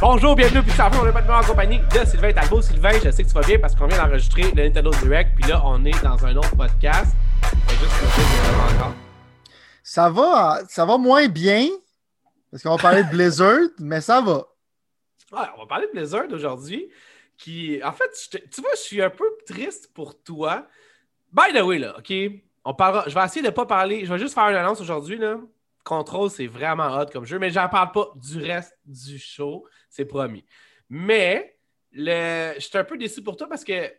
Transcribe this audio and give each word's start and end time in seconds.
Bonjour, 0.00 0.36
bienvenue 0.36 0.60
au 0.60 0.62
Pixar 0.62 0.92
on 1.02 1.08
est 1.08 1.12
maintenant 1.12 1.40
en 1.40 1.42
compagnie 1.42 1.80
de 1.80 2.06
Sylvain 2.06 2.32
Talbot. 2.32 2.62
Sylvain, 2.62 2.92
je 3.02 3.10
sais 3.10 3.24
que 3.24 3.28
tu 3.28 3.34
vas 3.34 3.40
bien 3.40 3.58
parce 3.58 3.74
qu'on 3.74 3.88
vient 3.88 3.98
d'enregistrer 3.98 4.42
le 4.42 4.62
Nintendo 4.62 4.90
Direct, 5.02 5.32
puis 5.34 5.50
là, 5.50 5.60
on 5.64 5.84
est 5.84 6.04
dans 6.04 6.24
un 6.24 6.36
autre 6.36 6.54
podcast. 6.56 7.16
Juste 7.68 7.92
encore. 8.76 8.94
Ça 9.82 10.08
va, 10.08 10.60
ça 10.68 10.86
va 10.86 10.98
moins 10.98 11.26
bien, 11.26 11.66
parce 12.48 12.62
qu'on 12.62 12.76
va 12.76 12.80
parler 12.80 13.02
de 13.02 13.08
Blizzard, 13.08 13.58
mais 13.80 14.00
ça 14.00 14.20
va. 14.20 14.46
Ouais, 15.32 15.48
on 15.56 15.62
va 15.62 15.66
parler 15.66 15.88
de 15.88 15.98
Blizzard 15.98 16.26
aujourd'hui, 16.30 16.88
qui, 17.36 17.80
en 17.82 17.90
fait, 17.90 18.08
tu 18.30 18.60
vois, 18.60 18.70
je 18.74 18.80
suis 18.80 19.02
un 19.02 19.10
peu 19.10 19.26
triste 19.48 19.92
pour 19.92 20.22
toi. 20.22 20.68
By 21.32 21.52
the 21.52 21.62
way, 21.62 21.80
là, 21.80 21.98
OK, 21.98 22.12
on 22.64 22.72
parlera, 22.72 23.02
je 23.08 23.14
vais 23.14 23.24
essayer 23.24 23.42
de 23.42 23.48
ne 23.48 23.52
pas 23.52 23.66
parler, 23.66 24.04
je 24.04 24.12
vais 24.12 24.18
juste 24.20 24.34
faire 24.34 24.48
une 24.48 24.56
annonce 24.56 24.80
aujourd'hui, 24.80 25.18
là. 25.18 25.38
Control, 25.88 26.28
c'est 26.30 26.46
vraiment 26.46 26.94
hot 26.98 27.06
comme 27.06 27.24
jeu, 27.24 27.38
mais 27.38 27.50
j'en 27.50 27.68
parle 27.68 27.92
pas 27.92 28.10
du 28.14 28.42
reste 28.42 28.76
du 28.84 29.18
show, 29.18 29.66
c'est 29.88 30.04
promis. 30.04 30.44
Mais 30.90 31.56
le... 31.92 32.52
je 32.56 32.60
suis 32.60 32.76
un 32.76 32.84
peu 32.84 32.98
déçu 32.98 33.22
pour 33.22 33.36
toi 33.36 33.48
parce 33.48 33.64
que 33.64 33.90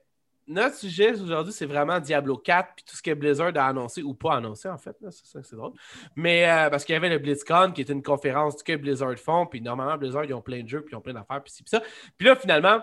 notre 0.46 0.76
sujet 0.76 1.12
aujourd'hui, 1.20 1.54
c'est 1.54 1.66
vraiment 1.66 2.00
Diablo 2.00 2.38
4 2.38 2.76
puis 2.76 2.86
tout 2.86 2.96
ce 2.96 3.02
que 3.02 3.14
Blizzard 3.14 3.56
a 3.56 3.68
annoncé 3.68 4.04
ou 4.04 4.14
pas 4.14 4.36
annoncé, 4.36 4.68
en 4.68 4.78
fait. 4.78 4.96
C'est 5.12 5.44
c'est 5.44 5.56
drôle. 5.56 5.74
Mais 6.16 6.50
euh, 6.50 6.70
parce 6.70 6.86
qu'il 6.86 6.94
y 6.94 6.96
avait 6.96 7.10
le 7.10 7.20
BlizzCon 7.20 7.72
qui 7.74 7.82
était 7.82 7.94
une 7.94 8.04
conférence 8.04 8.62
que 8.62 8.76
Blizzard 8.76 9.18
font, 9.18 9.46
puis 9.46 9.62
normalement, 9.62 9.98
Blizzard, 9.98 10.26
ils 10.26 10.34
ont 10.34 10.42
plein 10.42 10.64
de 10.64 10.68
jeux, 10.68 10.82
puis 10.82 10.94
ils 10.94 10.96
ont 10.96 11.02
plein 11.02 11.14
d'affaires, 11.14 11.42
puis 11.44 11.54
ci, 11.54 11.64
puis 11.64 11.70
ça. 11.70 11.82
Puis 12.18 12.28
là, 12.28 12.36
finalement, 12.36 12.82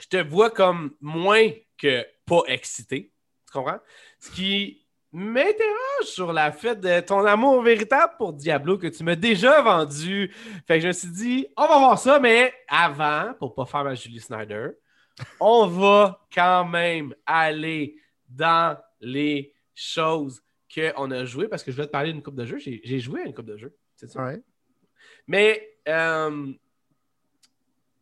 je 0.00 0.06
te 0.06 0.16
vois 0.18 0.50
comme 0.50 0.94
moins 1.00 1.50
que 1.78 2.04
pas 2.26 2.42
excité. 2.46 3.12
Tu 3.46 3.52
comprends? 3.52 3.80
Ce 4.18 4.30
qui 4.30 4.81
m'interroge 5.12 6.04
sur 6.04 6.32
la 6.32 6.52
fête 6.52 6.80
de 6.80 7.00
ton 7.00 7.24
amour 7.26 7.62
véritable 7.62 8.14
pour 8.16 8.32
Diablo 8.32 8.78
que 8.78 8.86
tu 8.86 9.04
m'as 9.04 9.14
déjà 9.14 9.60
vendu. 9.60 10.34
Fait 10.66 10.76
que 10.76 10.80
je 10.80 10.88
me 10.88 10.92
suis 10.92 11.10
dit, 11.10 11.46
on 11.56 11.66
va 11.66 11.78
voir 11.78 11.98
ça, 11.98 12.18
mais 12.18 12.52
avant, 12.66 13.34
pour 13.38 13.54
pas 13.54 13.66
faire 13.66 13.84
ma 13.84 13.94
Julie 13.94 14.20
Snyder, 14.20 14.70
on 15.38 15.66
va 15.66 16.26
quand 16.34 16.64
même 16.64 17.14
aller 17.26 17.96
dans 18.28 18.78
les 19.00 19.54
choses 19.74 20.42
qu'on 20.74 21.10
a 21.10 21.24
jouées 21.24 21.48
parce 21.48 21.62
que 21.62 21.70
je 21.70 21.76
vais 21.76 21.86
te 21.86 21.90
parler 21.92 22.12
d'une 22.12 22.22
coupe 22.22 22.36
de 22.36 22.46
jeux. 22.46 22.58
J'ai 22.58 23.00
joué 23.00 23.22
à 23.22 23.26
une 23.26 23.34
coupe 23.34 23.46
de 23.46 23.56
jeux, 23.58 23.76
c'est 23.96 24.10
ça? 24.10 24.32
Mais 25.26 25.76
euh, 25.88 26.52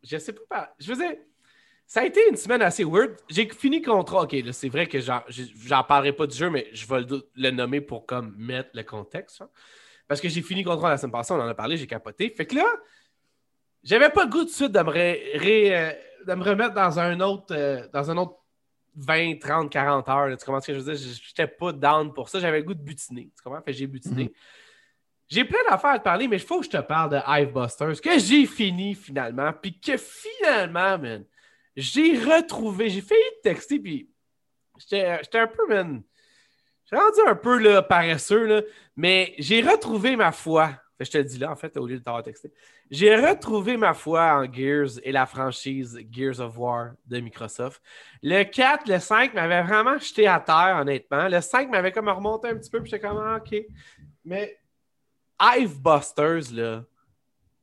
je 0.02 0.16
sais 0.18 0.32
pas. 0.32 0.74
Je 0.78 0.92
faisais. 0.92 1.20
Ça 1.90 2.02
a 2.02 2.04
été 2.04 2.20
une 2.30 2.36
semaine 2.36 2.62
assez 2.62 2.84
weird. 2.84 3.16
J'ai 3.28 3.48
fini 3.48 3.82
contrat. 3.82 4.22
OK, 4.22 4.36
c'est 4.52 4.68
vrai 4.68 4.86
que 4.86 5.00
j'en 5.00 5.82
parlerai 5.82 6.12
pas 6.12 6.28
du 6.28 6.36
jeu, 6.36 6.48
mais 6.48 6.68
je 6.72 6.86
vais 6.86 7.04
le, 7.34 7.50
nommer 7.50 7.80
pour 7.80 8.06
comme 8.06 8.32
mettre 8.38 8.70
le 8.74 8.84
contexte. 8.84 9.42
Hein. 9.42 9.50
Parce 10.06 10.20
que 10.20 10.28
j'ai 10.28 10.40
fini 10.40 10.62
contrat 10.62 10.90
la 10.90 10.98
semaine 10.98 11.10
passée, 11.10 11.32
on 11.32 11.40
en 11.40 11.48
a 11.48 11.54
parlé, 11.54 11.76
j'ai 11.76 11.88
capoté. 11.88 12.30
Fait 12.30 12.46
que 12.46 12.54
là, 12.54 12.64
j'avais 13.82 14.08
pas 14.08 14.22
le 14.22 14.30
goût 14.30 14.44
de 14.44 14.50
suite 14.50 14.70
de 14.70 14.78
me, 14.78 14.88
euh, 14.88 15.92
de 16.28 16.34
me 16.34 16.44
remettre 16.44 16.74
dans 16.74 17.00
un 17.00 17.18
autre 17.18 17.52
euh, 17.56 17.84
dans 17.92 18.08
un 18.08 18.18
autre 18.18 18.36
20, 18.94 19.40
30, 19.40 19.72
40 19.72 20.08
heures. 20.10 20.38
Tu 20.38 20.46
comprends 20.46 20.60
ce 20.60 20.68
que 20.68 20.74
je 20.74 20.78
veux 20.78 20.94
dire? 20.94 21.12
J'étais 21.26 21.48
pas 21.48 21.72
down 21.72 22.14
pour 22.14 22.28
ça. 22.28 22.38
J'avais 22.38 22.58
le 22.58 22.66
goût 22.66 22.74
de 22.74 22.84
butiner. 22.84 23.32
Tu 23.36 23.42
comprends? 23.42 23.62
Fait 23.62 23.72
j'ai 23.72 23.88
butiné. 23.88 24.26
Mm-hmm. 24.26 24.34
J'ai 25.26 25.44
plein 25.44 25.58
d'affaires 25.68 25.90
à 25.90 25.98
te 25.98 26.04
parler, 26.04 26.28
mais 26.28 26.36
il 26.36 26.42
faut 26.42 26.60
que 26.60 26.66
je 26.66 26.70
te 26.70 26.80
parle 26.82 27.10
de 27.10 27.18
Hivebusters, 27.26 28.00
que 28.00 28.16
j'ai 28.20 28.46
fini 28.46 28.94
finalement, 28.94 29.52
puis 29.52 29.80
que 29.80 29.96
finalement, 29.96 30.96
man, 30.96 31.24
j'ai 31.76 32.18
retrouvé, 32.18 32.90
j'ai 32.90 33.00
failli 33.00 33.20
te 33.42 33.48
texter, 33.48 33.78
puis 33.78 34.10
j'étais 34.78 35.20
un 35.34 35.46
peu, 35.46 35.66
man, 35.68 36.02
j'ai 36.90 36.96
rendu 36.96 37.20
un 37.26 37.34
peu 37.36 37.82
paresseux, 37.88 38.46
là, 38.46 38.62
mais 38.96 39.34
j'ai 39.38 39.62
retrouvé 39.62 40.16
ma 40.16 40.32
foi. 40.32 40.72
Je 40.98 41.10
te 41.10 41.16
le 41.16 41.24
dis 41.24 41.38
là, 41.38 41.50
en 41.50 41.56
fait, 41.56 41.76
au 41.78 41.86
lieu 41.86 41.98
de 41.98 42.04
t'avoir 42.04 42.22
texté. 42.22 42.52
J'ai 42.90 43.16
retrouvé 43.16 43.78
ma 43.78 43.94
foi 43.94 44.34
en 44.34 44.52
Gears 44.52 44.98
et 45.02 45.12
la 45.12 45.24
franchise 45.24 45.98
Gears 46.10 46.40
of 46.40 46.58
War 46.58 46.90
de 47.06 47.20
Microsoft. 47.20 47.80
Le 48.22 48.42
4, 48.42 48.86
le 48.86 48.98
5 48.98 49.32
m'avait 49.32 49.62
vraiment 49.62 49.96
jeté 49.96 50.26
à 50.26 50.40
terre, 50.40 50.76
honnêtement. 50.78 51.26
Le 51.28 51.40
5 51.40 51.70
m'avait 51.70 51.92
comme 51.92 52.10
remonté 52.10 52.48
un 52.48 52.56
petit 52.56 52.68
peu, 52.68 52.82
puis 52.82 52.90
j'étais 52.90 53.06
comme, 53.06 53.16
ah, 53.16 53.38
OK. 53.38 53.64
Mais 54.26 54.58
Hivebusters, 55.40 56.52
là, 56.52 56.84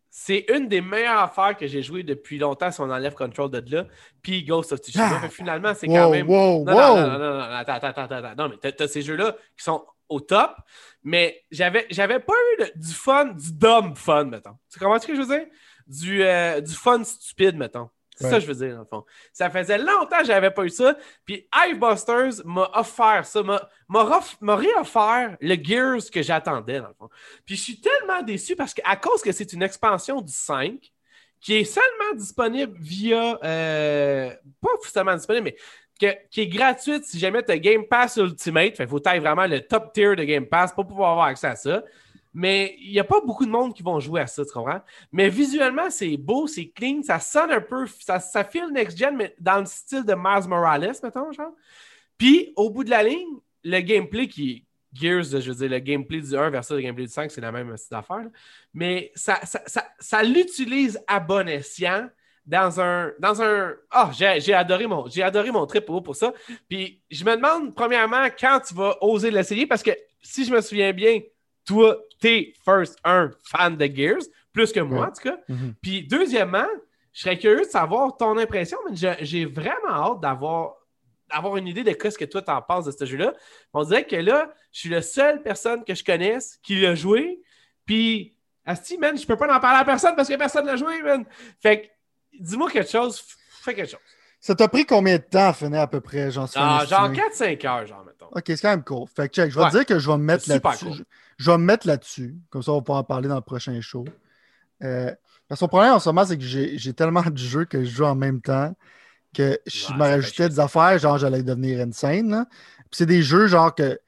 c'est 0.09 0.45
une 0.53 0.67
des 0.67 0.81
meilleures 0.81 1.19
affaires 1.19 1.55
que 1.55 1.67
j'ai 1.67 1.81
jouées 1.81 2.03
depuis 2.03 2.37
longtemps 2.37 2.71
si 2.71 2.81
on 2.81 2.89
enlève 2.89 3.13
Control 3.13 3.51
de 3.51 3.63
là. 3.75 3.85
Puis 4.21 4.43
Ghost 4.43 4.71
of 4.71 4.79
Tsushima. 4.79 5.21
Ah! 5.23 5.29
finalement, 5.29 5.73
c'est 5.73 5.87
quand 5.87 6.09
même. 6.09 6.27
Wow, 6.27 6.63
non, 6.63 6.73
non, 6.73 6.95
non, 6.95 7.19
non, 7.19 7.19
non, 7.19 7.39
attends, 7.41 7.73
attends, 7.73 8.01
attends, 8.01 8.15
attends. 8.15 8.35
Non, 8.37 8.49
mais 8.49 8.71
t'as 8.71 8.87
ces 8.87 9.01
jeux-là 9.01 9.35
qui 9.57 9.63
sont 9.63 9.85
au 10.09 10.19
top, 10.19 10.55
mais 11.03 11.43
j'avais, 11.51 11.85
j'avais 11.89 12.19
pas 12.19 12.33
eu 12.59 12.63
du 12.79 12.93
fun, 12.93 13.25
du 13.25 13.51
dumb 13.53 13.95
fun, 13.97 14.25
mettons. 14.25 14.57
Tu 14.71 14.79
comprends 14.79 14.99
ce 14.99 15.07
que 15.07 15.15
je 15.15 15.21
veux 15.21 15.37
dire? 15.37 15.47
Du, 15.85 16.23
euh, 16.23 16.61
du 16.61 16.73
fun 16.73 17.03
stupide, 17.03 17.55
mettons. 17.55 17.89
C'est 18.17 18.29
ça 18.29 18.35
que 18.35 18.41
je 18.41 18.47
veux 18.47 18.65
dire, 18.65 18.73
dans 18.73 18.81
le 18.81 18.85
fond. 18.85 19.05
Ça 19.31 19.49
faisait 19.49 19.77
longtemps 19.77 20.19
que 20.19 20.25
j'avais 20.25 20.51
pas 20.51 20.65
eu 20.65 20.69
ça. 20.69 20.97
Puis 21.23 21.47
Hivebusters 21.55 22.43
m'a 22.45 22.69
offert 22.73 23.25
ça, 23.25 23.41
m'a 23.87 24.55
réoffert 24.55 25.37
le 25.39 25.55
Gears 25.55 26.09
que 26.11 26.21
j'attendais, 26.21 26.79
dans 26.79 26.87
le 26.87 26.93
fond. 26.93 27.09
Puis 27.45 27.55
je 27.55 27.61
suis 27.61 27.79
tellement 27.79 28.23
déçu 28.23 28.55
parce 28.55 28.73
qu'à 28.73 28.95
cause 28.95 29.21
que 29.21 29.31
c'est 29.31 29.53
une 29.53 29.63
expansion 29.63 30.21
du 30.21 30.33
5 30.33 30.91
qui 31.39 31.55
est 31.55 31.63
seulement 31.63 32.15
disponible 32.15 32.75
via. 32.79 33.39
Euh, 33.43 34.33
pas 34.61 34.69
seulement 34.83 35.15
disponible, 35.15 35.45
mais 35.45 35.55
qui 36.29 36.41
est 36.41 36.47
gratuite 36.47 37.05
si 37.05 37.19
jamais 37.19 37.43
tu 37.43 37.51
as 37.51 37.59
Game 37.59 37.85
Pass 37.85 38.17
Ultimate. 38.17 38.75
Fait 38.75 38.87
faut 38.87 38.99
tailler 38.99 39.19
vraiment 39.19 39.47
le 39.47 39.61
top 39.61 39.93
tier 39.93 40.15
de 40.15 40.23
Game 40.23 40.45
Pass 40.45 40.73
pour 40.73 40.85
pouvoir 40.85 41.11
avoir 41.11 41.27
accès 41.27 41.47
à 41.47 41.55
ça. 41.55 41.83
Mais 42.39 42.75
il 42.79 42.91
n'y 42.91 42.99
a 42.99 43.03
pas 43.03 43.19
beaucoup 43.19 43.47
de 43.47 43.49
monde 43.49 43.73
qui 43.73 43.81
vont 43.81 43.99
jouer 43.99 44.21
à 44.21 44.27
ça, 44.27 44.45
tu 44.45 44.51
comprends? 44.51 44.81
Mais 45.11 45.27
visuellement, 45.27 45.89
c'est 45.89 46.17
beau, 46.17 46.45
c'est 46.45 46.67
clean, 46.67 47.01
ça 47.01 47.19
sonne 47.19 47.49
un 47.49 47.61
peu, 47.61 47.87
ça, 47.87 48.19
ça 48.19 48.43
file 48.43 48.69
next-gen, 48.71 49.15
mais 49.15 49.33
dans 49.39 49.57
le 49.57 49.65
style 49.65 50.05
de 50.05 50.13
Mars 50.13 50.47
Morales, 50.47 50.93
mettons, 51.01 51.31
genre. 51.31 51.53
Puis, 52.15 52.53
au 52.55 52.69
bout 52.69 52.83
de 52.83 52.91
la 52.91 53.01
ligne, 53.01 53.39
le 53.63 53.79
gameplay 53.79 54.27
qui 54.27 54.67
Gears, 54.93 55.23
je 55.23 55.49
veux 55.51 55.55
dire, 55.55 55.69
le 55.69 55.79
gameplay 55.79 56.21
du 56.21 56.37
1 56.37 56.51
versus 56.51 56.75
le 56.75 56.81
gameplay 56.83 57.07
du 57.07 57.11
5, 57.11 57.31
c'est 57.31 57.41
la 57.41 57.51
même 57.51 57.75
style 57.75 57.97
d'affaire. 57.97 58.27
Mais 58.71 59.11
ça, 59.15 59.39
ça, 59.43 59.87
ça, 59.99 60.21
l'utilise 60.21 60.99
à 61.07 61.19
bon 61.19 61.49
escient 61.49 62.07
dans 62.45 62.79
un. 62.79 63.13
Dans 63.17 63.41
un... 63.41 63.73
Oh, 63.95 64.09
j'ai 64.13 64.53
adoré, 64.53 64.85
mon, 64.85 65.05
adoré 65.07 65.49
mon 65.49 65.65
trip 65.65 65.85
pour, 65.85 66.03
pour 66.03 66.15
ça. 66.15 66.31
Puis 66.69 67.01
je 67.09 67.25
me 67.25 67.35
demande, 67.35 67.73
premièrement, 67.73 68.27
quand 68.39 68.59
tu 68.59 68.75
vas 68.75 68.95
oser 69.01 69.31
l'essayer, 69.31 69.65
parce 69.65 69.81
que 69.81 69.91
si 70.21 70.45
je 70.45 70.53
me 70.53 70.61
souviens 70.61 70.93
bien, 70.93 71.19
toi, 71.67 71.97
t'es 72.19 72.53
first 72.65 72.97
un 73.03 73.29
fan 73.43 73.77
de 73.77 73.85
Gears, 73.85 74.23
plus 74.53 74.71
que 74.71 74.79
moi 74.79 75.07
en 75.07 75.11
tout 75.11 75.29
cas. 75.29 75.37
Mhm. 75.49 75.75
Puis 75.81 76.07
deuxièmement, 76.07 76.67
je 77.13 77.21
serais 77.21 77.37
curieux 77.37 77.61
de 77.61 77.69
savoir 77.69 78.15
ton 78.17 78.37
impression, 78.37 78.77
mais 78.89 78.95
j'ai 79.21 79.45
vraiment 79.45 79.89
hâte 79.89 80.21
d'avoir 80.21 80.73
d'avoir 81.29 81.57
une 81.57 81.67
idée 81.67 81.83
de 81.83 81.91
ce 82.09 82.17
que 82.17 82.23
toi 82.23 82.41
t'en 82.41 82.61
penses 82.61 82.85
de 82.85 82.91
ce 82.91 83.05
jeu-là. 83.05 83.33
On 83.73 83.83
dirait 83.83 84.05
que 84.05 84.15
là, 84.15 84.49
je 84.71 84.79
suis 84.79 84.89
la 84.89 85.01
seule 85.01 85.41
personne 85.41 85.83
que 85.83 85.93
je 85.93 86.01
connaisse 86.01 86.57
qui 86.63 86.79
l'a 86.79 86.95
joué. 86.95 87.41
Puis, 87.85 88.33
Asti, 88.65 88.97
man, 88.97 89.17
je 89.17 89.25
peux 89.25 89.35
pas 89.35 89.53
en 89.53 89.59
parler 89.59 89.81
à 89.81 89.83
personne 89.83 90.15
parce 90.15 90.29
que 90.29 90.35
personne 90.35 90.65
l'a 90.65 90.77
joué, 90.77 91.01
man. 91.01 91.25
Fait 91.61 91.81
que, 91.81 91.87
dis-moi 92.39 92.71
quelque 92.71 92.89
chose, 92.89 93.21
fais 93.61 93.73
quelque 93.73 93.91
chose. 93.91 93.99
Ça 94.39 94.55
t'a 94.55 94.67
pris 94.67 94.85
combien 94.85 95.17
de 95.17 95.23
temps 95.23 95.49
à 95.49 95.53
finir 95.53 95.81
à 95.81 95.87
peu 95.87 95.99
près? 95.99 96.31
Genre, 96.31 96.47
ah, 96.55 96.85
genre 96.87 97.11
4-5 97.11 97.67
heures, 97.67 97.87
genre, 97.87 98.05
mettons. 98.05 98.27
Ok, 98.27 98.43
c'est 98.45 98.61
quand 98.61 98.69
même 98.69 98.83
cool. 98.83 99.07
Fait 99.13 99.27
que 99.27 99.33
check, 99.35 99.51
je 99.51 99.59
vais 99.59 99.65
te 99.65 99.71
dire 99.71 99.85
que 99.85 99.99
je 99.99 100.09
vais 100.09 100.17
me 100.17 100.23
mettre 100.23 100.47
là-dessus. 100.47 101.03
Je, 101.37 101.51
vais 101.51 101.57
me 101.57 101.63
mettre 101.63 101.87
là-dessus. 101.87 102.35
Comme 102.49 102.63
ça, 102.63 102.71
on 102.71 102.75
va 102.75 102.81
pouvoir 102.81 102.99
en 102.99 103.03
parler 103.03 103.27
dans 103.27 103.35
le 103.35 103.41
prochain 103.41 103.79
show. 103.81 104.05
Euh, 104.83 105.11
parce 105.47 105.59
que 105.59 105.65
mon 105.65 105.69
problème 105.69 105.93
en 105.93 105.99
ce 105.99 106.09
moment, 106.09 106.25
c'est 106.25 106.37
que 106.37 106.43
j'ai 106.43 106.93
tellement 106.93 107.21
de 107.21 107.37
jeux 107.37 107.65
que 107.65 107.83
je 107.83 107.89
joue 107.89 108.05
en 108.05 108.15
même 108.15 108.41
temps 108.41 108.75
que 109.33 109.59
je 109.65 109.93
me 109.93 109.99
rajoutais 109.99 110.49
des 110.49 110.59
affaires, 110.59 110.97
genre 110.97 111.17
j'allais 111.17 111.43
devenir 111.43 111.79
insane. 111.79 112.45
Puis 112.49 112.87
c'est 112.93 113.05
des 113.05 113.21
jeux 113.21 113.47
genre 113.47 113.73
que, 113.73 113.93
tu 113.93 113.99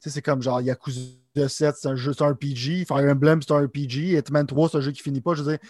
sais, 0.00 0.10
c'est 0.10 0.22
comme 0.22 0.42
genre 0.42 0.60
Yakuza 0.60 1.48
7, 1.48 1.74
c'est 1.76 1.88
un 1.88 1.96
jeu, 1.96 2.12
c'est 2.12 2.22
un 2.22 2.32
RPG, 2.32 2.84
Fire 2.86 3.10
Emblem, 3.10 3.40
c'est 3.40 3.52
un 3.52 3.64
RPG, 3.64 4.16
Hitman 4.18 4.46
3, 4.46 4.68
c'est 4.68 4.78
un 4.78 4.80
jeu 4.80 4.92
qui 4.92 5.02
finit 5.02 5.20
pas. 5.20 5.34
Je 5.34 5.42
veux 5.42 5.52
dire, 5.52 5.68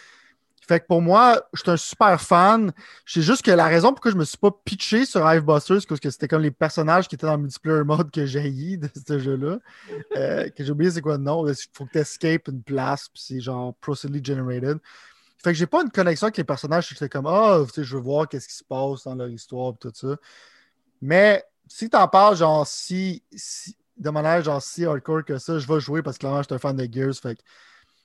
fait 0.66 0.80
que 0.80 0.86
pour 0.86 1.02
moi, 1.02 1.42
je 1.52 1.60
suis 1.60 1.70
un 1.70 1.76
super 1.76 2.20
fan. 2.20 2.72
C'est 3.04 3.20
juste 3.20 3.42
que 3.42 3.50
la 3.50 3.66
raison 3.66 3.92
pourquoi 3.92 4.10
je 4.10 4.16
me 4.16 4.24
suis 4.24 4.38
pas 4.38 4.50
pitché 4.50 5.04
sur 5.04 5.20
Hivebusters, 5.20 5.82
c'est 5.82 5.88
parce 5.88 6.00
que 6.00 6.08
c'était 6.10 6.28
comme 6.28 6.42
les 6.42 6.50
personnages 6.50 7.06
qui 7.06 7.16
étaient 7.16 7.26
dans 7.26 7.36
le 7.36 7.42
multiplayer 7.42 7.84
mode 7.84 8.10
que 8.10 8.24
j'ai 8.24 8.76
de 8.78 8.88
ce 9.06 9.18
jeu-là. 9.18 9.58
Euh, 10.16 10.48
que 10.48 10.64
j'ai 10.64 10.70
oublié 10.70 10.90
c'est 10.90 11.02
quoi 11.02 11.18
le 11.18 11.22
nom. 11.22 11.46
Il 11.46 11.54
faut 11.72 11.84
que 11.84 11.92
tu 11.92 11.98
escapes 11.98 12.48
une 12.48 12.62
place, 12.62 13.08
puis 13.08 13.22
c'est 13.22 13.40
genre 13.40 13.74
procedurally 13.74 14.24
generated. 14.24 14.78
Fait 15.42 15.52
que 15.52 15.58
j'ai 15.58 15.66
pas 15.66 15.82
une 15.82 15.90
connexion 15.90 16.26
avec 16.26 16.38
les 16.38 16.44
personnages. 16.44 16.88
J'étais 16.88 17.10
comme, 17.10 17.26
ah, 17.26 17.58
oh, 17.60 17.66
je 17.76 17.96
veux 17.96 18.02
voir 18.02 18.26
qu'est-ce 18.26 18.48
qui 18.48 18.54
se 18.54 18.64
passe 18.64 19.04
dans 19.04 19.14
leur 19.14 19.28
histoire, 19.28 19.74
et 19.74 19.78
tout 19.78 19.92
ça. 19.94 20.16
Mais 21.02 21.44
si 21.68 21.90
tu 21.90 21.96
en 21.96 22.08
parles, 22.08 22.36
genre, 22.36 22.66
si, 22.66 23.22
de 23.98 24.08
manière 24.10 24.42
genre 24.42 24.62
si 24.62 24.86
hardcore 24.86 25.24
que 25.24 25.36
ça, 25.36 25.58
je 25.58 25.66
vais 25.66 25.80
jouer 25.80 26.02
parce 26.02 26.16
que 26.16 26.20
clairement, 26.20 26.42
je 26.42 26.46
suis 26.46 26.54
un 26.54 26.58
fan 26.58 26.74
de 26.74 26.88
Gears. 26.90 27.14
Fait 27.16 27.34
que 27.34 27.42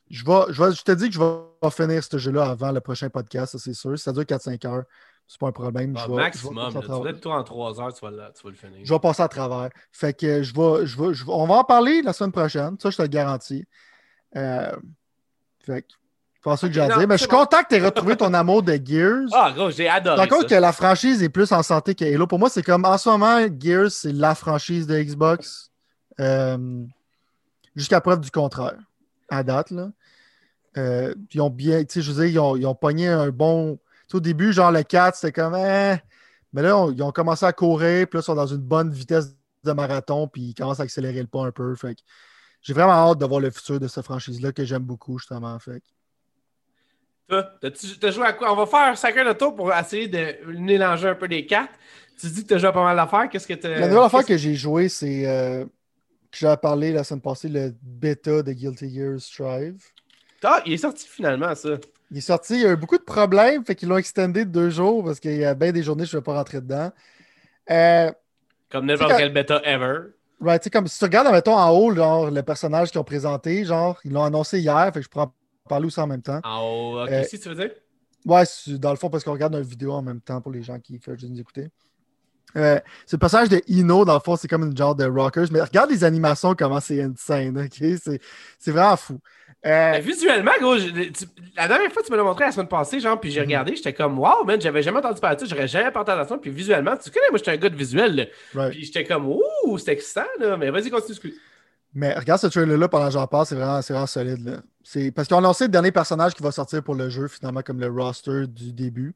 je, 0.10 0.26
vais, 0.26 0.54
je, 0.54 0.64
vais, 0.64 0.72
je 0.72 0.82
te 0.82 0.92
dis 0.92 1.10
que 1.10 1.16
je 1.16 1.20
vais 1.20 1.70
finir 1.72 2.04
ce 2.04 2.18
jeu-là 2.18 2.50
avant 2.50 2.72
le 2.72 2.80
prochain 2.80 3.10
podcast, 3.10 3.54
ça 3.54 3.60
c'est 3.60 3.74
sûr. 3.74 3.98
Si 3.98 4.04
ça 4.04 4.12
dure 4.12 4.24
4-5 4.24 4.68
heures, 4.68 4.84
c'est 5.28 5.40
pas 5.40 5.48
un 5.48 5.52
problème. 5.52 5.96
Ah, 5.98 6.08
maximum, 6.08 6.72
tu 6.72 6.88
vas 6.88 7.10
être 7.10 7.22
toi 7.22 7.36
en 7.38 7.44
3 7.44 7.82
heures, 7.82 7.94
tu 7.94 8.04
vas, 8.04 8.12
le, 8.12 8.18
tu 8.36 8.44
vas, 8.44 8.50
le 8.50 8.56
finir. 8.56 8.80
Je 8.84 8.94
vais 8.94 9.00
passer 9.00 9.22
à 9.22 9.28
travers. 9.28 9.70
Fait 9.92 10.14
que 10.14 10.42
je 10.42 10.54
vais, 10.54 10.86
je 10.86 10.98
vais, 10.98 11.32
on 11.32 11.46
va 11.46 11.56
en 11.56 11.64
parler 11.64 12.02
la 12.02 12.14
semaine 12.14 12.32
prochaine, 12.32 12.78
ça 12.80 12.90
je 12.90 12.98
te 12.98 13.02
le 13.04 13.08
garantis. 13.08 13.66
Euh, 14.36 14.72
fait 15.66 15.84
que 15.84 15.88
C'est 16.44 16.56
ça 16.56 16.68
que 16.68 16.74
j'ai 16.74 16.82
à 16.82 16.88
dire. 16.88 17.08
Mais 17.08 17.16
je 17.16 17.22
suis 17.22 17.28
content 17.28 17.62
que 17.62 17.68
tu 17.70 17.76
aies 17.76 17.86
retrouvé 17.86 18.16
ton 18.16 18.34
amour 18.36 18.64
de 18.64 18.80
Gears. 18.84 19.28
Ah, 19.34 19.52
gros, 19.56 19.70
j'ai 19.70 19.88
adoré. 19.88 20.16
Par 20.16 20.28
contre, 20.28 20.48
que 20.48 20.56
la 20.56 20.72
franchise 20.72 21.22
est 21.22 21.30
plus 21.30 21.52
en 21.52 21.62
santé 21.62 21.94
que 21.94 22.06
Halo. 22.06 22.26
Pour 22.26 22.40
moi, 22.40 22.50
c'est 22.50 22.64
comme 22.64 22.86
en 22.86 22.98
ce 22.98 23.10
moment, 23.10 23.40
Gears, 23.60 23.92
c'est 23.92 24.14
la 24.14 24.34
franchise 24.34 24.88
de 24.88 25.00
Xbox. 25.00 25.70
Euh, 26.20 26.86
jusqu'à 27.76 28.02
preuve 28.02 28.20
du 28.20 28.32
contraire. 28.32 28.78
À 29.30 29.44
date, 29.44 29.72
là. 29.72 29.90
Euh, 30.78 31.14
ils 31.34 31.42
ont 31.42 31.50
bien, 31.50 31.84
tu 31.84 31.94
sais, 31.94 32.02
je 32.02 32.12
veux 32.12 32.24
dire, 32.26 32.34
ils 32.34 32.40
ont, 32.40 32.56
ils 32.56 32.66
ont 32.66 32.76
pogné 32.76 33.08
un 33.08 33.30
bon. 33.30 33.80
au 34.14 34.20
début, 34.20 34.54
genre 34.54 34.72
le 34.72 34.84
4, 34.84 35.16
c'était 35.16 35.32
comme. 35.32 35.56
Eh. 35.56 35.96
Mais 36.54 36.62
là, 36.62 36.88
ils 36.92 37.04
ont 37.04 37.12
commencé 37.12 37.46
à 37.46 37.54
courir, 37.54 38.08
puis 38.08 38.18
là, 38.18 38.22
ils 38.22 38.24
sont 38.24 38.36
dans 38.36 38.48
une 38.48 38.58
bonne 38.58 38.92
vitesse 38.92 39.36
de 39.64 39.72
marathon, 39.72 40.28
puis 40.28 40.42
ils 40.50 40.54
commencent 40.54 40.80
à 40.80 40.84
accélérer 40.84 41.22
le 41.22 41.28
pas 41.28 41.46
un 41.46 41.52
peu. 41.52 41.76
Fait 41.76 41.96
j'ai 42.62 42.74
vraiment 42.74 42.94
hâte 42.94 43.20
de 43.20 43.26
voir 43.26 43.40
le 43.40 43.52
futur 43.52 43.80
de 43.80 43.88
cette 43.88 44.04
franchise-là 44.04 44.52
que 44.52 44.66
j'aime 44.66 44.84
beaucoup, 44.84 45.18
justement. 45.18 45.58
Fait 45.60 45.82
Toi, 47.28 47.44
t'as 47.62 48.12
joué 48.12 48.26
à 48.26 48.34
quoi? 48.34 48.52
On 48.52 48.56
va 48.56 48.66
faire 48.66 48.96
chacun 48.98 49.26
de 49.26 49.34
tour 49.34 49.56
pour 49.56 49.74
essayer 49.74 50.08
de 50.08 50.46
mélanger 50.48 51.10
un 51.10 51.16
peu 51.16 51.28
les 51.28 51.46
quatre. 51.46 51.74
Tu 52.20 52.28
dis 52.28 52.44
que 52.44 52.50
tu 52.50 52.54
as 52.56 52.58
joué 52.58 52.70
à 52.70 52.74
pas 52.74 52.84
mal 52.84 52.98
d'affaires. 52.98 53.30
Qu'est-ce 53.30 53.48
que 53.48 53.54
tu 53.54 53.68
La 53.68 53.88
nouvelle 53.88 54.04
affaire 54.04 54.26
que 54.26 54.36
j'ai 54.36 54.56
joué, 54.56 54.90
c'est 54.90 55.26
euh, 55.26 55.64
que 56.32 56.38
j'ai 56.38 56.54
parlé 56.62 56.92
la 56.92 57.04
semaine 57.04 57.22
passée, 57.22 57.48
le 57.48 57.74
bêta 57.82 58.44
de 58.44 58.52
Guilty 58.52 58.94
Gear 58.94 59.20
Strive. 59.22 59.82
Ah, 60.44 60.62
il 60.66 60.74
est 60.74 60.78
sorti 60.78 61.08
finalement, 61.08 61.54
ça. 61.56 61.70
Il 62.12 62.18
est 62.18 62.22
sorti, 62.22 62.56
il 62.56 62.62
y 62.62 62.66
a 62.66 62.72
eu 62.72 62.76
beaucoup 62.76 62.98
de 62.98 63.04
problèmes, 63.04 63.64
fait 63.64 63.76
qu'ils 63.76 63.90
l'ont 63.90 63.98
extendé 63.98 64.46
de 64.46 64.50
deux 64.50 64.70
jours 64.70 65.04
parce 65.04 65.20
qu'il 65.20 65.36
y 65.36 65.46
a 65.46 65.54
bien 65.54 65.72
des 65.72 65.84
journées 65.84 66.06
je 66.06 66.16
ne 66.16 66.22
vais 66.22 66.24
pas 66.24 66.34
rentrer 66.34 66.60
dedans. 66.62 66.92
Euh, 67.70 68.12
comme 68.72 68.86
n'importe 68.86 69.14
quel 69.18 69.34
bêta 69.34 69.62
ever. 69.64 70.12
Right, 70.42 70.70
comme 70.72 70.88
si 70.88 70.98
tu 70.98 71.04
regardes, 71.04 71.32
mettons, 71.32 71.56
en 71.56 71.70
haut, 71.72 71.94
genre, 71.94 72.32
le 72.32 72.42
personnage 72.44 72.92
qu'ils 72.92 73.00
ont 73.00 73.04
présenté, 73.04 73.66
genre, 73.66 74.00
ils 74.06 74.12
l'ont 74.12 74.24
annoncé 74.24 74.60
hier, 74.60 74.86
fait 74.94 75.00
que 75.00 75.02
je 75.02 75.10
pourrais 75.10 75.26
en 75.26 75.34
parler 75.68 75.88
aussi 75.88 76.00
en 76.00 76.08
même 76.08 76.22
temps. 76.22 76.40
En 76.44 76.62
haut, 76.62 77.04
ok, 77.04 77.12
euh, 77.12 77.24
si 77.24 77.40
tu 77.40 77.50
veux 77.50 77.56
dire? 77.56 77.72
Ouais, 78.26 78.44
dans 78.68 78.92
le 78.92 78.96
fond, 78.98 79.10
parce 79.10 79.24
qu'on 79.24 79.34
regarde 79.34 79.56
une 79.56 79.62
vidéo 79.62 79.92
en 79.92 80.02
même 80.02 80.22
temps 80.22 80.40
pour 80.42 80.52
les 80.52 80.64
gens 80.64 80.80
qui 80.80 80.98
veulent 80.98 81.20
juste 81.20 81.32
nous 81.32 81.40
écouter. 81.40 81.70
Euh, 82.56 82.80
c'est 83.06 83.18
le 83.18 83.20
personnage 83.20 83.50
de 83.50 83.62
Ino, 83.68 84.06
dans 84.06 84.14
le 84.14 84.20
fond, 84.20 84.36
c'est 84.36 84.48
comme 84.48 84.64
une 84.64 84.76
genre 84.76 84.96
de 84.96 85.06
rockers. 85.06 85.48
Mais 85.52 85.62
regarde 85.62 85.92
les 85.92 86.04
animations, 86.04 86.56
comment 86.56 86.80
c'est 86.80 87.02
insane. 87.02 87.58
ok? 87.58 88.20
C'est 88.58 88.72
vraiment 88.72 88.98
fou. 88.98 89.20
Euh, 89.66 90.00
visuellement, 90.02 90.52
gros, 90.60 90.76
la 90.76 91.68
dernière 91.68 91.92
fois 91.92 92.02
que 92.02 92.08
tu 92.08 92.14
me 92.14 92.18
l'as 92.18 92.24
montré 92.24 92.46
la 92.46 92.52
semaine 92.52 92.70
passée, 92.70 93.02
genre, 93.02 93.20
puis 93.20 93.30
j'ai 93.30 93.42
mhm. 93.42 93.48
regardé, 93.48 93.76
j'étais 93.76 93.94
comme, 93.94 94.18
wow, 94.18 94.46
man, 94.46 94.60
j'avais 94.62 94.82
jamais 94.82 95.00
entendu 95.00 95.20
parler 95.20 95.36
de 95.36 95.42
ça, 95.42 95.48
j'aurais 95.48 95.68
jamais 95.68 95.92
porté 95.92 96.12
attention. 96.12 96.38
Puis 96.38 96.50
visuellement, 96.50 96.96
tu 96.96 97.12
connais, 97.12 97.30
moi, 97.30 97.38
j'étais 97.38 97.52
un 97.52 97.58
gars 97.58 97.70
de 97.70 97.76
visuel. 97.76 98.30
Puis 98.70 98.86
j'étais 98.86 99.04
comme, 99.04 99.28
ouh, 99.28 99.78
c'est 99.78 99.92
excitant, 99.92 100.22
là. 100.40 100.56
Mais 100.56 100.70
vas-y, 100.70 100.90
continue. 100.90 101.34
Mais 101.94 102.14
regarde 102.14 102.40
ce 102.40 102.48
trailer-là 102.48 102.88
pendant 102.88 103.08
que 103.08 103.14
j'en 103.14 103.28
parle, 103.28 103.46
c'est 103.46 103.56
vraiment, 103.56 103.80
vraiment 103.82 104.06
solide. 104.06 104.46
Là. 104.46 105.12
Parce 105.14 105.28
qu'ils 105.28 105.36
ont 105.36 105.42
lancé 105.42 105.66
le 105.66 105.72
dernier 105.72 105.92
personnage 105.92 106.36
qui 106.36 106.44
va 106.44 106.52
sortir 106.52 106.82
pour 106.82 106.96
le 106.96 107.10
jeu, 107.10 107.28
finalement, 107.28 107.62
comme 107.62 107.80
le 107.80 107.88
roster 107.88 108.48
du 108.48 108.72
début. 108.72 109.16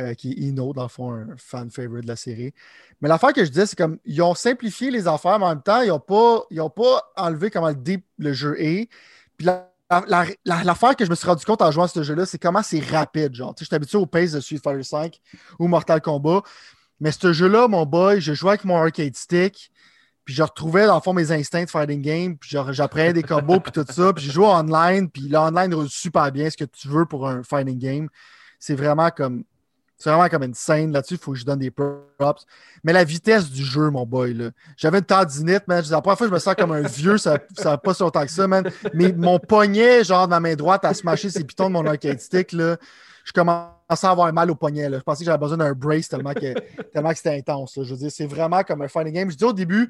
Euh, 0.00 0.14
qui 0.14 0.30
est 0.30 0.36
Ino, 0.36 0.72
dans 0.72 0.84
le 0.84 0.88
fond, 0.88 1.12
un 1.12 1.36
fan 1.36 1.70
favorite 1.70 2.04
de 2.04 2.08
la 2.08 2.16
série. 2.16 2.54
Mais 3.02 3.10
l'affaire 3.10 3.34
que 3.34 3.44
je 3.44 3.50
disais, 3.50 3.66
c'est 3.66 3.76
comme 3.76 3.98
ils 4.06 4.22
ont 4.22 4.34
simplifié 4.34 4.90
les 4.90 5.06
affaires, 5.06 5.38
mais 5.38 5.44
en 5.44 5.50
même 5.50 5.62
temps, 5.62 5.82
ils 5.82 5.88
n'ont 5.88 6.00
pas, 6.00 6.46
pas 6.74 7.12
enlevé 7.14 7.50
comment 7.50 7.74
deep 7.74 8.02
le 8.16 8.32
jeu 8.32 8.58
est. 8.58 8.88
Puis 9.36 9.46
l'affaire 10.44 10.96
que 10.96 11.04
je 11.04 11.10
me 11.10 11.14
suis 11.14 11.26
rendu 11.26 11.44
compte 11.44 11.62
en 11.62 11.70
jouant 11.70 11.84
à 11.84 11.88
ce 11.88 12.02
jeu-là, 12.02 12.26
c'est 12.26 12.38
comment 12.38 12.62
c'est 12.62 12.80
rapide. 12.80 13.34
Genre, 13.34 13.54
je 13.58 13.64
suis 13.64 13.74
habitué 13.74 13.98
au 13.98 14.06
pace 14.06 14.32
de 14.32 14.40
Street 14.40 14.60
Fighter 14.62 14.82
5 14.82 15.20
ou 15.58 15.68
Mortal 15.68 16.00
Kombat. 16.00 16.42
Mais 17.00 17.10
ce 17.12 17.32
jeu-là, 17.32 17.68
mon 17.68 17.84
boy, 17.84 18.20
je 18.20 18.32
jouais 18.32 18.50
avec 18.50 18.64
mon 18.64 18.76
arcade 18.76 19.16
stick. 19.16 19.70
Puis 20.24 20.34
je 20.34 20.42
retrouvais 20.42 20.86
dans 20.86 20.94
le 20.94 21.00
fond 21.00 21.12
mes 21.12 21.32
instincts 21.32 21.64
de 21.64 21.70
fighting 21.70 22.00
game, 22.00 22.36
puis 22.38 22.56
j'apprenais 22.70 23.12
des 23.12 23.24
combos, 23.24 23.58
puis 23.58 23.72
tout 23.72 23.84
ça. 23.90 24.12
Puis 24.12 24.24
je 24.24 24.30
jouais 24.30 24.46
online, 24.46 25.10
puis 25.10 25.28
l'online 25.28 25.74
roule 25.74 25.88
super 25.88 26.30
bien 26.30 26.48
ce 26.48 26.56
que 26.56 26.64
tu 26.64 26.86
veux 26.86 27.06
pour 27.06 27.28
un 27.28 27.42
fighting 27.42 27.78
game. 27.78 28.08
C'est 28.60 28.76
vraiment 28.76 29.10
comme 29.10 29.42
c'est 30.02 30.10
vraiment 30.10 30.28
comme 30.28 30.42
une 30.42 30.54
scène 30.54 30.92
là-dessus, 30.92 31.14
il 31.14 31.20
faut 31.20 31.30
que 31.30 31.38
je 31.38 31.44
donne 31.44 31.60
des 31.60 31.70
props. 31.70 32.44
Mais 32.82 32.92
la 32.92 33.04
vitesse 33.04 33.48
du 33.48 33.64
jeu, 33.64 33.88
mon 33.88 34.04
boy, 34.04 34.34
là. 34.34 34.50
J'avais 34.76 34.98
une 34.98 35.04
tendinite, 35.04 35.68
man. 35.68 35.84
La 35.88 36.00
première 36.00 36.18
fois, 36.18 36.26
je 36.26 36.32
me 36.32 36.40
sens 36.40 36.56
comme 36.56 36.72
un 36.72 36.82
vieux, 36.82 37.18
ça 37.18 37.38
n'a 37.64 37.78
pas 37.78 37.94
si 37.94 38.02
longtemps 38.02 38.24
que 38.24 38.30
ça, 38.32 38.48
man. 38.48 38.68
Mais 38.94 39.12
mon 39.12 39.38
poignet, 39.38 40.02
genre, 40.02 40.26
de 40.26 40.30
ma 40.30 40.40
main 40.40 40.56
droite, 40.56 40.84
à 40.84 40.92
smasher 40.92 41.30
ses 41.30 41.44
pitons 41.44 41.68
de 41.68 41.74
mon 41.74 41.86
arcade 41.86 42.18
stick, 42.18 42.50
là. 42.50 42.78
Je 43.24 43.30
commençais 43.30 44.06
à 44.06 44.10
avoir 44.10 44.32
mal 44.32 44.50
au 44.50 44.56
poignet, 44.56 44.88
là. 44.88 44.98
Je 44.98 45.04
pensais 45.04 45.20
que 45.20 45.26
j'avais 45.26 45.38
besoin 45.38 45.58
d'un 45.58 45.72
brace 45.72 46.08
tellement 46.08 46.34
que, 46.34 46.52
tellement 46.92 47.10
que 47.10 47.16
c'était 47.16 47.38
intense, 47.38 47.78
Je 47.80 47.88
veux 47.88 47.96
dire, 47.96 48.10
c'est 48.10 48.26
vraiment 48.26 48.64
comme 48.64 48.82
un 48.82 48.88
fighting 48.88 49.14
game. 49.14 49.30
Je 49.30 49.36
dis 49.36 49.44
au 49.44 49.52
début, 49.52 49.88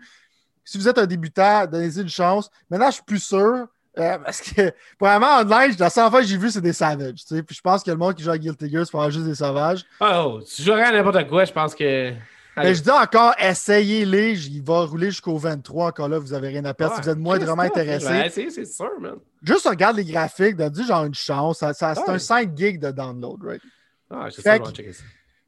si 0.62 0.76
vous 0.76 0.88
êtes 0.88 0.98
un 0.98 1.06
débutant, 1.06 1.66
donnez-y 1.66 2.02
une 2.02 2.10
chance. 2.10 2.50
Maintenant, 2.68 2.88
je 2.88 2.96
suis 2.96 3.04
plus 3.04 3.22
sûr. 3.22 3.66
Euh, 3.98 4.18
parce 4.18 4.40
que, 4.40 4.72
vraiment, 5.00 5.38
online, 5.40 5.74
la 5.78 5.90
seule 5.90 6.10
fois 6.10 6.20
que 6.20 6.26
j'ai 6.26 6.38
vu, 6.38 6.50
c'est 6.50 6.60
des 6.60 6.72
savages. 6.72 7.24
Tu 7.26 7.36
sais? 7.36 7.42
Puis 7.42 7.56
je 7.56 7.60
pense 7.60 7.82
que 7.82 7.90
le 7.90 7.96
monde 7.96 8.14
qui 8.14 8.22
joue 8.22 8.30
à 8.30 8.38
Guilty 8.38 8.70
Gear, 8.70 8.86
c'est 8.86 8.92
pas 8.92 9.10
juste 9.10 9.26
des 9.26 9.34
sauvages. 9.34 9.84
Oh, 10.00 10.40
tu 10.42 10.62
jouerais 10.62 10.84
à 10.84 10.92
n'importe 10.92 11.28
quoi, 11.28 11.44
je 11.44 11.52
pense 11.52 11.74
que. 11.74 12.12
Mais 12.56 12.74
je 12.74 12.82
dis 12.82 12.90
encore, 12.90 13.34
essayez-les. 13.38 14.46
Il 14.48 14.62
va 14.62 14.84
rouler 14.84 15.06
jusqu'au 15.06 15.38
23. 15.38 15.88
Encore 15.88 16.08
là, 16.08 16.18
vous 16.18 16.32
n'avez 16.32 16.48
rien 16.48 16.64
à 16.64 16.74
perdre. 16.74 16.96
si 16.96 17.02
vous 17.02 17.08
êtes 17.08 17.18
moins 17.18 17.38
vraiment 17.38 17.62
intéressé. 17.62 18.28
c'est 18.30 18.64
sûr, 18.66 19.00
man. 19.00 19.16
Juste 19.42 19.66
regarde 19.66 19.96
les 19.96 20.04
graphiques. 20.04 20.56
Donne 20.56 20.74
genre 20.74 21.04
une 21.04 21.14
chance. 21.14 21.58
Ça, 21.58 21.72
c'est 21.72 22.08
un 22.08 22.18
5 22.18 22.56
gigs 22.56 22.78
de 22.78 22.90
download, 22.90 23.42
right? 23.42 23.62
Ah, 24.10 24.28
je 24.28 24.42
sais 24.42 24.58
checker 24.58 24.92
ça. 24.92 25.04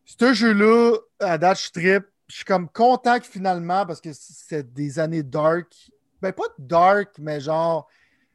Ce 0.06 0.32
jeu-là, 0.32 0.96
à 1.20 1.38
date, 1.38 1.60
je 1.60 1.70
trip. 1.70 2.04
Je 2.28 2.36
suis 2.36 2.44
comme 2.44 2.68
content 2.68 3.18
que 3.18 3.26
finalement, 3.26 3.84
parce 3.84 4.00
que 4.00 4.10
c'est 4.12 4.72
des 4.72 4.98
années 4.98 5.22
dark. 5.22 5.68
Ben, 6.22 6.32
pas 6.32 6.44
dark, 6.58 7.10
mais 7.18 7.38
genre 7.38 7.86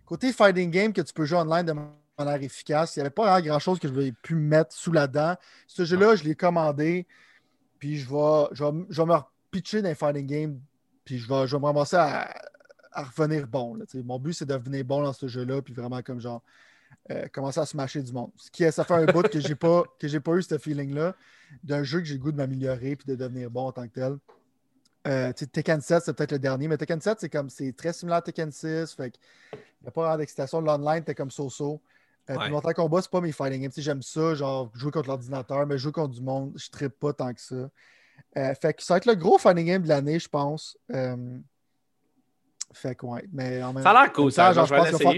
Côté 0.10 0.34
fighting 0.34 0.72
game 0.72 0.92
que 0.92 1.02
tu 1.02 1.14
peux 1.14 1.24
jouer 1.24 1.38
online 1.38 1.68
de 1.68 1.76
manière 2.18 2.42
efficace, 2.42 2.96
il 2.96 3.00
n'y 3.00 3.02
avait 3.02 3.12
pas 3.12 3.40
grand-chose 3.44 3.78
que 3.78 3.88
je 3.88 3.94
vais 3.94 4.12
pu 4.12 4.34
mettre 4.34 4.74
sous 4.74 4.92
la 4.92 5.06
dent. 5.06 5.36
Ce 5.68 5.86
jeu-là, 5.86 6.16
je 6.16 6.24
l'ai 6.24 6.34
commandé, 6.34 7.06
puis 7.78 8.00
je 8.00 8.10
vais, 8.10 8.48
je 8.54 8.64
vais, 8.64 9.06
me 9.06 9.20
pitcher 9.52 9.84
dans 9.84 9.90
les 9.90 9.94
fighting 9.94 10.26
game, 10.26 10.60
puis 11.06 11.20
je 11.20 11.30
vais, 11.30 11.46
je 11.46 11.56
vais 11.56 11.62
me 11.62 11.66
ramasser 11.68 11.98
à, 11.98 12.34
revenir 12.92 13.46
bon. 13.46 13.78
mon 14.04 14.18
but, 14.18 14.34
c'est 14.34 14.48
de 14.48 14.58
devenir 14.58 14.84
bon 14.84 15.04
dans 15.04 15.14
ce 15.14 15.28
jeu-là, 15.28 15.62
puis 15.62 15.76
vraiment 15.76 16.02
comme 16.02 16.20
genre 16.20 16.42
euh, 17.12 17.28
commencer 17.28 17.60
à 17.60 17.68
se 17.68 17.78
mâcher 17.78 18.02
du 18.02 18.12
monde. 18.12 18.32
Ce 18.36 18.50
qui 18.50 18.64
est, 18.64 18.72
ça 18.72 18.84
fait 18.86 18.96
un 18.96 19.06
bout 19.06 19.30
que 19.30 19.40
j'ai 19.40 19.54
pas 19.54 19.84
que 20.00 20.08
j'ai 20.08 20.20
pas 20.20 20.34
eu 20.34 20.42
ce 20.42 20.58
feeling-là 20.58 21.16
d'un 21.64 21.84
jeu 21.84 22.00
que 22.00 22.06
j'ai 22.06 22.16
le 22.16 22.20
goût 22.20 22.32
de 22.32 22.38
m'améliorer 22.38 22.96
puis 22.96 23.06
de 23.06 23.14
devenir 23.14 23.52
bon 23.52 23.68
en 23.68 23.72
tant 23.72 23.88
que 23.88 23.94
tel. 23.94 24.18
Euh, 25.08 25.32
Tekken 25.32 25.82
7, 25.82 26.04
c'est 26.04 26.14
peut-être 26.14 26.34
le 26.34 26.40
dernier, 26.40 26.68
mais 26.68 26.78
Tekken 26.78 27.00
7, 27.00 27.20
c'est 27.22 27.30
comme 27.30 27.50
c'est 27.50 27.72
très 27.76 27.94
similaire 27.94 28.18
à 28.18 28.22
Tekken 28.22 28.52
6. 28.52 28.94
Fait 28.94 29.14
il 29.54 29.58
n'y 29.84 29.88
a 29.88 29.92
pas 29.92 30.02
vraiment 30.02 30.18
d'excitation. 30.18 30.62
L'online, 30.62 31.04
t'es 31.04 31.16
comme 31.16 31.32
so-so. 31.32 31.82
Euh, 32.30 32.36
ouais. 32.36 32.74
Combat, 32.74 33.02
c'est 33.02 33.10
pas 33.10 33.22
mes 33.22 33.32
fighting 33.32 33.62
games. 33.62 33.72
J'aime 33.76 34.02
ça, 34.02 34.36
genre 34.36 34.70
jouer 34.76 34.92
contre 34.92 35.08
l'ordinateur, 35.08 35.66
mais 35.66 35.78
jouer 35.78 35.92
contre 35.92 36.14
du 36.14 36.22
monde, 36.22 36.54
je 36.56 36.84
ne 36.84 36.88
pas 36.90 37.14
tant 37.14 37.34
que 37.34 37.42
ça. 37.42 37.56
Euh, 38.38 38.54
fait 38.54 38.74
que 38.74 38.84
ça 38.84 38.96
va 38.96 38.98
être 38.98 39.06
le 39.08 39.16
gros 39.16 39.38
fighting 39.38 39.66
game 39.66 39.82
de 39.82 39.88
l'année, 39.88 40.20
je 40.20 40.30
pense. 40.30 40.78
Euh, 40.94 41.40
fait 42.74 42.94
que 42.94 43.06
ouais. 43.06 43.26
Mais 43.32 43.64
en 43.64 43.74
même 43.74 43.84
ça 43.84 43.92
a 43.92 44.04
l'air 44.04 44.14
cool, 44.14 44.32
ça. 44.32 44.54
Genre, 44.54 44.66
je 44.66 44.76
pense. 44.76 45.14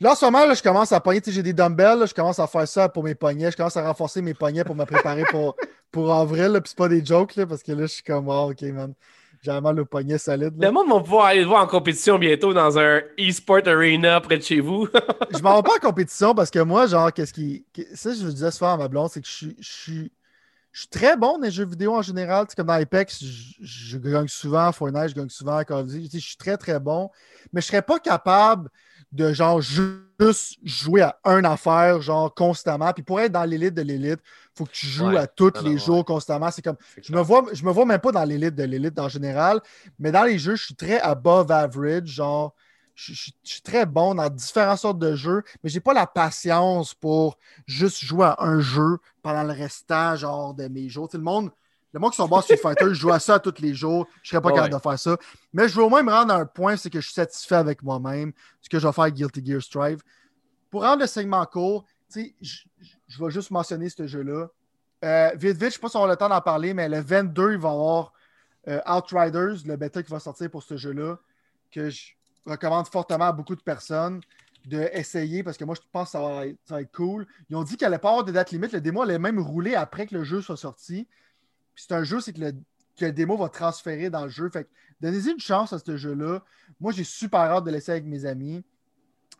Là, 0.00 0.12
en 0.12 0.14
ce 0.14 0.24
moment, 0.24 0.46
là, 0.46 0.54
je 0.54 0.62
commence 0.62 0.92
à 0.92 1.00
pogner. 1.00 1.20
J'ai 1.26 1.42
des 1.42 1.52
dumbbells, 1.52 2.06
je 2.06 2.14
commence 2.14 2.38
à 2.38 2.46
faire 2.46 2.68
ça 2.68 2.88
pour 2.88 3.02
mes 3.02 3.16
poignets. 3.16 3.50
Je 3.50 3.56
commence 3.56 3.76
à 3.76 3.82
renforcer 3.82 4.22
mes 4.22 4.34
poignets 4.34 4.62
pour 4.62 4.76
me 4.76 4.84
préparer 4.84 5.24
pour, 5.24 5.56
pour 5.90 6.12
avril. 6.12 6.52
Puis 6.62 6.70
c'est 6.70 6.78
pas 6.78 6.88
des 6.88 7.04
jokes, 7.04 7.34
là, 7.34 7.46
parce 7.46 7.62
que 7.62 7.72
là, 7.72 7.82
je 7.82 7.94
suis 7.94 8.02
comme, 8.04 8.28
oh, 8.28 8.50
ok, 8.52 8.62
man. 8.62 8.94
J'ai 9.42 9.60
mal 9.60 9.76
le 9.76 9.84
poignet 9.84 10.18
solide. 10.18 10.54
Le 10.60 10.70
monde 10.70 10.88
va 10.88 11.00
pouvoir 11.00 11.26
aller 11.26 11.42
le 11.42 11.46
voir 11.46 11.62
en 11.62 11.68
compétition 11.68 12.18
bientôt 12.18 12.52
dans 12.52 12.76
un 12.76 13.02
e-sport 13.20 13.60
arena 13.66 14.20
près 14.20 14.38
de 14.38 14.42
chez 14.42 14.60
vous. 14.60 14.88
je 15.32 15.38
m'en 15.42 15.56
vais 15.56 15.62
pas 15.62 15.76
en 15.76 15.88
compétition 15.88 16.34
parce 16.34 16.50
que 16.50 16.58
moi, 16.58 16.86
genre, 16.86 17.12
qu'est-ce 17.12 17.32
qui. 17.32 17.64
Ça, 17.94 18.12
je 18.12 18.26
disais 18.26 18.50
souvent 18.50 18.74
à 18.74 18.76
ma 18.76 18.88
blonde, 18.88 19.10
c'est 19.10 19.20
que 19.20 19.28
je 19.28 19.54
suis. 19.60 20.12
Je 20.70 20.80
suis 20.80 20.88
très 20.88 21.16
bon 21.16 21.38
dans 21.38 21.44
les 21.44 21.50
jeux 21.50 21.66
vidéo 21.66 21.94
en 21.94 22.02
général. 22.02 22.46
comme 22.56 22.66
dans 22.66 22.74
Apex, 22.74 23.24
je, 23.60 23.98
gagne 23.98 24.28
souvent. 24.28 24.70
Fortnite, 24.70 25.08
je 25.08 25.14
gagne 25.14 25.28
souvent. 25.28 25.62
Call 25.64 25.78
of 25.78 25.88
Je 25.88 26.18
suis 26.18 26.36
très, 26.36 26.56
très 26.56 26.78
bon. 26.78 27.10
Mais 27.52 27.60
je 27.60 27.66
serais 27.66 27.82
pas 27.82 27.98
capable 27.98 28.68
de 29.12 29.32
genre 29.32 29.60
juste 29.60 30.58
jouer 30.64 31.02
à 31.02 31.18
un 31.24 31.44
affaire, 31.44 32.00
genre 32.00 32.34
constamment. 32.34 32.92
Puis 32.92 33.02
pour 33.02 33.20
être 33.20 33.32
dans 33.32 33.44
l'élite 33.44 33.74
de 33.74 33.82
l'élite, 33.82 34.20
il 34.24 34.58
faut 34.58 34.64
que 34.64 34.72
tu 34.72 34.86
joues 34.86 35.16
à 35.16 35.26
tous 35.26 35.52
les 35.62 35.78
jours 35.78 36.04
constamment. 36.04 36.50
C'est 36.50 36.62
comme 36.62 36.76
je 37.00 37.12
me 37.12 37.20
vois, 37.20 37.44
je 37.52 37.64
me 37.64 37.70
vois 37.70 37.84
même 37.84 38.00
pas 38.00 38.12
dans 38.12 38.24
l'élite 38.24 38.54
de 38.54 38.64
l'élite 38.64 38.98
en 38.98 39.08
général, 39.08 39.60
mais 39.98 40.10
dans 40.10 40.24
les 40.24 40.38
jeux, 40.38 40.56
je 40.56 40.64
suis 40.64 40.74
très 40.74 41.00
above 41.00 41.50
average, 41.50 42.06
genre. 42.06 42.54
Je, 43.00 43.12
suis 43.44 43.62
très 43.62 43.86
bon 43.86 44.16
dans 44.16 44.28
différentes 44.28 44.78
sortes 44.78 44.98
de 44.98 45.14
jeux, 45.14 45.44
mais 45.62 45.70
j'ai 45.70 45.78
pas 45.78 45.94
la 45.94 46.08
patience 46.08 46.94
pour 46.94 47.38
juste 47.64 48.04
jouer 48.04 48.26
à 48.26 48.36
un 48.40 48.58
jeu 48.58 48.98
pendant 49.22 49.44
le 49.44 49.52
restant 49.52 50.16
genre 50.16 50.52
de 50.52 50.66
mes 50.66 50.88
jours. 50.88 51.08
le 51.12 51.20
monde, 51.20 51.52
le 51.92 52.00
monde 52.00 52.10
qui 52.10 52.16
sont 52.16 52.28
bons 52.28 52.40
Street 52.40 52.56
Fighter, 52.56 52.86
je 52.88 52.94
joue 52.94 53.10
à 53.10 53.18
ça 53.18 53.38
tous 53.38 53.60
les 53.60 53.74
jours. 53.74 54.06
Je 54.22 54.30
serais 54.30 54.42
pas 54.42 54.52
capable 54.52 54.74
de 54.74 54.78
faire 54.78 54.98
ça. 54.98 55.16
Mais 55.52 55.68
je 55.68 55.74
veux 55.74 55.84
au 55.84 55.88
moins 55.88 56.02
me 56.02 56.12
rendre 56.12 56.32
à 56.34 56.36
un 56.36 56.46
point, 56.46 56.76
c'est 56.76 56.90
que 56.90 57.00
je 57.00 57.06
suis 57.06 57.14
satisfait 57.14 57.54
avec 57.54 57.82
moi-même, 57.82 58.32
ce 58.60 58.68
que 58.68 58.78
je 58.78 58.86
vais 58.86 58.92
faire 58.92 59.10
Guilty 59.10 59.44
Gear 59.44 59.62
Strive. 59.62 60.02
Pour 60.70 60.82
rendre 60.82 61.00
le 61.00 61.06
segment 61.06 61.44
court, 61.46 61.84
je, 62.14 62.28
je 63.08 63.24
vais 63.24 63.30
juste 63.30 63.50
mentionner 63.50 63.88
ce 63.88 64.06
jeu-là. 64.06 64.48
Euh, 65.04 65.30
vite, 65.34 65.52
vite, 65.52 65.60
je 65.60 65.64
ne 65.64 65.70
sais 65.70 65.78
pas 65.78 65.88
si 65.88 65.96
on 65.96 66.04
a 66.04 66.08
le 66.08 66.16
temps 66.16 66.28
d'en 66.28 66.40
parler, 66.40 66.74
mais 66.74 66.88
le 66.88 67.00
22, 67.00 67.52
il 67.52 67.58
va 67.58 67.68
y 67.68 67.72
avoir 67.72 68.12
euh, 68.68 68.80
Outriders, 68.86 69.64
le 69.64 69.76
bêta 69.76 70.02
qui 70.02 70.10
va 70.10 70.18
sortir 70.18 70.50
pour 70.50 70.62
ce 70.62 70.76
jeu-là, 70.76 71.18
que 71.70 71.90
je 71.90 72.12
recommande 72.46 72.86
fortement 72.88 73.26
à 73.26 73.32
beaucoup 73.32 73.54
de 73.54 73.60
personnes. 73.60 74.20
d'essayer 74.66 75.42
parce 75.42 75.56
que 75.56 75.64
moi, 75.64 75.74
je 75.74 75.80
pense 75.92 76.08
que 76.08 76.12
ça 76.12 76.20
va, 76.20 76.46
être, 76.46 76.92
cool. 76.92 77.26
Ils 77.48 77.56
ont 77.56 77.62
dit 77.62 77.76
qu'il 77.76 77.86
allait 77.86 77.98
pas 77.98 78.10
avoir 78.10 78.24
de 78.24 78.32
date 78.32 78.50
limite. 78.50 78.72
Le 78.72 78.80
démo 78.80 79.02
allait 79.02 79.18
même 79.18 79.38
rouler 79.38 79.74
après 79.74 80.06
que 80.06 80.14
le 80.14 80.24
jeu 80.24 80.42
soit 80.42 80.56
sorti. 80.56 81.06
C'est 81.78 81.94
un 81.94 82.04
jeu, 82.04 82.20
c'est 82.20 82.32
que 82.32 82.40
le, 82.40 82.52
que 82.98 83.04
le 83.06 83.12
démo 83.12 83.36
va 83.36 83.48
transférer 83.48 84.10
dans 84.10 84.24
le 84.24 84.30
jeu. 84.30 84.48
Fait 84.50 84.68
donnez-y 85.00 85.30
une 85.30 85.40
chance 85.40 85.72
à 85.72 85.78
ce 85.78 85.96
jeu-là. 85.96 86.42
Moi, 86.80 86.92
j'ai 86.92 87.04
super 87.04 87.40
hâte 87.40 87.64
de 87.64 87.70
l'essayer 87.70 87.98
avec 87.98 88.04
mes 88.04 88.26
amis. 88.26 88.64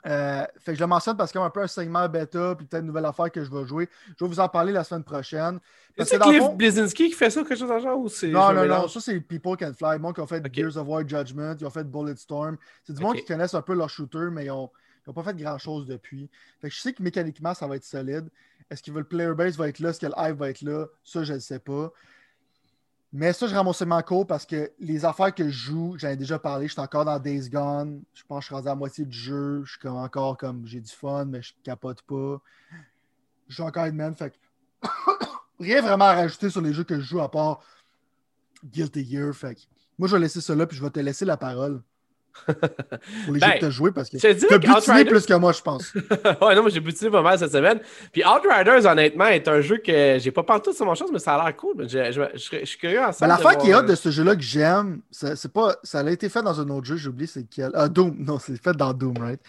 Euh, 0.06 0.46
fait 0.60 0.72
que 0.72 0.78
je 0.78 0.80
le 0.80 0.86
mentionne 0.86 1.16
parce 1.16 1.32
qu'il 1.32 1.40
y 1.40 1.42
a 1.42 1.46
un 1.46 1.50
peu 1.50 1.60
un 1.60 1.66
segment 1.66 2.08
bêta, 2.08 2.54
puis 2.54 2.64
peut-être 2.66 2.82
une 2.82 2.86
nouvelle 2.86 3.04
affaire 3.04 3.32
que 3.32 3.42
je 3.42 3.50
vais 3.50 3.66
jouer. 3.66 3.88
Je 4.16 4.24
vais 4.24 4.28
vous 4.28 4.38
en 4.38 4.48
parler 4.48 4.72
la 4.72 4.84
semaine 4.84 5.02
prochaine. 5.02 5.58
C'est 5.98 6.20
Cliff 6.20 6.38
fond... 6.38 6.54
Blazinski 6.54 7.08
qui 7.08 7.14
fait 7.14 7.30
ça, 7.30 7.42
quelque 7.42 7.58
chose 7.58 7.68
dans 7.68 7.80
genre 7.80 7.98
ou 7.98 8.08
c'est. 8.08 8.28
Non, 8.28 8.52
non, 8.52 8.64
non, 8.64 8.86
ça 8.86 9.00
c'est 9.00 9.18
People 9.20 9.56
Can 9.56 9.72
Fly. 9.76 9.98
Moi 9.98 10.14
qui 10.14 10.20
ont 10.20 10.26
fait 10.26 10.54
Gears 10.54 10.76
of 10.76 10.86
War 10.86 11.06
Judgment, 11.06 11.56
ils 11.58 11.66
ont 11.66 11.70
fait 11.70 11.82
Bulletstorm. 11.82 12.56
C'est 12.84 12.92
du 12.92 13.02
monde 13.02 13.16
qui 13.16 13.24
connaissent 13.24 13.54
un 13.54 13.62
peu 13.62 13.74
leur 13.74 13.90
shooter, 13.90 14.28
mais 14.30 14.44
ils 14.44 14.48
n'ont 14.48 14.70
pas 15.12 15.24
fait 15.24 15.36
grand 15.36 15.58
chose 15.58 15.86
depuis. 15.86 16.30
Fait 16.60 16.68
que 16.68 16.74
je 16.74 16.80
sais 16.80 16.92
que 16.92 17.02
mécaniquement 17.02 17.52
ça 17.52 17.66
va 17.66 17.74
être 17.74 17.84
solide. 17.84 18.28
Est-ce 18.70 18.84
que 18.84 18.92
le 18.92 19.02
player 19.02 19.34
base 19.34 19.56
va 19.56 19.68
être 19.68 19.80
là? 19.80 19.90
Est-ce 19.90 20.00
que 20.00 20.06
le 20.06 20.12
hype 20.16 20.36
va 20.36 20.50
être 20.50 20.62
là? 20.62 20.86
Ça, 21.02 21.24
je 21.24 21.32
ne 21.32 21.38
sais 21.40 21.58
pas. 21.58 21.90
Mais 23.12 23.32
ça, 23.32 23.46
je 23.46 23.54
ramasse 23.54 23.80
ma 23.82 24.02
cours 24.02 24.26
parce 24.26 24.44
que 24.44 24.70
les 24.78 25.04
affaires 25.04 25.34
que 25.34 25.44
je 25.48 25.70
joue, 25.70 25.96
j'en 25.96 26.08
ai 26.08 26.16
déjà 26.16 26.38
parlé, 26.38 26.66
je 26.66 26.72
suis 26.72 26.80
encore 26.80 27.06
dans 27.06 27.18
Days 27.18 27.48
Gone. 27.48 28.02
Je 28.12 28.22
pense 28.24 28.40
que 28.40 28.42
je 28.42 28.46
suis 28.46 28.54
rendu 28.54 28.68
à 28.68 28.72
la 28.72 28.76
moitié 28.76 29.04
du 29.06 29.16
jeu. 29.16 29.62
Je 29.64 29.78
suis 29.78 29.88
encore 29.88 30.36
comme 30.36 30.66
j'ai 30.66 30.80
du 30.80 30.92
fun, 30.92 31.24
mais 31.24 31.40
je 31.40 31.54
capote 31.62 32.02
pas. 32.02 32.40
Je 33.48 33.56
joue 33.56 33.62
encore 33.62 33.86
Hitman. 33.86 34.14
Fait 34.14 34.38
rien 35.58 35.80
vraiment 35.80 36.04
à 36.04 36.14
rajouter 36.14 36.50
sur 36.50 36.60
les 36.60 36.74
jeux 36.74 36.84
que 36.84 36.96
je 36.96 37.04
joue 37.04 37.20
à 37.20 37.30
part 37.30 37.60
Guilty 38.62 39.10
Gear. 39.10 39.34
Fait 39.34 39.54
que 39.54 39.60
moi, 39.98 40.06
je 40.06 40.14
vais 40.14 40.20
laisser 40.20 40.42
ça 40.42 40.54
là, 40.54 40.66
puis 40.66 40.76
je 40.76 40.84
vais 40.84 40.90
te 40.90 41.00
laisser 41.00 41.24
la 41.24 41.38
parole. 41.38 41.82
Pour 42.46 43.34
les 43.34 43.40
jeux 43.40 43.58
que 43.60 43.66
as 43.66 43.70
joué 43.70 43.92
parce 43.92 44.08
que 44.08 44.16
tu 44.16 44.26
as 44.26 44.58
butiné 44.58 45.04
plus 45.04 45.26
que 45.26 45.34
moi, 45.34 45.52
je 45.52 45.62
pense. 45.62 45.92
ouais, 45.94 46.54
non, 46.54 46.62
moi 46.62 46.70
j'ai 46.70 46.80
butiné 46.80 47.10
pas 47.10 47.22
mal 47.22 47.38
cette 47.38 47.52
semaine. 47.52 47.80
Puis 48.12 48.22
Outriders, 48.24 48.86
honnêtement, 48.86 49.26
est 49.26 49.46
un 49.48 49.60
jeu 49.60 49.78
que 49.78 50.18
j'ai 50.18 50.30
pas 50.30 50.42
partout 50.42 50.72
sur 50.72 50.86
mon 50.86 50.94
chance, 50.94 51.10
mais 51.12 51.18
ça 51.18 51.34
a 51.34 51.44
l'air 51.44 51.56
cool. 51.56 51.88
Je, 51.88 52.28
je, 52.34 52.64
suis 52.64 52.78
curieux 52.78 53.00
en 53.00 53.12
ça. 53.12 53.26
L'affaire 53.26 53.58
qui 53.58 53.70
est 53.70 53.74
hot 53.74 53.82
de 53.82 53.94
ce 53.94 54.10
jeu-là 54.10 54.34
que 54.36 54.42
j'aime, 54.42 55.00
c'est 55.10 55.52
pas. 55.52 55.76
Ça 55.82 56.00
a 56.00 56.10
été 56.10 56.28
fait 56.28 56.42
dans 56.42 56.60
un 56.60 56.68
autre 56.70 56.86
jeu, 56.86 56.96
j'ai 56.96 57.08
oublié 57.08 57.26
c'est 57.26 57.44
quel. 57.44 57.70
Ah, 57.74 57.88
Doom. 57.88 58.16
Non, 58.18 58.38
c'est 58.38 58.60
fait 58.62 58.76
dans 58.76 58.92
Doom, 58.92 59.16
right? 59.18 59.40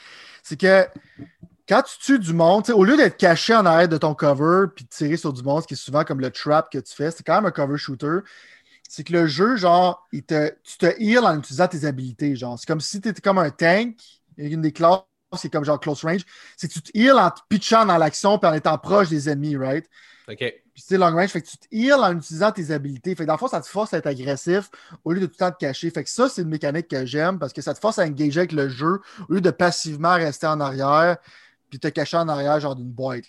C'est 0.44 0.60
que 0.60 0.86
quand 1.70 1.84
tu 1.84 2.00
tues 2.00 2.20
du 2.20 2.34
monde, 2.34 2.68
au 2.72 2.84
lieu 2.84 2.98
d'être 2.98 3.18
caché 3.18 3.54
en 3.54 3.64
arrière 3.66 3.88
de 3.88 3.98
ton 3.98 4.16
cover 4.16 4.66
puis 4.76 4.86
de 4.86 4.90
tirer 4.90 5.18
sur 5.18 5.32
du 5.32 5.44
monde, 5.44 5.62
ce 5.62 5.68
qui 5.68 5.76
est 5.76 5.78
souvent 5.78 6.04
comme 6.04 6.20
le 6.20 6.32
trap 6.32 6.72
que 6.72 6.80
tu 6.80 6.96
fais, 6.96 7.12
c'est 7.12 7.24
quand 7.24 7.36
même 7.36 7.46
un 7.46 7.52
cover 7.52 7.78
shooter 7.78 8.20
c'est 8.90 9.04
que 9.04 9.14
le 9.14 9.28
jeu, 9.28 9.56
genre, 9.56 10.08
il 10.12 10.24
te, 10.24 10.52
tu 10.64 10.78
te 10.80 10.88
heal 11.00 11.20
en 11.20 11.38
utilisant 11.38 11.68
tes 11.68 11.86
habilités. 11.86 12.36
Genre, 12.36 12.58
c'est 12.58 12.66
comme 12.66 12.82
si 12.82 13.00
tu 13.00 13.08
étais 13.08 13.22
comme 13.22 13.38
un 13.38 13.52
tank. 13.52 13.96
Une 14.36 14.62
des 14.62 14.72
classes, 14.72 15.04
c'est 15.38 15.52
comme 15.52 15.64
genre 15.64 15.80
close 15.80 16.04
range. 16.04 16.26
C'est 16.58 16.68
que 16.68 16.74
tu 16.74 16.82
te 16.82 16.98
heal 16.98 17.14
en 17.14 17.30
te 17.30 17.40
pitchant 17.48 17.86
dans 17.86 17.98
l'action 17.98 18.40
et 18.40 18.46
en 18.48 18.54
étant 18.54 18.78
proche 18.80 19.10
des 19.10 19.30
ennemis, 19.30 19.56
right? 19.58 19.86
OK. 20.28 20.38
Puis 20.38 20.84
c'est 20.88 20.98
long 20.98 21.12
range, 21.12 21.30
fait 21.30 21.42
que 21.42 21.48
tu 21.48 21.58
te 21.58 21.68
heal 21.72 22.00
en 22.00 22.18
utilisant 22.18 22.52
tes 22.52 22.72
habilités. 22.72 23.14
Fait 23.14 23.24
que 23.24 23.28
dans 23.28 23.34
le 23.34 23.38
fond, 23.38 23.48
ça 23.48 23.62
te 23.62 23.68
force 23.68 23.94
à 23.94 24.00
être 24.00 24.08
agressif 24.08 24.72
au 25.04 25.12
lieu 25.12 25.20
de 25.20 25.28
tout 25.28 25.34
le 25.34 25.38
temps 25.38 25.52
te 25.52 25.58
cacher. 25.58 25.92
Fait 25.92 26.04
que 26.04 26.10
ça, 26.10 26.28
c'est 26.28 26.42
une 26.42 26.50
mécanique 26.50 26.88
que 26.88 27.06
j'aime 27.06 27.38
parce 27.38 27.54
que 27.54 27.62
ça 27.62 27.76
te 27.76 27.80
force 27.80 28.00
à 28.00 28.06
engager 28.06 28.40
avec 28.40 28.54
le 28.54 28.70
jeu 28.70 29.02
au 29.30 29.34
lieu 29.34 29.42
de 29.42 29.52
passivement 29.52 30.16
rester 30.16 30.48
en 30.48 30.60
arrière 30.60 31.18
puis 31.70 31.80
te 31.80 31.88
cacher 31.90 32.18
en 32.18 32.28
arrière, 32.28 32.60
genre 32.60 32.76
d'une 32.76 32.92
boîte. 32.92 33.26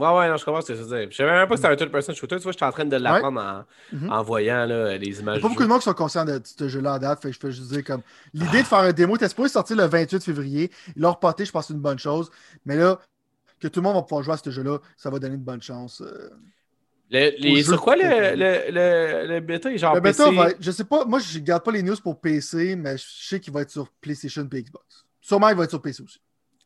Ouais, 0.00 0.16
ouais, 0.16 0.28
non, 0.30 0.38
je 0.38 0.44
comprends 0.46 0.62
ce 0.62 0.68
que 0.68 0.72
tu 0.72 0.82
veux 0.82 0.98
dire. 0.98 1.10
Je 1.10 1.16
savais 1.16 1.30
même 1.30 1.46
pas 1.46 1.56
que 1.56 1.60
c'était 1.60 1.72
un 1.72 1.76
third-person 1.76 2.14
shooter. 2.14 2.36
Tu 2.36 2.42
vois, 2.44 2.52
je 2.52 2.56
suis 2.56 2.64
en 2.64 2.72
train 2.72 2.86
de 2.86 2.96
l'apprendre 2.96 3.38
en, 3.38 3.96
mhm. 3.96 4.10
en, 4.10 4.22
voyant 4.22 4.64
là, 4.64 4.96
les 4.96 5.20
images. 5.20 5.36
Il 5.36 5.40
y 5.40 5.40
a 5.40 5.42
pas 5.42 5.48
beaucoup 5.48 5.62
de 5.62 5.68
monde 5.68 5.80
qui 5.80 5.84
sont 5.84 5.92
conscients 5.92 6.24
de 6.24 6.40
ce 6.42 6.68
jeu-là 6.68 6.94
à 6.94 6.98
date. 6.98 7.20
Fait 7.20 7.28
que 7.28 7.34
je 7.34 7.38
peux 7.38 7.50
juste 7.50 7.70
dire 7.70 7.84
comme 7.84 8.00
l'idée 8.32 8.62
de 8.62 8.66
faire 8.66 8.78
un 8.78 8.92
démo 8.92 9.16
était 9.16 9.28
supposé 9.28 9.50
sortir 9.50 9.76
le 9.76 9.84
28 9.84 10.24
février. 10.24 10.70
Ils 10.96 11.02
l'ont 11.02 11.12
reporté, 11.12 11.44
je 11.44 11.52
pense 11.52 11.66
c'est 11.66 11.74
une 11.74 11.80
bonne 11.80 11.98
chose. 11.98 12.30
Mais 12.64 12.76
là, 12.76 12.98
que 13.60 13.68
tout 13.68 13.80
le 13.80 13.84
monde 13.84 13.96
va 13.96 14.02
pouvoir 14.02 14.22
jouer 14.22 14.34
à 14.34 14.36
ce 14.38 14.50
jeu-là, 14.50 14.78
ça 14.96 15.10
va 15.10 15.18
donner 15.18 15.34
une 15.34 15.42
bonne 15.42 15.60
chance. 15.60 16.00
Euh, 16.00 16.30
les, 17.10 17.62
sur 17.62 17.80
quoi 17.82 17.96
le, 17.96 18.02
le, 18.36 18.70
le, 18.70 19.26
le, 19.26 19.40
bêta 19.40 19.76
genre 19.76 19.96
Le 19.96 20.00
bêta, 20.00 20.30
va 20.30 20.50
je 20.58 20.70
sais 20.70 20.84
pas, 20.84 21.04
moi 21.04 21.18
je 21.18 21.38
garde 21.40 21.62
pas 21.62 21.72
les 21.72 21.82
news 21.82 21.96
pour 22.02 22.20
PC, 22.20 22.74
mais 22.76 22.96
je 22.96 23.04
sais 23.04 23.40
qu'il 23.40 23.52
va 23.52 23.62
être 23.62 23.70
sur 23.70 23.90
PlayStation 24.00 24.48
et 24.50 24.62
Xbox. 24.62 25.04
Sûrement 25.20 25.48
il 25.50 25.56
va 25.56 25.64
être 25.64 25.70
sur 25.70 25.82
PC 25.82 26.02
aussi. 26.02 26.20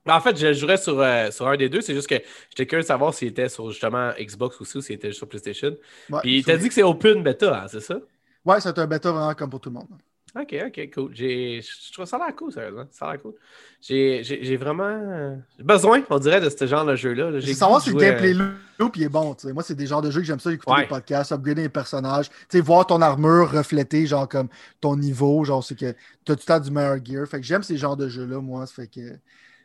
En 0.07 0.21
fait, 0.21 0.37
je 0.37 0.53
jouerais 0.53 0.77
sur, 0.77 1.01
euh, 1.01 1.31
sur 1.31 1.49
un 1.49 1.57
des 1.57 1.69
deux. 1.69 1.81
C'est 1.81 1.95
juste 1.95 2.09
que 2.09 2.17
j'étais 2.51 2.67
curieux 2.67 2.83
de 2.83 2.87
savoir 2.87 3.15
s'il 3.15 3.29
était 3.29 3.49
sur 3.49 3.71
justement 3.71 4.13
Xbox 4.19 4.61
aussi 4.61 4.79
ou 4.79 4.83
s'il 4.83 4.97
était 4.97 5.13
sur 5.13 5.29
PlayStation. 5.29 5.77
Puis 6.23 6.39
il 6.39 6.45
t'a 6.45 6.57
dit 6.57 6.69
que 6.69 6.75
c'est 6.75 6.83
open 6.83 7.23
bêta, 7.23 7.63
hein, 7.63 7.67
c'est 7.69 7.81
ça? 7.81 7.99
Ouais, 8.45 8.61
c'est 8.61 8.79
un 8.79 8.87
bêta 8.87 9.11
vraiment 9.11 9.35
comme 9.35 9.51
pour 9.51 9.61
tout 9.61 9.71
le 9.71 9.75
monde. 9.75 9.89
Ok, 10.37 10.53
ok, 10.67 10.91
cool. 10.93 11.15
Je 11.15 11.93
trouve 11.93 12.07
ça 12.07 12.17
a 12.17 12.27
l'air 12.27 12.35
cool, 12.35 12.53
sérieusement. 12.53 12.87
Ça 12.91 13.07
a 13.07 13.13
l'air 13.13 13.23
cool. 13.23 13.35
J'ai 13.81 14.57
vraiment 14.57 15.39
besoin, 15.61 16.03
on 16.11 16.19
dirait, 16.19 16.41
de 16.41 16.51
ce 16.51 16.67
genre 16.67 16.85
de 16.85 16.97
jeu-là. 16.97 17.39
J'ai 17.39 17.55
savoir 17.55 17.81
si 17.81 17.91
le 17.91 17.97
gameplay 17.97 18.35
euh, 18.35 18.51
loop 18.81 18.97
il 18.97 19.05
est 19.05 19.09
bon. 19.09 19.37
Moi, 19.45 19.63
c'est 19.63 19.77
des 19.77 19.87
genres 19.87 20.03
de 20.03 20.11
jeux 20.11 20.21
que 20.21 20.27
j'aime 20.27 20.41
ça, 20.41 20.53
écouter 20.53 20.83
des 20.83 20.89
podcasts, 20.89 21.31
upgrader 21.31 21.63
les 21.63 21.69
personnages, 21.69 22.31
voir 22.53 22.85
ton 22.85 23.01
armure 23.01 23.53
refléter, 23.53 24.07
genre 24.07 24.29
comme 24.29 24.49
ton 24.81 24.97
niveau, 24.97 25.45
genre 25.45 25.63
c'est 25.63 25.79
que 25.79 25.93
tu 26.25 26.33
as 26.33 26.35
tout 26.35 26.43
le 26.43 26.47
temps 26.47 26.61
du 26.61 26.71
meilleur 26.73 26.97
gear. 27.05 27.29
Fait 27.29 27.39
que 27.41 27.47
j'aime 27.47 27.63
ces 27.63 27.77
genres 27.77 27.97
de 27.97 28.09
jeux-là, 28.09 28.41
moi. 28.41 28.67
Fait 28.67 28.89
que 28.89 29.01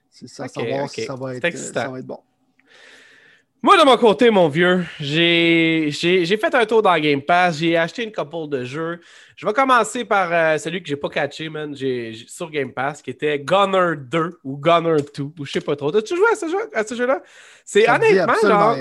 c'est 0.09 0.27
ça, 0.27 0.47
savoir 0.47 0.89
si 0.89 1.05
ça 1.05 1.15
va, 1.15 1.35
être, 1.35 1.57
ça 1.57 1.87
va 1.87 1.99
être 1.99 2.05
bon. 2.05 2.19
Moi, 3.61 3.77
de 3.77 3.83
mon 3.83 3.97
côté, 3.97 4.29
mon 4.29 4.47
vieux, 4.47 4.85
j'ai 5.01 5.91
fait 5.91 6.55
un 6.55 6.65
tour 6.65 6.81
dans 6.81 6.97
Game 6.97 7.21
Pass. 7.21 7.57
J'ai 7.57 7.75
acheté 7.75 8.05
une 8.05 8.11
couple 8.13 8.47
de 8.47 8.63
jeux. 8.63 9.01
Je 9.35 9.45
vais 9.45 9.51
commencer 9.51 10.05
par 10.05 10.31
euh, 10.31 10.57
celui 10.57 10.81
que 10.81 10.87
j'ai 10.87 10.95
pas 10.95 11.09
catché, 11.09 11.49
man, 11.49 11.75
sur 11.75 12.49
Game 12.49 12.71
Pass, 12.71 13.01
qui 13.01 13.09
était 13.09 13.37
Gunner 13.37 13.97
2 13.97 14.39
ou 14.45 14.57
Gunner 14.57 15.01
2, 15.13 15.23
ou 15.23 15.45
je 15.45 15.51
sais 15.51 15.59
pas 15.59 15.75
trop. 15.75 15.93
As-tu 15.93 16.15
joué 16.15 16.27
à 16.31 16.35
ce 16.35 16.47
jeu, 16.47 16.69
à 16.73 16.85
ce 16.85 16.95
jeu-là? 16.95 17.21
C'est 17.65 17.89
honnêtement, 17.89 18.33
genre. 18.41 18.77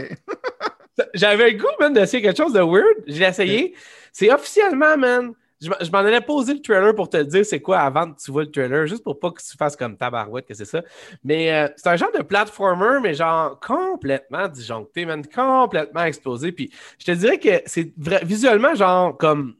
J'avais 1.15 1.51
le 1.51 1.59
goût, 1.59 1.67
man, 1.81 1.93
d'essayer 1.93 2.23
quelque 2.23 2.37
chose 2.37 2.53
de 2.53 2.61
weird. 2.61 3.03
J'ai 3.07 3.25
essayé. 3.25 3.75
C'est 4.13 4.33
officiellement, 4.33 4.97
man, 4.97 5.33
je, 5.61 5.91
m'en 5.91 5.99
allais 5.99 6.21
poser 6.21 6.55
le 6.55 6.63
trailer 6.63 6.95
pour 6.95 7.09
te 7.09 7.17
dire 7.23 7.45
c'est 7.45 7.61
quoi 7.61 7.81
avant 7.81 8.13
que 8.13 8.21
tu 8.21 8.31
vois 8.31 8.45
le 8.45 8.51
trailer, 8.51 8.87
juste 8.87 9.03
pour 9.03 9.19
pas 9.19 9.31
que 9.31 9.43
tu 9.43 9.57
fasses 9.57 9.77
comme 9.77 9.97
tabarouette 9.97 10.47
que 10.47 10.55
c'est 10.55 10.65
ça. 10.65 10.83
Mais 11.25 11.53
euh, 11.53 11.69
c'est 11.77 11.89
un 11.89 11.97
genre 11.97 12.13
de 12.17 12.23
platformer, 12.23 13.01
mais 13.03 13.15
genre 13.15 13.59
complètement 13.61 14.47
disjoncté, 14.49 15.05
man, 15.05 15.25
complètement 15.27 16.05
explosé. 16.05 16.53
Puis 16.53 16.71
je 16.99 17.07
te 17.07 17.11
dirais 17.13 17.39
que 17.39 17.63
c'est 17.67 17.93
visuellement 17.97 18.75
genre 18.75 19.17
comme 19.17 19.55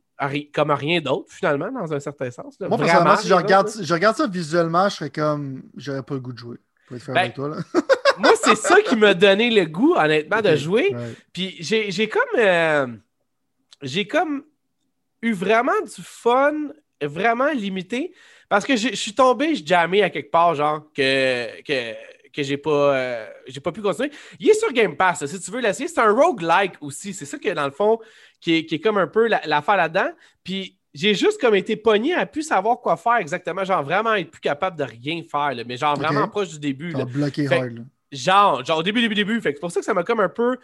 comme 0.53 0.71
rien 0.73 1.01
d'autre, 1.01 1.27
finalement, 1.29 1.71
dans 1.71 1.93
un 1.93 2.01
certain 2.01 2.31
sens. 2.31 2.59
Moi, 2.61 2.77
personnellement, 2.77 3.17
si 3.17 3.29
je 3.29 3.35
regarde, 3.35 3.71
je 3.81 3.95
regarde 3.95 4.17
ça 4.17 4.27
visuellement, 4.27 4.89
je 4.89 4.97
serais 4.97 5.11
comme. 5.11 5.63
J'aurais 5.77 6.03
pas 6.03 6.15
le 6.15 6.21
goût 6.21 6.33
de 6.33 6.39
jouer. 6.39 6.57
Ben, 7.09 7.31
toi, 7.33 7.57
moi, 8.19 8.33
c'est 8.43 8.57
ça 8.57 8.81
qui 8.81 8.97
m'a 8.97 9.15
donné 9.15 9.51
le 9.51 9.67
goût, 9.67 9.95
honnêtement, 9.95 10.41
de 10.41 10.57
jouer. 10.57 10.95
Puis 11.33 11.57
j'ai 11.61 12.09
comme. 12.09 12.23
Euh, 12.37 12.87
j'ai 13.83 14.09
comme 14.09 14.43
eu 15.23 15.33
vraiment 15.33 15.81
du 15.83 16.03
fun, 16.03 16.55
vraiment 17.03 17.51
limité, 17.51 18.13
parce 18.49 18.65
que 18.65 18.77
je 18.77 18.95
suis 18.95 19.15
tombé, 19.15 19.55
je 19.55 19.65
jammé 19.65 20.03
à 20.03 20.11
quelque 20.11 20.31
part, 20.31 20.55
genre, 20.55 20.83
que, 20.95 21.61
que, 21.63 21.95
que 22.33 22.43
j'ai 22.43 22.57
pas, 22.57 22.97
euh, 22.97 23.27
j'ai 23.47 23.61
pas 23.61 23.73
pu 23.73 23.83
continuer. 23.83 24.11
Il 24.39 24.49
est 24.49 24.55
sur 24.55 24.73
Game 24.73 24.97
Pass, 24.97 25.27
si 25.27 25.41
tu 25.41 25.51
veux 25.51 25.61
l'essayer. 25.61 25.89
C'est 25.89 26.01
un 26.01 26.13
roguelike 26.13 26.75
aussi. 26.81 27.13
C'est 27.13 27.27
ça 27.27 27.39
que, 27.39 27.51
dans 27.51 27.67
le 27.67 27.71
fond, 27.71 27.99
qui 28.41 28.57
est, 28.57 28.67
qui 28.67 28.77
est 28.77 28.81
comme 28.81 28.99
un 28.99 29.07
peu 29.07 29.29
l'affaire 29.29 29.77
là-dedans. 29.77 30.11
Puis 30.43 30.79
j'ai 30.95 31.15
juste 31.15 31.41
comme 31.41 31.55
été 31.55 31.77
pogné 31.77 32.15
à 32.15 32.27
plus 32.27 32.43
savoir 32.43 32.81
quoi 32.81 32.97
faire 32.97 33.17
exactement. 33.17 33.65
Genre, 33.65 33.83
vraiment 33.83 34.15
être 34.15 34.31
plus 34.31 34.41
capable 34.41 34.79
de 34.79 34.85
rien 34.85 35.23
faire, 35.31 35.53
mais 35.67 35.77
genre 35.77 35.97
vraiment 35.97 36.29
proche 36.29 36.49
du 36.51 36.59
début. 36.59 36.93
bloqué 36.93 37.47
hard, 37.49 37.85
Genre, 38.11 38.65
genre 38.65 38.79
au 38.79 38.83
début, 38.83 39.01
début, 39.01 39.15
début. 39.15 39.41
Fait 39.41 39.53
c'est 39.53 39.61
pour 39.61 39.71
ça 39.71 39.81
que 39.81 39.87
ça 39.87 39.95
m'a 39.95 40.03
comme 40.03 40.21
un 40.21 40.29
peu. 40.29 40.57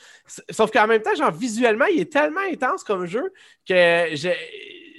Sauf 0.50 0.70
qu'en 0.70 0.86
même 0.86 1.02
temps, 1.02 1.14
genre 1.14 1.30
visuellement, 1.30 1.86
il 1.86 2.00
est 2.00 2.12
tellement 2.12 2.40
intense 2.40 2.82
comme 2.84 3.06
jeu 3.06 3.32
que 3.68 4.08
je, 4.14 4.30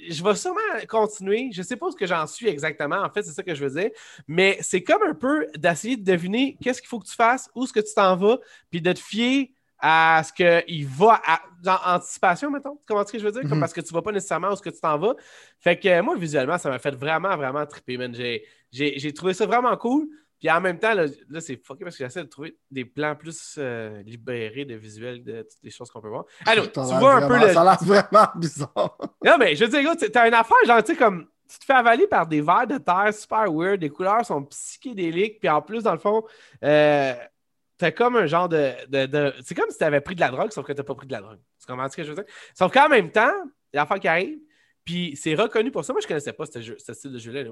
je 0.08 0.22
vais 0.22 0.34
sûrement 0.34 0.60
continuer. 0.88 1.50
Je 1.52 1.62
sais 1.62 1.76
pas 1.76 1.90
ce 1.90 1.96
que 1.96 2.06
j'en 2.06 2.26
suis 2.26 2.48
exactement. 2.48 3.02
En 3.02 3.10
fait, 3.10 3.22
c'est 3.22 3.32
ça 3.32 3.42
que 3.42 3.54
je 3.54 3.64
veux 3.64 3.80
dire. 3.80 3.90
Mais 4.28 4.58
c'est 4.60 4.82
comme 4.82 5.02
un 5.02 5.14
peu 5.14 5.46
d'essayer 5.56 5.96
de 5.96 6.04
deviner 6.04 6.56
qu'est-ce 6.62 6.80
qu'il 6.80 6.88
faut 6.88 7.00
que 7.00 7.06
tu 7.06 7.14
fasses, 7.14 7.50
où 7.54 7.64
est-ce 7.64 7.72
que 7.72 7.80
tu 7.80 7.94
t'en 7.94 8.16
vas, 8.16 8.38
puis 8.70 8.80
de 8.80 8.92
te 8.92 9.00
fier 9.00 9.52
à 9.78 10.22
ce 10.24 10.32
qu'il 10.32 10.86
va 10.86 11.20
à, 11.24 11.42
dans 11.62 11.78
anticipation, 11.84 12.50
mettons. 12.50 12.78
Comment 12.86 13.02
est-ce 13.02 13.12
que 13.12 13.18
je 13.18 13.24
veux 13.24 13.32
dire? 13.32 13.42
Comme 13.42 13.54
mhm. 13.54 13.60
parce 13.60 13.72
que 13.72 13.80
tu 13.80 13.92
ne 13.92 13.98
vas 13.98 14.02
pas 14.02 14.12
nécessairement 14.12 14.48
où 14.48 14.52
est-ce 14.52 14.62
que 14.62 14.70
tu 14.70 14.80
t'en 14.80 14.98
vas. 14.98 15.14
Fait 15.60 15.78
que 15.78 16.00
moi, 16.00 16.16
visuellement, 16.16 16.58
ça 16.58 16.70
m'a 16.70 16.78
fait 16.78 16.94
vraiment, 16.94 17.36
vraiment 17.36 17.66
triper, 17.66 17.98
man. 17.98 18.14
J'ai 18.72 19.12
trouvé 19.12 19.34
ça 19.34 19.46
vraiment 19.46 19.76
cool. 19.76 20.08
Puis 20.38 20.50
en 20.50 20.60
même 20.60 20.78
temps, 20.78 20.94
là, 20.94 21.06
c'est 21.40 21.56
fucké 21.64 21.84
parce 21.84 21.96
que 21.96 22.04
j'essaie 22.04 22.22
de 22.22 22.28
trouver 22.28 22.58
des 22.70 22.84
plans 22.84 23.16
plus 23.16 23.56
euh, 23.58 24.02
libérés 24.02 24.64
de 24.64 24.74
visuels 24.74 25.24
de 25.24 25.42
toutes 25.42 25.62
les 25.62 25.70
choses 25.70 25.90
qu'on 25.90 26.00
peut 26.00 26.08
voir. 26.08 26.24
Alors, 26.44 26.70
tu 26.70 26.80
vois 26.80 27.14
un 27.14 27.28
peu 27.28 27.38
le. 27.38 27.52
Ça 27.52 27.62
a 27.62 27.64
l'air 27.64 27.78
vraiment 27.82 28.28
bizarre. 28.36 28.98
Non, 29.24 29.36
mais 29.38 29.56
je 29.56 29.64
veux 29.64 29.70
dire, 29.70 29.96
tu 29.96 30.10
t'as 30.10 30.28
une 30.28 30.34
affaire, 30.34 30.56
genre, 30.66 30.82
tu 30.82 30.92
sais, 30.92 30.98
comme. 30.98 31.26
Tu 31.48 31.60
te 31.60 31.64
fais 31.64 31.74
avaler 31.74 32.08
par 32.08 32.26
des 32.26 32.40
verres 32.40 32.66
de 32.66 32.76
terre 32.76 33.14
super 33.14 33.52
weird, 33.52 33.80
les 33.80 33.88
couleurs 33.88 34.26
sont 34.26 34.42
psychédéliques, 34.46 35.38
puis 35.38 35.48
en 35.48 35.62
plus, 35.62 35.84
dans 35.84 35.92
le 35.92 35.98
fond, 35.98 36.24
euh, 36.64 37.14
t'as 37.78 37.92
comme 37.92 38.16
un 38.16 38.26
genre 38.26 38.48
de. 38.48 38.72
de, 38.88 39.32
C'est 39.44 39.54
comme 39.54 39.70
si 39.70 39.78
t'avais 39.78 40.00
pris 40.00 40.16
de 40.16 40.20
la 40.20 40.30
drogue, 40.30 40.50
sauf 40.50 40.66
que 40.66 40.72
t'as 40.72 40.82
pas 40.82 40.96
pris 40.96 41.06
de 41.06 41.12
la 41.12 41.20
drogue. 41.20 41.38
Tu 41.60 41.66
comprends 41.66 41.88
ce 41.88 41.96
que 41.96 42.02
je 42.02 42.08
veux 42.08 42.16
dire? 42.16 42.24
Sauf 42.52 42.72
qu'en 42.72 42.88
même 42.88 43.12
temps, 43.12 43.32
l'affaire 43.72 44.00
qui 44.00 44.08
arrive, 44.08 44.38
Puis 44.86 45.18
c'est 45.20 45.34
reconnu 45.34 45.72
pour 45.72 45.84
ça. 45.84 45.92
Moi, 45.92 46.00
je 46.00 46.06
ne 46.06 46.08
connaissais 46.10 46.32
pas 46.32 46.46
ce, 46.46 46.60
jeu, 46.60 46.76
ce 46.78 46.94
style 46.94 47.10
de 47.10 47.18
jeu-là, 47.18 47.42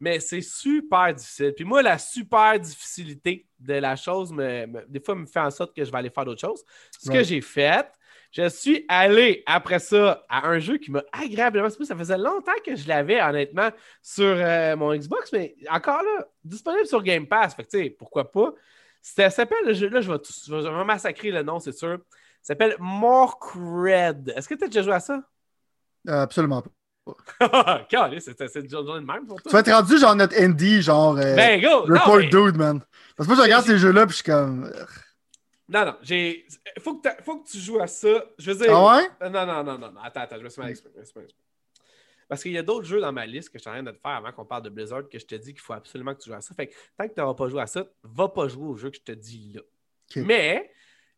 mais 0.00 0.18
c'est 0.18 0.40
super 0.40 1.14
difficile. 1.14 1.52
Puis 1.54 1.64
moi, 1.64 1.82
la 1.82 1.98
super 1.98 2.58
difficulté 2.58 3.46
de 3.60 3.74
la 3.74 3.94
chose, 3.94 4.32
me, 4.32 4.84
des 4.88 4.98
fois, 4.98 5.14
me 5.14 5.24
fait 5.24 5.38
en 5.38 5.52
sorte 5.52 5.74
que 5.74 5.84
je 5.84 5.92
vais 5.92 5.98
aller 5.98 6.10
faire 6.10 6.24
d'autres 6.24 6.40
choses. 6.40 6.64
Ce 6.98 7.08
que 7.08 7.22
j'ai 7.22 7.40
fait, 7.40 7.86
je 8.32 8.48
suis 8.48 8.84
allé 8.88 9.44
après 9.46 9.78
ça 9.78 10.26
à 10.28 10.48
un 10.48 10.58
jeu 10.58 10.78
qui 10.78 10.90
m'a 10.90 11.04
agréablement. 11.12 11.70
Ça 11.70 11.96
faisait 11.96 12.18
longtemps 12.18 12.50
que 12.66 12.74
je 12.74 12.88
l'avais, 12.88 13.22
honnêtement, 13.22 13.70
sur 14.02 14.24
euh, 14.26 14.74
mon 14.74 14.96
Xbox, 14.96 15.32
mais 15.32 15.54
encore 15.70 16.02
là, 16.02 16.26
disponible 16.42 16.86
sur 16.86 17.04
Game 17.04 17.28
Pass. 17.28 17.54
Fait 17.54 17.62
que, 17.62 17.70
tu 17.70 17.84
sais, 17.84 17.90
pourquoi 17.90 18.32
pas? 18.32 18.52
Ça 19.00 19.30
s'appelle 19.30 19.64
le 19.64 19.74
jeu, 19.74 19.88
là, 19.90 20.00
je 20.00 20.10
vais, 20.10 20.18
je 20.24 20.52
vais 20.52 20.84
massacrer 20.84 21.30
le 21.30 21.44
nom, 21.44 21.60
c'est 21.60 21.70
sûr. 21.70 21.98
Ça 22.42 22.54
s'appelle 22.54 22.76
Red. 22.80 24.32
Est-ce 24.36 24.48
que 24.48 24.56
tu 24.56 24.64
as 24.64 24.66
déjà 24.66 24.82
joué 24.82 24.94
à 24.94 25.00
ça? 25.00 25.22
Absolument 26.06 26.62
pas. 26.62 26.70
c'est 28.18 28.60
une 28.60 28.70
journée 28.70 29.00
de 29.00 29.06
même 29.06 29.26
pour 29.26 29.40
toi. 29.42 29.50
Tu 29.50 29.50
vas 29.50 29.60
être 29.60 29.72
rendu 29.72 29.98
genre 29.98 30.16
notre 30.16 30.40
indie, 30.40 30.80
genre. 30.80 31.18
Euh, 31.18 31.34
ben, 31.36 31.60
go! 31.60 31.82
Report 31.82 32.20
Dude, 32.20 32.56
man. 32.56 32.80
Parce 33.16 33.28
que 33.28 33.34
moi, 33.34 33.36
je 33.36 33.42
regarde 33.42 33.66
ces 33.66 33.78
jeux-là, 33.78 34.06
puis 34.06 34.16
je 34.16 34.22
suis 34.22 34.24
comme. 34.24 34.72
Non, 35.68 35.84
non, 35.84 35.96
j'ai. 36.02 36.46
Faut 36.80 36.96
que, 36.96 37.08
faut 37.22 37.40
que 37.40 37.48
tu 37.48 37.58
joues 37.58 37.80
à 37.80 37.86
ça. 37.86 38.24
Je 38.38 38.52
veux 38.52 38.58
dire. 38.58 38.74
Ah 38.74 38.96
ouais? 38.96 39.08
Euh, 39.22 39.28
non, 39.28 39.46
non, 39.46 39.62
non, 39.64 39.78
non, 39.78 39.92
non. 39.92 40.00
Attends, 40.02 40.20
attends, 40.20 40.36
je 40.38 40.44
me 40.44 40.48
suis 40.48 40.60
mal 40.60 40.70
exprimé. 40.70 40.94
Parce 42.28 42.42
qu'il 42.42 42.52
y 42.52 42.58
a 42.58 42.62
d'autres 42.62 42.86
jeux 42.86 43.00
dans 43.00 43.12
ma 43.12 43.26
liste 43.26 43.50
que 43.50 43.58
je 43.58 43.62
suis 43.62 43.70
en 43.70 43.74
train 43.74 43.82
de 43.82 43.90
te 43.90 44.00
faire 44.00 44.12
avant 44.12 44.32
qu'on 44.32 44.46
parle 44.46 44.62
de 44.62 44.70
Blizzard 44.70 45.08
que 45.10 45.18
je 45.18 45.26
te 45.26 45.34
dis 45.34 45.52
qu'il 45.52 45.60
faut 45.60 45.74
absolument 45.74 46.14
que 46.14 46.22
tu 46.22 46.30
joues 46.30 46.36
à 46.36 46.40
ça. 46.40 46.54
Fait 46.54 46.68
que 46.68 46.74
tant 46.96 47.06
que 47.06 47.14
tu 47.14 47.20
n'auras 47.20 47.34
pas 47.34 47.48
joué 47.48 47.60
à 47.60 47.66
ça, 47.66 47.84
va 48.02 48.28
pas 48.28 48.48
jouer 48.48 48.66
au 48.66 48.76
jeu 48.76 48.90
que 48.90 48.96
je 48.96 49.02
te 49.02 49.12
dis 49.12 49.52
là. 49.54 49.60
Mais 50.16 50.70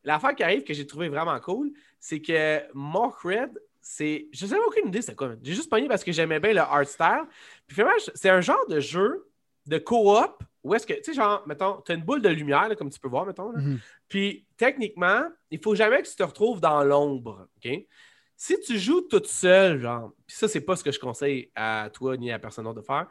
l'affaire 0.02 0.34
qui 0.34 0.42
arrive 0.42 0.64
que 0.64 0.74
j'ai 0.74 0.86
trouvé 0.86 1.08
vraiment 1.08 1.38
cool, 1.40 1.72
c'est 2.00 2.20
que 2.20 2.60
Red 2.74 3.52
c'est. 3.88 4.26
Je 4.32 4.46
n'avais 4.46 4.64
aucune 4.66 4.88
idée 4.88 5.00
c'était 5.00 5.14
quoi. 5.14 5.34
J'ai 5.42 5.54
juste 5.54 5.70
pogné 5.70 5.86
parce 5.86 6.02
que 6.02 6.10
j'aimais 6.10 6.40
bien 6.40 6.52
le 6.52 6.60
art 6.60 6.86
style. 6.86 7.22
Puis 7.66 7.76
finalement, 7.76 7.94
c'est 8.14 8.28
un 8.28 8.40
genre 8.40 8.66
de 8.68 8.80
jeu 8.80 9.28
de 9.64 9.78
co-op 9.78 10.42
où 10.64 10.74
est-ce 10.74 10.84
que, 10.84 10.94
tu 10.94 11.04
sais, 11.04 11.14
genre, 11.14 11.44
mettons, 11.46 11.80
tu 11.82 11.92
as 11.92 11.94
une 11.94 12.02
boule 12.02 12.20
de 12.20 12.28
lumière, 12.28 12.68
comme 12.76 12.90
tu 12.90 12.98
peux 12.98 13.06
voir, 13.08 13.24
mettons. 13.24 13.52
Mhm. 13.52 13.78
Puis 14.08 14.44
techniquement, 14.56 15.22
il 15.52 15.60
faut 15.60 15.76
jamais 15.76 16.02
que 16.02 16.08
tu 16.08 16.16
te 16.16 16.22
retrouves 16.24 16.60
dans 16.60 16.82
l'ombre. 16.82 17.46
OK? 17.58 17.86
Si 18.34 18.60
tu 18.60 18.76
joues 18.76 19.02
toute 19.02 19.28
seule, 19.28 19.80
genre, 19.80 20.12
puis 20.26 20.36
ça, 20.36 20.48
c'est 20.48 20.62
pas 20.62 20.74
ce 20.74 20.82
que 20.82 20.90
je 20.90 20.98
conseille 20.98 21.52
à 21.54 21.88
toi 21.92 22.16
ni 22.16 22.32
à 22.32 22.40
personne 22.40 22.64
d'autre 22.64 22.80
de 22.80 22.84
faire, 22.84 23.06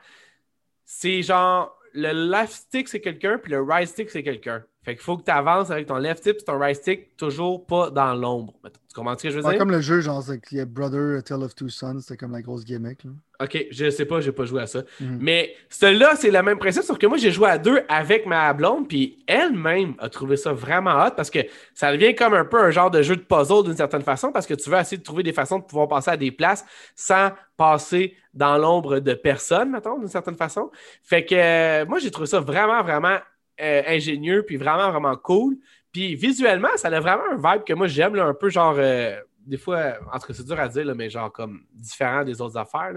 c'est 0.83 1.21
genre, 1.21 1.79
le 1.93 2.11
left 2.11 2.51
stick, 2.51 2.89
c'est 2.89 2.99
quelqu'un, 2.99 3.37
puis 3.37 3.53
le 3.53 3.61
right 3.61 3.87
stick, 3.87 4.09
c'est 4.09 4.23
quelqu'un. 4.23 4.65
Fait 4.85 4.93
qu'il 4.93 5.03
faut 5.03 5.17
que 5.17 5.23
tu 5.23 5.31
avances 5.31 5.71
avec 5.71 5.87
ton 5.87 5.97
left 5.97 6.19
stick 6.19 6.35
et 6.39 6.43
ton 6.43 6.59
right 6.59 6.75
stick, 6.75 7.17
toujours 7.17 7.65
pas 7.65 7.89
dans 7.89 8.13
l'ombre. 8.13 8.53
Tu 8.63 8.93
comprends 8.93 9.17
ce 9.17 9.23
que 9.23 9.29
je 9.31 9.39
veux 9.39 9.49
dire? 9.49 9.57
comme 9.57 9.71
le 9.71 9.81
jeu, 9.81 9.99
genre, 9.99 10.23
y 10.51 10.59
a 10.59 10.65
Brother, 10.65 11.17
A 11.17 11.21
Tale 11.23 11.41
of 11.41 11.55
Two 11.55 11.69
Sons, 11.69 12.01
c'était 12.01 12.17
comme 12.17 12.31
la 12.31 12.43
grosse 12.43 12.63
gimmick. 12.63 13.03
Là. 13.03 13.09
Ok, 13.41 13.65
je 13.71 13.89
sais 13.89 14.05
pas, 14.05 14.21
j'ai 14.21 14.31
pas 14.31 14.45
joué 14.45 14.61
à 14.61 14.67
ça. 14.67 14.83
Mhm. 15.01 15.17
Mais 15.19 15.55
celui-là, 15.69 16.15
c'est 16.15 16.29
le 16.29 16.41
même 16.43 16.59
principe, 16.59 16.83
sauf 16.83 16.99
que 16.99 17.07
moi, 17.07 17.17
j'ai 17.17 17.31
joué 17.31 17.49
à 17.49 17.57
deux 17.57 17.81
avec 17.89 18.27
ma 18.27 18.53
blonde, 18.53 18.87
puis 18.87 19.23
elle-même 19.25 19.95
a 19.97 20.07
trouvé 20.07 20.37
ça 20.37 20.53
vraiment 20.53 21.03
hot 21.03 21.11
parce 21.17 21.31
que 21.31 21.39
ça 21.73 21.91
devient 21.91 22.13
comme 22.13 22.35
un 22.35 22.45
peu 22.45 22.59
un 22.59 22.69
genre 22.69 22.91
de 22.91 23.01
jeu 23.01 23.15
de 23.15 23.23
puzzle 23.23 23.63
d'une 23.63 23.75
certaine 23.75 24.03
façon 24.03 24.31
parce 24.31 24.45
que 24.45 24.53
tu 24.53 24.69
veux 24.69 24.77
essayer 24.77 24.97
de 24.97 25.03
trouver 25.03 25.23
des 25.23 25.33
façons 25.33 25.57
de 25.57 25.63
pouvoir 25.63 25.87
passer 25.87 26.11
à 26.11 26.17
des 26.17 26.31
places 26.31 26.63
sans 26.95 27.31
passer 27.57 28.15
dans 28.35 28.59
l'ombre 28.59 28.99
de 28.99 29.15
personne, 29.15 29.71
mettons, 29.71 29.97
d'une 29.97 30.09
certaine 30.09 30.35
façon. 30.35 30.69
Fait 31.01 31.25
que 31.25 31.33
euh, 31.35 31.85
moi, 31.87 31.97
j'ai 31.97 32.11
trouvé 32.11 32.27
ça 32.27 32.39
vraiment, 32.39 32.83
vraiment 32.83 33.17
euh, 33.61 33.81
ingénieux, 33.87 34.43
puis 34.43 34.57
vraiment, 34.57 34.91
vraiment 34.91 35.15
cool. 35.15 35.57
Puis 35.91 36.15
visuellement, 36.15 36.69
ça 36.75 36.89
a 36.89 36.99
vraiment 36.99 37.23
un 37.31 37.35
vibe 37.35 37.63
que 37.63 37.73
moi 37.73 37.87
j'aime, 37.87 38.19
un 38.19 38.33
peu 38.33 38.49
genre, 38.49 38.75
euh, 38.77 39.15
des 39.45 39.57
fois, 39.57 39.93
entre 40.11 40.33
c'est 40.33 40.45
dur 40.45 40.59
à 40.59 40.67
dire, 40.67 40.93
mais 40.95 41.09
genre 41.09 41.31
comme 41.31 41.61
différent 41.73 42.23
des 42.23 42.41
autres 42.41 42.57
affaires. 42.57 42.91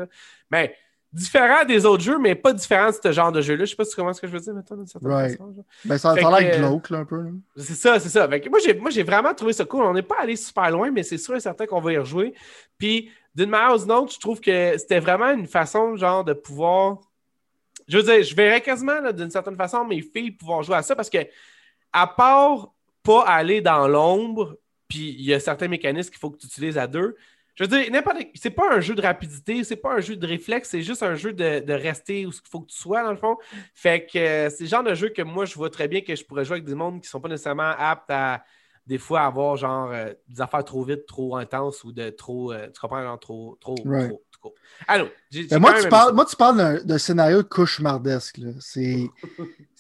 Mais 0.51 0.75
différent 1.13 1.65
des 1.65 1.87
autres 1.87 2.03
jeux, 2.03 2.19
mais 2.19 2.35
pas 2.35 2.53
différent 2.53 2.91
de 2.91 2.97
ce 3.03 3.13
genre 3.13 3.33
de 3.33 3.41
jeu-là. 3.41 3.65
Je 3.65 3.71
sais 3.71 3.77
pas 3.77 3.85
si 3.85 3.91
tu 3.91 3.97
comprends 3.97 4.13
ce 4.13 4.21
que 4.21 4.27
je 4.27 4.33
veux 4.33 4.41
dire 4.41 4.55
maintenant, 4.55 4.77
d'une 4.77 4.87
certaine 4.87 5.11
façon. 5.11 5.65
Ben, 5.85 5.99
ça, 5.99 6.11
a 6.11 6.41
l'air 6.41 6.59
glauque, 6.59 6.91
un 6.91 7.05
peu. 7.05 7.25
C'est 7.57 7.75
ça, 7.75 7.99
c'est 7.99 8.09
ça. 8.09 8.29
moi, 8.29 8.91
j'ai 8.91 9.03
vraiment 9.03 9.33
trouvé 9.35 9.53
ça 9.53 9.65
cool. 9.65 9.85
On 9.85 9.95
n'est 9.95 10.03
pas 10.03 10.17
allé 10.21 10.37
super 10.37 10.71
loin, 10.71 10.91
mais 10.91 11.03
c'est 11.03 11.19
sûr 11.19 11.37
et 11.37 11.41
certain 11.41 11.67
qu'on 11.67 11.81
va 11.81 11.93
y 11.93 11.99
rejouer. 11.99 12.35
Puis, 12.79 13.11
d'une 13.35 13.51
manière 13.51 13.77
ou 13.77 13.79
d'une 13.79 13.93
autre, 13.93 14.13
je 14.13 14.21
trouve 14.21 14.41
que 14.41 14.77
c'était 14.77 15.01
vraiment 15.01 15.31
une 15.31 15.47
façon, 15.47 15.97
genre, 15.97 16.25
de 16.25 16.33
pouvoir 16.33 16.99
je 17.89 17.97
veux 17.97 18.03
dire, 18.03 18.23
je 18.23 18.35
verrais 18.35 18.61
quasiment 18.61 19.13
d'une 19.13 19.31
certaine 19.31 19.57
façon 19.57 19.85
mes 19.85 20.03
filles 20.03 20.31
pouvoir 20.31 20.63
jouer 20.63 20.77
à 20.77 20.83
ça 20.83 20.95
parce 20.95 21.11
que, 21.11 21.19
à 21.93 22.07
part 22.07 22.73
pas 23.03 23.25
aller 23.27 23.61
dans 23.61 23.89
l'ombre, 23.89 24.59
puis 24.87 25.17
il 25.19 25.25
y 25.25 25.33
a 25.33 25.41
certains 25.41 25.69
mécanismes 25.69 26.11
qu'il 26.11 26.19
faut 26.19 26.31
que 26.31 26.39
tu 26.39 26.47
utilises 26.47 26.79
à 26.79 26.87
deux. 26.87 27.17
Je 27.55 27.65
veux 27.65 27.69
dire, 27.69 27.91
n'importe. 27.91 28.19
C'est 28.35 28.51
pas 28.51 28.73
un 28.73 28.81
jeu 28.81 28.95
de 28.95 29.03
rapidité, 29.03 29.65
c'est 29.65 29.77
pas 29.77 29.95
un 29.95 30.01
jeu 30.01 30.15
de 30.15 30.27
réflexe, 30.27 30.69
c'est 30.71 30.83
juste 30.83 31.03
un 31.03 31.15
jeu 31.15 31.33
de, 31.33 31.73
rester 31.73 32.25
où 32.27 32.31
il 32.31 32.49
faut 32.51 32.61
que 32.61 32.71
tu 32.71 32.77
sois, 32.77 33.03
dans 33.03 33.11
le 33.11 33.17
fond. 33.17 33.37
Fait 33.75 34.07
que 34.07 34.19
euh, 34.19 34.51
c'est 34.51 34.65
le 34.65 34.69
genre 34.69 34.85
de 34.85 34.95
jeu 34.95 35.09
que 35.09 35.23
moi, 35.23 35.45
je 35.45 35.55
vois 35.55 35.71
très 35.71 35.89
bien 35.89 36.03
que 36.03 36.15
je 36.15 36.25
pourrais 36.25 36.45
jouer 36.45 36.57
avec 36.57 36.65
des 36.65 36.75
mondes 36.75 37.01
qui 37.01 37.09
sont 37.09 37.21
pas 37.21 37.29
nécessairement 37.29 37.73
aptes 37.77 38.11
à 38.11 38.45
des 38.87 38.99
fois 38.99 39.23
avoir 39.23 39.57
genre 39.57 39.91
euh, 39.93 40.13
des 40.29 40.41
affaires 40.41 40.65
trop 40.65 40.85
vite, 40.85 41.05
trop 41.07 41.37
intenses 41.37 41.83
ou 41.85 41.93
de 41.93 42.11
trop. 42.11 42.53
Euh, 42.53 42.69
tu 42.69 42.81
comprends, 42.81 43.03
genre 43.03 43.19
trop, 43.19 43.57
trop, 43.61 43.75
trop, 43.75 44.23
Allô. 44.87 45.09
moi, 45.59 45.81
tu 45.81 45.89
parles, 45.89 46.15
moi, 46.15 46.25
tu 46.25 46.37
parles 46.37 46.83
d'un 46.85 46.99
scénario 46.99 47.43
cauchemardesque. 47.43 48.41
C'est, 48.61 49.11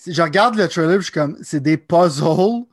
je 0.07 0.23
regarde 0.23 0.57
le 0.57 0.69
trailer 0.69 0.99
je 0.99 1.05
suis 1.05 1.13
comme, 1.13 1.39
c'est 1.43 1.61
des 1.61 1.77
puzzles 1.77 2.67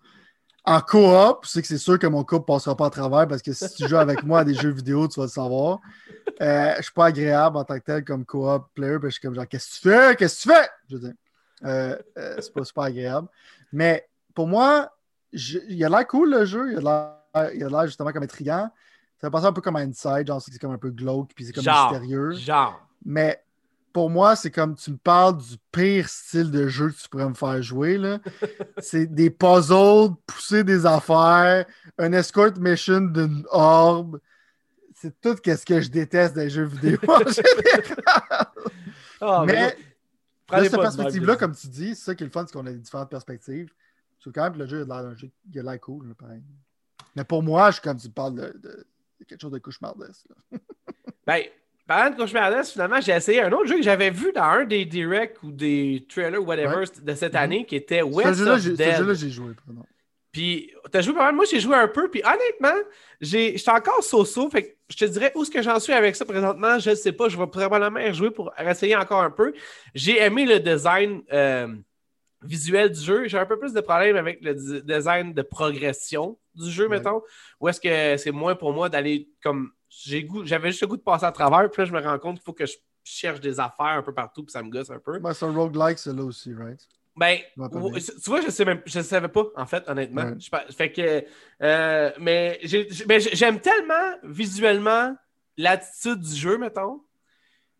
en 0.65 0.82
coop. 0.82 1.45
C'est 1.45 1.62
que 1.62 1.67
c'est 1.67 1.78
sûr 1.78 2.00
que 2.00 2.08
mon 2.08 2.24
couple 2.24 2.52
ne 2.52 2.56
passera 2.56 2.76
pas 2.76 2.88
à 2.88 2.89
travers 2.89 3.28
parce 3.28 3.41
que 3.41 3.54
si 3.54 3.69
tu 3.76 3.88
joues 3.88 3.98
avec 3.98 4.24
moi 4.24 4.39
à 4.39 4.43
des 4.43 4.56
jeux 4.56 4.71
vidéo, 4.71 5.08
tu 5.08 5.19
vas 5.19 5.28
le 5.28 5.32
savoir. 5.32 5.80
Euh, 6.41 6.71
je 6.74 6.78
ne 6.78 6.84
suis 6.84 6.93
pas 6.93 7.06
agréable 7.06 7.58
en 7.58 7.63
tant 7.63 7.80
que 7.80 7.86
tel 7.86 8.04
comme 8.04 8.26
coop 8.26 8.65
player. 8.74 8.98
je 9.04 9.10
suis 9.10 9.21
comme 9.21 9.36
genre, 9.36 9.48
qu'est-ce 9.48 9.67
que 9.67 9.76
tu 9.76 9.89
fais? 9.89 10.15
Qu'est-ce 10.15 10.43
que 10.43 10.50
tu 10.50 10.56
fais? 10.56 10.69
Je 10.89 10.95
veux 10.95 11.02
dire, 11.02 11.13
euh, 11.65 11.98
euh, 12.17 12.36
c'est 12.39 12.54
pas 12.54 12.63
super 12.65 12.84
agréable. 12.84 13.28
Mais 13.71 14.08
pour 14.34 14.48
moi, 14.48 14.91
il 15.32 15.84
a 15.84 15.89
l'air 15.89 16.08
cool 16.08 16.32
le 16.32 16.45
jeu. 16.45 16.74
Il 16.74 16.88
a 16.88 17.21
l'air 17.54 17.86
justement 17.86 18.12
comme 18.12 18.24
intriguant. 18.24 18.69
Ça 19.26 19.30
va 19.30 19.38
passer 19.40 19.48
un 19.48 19.54
peu 19.54 19.62
comme 19.62 19.78
Inside, 19.78 20.28
genre 20.28 20.40
c'est 20.40 20.56
comme 20.60 20.74
un 20.74 20.78
peu 20.78 20.92
glauque, 20.92 21.32
puis 21.34 21.46
c'est 21.46 21.52
comme 21.52 21.64
mystérieux. 21.66 22.34
Genre. 22.34 22.80
Mais 23.04 23.44
pour 23.92 24.12
moi, 24.12 24.36
c'est 24.36 24.52
comme 24.52 24.76
tu 24.76 24.92
me 24.92 24.98
parles 24.98 25.40
du 25.40 25.56
pire 25.72 26.08
style 26.08 26.52
de 26.52 26.68
jeu 26.68 26.92
que 26.92 26.96
tu 26.96 27.10
pourrais 27.10 27.28
me 27.28 27.34
faire 27.34 27.60
jouer. 27.64 28.00
c'est 28.78 29.08
des 29.08 29.32
puzzles, 29.32 30.14
pousser 30.28 30.64
des 30.64 30.86
affaires, 30.86 31.66
un 31.98 32.14
escort 32.14 32.56
mission 32.60 33.02
d'une 33.02 33.44
orbe. 33.50 34.20
C'est 34.94 35.20
tout 35.20 35.36
ce 35.44 35.66
que 35.66 35.82
je 35.82 35.90
déteste 35.90 36.36
des 36.36 36.52
jeux 36.52 36.66
vidéo 36.66 37.00
en 37.08 37.18
général. 37.28 38.48
Oh, 39.22 39.44
mais, 39.48 39.76
de 40.56 40.64
cette 40.66 40.80
perspective-là, 40.80 41.36
comme 41.36 41.56
tu 41.56 41.68
dis, 41.68 41.96
c'est 41.96 42.06
ça 42.06 42.14
qui 42.14 42.22
est 42.22 42.28
le 42.28 42.32
fun, 42.32 42.46
c'est 42.46 42.54
qu'on 42.54 42.68
a 42.68 42.72
différentes 42.72 43.10
perspectives. 43.10 43.72
Je 44.20 44.30
quand 44.30 44.44
même 44.44 44.54
que 44.54 44.60
le 44.60 44.68
jeu 44.68 44.88
a 44.88 45.16
l'air 45.64 45.82
cool, 45.82 46.14
pareil. 46.14 46.44
Mais 47.16 47.24
pour 47.24 47.42
moi, 47.42 47.72
je, 47.72 47.82
comme 47.82 47.98
tu 47.98 48.10
parles 48.10 48.36
de 48.36 48.86
quelque 49.23 49.41
chose 49.41 49.51
de 49.51 49.60
cauchemardesque. 49.60 50.25
ben, 51.28 51.43
parlant 51.88 52.12
de 52.12 52.15
cauchemardesque, 52.17 52.73
finalement, 52.73 52.99
j'ai 53.01 53.13
essayé 53.13 53.41
un 53.41 53.51
autre 53.51 53.67
jeu 53.67 53.78
que 53.78 53.84
j'avais 53.84 54.12
vu 54.12 54.32
dans 54.34 54.43
un 54.43 54.65
des 54.65 54.86
directs 54.86 55.41
ou 55.43 55.51
des 55.51 56.06
trailers, 56.10 56.43
whatever, 56.45 56.86
de 57.01 57.15
cette 57.15 57.34
mhm. 57.34 57.39
année, 57.39 57.65
qui 57.65 57.75
était 57.75 58.01
West 58.01 58.41
of 58.41 58.63
Dead. 58.63 58.93
Ce 58.93 58.97
jeu-là, 58.97 59.13
j'ai 59.13 59.30
joué. 59.30 59.54
Pardon. 59.65 59.84
Puis, 60.36 60.73
t'as 60.91 60.99
joué 60.99 61.13
pas 61.13 61.23
mal. 61.23 61.36
Moi, 61.36 61.45
j'ai 61.49 61.62
joué 61.62 61.78
un 61.78 61.88
peu. 61.88 62.10
Puis, 62.10 62.21
honnêtement, 62.25 62.78
j'étais 63.21 63.71
encore 63.71 64.04
so-so. 64.04 64.49
Fait 64.49 64.63
que 64.63 64.75
je 64.89 64.97
te 64.97 65.06
dirais 65.06 65.32
où 65.34 65.43
est-ce 65.43 65.49
que 65.49 65.62
j'en 65.62 65.80
suis 65.80 65.93
avec 65.93 66.17
ça 66.17 66.25
présentement. 66.25 66.78
Je 66.78 66.89
ne 66.89 66.95
sais 66.95 67.13
pas. 67.13 67.30
Je 67.30 67.38
vais 67.38 67.47
probablement 67.47 67.99
y 68.01 68.10
rejouer 68.10 68.32
pour 68.32 68.51
essayer 68.60 68.97
encore 68.97 69.21
un 69.21 69.32
peu. 69.32 69.54
J'ai 69.93 70.21
aimé 70.21 70.45
le 70.45 70.60
design 70.60 71.21
euh, 71.32 71.73
visuel 72.41 72.91
du 72.91 72.99
jeu. 72.99 73.28
J'ai 73.30 73.38
un 73.38 73.45
peu 73.45 73.58
plus 73.58 73.71
de 73.71 73.80
problèmes 73.80 74.17
avec 74.17 74.41
le 74.41 74.82
design 74.82 75.34
de 75.34 75.41
progression 75.41 76.38
du 76.56 76.72
jeu, 76.72 76.88
mettons. 76.88 77.22
Ou 77.60 77.70
est-ce 77.70 77.82
que 77.82 78.18
c'est 78.18 78.32
moins 78.32 78.56
pour 78.56 78.74
moi 78.74 78.89
d'aller 78.89 79.30
comme. 79.41 79.72
J'avais 80.44 80.72
juste 80.72 80.82
le 80.82 80.88
goût 80.88 80.98
de 80.98 81.02
passer 81.02 81.26
à 81.26 81.32
travers, 81.32 81.70
puis 81.70 81.82
là, 81.82 81.86
je 81.86 81.94
me 81.94 82.02
rends 82.02 82.20
compte 82.20 82.36
qu'il 82.36 82.44
faut 82.44 82.54
que 82.54 82.65
je 82.65 82.76
cherche 83.04 83.39
des 83.39 83.60
affaires 83.60 83.86
un 83.86 84.02
peu 84.02 84.13
partout, 84.13 84.44
puis 84.44 84.52
ça 84.52 84.62
me 84.62 84.70
gosse 84.70 84.89
un 84.89 85.00
peu. 85.00 85.20
Ben, 85.20 85.34
c'est 85.34 85.46
un 85.46 85.54
roguelike, 85.54 86.00
c'est 86.00 86.13
là 86.13 86.24
aussi, 86.24 86.54
right? 86.54 86.80
Ben, 87.15 87.39
tu 87.56 88.30
vois, 88.30 88.41
je 88.41 88.50
sais 88.50 88.65
même, 88.65 88.82
je 88.86 89.00
savais 89.00 89.30
pas, 89.30 89.46
en 89.56 89.65
fait, 89.65 89.88
honnêtement. 89.88 90.34
fait 90.76 90.91
que, 90.91 91.24
euh, 91.62 92.12
mais 92.20 92.60
j'aime 92.63 93.62
tellement 93.62 94.18
visuellement 94.24 95.15
l'attitude 95.56 96.20
du 96.20 96.36
jeu, 96.36 96.58
mettons, 96.58 97.02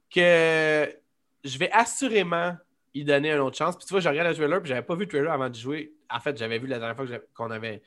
que 0.10 0.90
je 1.44 1.58
vais 1.58 1.70
assurément 1.72 2.56
y 2.94 3.04
donner 3.04 3.34
une 3.34 3.40
autre 3.40 3.58
chance. 3.58 3.76
Puis 3.76 3.86
tu 3.86 3.94
vois, 3.94 4.00
je 4.00 4.08
regarde 4.08 4.30
le 4.30 4.36
trailer, 4.36 4.62
puis 4.62 4.70
j'avais 4.70 4.82
pas 4.82 4.96
vu 4.96 5.02
le 5.02 5.10
trailer 5.10 5.32
avant 5.32 5.50
de 5.50 5.56
jouer. 5.56 5.94
En 6.10 6.20
fait, 6.22 6.38
j'avais 6.38 6.58
vu 6.58 6.68
la 6.68 6.80
dernière 6.80 6.96
fois 6.96 7.06
qu'on 7.34 7.52
avait 7.52 7.82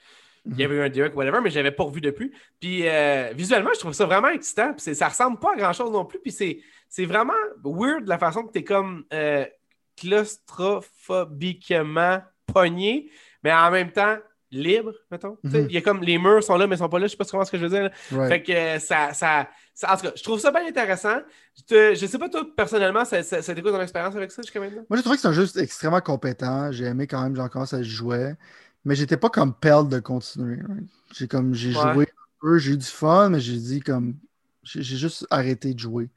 il 0.51 0.59
y 0.59 0.65
avait 0.65 0.77
eu 0.77 0.83
un 0.83 0.89
direct, 0.89 1.15
whatever, 1.15 1.41
mais 1.43 1.51
je 1.51 1.57
n'avais 1.57 1.73
pas 1.73 1.85
revu 1.85 2.01
depuis. 2.01 2.33
Puis 2.61 2.89
euh, 2.89 3.33
visuellement, 3.35 3.69
je 3.75 3.81
trouve 3.81 3.93
ça 3.93 4.07
vraiment 4.07 4.29
excitant. 4.29 4.73
Puis 4.73 4.95
ça 4.95 5.09
ressemble 5.09 5.39
pas 5.39 5.53
à 5.55 5.57
grand 5.57 5.73
chose 5.73 5.91
non 5.91 6.05
plus. 6.05 6.21
Puis 6.21 6.31
c'est 6.33 6.61
vraiment 7.05 7.35
weird 7.65 8.07
la 8.07 8.19
façon 8.19 8.45
que 8.45 8.53
tu 8.53 8.61
es 8.61 8.65
comme 8.65 9.05
euh, 9.13 9.45
claustrophobiquement 9.97 12.23
pogné, 12.47 13.11
mais 13.43 13.53
en 13.53 13.71
même 13.71 13.93
temps, 13.93 14.17
libre, 14.51 14.95
mettons. 15.11 15.39
Mhm. 15.43 15.67
Il 15.69 15.73
y 15.73 15.77
a 15.77 15.83
comme 15.83 16.03
les 16.03 16.19
murs 16.19 16.43
sont 16.43 16.57
là, 16.57 16.67
mais 16.67 16.77
ils 16.77 16.79
sont 16.79 16.89
pas 16.89 16.99
là. 16.99 17.07
Je 17.07 17.13
sais 17.13 17.17
pas 17.17 17.25
comment 17.25 17.45
ce 17.45 17.51
que 17.51 17.59
je 17.59 17.67
veux 17.67 17.81
dire. 17.81 17.91
Fait 18.29 18.43
que 18.43 18.53
euh, 18.53 18.79
ça, 18.79 19.13
ça, 19.13 19.49
En 19.87 19.97
tout 19.97 20.07
cas, 20.07 20.13
je 20.17 20.23
trouve 20.23 20.41
ça 20.41 20.51
bien 20.51 20.67
intéressant. 20.67 21.19
Je, 21.71 21.95
je 21.95 22.07
sais 22.07 22.19
pas, 22.19 22.29
toi, 22.29 22.47
personnellement, 22.57 23.05
ça, 23.05 23.23
ça, 23.23 23.43
ça 23.43 23.55
ton 23.55 23.81
expérience 23.81 24.17
avec 24.17 24.33
ça 24.33 24.43
jusqu'à 24.43 24.61
maintenant? 24.61 24.85
Moi, 24.89 24.97
j'ai 24.97 25.03
trouvé 25.03 25.17
que 25.17 25.23
c'est 25.23 25.29
un 25.29 25.33
jeu 25.33 25.47
extrêmement 25.59 26.01
compétent. 26.01 26.73
J'ai 26.73 26.87
aimé 26.87 27.07
quand 27.07 27.23
même, 27.23 27.37
genre, 27.37 27.51
comment 27.51 27.67
ça 27.67 27.83
jouait. 27.83 28.35
Mais 28.89 28.95
j'étais 28.95 29.19
pas 29.19 29.29
comme 29.29 29.53
pelle 29.53 29.87
de 29.89 29.99
continuer. 29.99 30.61
J'ai 31.13 31.29
comme 31.29 31.53
j'ai 31.53 31.73
joué 31.73 32.05
un 32.05 32.07
peu, 32.41 32.57
j'ai 32.57 32.73
eu 32.73 32.79
du 32.79 32.87
fun, 32.87 33.29
mais 33.29 33.39
j'ai 33.39 33.59
dit 33.59 33.81
comme 33.81 34.15
j'ai 34.63 34.83
juste 34.83 35.27
arrêté 35.29 35.75
de 35.75 35.79
jouer. 35.79 36.09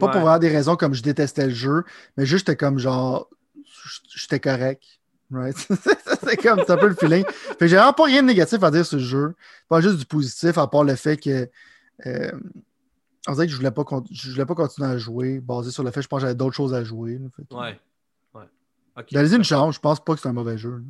Pas 0.00 0.08
pour 0.08 0.22
avoir 0.22 0.40
des 0.40 0.48
raisons 0.48 0.74
comme 0.74 0.92
je 0.92 1.04
détestais 1.04 1.46
le 1.46 1.54
jeu, 1.54 1.84
mais 2.16 2.26
juste 2.26 2.48
j'étais 2.48 2.56
comme 2.56 2.80
genre 2.80 3.30
j'étais 4.12 4.40
correct. 4.40 4.82
Right? 5.30 5.56
c'est 6.24 6.36
comme 6.36 6.58
un 6.66 6.76
peu 6.76 6.88
le 6.88 6.96
feeling. 6.96 7.24
Fait 7.60 7.68
j'ai 7.68 7.76
vraiment 7.76 7.92
pas 7.92 8.06
rien 8.06 8.22
de 8.22 8.26
négatif 8.26 8.60
à 8.60 8.72
dire 8.72 8.84
sur 8.84 8.98
ce 8.98 9.04
jeu. 9.04 9.34
Pas 9.68 9.80
juste 9.80 9.98
du 9.98 10.04
positif, 10.04 10.58
à 10.58 10.66
part 10.66 10.82
le 10.82 10.96
fait 10.96 11.16
que 11.18 11.48
euh, 12.06 12.32
on 13.28 13.34
dirait 13.34 13.46
que 13.46 13.52
je 13.52 13.56
voulais 13.56 13.70
pas 13.70 13.84
je 14.10 14.32
voulais 14.32 14.46
pas 14.46 14.56
continuer 14.56 14.88
à 14.88 14.98
jouer, 14.98 15.38
basé 15.38 15.70
sur 15.70 15.84
le 15.84 15.92
fait 15.92 16.00
que 16.00 16.02
je 16.02 16.08
pense 16.08 16.18
que 16.18 16.22
j'avais 16.22 16.34
d'autres 16.34 16.56
choses 16.56 16.74
à 16.74 16.82
jouer. 16.82 17.20
ouais. 17.52 17.80
Ouais. 18.34 18.42
Okay. 18.96 19.32
une 19.32 19.44
chance, 19.44 19.76
je 19.76 19.80
pense 19.80 20.04
pas 20.04 20.14
que 20.14 20.20
c'est 20.20 20.28
un 20.28 20.32
mauvais 20.32 20.58
jeu. 20.58 20.82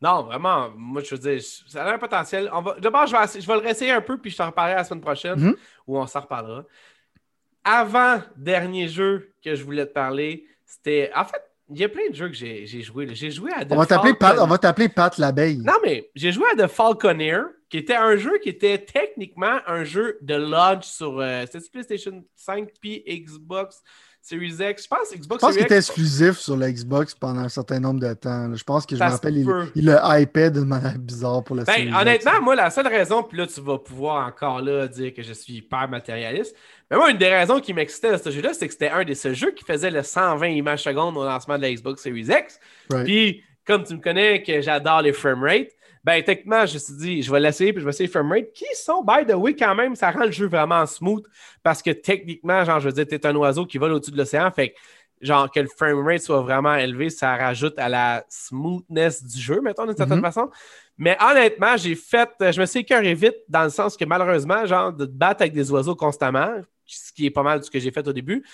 Non, 0.00 0.22
vraiment, 0.22 0.70
moi 0.76 1.02
je 1.02 1.14
veux 1.14 1.20
dire, 1.20 1.42
ça 1.42 1.84
a 1.84 1.94
un 1.94 1.98
potentiel. 1.98 2.50
D'abord, 2.80 3.06
je 3.06 3.16
vais, 3.16 3.40
je 3.40 3.46
vais 3.46 3.54
le 3.54 3.60
réessayer 3.60 3.90
un 3.90 4.00
peu, 4.00 4.18
puis 4.18 4.30
je 4.30 4.36
t'en 4.36 4.46
reparlerai 4.46 4.76
la 4.76 4.84
semaine 4.84 5.00
prochaine, 5.00 5.38
mm-hmm. 5.38 5.56
où 5.86 5.98
on 5.98 6.06
s'en 6.06 6.20
reparlera. 6.20 6.64
Avant 7.64 8.22
dernier 8.36 8.88
jeu 8.88 9.32
que 9.44 9.54
je 9.54 9.64
voulais 9.64 9.86
te 9.86 9.92
parler, 9.92 10.46
c'était. 10.64 11.10
En 11.14 11.24
fait, 11.24 11.42
il 11.70 11.78
y 11.78 11.84
a 11.84 11.88
plein 11.88 12.08
de 12.10 12.14
jeux 12.14 12.28
que 12.28 12.34
j'ai 12.34 12.66
joué. 12.82 13.08
J'ai 13.14 13.30
joué 13.30 13.52
à 13.52 13.64
The 13.64 13.72
on 13.72 13.76
va 13.76 13.86
t'appeler 13.86 14.14
Pat, 14.14 14.38
on 14.38 14.46
va 14.46 14.58
t'appeler 14.58 14.88
Pat 14.88 15.18
l'abeille. 15.18 15.58
Non, 15.58 15.74
mais 15.84 16.08
j'ai 16.14 16.32
joué 16.32 16.46
à 16.52 16.56
The 16.56 16.70
Falconeer, 16.70 17.42
qui 17.68 17.78
était 17.78 17.96
un 17.96 18.16
jeu 18.16 18.38
qui 18.38 18.48
était 18.48 18.78
techniquement 18.78 19.58
un 19.66 19.84
jeu 19.84 20.18
de 20.22 20.34
launch 20.34 20.84
sur 20.84 21.20
euh, 21.20 21.44
PlayStation 21.72 22.24
5 22.36 22.70
puis 22.80 23.04
Xbox 23.06 23.82
Series 24.28 24.56
X. 24.60 24.84
Je 24.84 24.88
pense 24.88 25.14
Xbox 25.14 25.40
Je 25.40 25.46
pense 25.46 25.56
qu'il 25.56 25.64
était 25.64 25.78
exclusif 25.78 26.38
sur 26.38 26.56
la 26.56 26.70
Xbox 26.70 27.14
pendant 27.14 27.40
un 27.40 27.48
certain 27.48 27.80
nombre 27.80 28.00
de 28.00 28.12
temps. 28.12 28.54
Je 28.54 28.62
pense 28.62 28.84
que 28.84 28.94
je 28.94 29.02
me 29.02 29.08
rappelle, 29.08 29.38
il, 29.38 29.48
il 29.74 29.86
le 29.86 29.96
hypait 30.04 30.50
d'une 30.50 30.66
manière 30.66 30.98
bizarre 30.98 31.42
pour 31.42 31.56
la 31.56 31.64
ben, 31.64 31.72
Series 31.72 31.94
Honnêtement, 31.94 32.42
moi, 32.42 32.54
la 32.54 32.70
seule 32.70 32.88
raison, 32.88 33.22
puis 33.22 33.38
là, 33.38 33.46
tu 33.46 33.60
vas 33.60 33.78
pouvoir 33.78 34.26
encore 34.26 34.60
là 34.60 34.86
dire 34.86 35.14
que 35.14 35.22
je 35.22 35.32
suis 35.32 35.54
hyper 35.54 35.88
matérialiste. 35.88 36.54
Mais 36.90 36.96
moi, 36.96 37.10
une 37.10 37.18
des 37.18 37.28
raisons 37.28 37.60
qui 37.60 37.72
m'excitait 37.72 38.12
de 38.12 38.16
ce 38.18 38.30
jeu-là, 38.30 38.52
c'est 38.52 38.66
que 38.66 38.72
c'était 38.72 38.90
un 38.90 39.04
de 39.04 39.14
ces 39.14 39.34
jeux 39.34 39.52
qui 39.52 39.64
faisait 39.64 39.90
le 39.90 40.02
120 40.02 40.46
images 40.48 40.82
secondes 40.82 41.16
au 41.16 41.24
lancement 41.24 41.56
de 41.56 41.62
la 41.62 41.72
Xbox 41.72 42.02
Series 42.02 42.28
X. 42.28 42.60
Puis, 43.04 43.42
comme 43.66 43.84
tu 43.84 43.94
me 43.94 44.00
connais, 44.00 44.42
que 44.42 44.60
j'adore 44.60 45.02
les 45.02 45.12
framerates, 45.12 45.68
ben, 46.04 46.22
techniquement, 46.22 46.66
je 46.66 46.74
me 46.74 46.78
suis 46.78 46.94
dit, 46.94 47.22
je 47.22 47.30
vais 47.30 47.40
l'essayer, 47.40 47.72
puis 47.72 47.80
je 47.80 47.84
vais 47.84 47.90
essayer 47.90 48.08
framerate, 48.08 48.52
qui 48.52 48.66
sont, 48.74 49.02
by 49.02 49.26
the 49.26 49.34
way, 49.34 49.54
quand 49.54 49.74
même, 49.74 49.94
ça 49.94 50.10
rend 50.10 50.24
le 50.24 50.30
jeu 50.30 50.46
vraiment 50.46 50.84
smooth, 50.86 51.24
parce 51.62 51.82
que 51.82 51.90
techniquement, 51.90 52.64
genre, 52.64 52.80
je 52.80 52.86
veux 52.88 52.92
dire, 52.92 53.06
t'es 53.06 53.26
un 53.26 53.34
oiseau 53.36 53.66
qui 53.66 53.78
vole 53.78 53.92
au-dessus 53.92 54.12
de 54.12 54.16
l'océan, 54.16 54.50
fait 54.50 54.70
que, 54.70 54.76
genre, 55.20 55.50
que 55.50 55.60
le 55.60 55.68
framerate 55.68 56.20
soit 56.20 56.40
vraiment 56.40 56.74
élevé, 56.74 57.10
ça 57.10 57.36
rajoute 57.36 57.78
à 57.78 57.88
la 57.88 58.24
smoothness 58.28 59.24
du 59.24 59.40
jeu, 59.40 59.60
mettons, 59.60 59.86
d'une 59.86 59.96
certaine 59.96 60.20
mm-hmm. 60.20 60.22
façon. 60.22 60.50
Mais 60.96 61.16
honnêtement, 61.20 61.76
j'ai 61.76 61.94
fait, 61.94 62.28
je 62.40 62.60
me 62.60 62.66
suis 62.66 62.80
écœuré 62.80 63.14
vite, 63.14 63.36
dans 63.48 63.64
le 63.64 63.70
sens 63.70 63.96
que, 63.96 64.04
malheureusement, 64.04 64.66
genre, 64.66 64.92
de 64.92 65.06
te 65.06 65.10
battre 65.10 65.42
avec 65.42 65.52
des 65.52 65.70
oiseaux 65.70 65.94
constamment, 65.94 66.56
ce 66.86 67.12
qui 67.12 67.26
est 67.26 67.30
pas 67.30 67.42
mal 67.42 67.60
de 67.60 67.64
ce 67.64 67.70
que 67.70 67.78
j'ai 67.78 67.90
fait 67.90 68.06
au 68.06 68.12
début, 68.12 68.44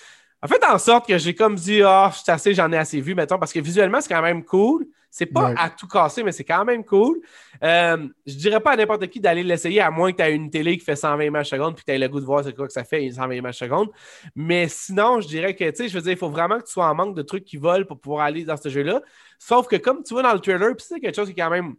a 0.41 0.47
fait 0.47 0.63
en 0.65 0.77
sorte 0.77 1.07
que 1.07 1.17
j'ai 1.17 1.33
comme 1.33 1.55
dit, 1.55 1.81
ah, 1.81 2.11
oh, 2.11 2.31
assez, 2.31 2.53
j'en 2.53 2.71
ai 2.71 2.77
assez 2.77 3.01
vu, 3.01 3.15
mettons, 3.15 3.39
parce 3.39 3.51
que 3.51 3.59
visuellement, 3.59 3.99
c'est 4.01 4.13
quand 4.13 4.21
même 4.21 4.43
cool. 4.43 4.85
C'est 5.17 5.27
pas 5.27 5.53
à 5.55 5.69
tout 5.69 5.87
casser, 5.87 6.23
mais 6.23 6.33
c'est 6.33 6.43
quand 6.43 6.65
même 6.65 6.83
cool. 6.83 7.21
Euh, 7.63 8.05
je 8.25 8.33
dirais 8.33 8.59
pas 8.59 8.73
à 8.73 8.75
n'importe 8.75 9.07
qui 9.07 9.21
d'aller 9.21 9.43
l'essayer, 9.43 9.79
à 9.79 9.89
moins 9.89 10.11
que 10.11 10.17
tu 10.17 10.23
aies 10.23 10.35
une 10.35 10.49
télé 10.49 10.77
qui 10.77 10.83
fait 10.83 10.97
120 10.97 11.23
images 11.23 11.47
secondes 11.47 11.73
puis 11.73 11.85
que 11.85 11.89
tu 11.89 11.95
aies 11.95 11.97
le 11.97 12.09
goût 12.09 12.19
de 12.19 12.25
voir 12.25 12.43
ce 12.43 12.49
quoi 12.49 12.67
que 12.67 12.73
ça 12.73 12.83
fait 12.83 13.09
120 13.09 13.33
images 13.33 13.57
secondes. 13.57 13.89
Mais 14.35 14.67
sinon, 14.67 15.21
je 15.21 15.29
dirais 15.29 15.55
que, 15.55 15.69
tu 15.69 15.75
sais, 15.77 15.87
je 15.87 15.93
veux 15.93 16.01
dire, 16.01 16.11
il 16.11 16.17
faut 16.17 16.29
vraiment 16.29 16.59
que 16.59 16.65
tu 16.65 16.73
sois 16.73 16.89
en 16.89 16.95
manque 16.95 17.15
de 17.15 17.21
trucs 17.21 17.45
qui 17.45 17.55
volent 17.55 17.85
pour 17.85 17.97
pouvoir 17.97 18.25
aller 18.25 18.43
dans 18.43 18.57
ce 18.57 18.67
jeu-là. 18.67 19.01
Sauf 19.39 19.69
que, 19.69 19.77
comme 19.77 20.03
tu 20.03 20.13
vois 20.13 20.21
dans 20.21 20.33
le 20.33 20.41
trailer, 20.41 20.75
puis 20.75 20.85
c'est 20.85 20.99
quelque 20.99 21.15
chose 21.15 21.27
qui 21.27 21.39
est 21.39 21.43
quand 21.43 21.49
même 21.49 21.75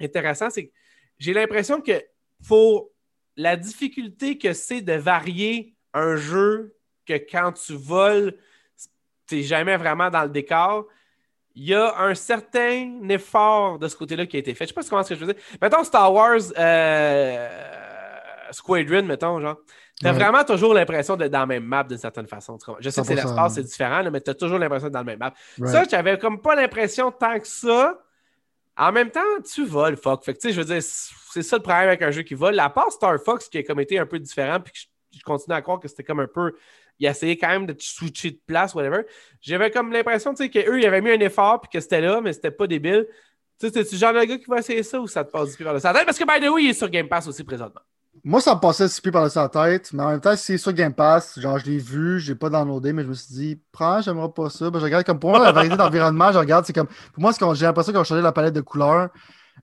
intéressant, 0.00 0.48
c'est 0.48 0.68
que 0.68 0.72
j'ai 1.18 1.34
l'impression 1.34 1.82
que 1.82 2.02
pour 2.48 2.88
la 3.36 3.56
difficulté 3.56 4.38
que 4.38 4.54
c'est 4.54 4.80
de 4.80 4.94
varier 4.94 5.76
un 5.92 6.16
jeu 6.16 6.74
que 7.04 7.18
quand 7.30 7.52
tu 7.52 7.74
voles, 7.74 8.34
tu 9.26 9.36
n'es 9.36 9.42
jamais 9.42 9.76
vraiment 9.76 10.08
dans 10.08 10.22
le 10.22 10.30
décor 10.30 10.86
il 11.54 11.64
y 11.64 11.74
a 11.74 11.98
un 11.98 12.14
certain 12.14 13.08
effort 13.08 13.78
de 13.78 13.88
ce 13.88 13.96
côté-là 13.96 14.26
qui 14.26 14.36
a 14.36 14.40
été 14.40 14.54
fait. 14.54 14.64
Je 14.64 14.68
sais 14.68 14.74
pas 14.74 14.82
comment 14.88 15.02
ce 15.02 15.10
que 15.10 15.14
je 15.14 15.24
veux 15.24 15.32
dire. 15.32 15.42
Mettons 15.60 15.84
Star 15.84 16.12
Wars 16.12 16.40
euh, 16.58 17.48
Squadron, 18.50 19.02
mettons, 19.02 19.40
genre. 19.40 19.56
Tu 20.00 20.08
as 20.08 20.12
vraiment 20.12 20.42
toujours 20.42 20.74
l'impression 20.74 21.16
d'être 21.16 21.30
dans 21.30 21.40
la 21.40 21.46
même 21.46 21.64
map 21.64 21.84
d'une 21.84 21.98
certaine 21.98 22.26
façon. 22.26 22.58
Je 22.80 22.90
sais 22.90 23.02
que 23.02 23.06
c'est 23.06 23.14
l'espace, 23.14 23.54
c'est 23.54 23.62
différent, 23.62 24.02
mais 24.10 24.20
tu 24.20 24.30
as 24.30 24.34
toujours 24.34 24.58
l'impression 24.58 24.88
d'être 24.88 24.94
dans 24.94 25.00
la 25.00 25.04
même 25.04 25.18
map. 25.18 25.34
Ça, 25.66 25.84
j'avais 25.88 26.18
comme 26.18 26.40
pas 26.40 26.54
l'impression 26.54 27.12
tant 27.12 27.38
que 27.38 27.46
ça. 27.46 27.98
En 28.76 28.90
même 28.90 29.10
temps, 29.10 29.20
tu 29.44 29.66
voles, 29.66 29.96
fuck. 29.96 30.24
Fait 30.24 30.32
que, 30.32 30.40
tu 30.40 30.48
sais, 30.48 30.54
je 30.54 30.60
veux 30.60 30.66
dire, 30.66 30.82
c'est 30.82 31.42
ça 31.42 31.56
le 31.56 31.62
problème 31.62 31.88
avec 31.88 32.00
un 32.00 32.10
jeu 32.10 32.22
qui 32.22 32.32
vole. 32.34 32.54
La 32.54 32.70
part 32.70 32.90
Star 32.90 33.18
Fox 33.22 33.48
qui 33.48 33.58
a 33.58 33.62
comme 33.62 33.80
été 33.80 33.98
un 33.98 34.06
peu 34.06 34.18
différent, 34.18 34.60
puis 34.60 34.72
je, 34.74 35.18
je 35.18 35.22
continue 35.22 35.54
à 35.54 35.60
croire 35.60 35.78
que 35.78 35.88
c'était 35.88 36.04
comme 36.04 36.20
un 36.20 36.26
peu 36.26 36.54
il 37.02 37.06
essayait 37.06 37.36
quand 37.36 37.48
même 37.48 37.66
de 37.66 37.74
switcher 37.78 38.30
de 38.30 38.40
place, 38.46 38.74
whatever. 38.74 39.02
J'avais 39.40 39.72
comme 39.72 39.90
l'impression 39.92 40.34
qu'eux, 40.34 40.78
ils 40.78 40.86
avaient 40.86 41.00
mis 41.00 41.10
un 41.10 41.20
effort 41.20 41.60
puis 41.60 41.68
que 41.68 41.80
c'était 41.80 42.00
là, 42.00 42.20
mais 42.20 42.32
c'était 42.32 42.52
pas 42.52 42.68
débile. 42.68 43.08
Tu 43.58 43.66
sais, 43.66 43.72
c'est-tu 43.72 43.96
genre 43.96 44.12
de 44.12 44.22
gars 44.24 44.38
qui 44.38 44.44
va 44.46 44.58
essayer 44.58 44.84
ça 44.84 45.00
ou 45.00 45.08
ça 45.08 45.24
te 45.24 45.32
passe 45.32 45.50
du 45.50 45.56
pied 45.56 45.64
par 45.64 45.74
le 45.74 45.80
tête? 45.80 46.04
Parce 46.04 46.16
que, 46.16 46.24
by 46.24 46.44
the 46.44 46.48
way, 46.48 46.64
il 46.64 46.70
est 46.70 46.74
sur 46.74 46.88
Game 46.88 47.08
Pass 47.08 47.26
aussi 47.26 47.42
présentement. 47.42 47.80
Moi, 48.22 48.40
ça 48.40 48.54
me 48.54 48.60
passait 48.60 48.86
du 48.86 49.00
pied 49.00 49.10
par 49.10 49.24
le 49.24 49.48
tête, 49.48 49.92
mais 49.92 50.02
en 50.04 50.10
même 50.10 50.20
temps, 50.20 50.36
c'est 50.36 50.58
sur 50.58 50.72
Game 50.72 50.94
Pass, 50.94 51.40
genre, 51.40 51.58
je 51.58 51.66
l'ai 51.66 51.78
vu, 51.78 52.20
j'ai 52.20 52.36
pas 52.36 52.48
downloadé, 52.48 52.92
mais 52.92 53.02
je 53.02 53.08
me 53.08 53.14
suis 53.14 53.34
dit, 53.34 53.60
prends, 53.72 54.00
j'aimerais 54.00 54.30
pas 54.32 54.48
ça. 54.48 54.70
Ben, 54.70 54.78
je 54.78 54.84
regarde 54.84 55.04
comme 55.04 55.18
pour 55.18 55.30
moi, 55.30 55.40
la 55.40 55.50
variété 55.50 55.76
d'environnement, 55.76 56.30
je 56.30 56.38
regarde, 56.38 56.64
c'est 56.64 56.72
comme, 56.72 56.86
pour 56.86 57.20
moi, 57.20 57.32
j'ai 57.54 57.64
l'impression 57.66 57.92
qu'on 57.92 58.00
a 58.00 58.04
changé 58.04 58.22
la 58.22 58.30
palette 58.30 58.54
de 58.54 58.60
couleurs. 58.60 59.08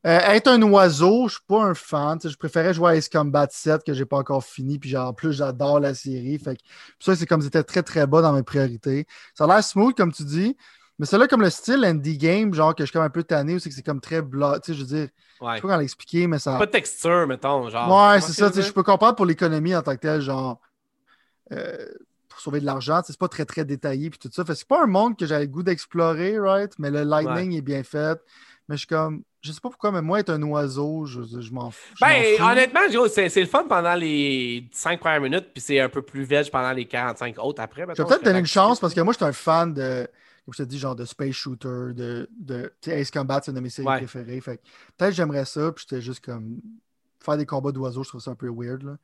Euh, 0.08 0.19
être 0.19 0.47
un 0.47 0.62
oiseau, 0.62 1.28
je 1.28 1.34
suis 1.34 1.43
pas 1.45 1.63
un 1.63 1.73
fan. 1.73 2.17
Je 2.23 2.36
préférais 2.38 2.73
jouer 2.73 2.91
à 2.91 2.95
Ace 2.95 3.10
Combat 3.10 3.47
7 3.49 3.84
que 3.84 3.93
j'ai 3.93 4.06
pas 4.06 4.17
encore 4.17 4.43
fini. 4.43 4.80
Puis 4.80 4.95
en 4.95 5.13
plus, 5.13 5.34
j'adore 5.34 5.80
la 5.80 5.93
série. 5.93 6.38
Fait 6.39 6.56
que, 6.56 6.62
ça, 6.99 7.15
c'est 7.15 7.25
comme 7.25 7.41
c'était 7.41 7.63
très 7.63 7.84
très 7.84 8.08
bas 8.08 8.21
dans 8.21 8.32
mes 8.32 8.43
priorités. 8.43 9.06
Ça 9.34 9.43
a 9.43 9.47
l'air 9.47 9.63
smooth, 9.63 9.95
comme 9.95 10.13
tu 10.13 10.23
dis. 10.23 10.56
Mais 10.99 11.06
c'est 11.06 11.17
là 11.17 11.28
comme 11.28 11.41
le 11.41 11.49
style 11.49 11.84
indie 11.86 12.17
game, 12.17 12.54
genre 12.54 12.75
que 12.75 12.84
je 12.84 12.88
suis 12.88 12.93
comme 12.93 13.04
un 13.04 13.10
peu 13.10 13.23
tanné, 13.23 13.58
c'est 13.60 13.69
que 13.69 13.75
c'est 13.75 13.86
comme 13.86 14.02
très 14.02 14.21
blanc. 14.21 14.56
Tu 14.56 14.67
sais, 14.67 14.73
je 14.73 14.82
veux 14.82 14.88
dire, 14.88 15.08
ouais. 15.41 15.52
je 15.52 15.56
sais 15.56 15.62
pas 15.62 15.62
comment 15.62 15.78
l'expliquer, 15.78 16.28
mais 16.28 16.39
ça. 16.39 16.58
Pas 16.58 16.65
de 16.65 16.71
texture, 16.71 17.25
mettons. 17.28 17.69
Genre. 17.69 18.12
Ouais, 18.12 18.21
c'est 18.21 18.34
ça. 18.34 18.52
Je 18.54 18.71
peux 18.71 18.84
comprendre 18.84 19.15
pour 19.15 19.25
l'économie 19.25 19.75
en 19.75 19.82
tant 19.82 19.95
que 19.95 20.02
tel, 20.02 20.21
genre. 20.21 20.60
Euh, 21.52 21.88
pour 22.28 22.39
sauver 22.39 22.60
de 22.60 22.65
l'argent, 22.65 23.02
c'est 23.04 23.17
pas 23.17 23.28
très 23.28 23.43
très 23.43 23.65
détaillé 23.65 24.10
puis 24.12 24.19
tout 24.19 24.30
ça. 24.32 24.45
Fait 24.45 24.56
c'est 24.56 24.67
pas 24.67 24.84
un 24.84 24.88
monde 24.88 25.17
que 25.17 25.25
j'avais 25.25 25.45
le 25.45 25.49
goût 25.49 25.63
d'explorer, 25.63 26.39
right? 26.39 26.71
Mais 26.78 26.91
le 26.91 27.04
lightning 27.04 27.54
est 27.54 27.62
bien 27.62 27.84
fait. 27.84 28.21
Mais 28.67 28.75
je 28.75 28.80
suis 28.80 28.88
comme, 28.88 29.23
je 29.41 29.52
sais 29.52 29.62
pas 29.62 29.69
pourquoi, 29.69 29.91
mais 29.91 30.02
moi, 30.02 30.19
être 30.19 30.32
un 30.32 30.41
oiseau, 30.43 31.06
je, 31.06 31.21
je 31.39 31.52
m'en 31.52 31.71
fous. 31.71 31.95
Ben, 32.02 32.41
honnêtement, 32.41 32.82
c'est 33.08 33.39
le 33.39 33.45
fun 33.45 33.65
pendant 33.67 33.95
les 33.95 34.67
5 34.71 34.99
premières 34.99 35.21
minutes, 35.21 35.47
puis 35.54 35.62
c'est 35.62 35.80
un 35.80 35.89
peu 35.89 36.02
plus 36.02 36.23
veg 36.23 36.49
pendant 36.52 36.71
les 36.71 36.86
45 36.86 37.38
autres 37.39 37.62
après. 37.62 37.84
Je 37.84 38.02
vais 38.02 38.08
peut-être 38.08 38.23
donner 38.23 38.39
une 38.39 38.45
chance 38.45 38.80
parce 38.80 38.93
que 38.93 39.02
moi, 39.02 39.13
je 39.13 39.17
suis 39.17 39.25
un 39.25 39.32
fan 39.32 39.73
de, 39.73 40.08
comme 40.45 40.54
je 40.54 40.63
te 40.63 40.67
dis, 40.67 40.78
genre 40.78 40.95
de 40.95 41.06
Space 41.06 41.36
Shooter, 41.36 41.93
de, 41.93 42.30
de 42.39 42.71
Ace 42.88 43.12
Combat, 43.12 43.41
c'est 43.43 43.52
une 43.52 43.58
de 43.58 43.62
mes 43.62 43.69
séries 43.69 43.88
préférées. 43.88 44.41
peut-être 44.41 45.13
j'aimerais 45.13 45.45
ça, 45.45 45.71
puis 45.71 45.86
j'étais 45.88 46.02
juste 46.02 46.23
comme. 46.23 46.60
Faire 47.21 47.36
des 47.36 47.45
combats 47.45 47.73
d'oiseaux, 47.73 48.02
je 48.04 48.10
trouve 48.10 48.21
ça 48.21 48.32
un 48.32 48.36
peu 48.36 48.49
weird. 48.49 48.82
Là. 48.82 48.95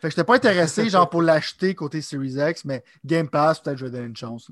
Fait 0.00 0.06
que 0.06 0.10
j'étais 0.10 0.24
pas 0.24 0.36
intéressé, 0.36 0.88
genre, 0.88 1.10
pour 1.10 1.20
l'acheter 1.20 1.74
côté 1.74 2.00
Series 2.00 2.36
X, 2.38 2.64
mais 2.64 2.84
Game 3.04 3.28
Pass, 3.28 3.60
peut-être 3.60 3.78
je 3.78 3.86
vais 3.86 3.90
donner 3.90 4.06
une 4.06 4.16
chance. 4.16 4.50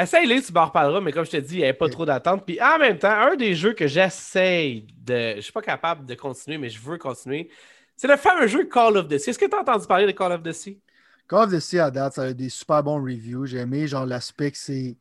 Essaye-les, 0.00 0.42
tu 0.42 0.52
m'en 0.52 0.66
reparleras, 0.66 1.00
mais 1.00 1.12
comme 1.12 1.24
je 1.24 1.30
te 1.30 1.36
dis, 1.36 1.56
il 1.56 1.58
n'y 1.58 1.64
avait 1.64 1.74
pas 1.74 1.88
trop 1.88 2.06
d'attente. 2.06 2.44
Puis 2.46 2.60
en 2.60 2.78
même 2.78 2.98
temps, 2.98 3.10
un 3.10 3.36
des 3.36 3.54
jeux 3.54 3.74
que 3.74 3.86
j'essaye 3.86 4.86
de. 4.96 5.32
Je 5.32 5.36
ne 5.36 5.40
suis 5.40 5.52
pas 5.52 5.62
capable 5.62 6.06
de 6.06 6.14
continuer, 6.14 6.58
mais 6.58 6.70
je 6.70 6.80
veux 6.80 6.96
continuer, 6.96 7.50
c'est 7.96 8.08
le 8.08 8.16
fameux 8.16 8.46
jeu 8.46 8.64
Call 8.64 8.96
of 8.96 9.08
Duty. 9.08 9.30
Est-ce 9.30 9.38
que 9.38 9.46
tu 9.46 9.54
as 9.54 9.60
entendu 9.60 9.86
parler 9.86 10.06
de 10.06 10.12
Call 10.12 10.32
of 10.32 10.42
Duty? 10.42 10.80
Call 11.28 11.44
of 11.44 11.50
Duty 11.50 11.78
à 11.78 11.90
date, 11.90 12.14
ça 12.14 12.22
a 12.22 12.32
des 12.32 12.48
super 12.48 12.82
bons 12.82 13.02
reviews. 13.02 13.44
J'ai 13.46 13.58
aimé, 13.58 13.86
genre, 13.86 14.06
l'aspect 14.06 14.50
que 14.50 14.58
c'est. 14.58 14.96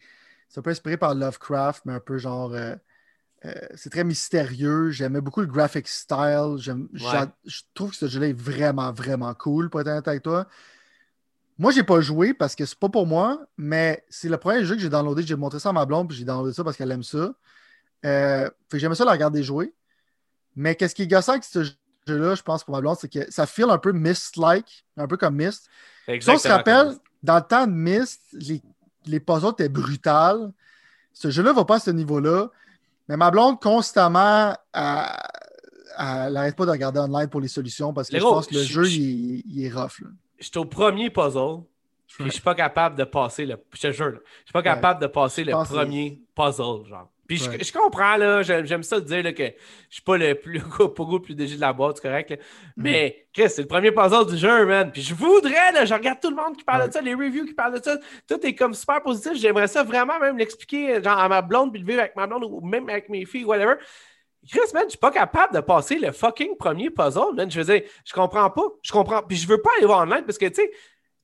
C'est 0.50 0.60
un 0.60 0.64
peu 0.64 0.72
inspiré 0.72 0.98
par 0.98 1.14
Lovecraft, 1.14 1.86
mais 1.86 1.94
un 1.94 2.00
peu 2.00 2.18
genre. 2.18 2.54
Euh, 2.54 2.76
euh, 3.46 3.54
c'est 3.76 3.90
très 3.90 4.04
mystérieux. 4.04 4.90
J'aimais 4.90 5.22
beaucoup 5.22 5.42
le 5.42 5.48
graphic 5.48 5.88
style. 5.88 6.58
Je 6.58 7.62
trouve 7.74 7.92
que 7.92 7.96
ce 7.96 8.08
jeu-là 8.08 8.28
est 8.28 8.38
vraiment, 8.38 8.92
vraiment 8.92 9.34
cool, 9.34 9.70
pour 9.70 9.80
être 9.80 9.88
honnête 9.88 10.08
avec 10.08 10.24
toi. 10.24 10.48
Moi, 11.60 11.72
j'ai 11.72 11.84
pas 11.84 12.00
joué 12.00 12.34
parce 12.34 12.56
que 12.56 12.66
c'est 12.66 12.80
pas 12.80 12.88
pour 12.88 13.06
moi, 13.06 13.46
mais 13.58 14.04
c'est 14.10 14.30
le 14.30 14.38
premier 14.38 14.64
jeu 14.64 14.76
que 14.76 14.82
j'ai 14.82 14.90
downloadé. 14.90 15.24
J'ai 15.24 15.36
montré 15.36 15.60
ça 15.60 15.70
à 15.70 15.74
ma 15.74 15.86
blonde, 15.86 16.08
puis 16.08 16.18
j'ai 16.18 16.24
downloadé 16.24 16.54
ça 16.54 16.64
parce 16.64 16.78
qu'elle 16.78 16.92
aime 16.92 17.04
ça. 17.04 17.34
Euh, 18.06 18.46
fait 18.46 18.52
que 18.72 18.80
j'aimais 18.80 18.96
ça 18.96 19.04
la 19.04 19.12
regarder 19.12 19.44
jouer. 19.44 19.74
Mais 20.56 20.76
qu'est-ce 20.76 20.96
qui 20.96 21.04
est 21.04 21.08
gossant 21.08 21.34
avec 21.34 21.44
ce 21.44 21.66
jeu-là, 22.08 22.36
je 22.36 22.42
pense, 22.42 22.64
pour 22.64 22.74
ma 22.74 22.80
blonde, 22.80 22.96
c'est 23.00 23.12
que 23.12 23.30
ça 23.30 23.46
feel 23.46 23.70
un 23.70 23.78
peu 23.78 23.92
Mist-like, 23.92 24.86
un 24.96 25.06
peu 25.06 25.18
comme 25.18 25.36
Mist. 25.36 25.70
Si 26.08 26.30
on 26.30 26.38
se 26.38 26.48
rappelle, 26.48 26.96
dans 27.24 27.36
le 27.36 27.42
temps 27.42 27.68
de 27.68 27.74
Mist, 27.74 28.22
les, 28.32 28.62
les 29.06 29.20
puzzles 29.20 29.52
étaient 29.52 29.70
brutales. 29.70 30.52
Ce 31.12 31.30
jeu-là 31.30 31.52
va 31.52 31.66
pas 31.66 31.76
à 31.76 31.80
ce 31.80 31.92
niveau-là. 31.92 32.48
Mais 33.10 33.18
ma 33.18 33.32
blonde, 33.32 33.60
constamment, 33.60 34.56
elle 34.74 36.34
n'arrête 36.34 36.56
pas 36.56 36.66
de 36.66 36.72
regarder 36.72 37.00
online 37.00 37.28
pour 37.28 37.42
les 37.42 37.50
solutions 37.50 37.94
parce 37.94 38.10
que 38.10 38.18
je 38.18 38.24
pense 38.24 38.48
que 38.48 38.56
le 38.56 38.64
jeu, 38.64 38.88
il, 38.88 39.66
est 39.66 39.70
rough. 39.70 40.02
Suis 40.46 40.58
au 40.58 40.66
premier 40.66 41.10
puzzle. 41.10 41.64
et 42.20 42.24
Je 42.26 42.30
suis 42.30 42.42
pas 42.42 42.56
capable 42.56 42.96
de 42.96 43.04
passer 43.04 43.46
le. 43.46 43.58
Je 43.74 43.82
te 43.82 43.92
jure, 43.92 44.20
je 44.24 44.46
suis 44.46 44.54
pas 44.54 44.64
capable 44.64 45.02
de 45.02 45.08
passer 45.08 45.44
le 45.44 45.52
premier 45.52 46.20
puzzle, 46.36 46.86
genre. 46.88 47.10
Puis 47.30 47.38
je, 47.38 47.72
comprends, 47.72 48.18
là, 48.18 48.42
j'aime 48.42 48.82
ça 48.82 49.00
dire 49.00 49.22
là, 49.22 49.32
que 49.32 49.44
je 49.44 49.94
suis 49.94 50.02
pas 50.02 50.18
le 50.18 50.34
plus 50.34 50.60
gros, 50.60 50.92
le 50.98 51.22
plus 51.22 51.36
dégé 51.36 51.58
de 51.58 51.62
la 51.62 51.72
boîte, 51.74 51.98
c'est 51.98 52.02
correct. 52.10 52.32
Mm-hmm. 52.32 52.38
Mais 52.76 53.28
Chris, 53.32 53.52
c'est 53.52 53.62
le 53.62 53.68
premier 53.68 53.92
puzzle 53.92 54.26
du 54.26 54.36
jeu, 54.36 54.66
man. 54.66 54.92
Puis 54.92 55.04
je 55.04 55.14
voudrais, 55.14 55.72
là, 55.72 55.86
je 55.86 55.94
regarde 55.94 56.20
tout 56.20 56.32
le 56.32 56.36
monde 56.36 56.58
qui 56.58 56.64
parle 56.64 56.88
de 56.88 56.92
ça, 56.92 57.02
les 57.02 57.14
reviews 57.14 57.46
qui 57.46 57.54
parlent 57.54 57.78
de 57.78 57.84
ça. 57.84 57.98
Tout 58.28 58.44
est 58.44 58.56
comme 58.56 58.74
super 58.74 59.04
positif. 59.04 59.34
J'aimerais 59.36 59.68
ça 59.68 59.84
vraiment 59.84 60.20
même 60.20 60.40
l'expliquer 60.40 61.04
genre 61.04 61.20
à 61.20 61.30
ma 61.30 61.44
blonde, 61.44 61.72
puis 61.72 61.80
le 61.80 61.88
vivre 61.88 62.00
avec 62.00 62.16
ma 62.16 62.26
blonde 62.26 62.46
ou 62.46 62.62
même 62.62 62.90
avec 62.90 63.10
mes 63.10 63.24
filles, 63.26 63.46
whatever. 63.46 63.76
Chris, 64.48 64.60
man, 64.74 64.84
je 64.86 64.90
suis 64.90 64.98
pas 64.98 65.12
capable 65.12 65.54
de 65.54 65.60
passer 65.60 65.98
le 65.98 66.12
fucking 66.12 66.56
premier 66.58 66.90
puzzle, 66.90 67.36
man. 67.36 67.50
Je 67.50 67.62
veux 67.62 67.74
dire, 67.74 67.90
je 68.06 68.14
comprends 68.14 68.50
pas. 68.50 68.64
Je 68.82 68.92
comprends. 68.92 69.22
Puis 69.22 69.38
je 69.38 69.48
veux 69.48 69.62
pas 69.62 69.70
aller 69.78 69.86
voir 69.86 70.02
online 70.02 70.24
parce 70.26 70.38
que, 70.38 70.46
tu 70.46 70.56
sais, 70.56 70.72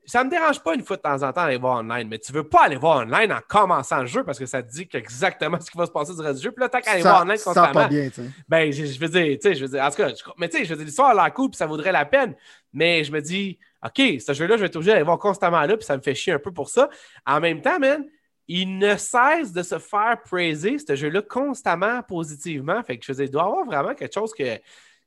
ça 0.05 0.23
me 0.23 0.29
dérange 0.29 0.61
pas 0.61 0.75
une 0.75 0.83
fois 0.83 0.97
de 0.97 1.01
temps 1.01 1.23
en 1.23 1.33
temps 1.33 1.45
d'aller 1.45 1.57
voir 1.57 1.79
online, 1.79 2.07
mais 2.07 2.19
tu 2.19 2.31
veux 2.31 2.47
pas 2.47 2.65
aller 2.65 2.75
voir 2.75 2.97
online 2.97 3.31
en 3.31 3.39
commençant 3.47 4.01
le 4.01 4.05
jeu 4.05 4.23
parce 4.23 4.37
que 4.37 4.45
ça 4.45 4.61
te 4.61 4.71
dit 4.71 4.87
exactement 4.93 5.59
ce 5.61 5.71
qui 5.71 5.77
va 5.77 5.85
se 5.85 5.91
passer 5.91 6.13
du 6.13 6.21
reste 6.21 6.37
du 6.37 6.43
jeu. 6.43 6.51
Puis 6.51 6.61
là, 6.61 6.69
t'as 6.69 6.81
qu'à 6.81 6.91
aller 6.91 7.01
voir 7.01 7.23
online 7.23 7.39
constamment. 7.43 7.73
Pas 7.73 7.87
bien, 7.87 8.09
ben, 8.47 8.71
je, 8.71 8.99
veux 8.99 9.09
dire, 9.09 9.37
tu 9.41 9.41
sais, 9.41 9.55
je 9.55 9.65
veux 9.65 9.71
dire, 9.71 9.83
en 9.83 9.89
tout 9.89 9.97
cas, 9.97 10.11
mais 10.37 10.49
tu 10.49 10.57
sais, 10.57 10.65
je 10.65 10.69
veux 10.69 10.77
dire, 10.77 10.85
l'histoire 10.85 11.09
a 11.09 11.13
l'air 11.13 11.33
cool, 11.33 11.49
puis 11.49 11.57
ça 11.57 11.65
vaudrait 11.65 11.91
la 11.91 12.05
peine. 12.05 12.35
Mais 12.73 13.03
je 13.03 13.11
me 13.11 13.21
dis, 13.21 13.57
OK, 13.83 14.01
ce 14.19 14.33
jeu-là, 14.33 14.57
je 14.57 14.61
vais 14.61 14.67
être 14.67 14.75
obligé 14.75 14.91
d'aller 14.91 15.03
voir 15.03 15.17
constamment 15.17 15.61
là, 15.61 15.77
puis 15.77 15.85
ça 15.85 15.97
me 15.97 16.01
fait 16.01 16.15
chier 16.15 16.33
un 16.33 16.39
peu 16.39 16.51
pour 16.51 16.69
ça. 16.69 16.89
En 17.25 17.39
même 17.39 17.61
temps, 17.61 17.79
man, 17.79 18.05
il 18.47 18.77
ne 18.77 18.95
cesse 18.97 19.51
de 19.51 19.63
se 19.63 19.79
faire 19.79 20.21
praiser, 20.23 20.77
ce 20.77 20.95
jeu-là, 20.95 21.21
constamment 21.21 22.01
positivement. 22.03 22.81
Fait 22.83 22.97
que 22.97 23.05
je 23.05 23.13
dire, 23.13 23.23
il 23.25 23.31
doit 23.31 23.43
y 23.43 23.45
avoir 23.45 23.65
vraiment 23.65 23.95
quelque 23.95 24.13
chose 24.13 24.33
que. 24.33 24.59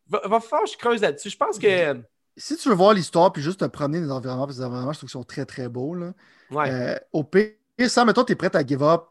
Va, 0.08 0.20
va 0.24 0.40
falloir 0.40 0.64
que 0.64 0.72
je 0.72 0.78
creuse 0.78 1.02
là-dessus. 1.02 1.30
Je 1.30 1.36
pense 1.36 1.58
que 1.58 2.00
si 2.38 2.56
tu 2.56 2.68
veux 2.68 2.74
voir 2.74 2.94
l'histoire 2.94 3.32
puis 3.32 3.42
juste 3.42 3.60
te 3.60 3.64
promener 3.66 4.00
dans 4.00 4.06
les 4.06 4.12
environnements, 4.12 4.46
parce 4.46 4.56
que 4.56 4.62
les 4.62 4.66
environnements, 4.66 4.92
je 4.92 4.98
trouve 4.98 5.10
qu'ils 5.10 5.18
sont 5.18 5.24
très, 5.24 5.44
très 5.44 5.68
beaux. 5.68 5.94
Là. 5.94 6.12
Ouais. 6.50 6.70
Euh, 6.70 6.96
au 7.12 7.24
pire, 7.24 7.52
ça, 7.88 8.04
mettons, 8.04 8.24
tu 8.24 8.32
es 8.32 8.36
prêt 8.36 8.54
à 8.54 8.64
give 8.64 8.82
up 8.82 9.02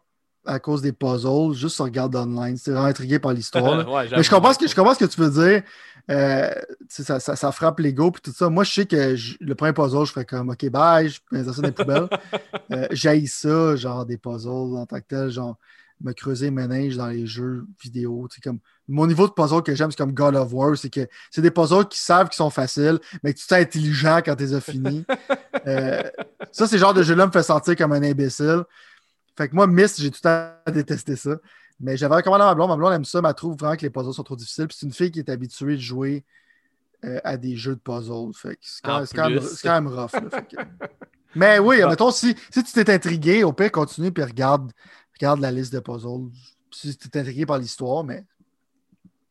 à 0.46 0.60
cause 0.60 0.82
des 0.82 0.94
puzzles, 0.94 1.54
juste 1.54 1.78
regarde 1.80 2.16
online. 2.16 2.56
C'est 2.56 2.72
vraiment 2.72 2.88
intrigué 2.88 3.20
par 3.20 3.34
l'histoire. 3.34 3.86
Mais 4.12 4.24
je 4.24 4.30
comprends, 4.30 4.54
ce 4.54 4.60
que, 4.60 4.68
je 4.68 4.74
comprends 4.74 4.94
ce 4.94 5.00
que 5.00 5.12
tu 5.12 5.20
veux 5.20 5.30
dire. 5.30 5.64
Euh, 6.10 6.54
ça, 6.88 7.20
ça, 7.20 7.36
ça, 7.36 7.52
frappe 7.52 7.80
l'ego 7.80 8.12
puis 8.12 8.22
tout 8.22 8.32
ça. 8.32 8.50
Moi, 8.50 8.64
je 8.64 8.72
sais 8.72 8.86
que 8.86 9.16
le 9.42 9.56
premier 9.56 9.74
puzzle, 9.74 10.06
je 10.06 10.12
ferais 10.12 10.26
comme 10.26 10.50
OK, 10.50 10.70
bye, 10.70 11.10
je 11.10 11.20
mets 11.32 11.44
ça 11.44 11.52
dans 11.52 11.68
les 11.68 11.74
poubelles. 11.74 12.08
euh, 12.72 12.88
J'haïs 12.92 13.28
ça, 13.28 13.76
genre 13.76 14.06
des 14.06 14.18
puzzles 14.18 14.78
en 14.78 14.86
tant 14.86 15.00
que 15.00 15.06
tel, 15.08 15.30
genre 15.30 15.58
me 16.02 16.14
creuser 16.14 16.52
mes 16.52 16.68
neiges 16.68 16.96
dans 16.96 17.08
les 17.08 17.26
jeux 17.26 17.66
vidéo. 17.82 18.28
Comme, 18.44 18.60
mon 18.88 19.08
niveau 19.08 19.28
de 19.28 19.34
puzzle 19.34 19.64
que 19.64 19.76
j'aime, 19.76 19.92
c'est 19.92 19.98
comme 19.98 20.14
God 20.14 20.36
of 20.36 20.54
War, 20.54 20.78
c'est 20.78 20.90
que 20.90 21.08
c'est 21.32 21.42
des 21.42 21.52
puzzles 21.52 21.88
qui 21.88 22.00
savent 22.00 22.30
qu'ils 22.30 22.38
sont 22.38 22.50
faciles, 22.50 23.00
mais 23.24 23.34
que 23.34 23.40
tu 23.40 23.48
t'es 23.48 23.56
intelligent 23.56 24.22
quand 24.24 24.36
tu 24.36 24.44
les 24.44 24.54
as 24.54 24.62
finis. 24.62 25.06
Euh, 25.66 26.02
ça, 26.52 26.66
c'est 26.66 26.78
le 26.78 26.80
genre 26.80 26.94
de 26.94 27.04
jeu-là 27.04 27.26
me 27.26 27.32
fait 27.32 27.44
sentir 27.44 27.76
comme 27.76 27.92
un 27.92 28.02
imbécile. 28.02 28.64
Fait 29.36 29.50
que 29.50 29.56
moi, 29.56 29.68
Myst, 29.68 30.00
j'ai 30.00 30.12
tout 30.12 30.26
à 30.26 30.62
détester 30.72 31.18
ça. 31.18 31.32
Mais 31.80 31.98
j'avais 31.98 32.16
recommandé 32.16 32.44
à 32.44 32.48
ma 32.48 32.56
blonde. 32.56 32.70
Ma 32.70 32.76
blonde 32.76 32.94
aime 32.94 33.06
ça, 33.06 33.22
mais 33.22 33.30
elle 33.30 33.36
trouve 33.36 33.56
vraiment 33.56 33.76
que 33.76 33.84
les 33.84 33.90
puzzles 33.90 34.14
sont 34.14 34.24
trop 34.24 34.36
difficiles. 34.36 34.68
Puis 34.68 34.78
c'est 34.80 34.86
une 34.86 34.94
fille 34.94 35.12
qui 35.12 35.20
est 35.20 35.30
habituée 35.30 35.76
de 35.76 35.82
jouer 35.82 36.24
euh, 37.06 37.20
à 37.24 37.38
des 37.38 37.56
jeux 37.56 37.76
de 37.76 37.82
puzzles. 37.82 38.34
Fait 38.34 38.58
c'est 38.62 38.82
quand, 38.84 39.04
quand, 39.14 39.30
même 39.30 39.88
rough. 39.88 40.12
Mais 41.36 41.60
oui, 41.60 41.84
mettons, 41.88 42.10
si, 42.10 42.36
si 42.50 42.64
tu 42.64 42.72
t'es 42.72 42.92
intrigué, 42.92 43.44
au 43.44 43.54
pire, 43.54 43.72
continue 43.72 44.12
et 44.16 44.24
regarde 44.24 44.72
regarde 45.18 45.40
la 45.40 45.52
liste 45.52 45.74
de 45.74 45.80
puzzles. 45.80 46.30
Si 46.72 46.96
tu 46.98 47.08
es 47.14 47.20
intrigué 47.20 47.46
par 47.46 47.58
l'histoire, 47.58 48.04
mais. 48.04 48.24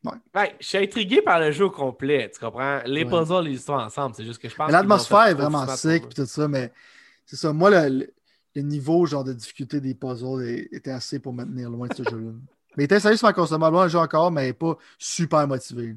Ouais. 0.03 0.55
je 0.59 0.65
suis 0.65 0.77
intrigué 0.77 1.21
par 1.21 1.39
le 1.39 1.51
jeu 1.51 1.67
complet, 1.69 2.31
tu 2.33 2.39
comprends? 2.39 2.81
Les 2.85 3.03
puzzles 3.03 3.47
et 3.47 3.49
l'histoire 3.49 3.85
ensemble, 3.85 4.15
c'est 4.15 4.23
juste 4.23 4.41
que 4.41 4.47
je 4.47 4.55
pense. 4.55 4.71
L'atmosphère 4.71 5.27
est 5.27 5.33
vraiment 5.33 5.67
sick 5.67 6.05
et 6.05 6.13
tout 6.13 6.25
ça, 6.25 6.47
mais 6.47 6.71
c'est 7.25 7.35
ça. 7.35 7.51
Moi, 7.51 7.89
le, 7.89 8.13
niveau 8.61 9.05
genre 9.05 9.23
de 9.23 9.33
difficulté 9.33 9.79
des 9.81 9.93
puzzles 9.93 10.67
était 10.71 10.91
assez 10.91 11.19
pour 11.19 11.33
me 11.33 11.39
maintenir 11.39 11.69
loin 11.69 11.87
de 11.87 11.93
ce 11.93 12.03
jeu-là. 12.03 12.31
Mais 12.75 12.83
il 12.83 12.85
était 12.85 12.99
sérieux 12.99 13.17
sur 13.17 13.27
ma 13.27 13.33
consommable, 13.33 13.77
un 13.77 13.87
jeu 13.87 13.97
encore, 13.97 14.31
mais 14.31 14.53
pas 14.53 14.77
super 14.97 15.47
motivé. 15.47 15.95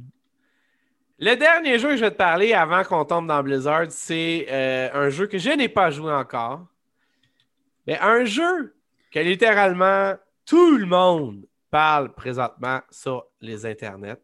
Le 1.19 1.35
dernier 1.35 1.79
jeu 1.79 1.91
que 1.91 1.97
je 1.97 2.01
vais 2.01 2.11
te 2.11 2.17
parler 2.17 2.55
avant 2.55 2.83
qu'on 2.83 3.05
tombe 3.05 3.27
dans 3.27 3.43
Blizzard, 3.43 3.87
c'est 3.91 4.47
euh, 4.49 4.89
un 4.95 5.11
jeu 5.11 5.27
que 5.27 5.37
je 5.37 5.51
n'ai 5.51 5.69
pas 5.69 5.91
joué 5.91 6.11
encore. 6.11 6.67
Mais 7.87 7.99
un 7.99 8.25
jeu 8.25 8.75
que 9.13 9.19
littéralement 9.19 10.15
tout 10.47 10.79
le 10.79 10.87
monde 10.87 11.45
parle 11.71 12.15
présentement 12.15 12.81
sur 12.91 13.27
les 13.43 13.67
internets. 13.67 14.17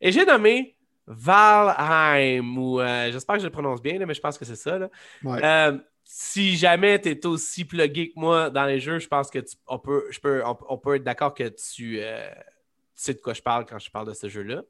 Et 0.00 0.12
j'ai 0.12 0.24
nommé 0.24 0.76
Valheim, 1.06 2.56
ou 2.56 2.80
euh, 2.80 3.10
j'espère 3.10 3.36
que 3.36 3.42
je 3.42 3.46
le 3.46 3.52
prononce 3.52 3.82
bien, 3.82 3.98
mais 4.06 4.14
je 4.14 4.20
pense 4.20 4.38
que 4.38 4.44
c'est 4.44 4.56
ça. 4.56 4.78
Euh, 5.24 5.78
si 6.04 6.56
jamais 6.56 7.00
tu 7.00 7.10
es 7.10 7.26
aussi 7.26 7.64
plugué 7.64 8.10
que 8.10 8.18
moi 8.18 8.50
dans 8.50 8.64
les 8.64 8.80
jeux, 8.80 8.98
je 8.98 9.08
pense 9.08 9.30
que 9.30 9.38
on, 9.66 9.78
peut, 9.78 10.06
je 10.10 10.20
peux, 10.20 10.42
on, 10.44 10.78
peut 10.78 10.96
être 10.96 11.04
d'accord 11.04 11.34
que 11.34 11.48
tu, 11.48 12.00
euh, 12.00 12.28
sais 12.94 13.14
de 13.14 13.20
quoi 13.20 13.34
je 13.34 13.42
parle 13.42 13.66
quand 13.66 13.78
je 13.78 13.90
parle 13.90 14.08
de 14.08 14.14
ce 14.14 14.28
jeu-là. 14.28 14.62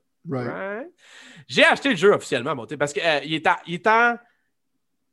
J'ai 1.48 1.64
acheté 1.64 1.90
le 1.90 1.96
jeu 1.96 2.12
officiellement, 2.12 2.54
parce 2.78 2.92
qu'il 2.92 3.02
est, 3.02 3.26
il 3.26 3.34
est, 3.34 3.46
en, 3.86 4.16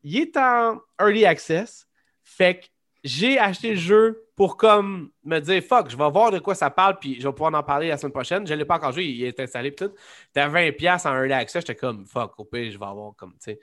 il 0.03 0.17
est 0.17 0.37
en 0.37 0.81
early 0.99 1.25
access. 1.25 1.87
Fait 2.23 2.59
que 2.59 2.65
j'ai 3.03 3.39
acheté 3.39 3.71
le 3.71 3.77
jeu 3.77 4.29
pour 4.35 4.55
comme 4.55 5.11
me 5.23 5.39
dire 5.39 5.63
fuck, 5.63 5.89
je 5.89 5.97
vais 5.97 6.09
voir 6.09 6.31
de 6.31 6.39
quoi 6.39 6.53
ça 6.53 6.69
parle, 6.69 6.99
puis 6.99 7.19
je 7.19 7.27
vais 7.27 7.33
pouvoir 7.33 7.53
en 7.53 7.63
parler 7.63 7.87
la 7.87 7.97
semaine 7.97 8.11
prochaine. 8.11 8.45
Je 8.45 8.53
ne 8.53 8.59
l'ai 8.59 8.65
pas 8.65 8.75
encore 8.75 8.91
joué, 8.91 9.05
il 9.05 9.23
est 9.23 9.39
installé, 9.39 9.71
puis 9.71 9.87
tout. 9.87 9.93
T'as 10.33 10.47
20$ 10.47 11.07
en 11.07 11.13
early 11.15 11.33
access, 11.33 11.65
j'étais 11.65 11.75
comme 11.75 12.05
fuck, 12.05 12.37
au 12.37 12.45
pire, 12.45 12.71
je 12.71 12.77
vais 12.77 12.85
avoir 12.85 13.15
comme, 13.15 13.33
tu 13.33 13.51
sais. 13.51 13.59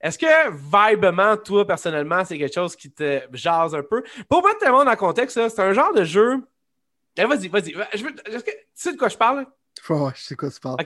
Est-ce 0.00 0.18
que 0.18 0.50
vibement, 0.50 1.36
toi, 1.36 1.66
personnellement, 1.66 2.24
c'est 2.24 2.38
quelque 2.38 2.54
chose 2.54 2.76
qui 2.76 2.90
te 2.90 3.22
jase 3.32 3.74
un 3.74 3.82
peu? 3.82 4.02
Pour 4.28 4.44
mettre 4.44 4.58
tout 4.58 4.66
le 4.66 4.72
monde 4.72 4.88
en 4.88 4.96
contexte, 4.96 5.48
c'est 5.48 5.62
un 5.62 5.72
genre 5.72 5.92
de 5.94 6.04
jeu. 6.04 6.36
Eh, 7.16 7.24
vas-y, 7.24 7.48
vas-y. 7.48 7.72
tu 7.72 8.52
sais 8.74 8.92
de 8.92 8.98
quoi 8.98 9.08
je 9.08 9.16
parle? 9.16 9.46
Ouais, 9.88 10.10
je 10.14 10.22
sais 10.22 10.34
quoi 10.34 10.50
tu 10.50 10.58
parles. 10.58 10.76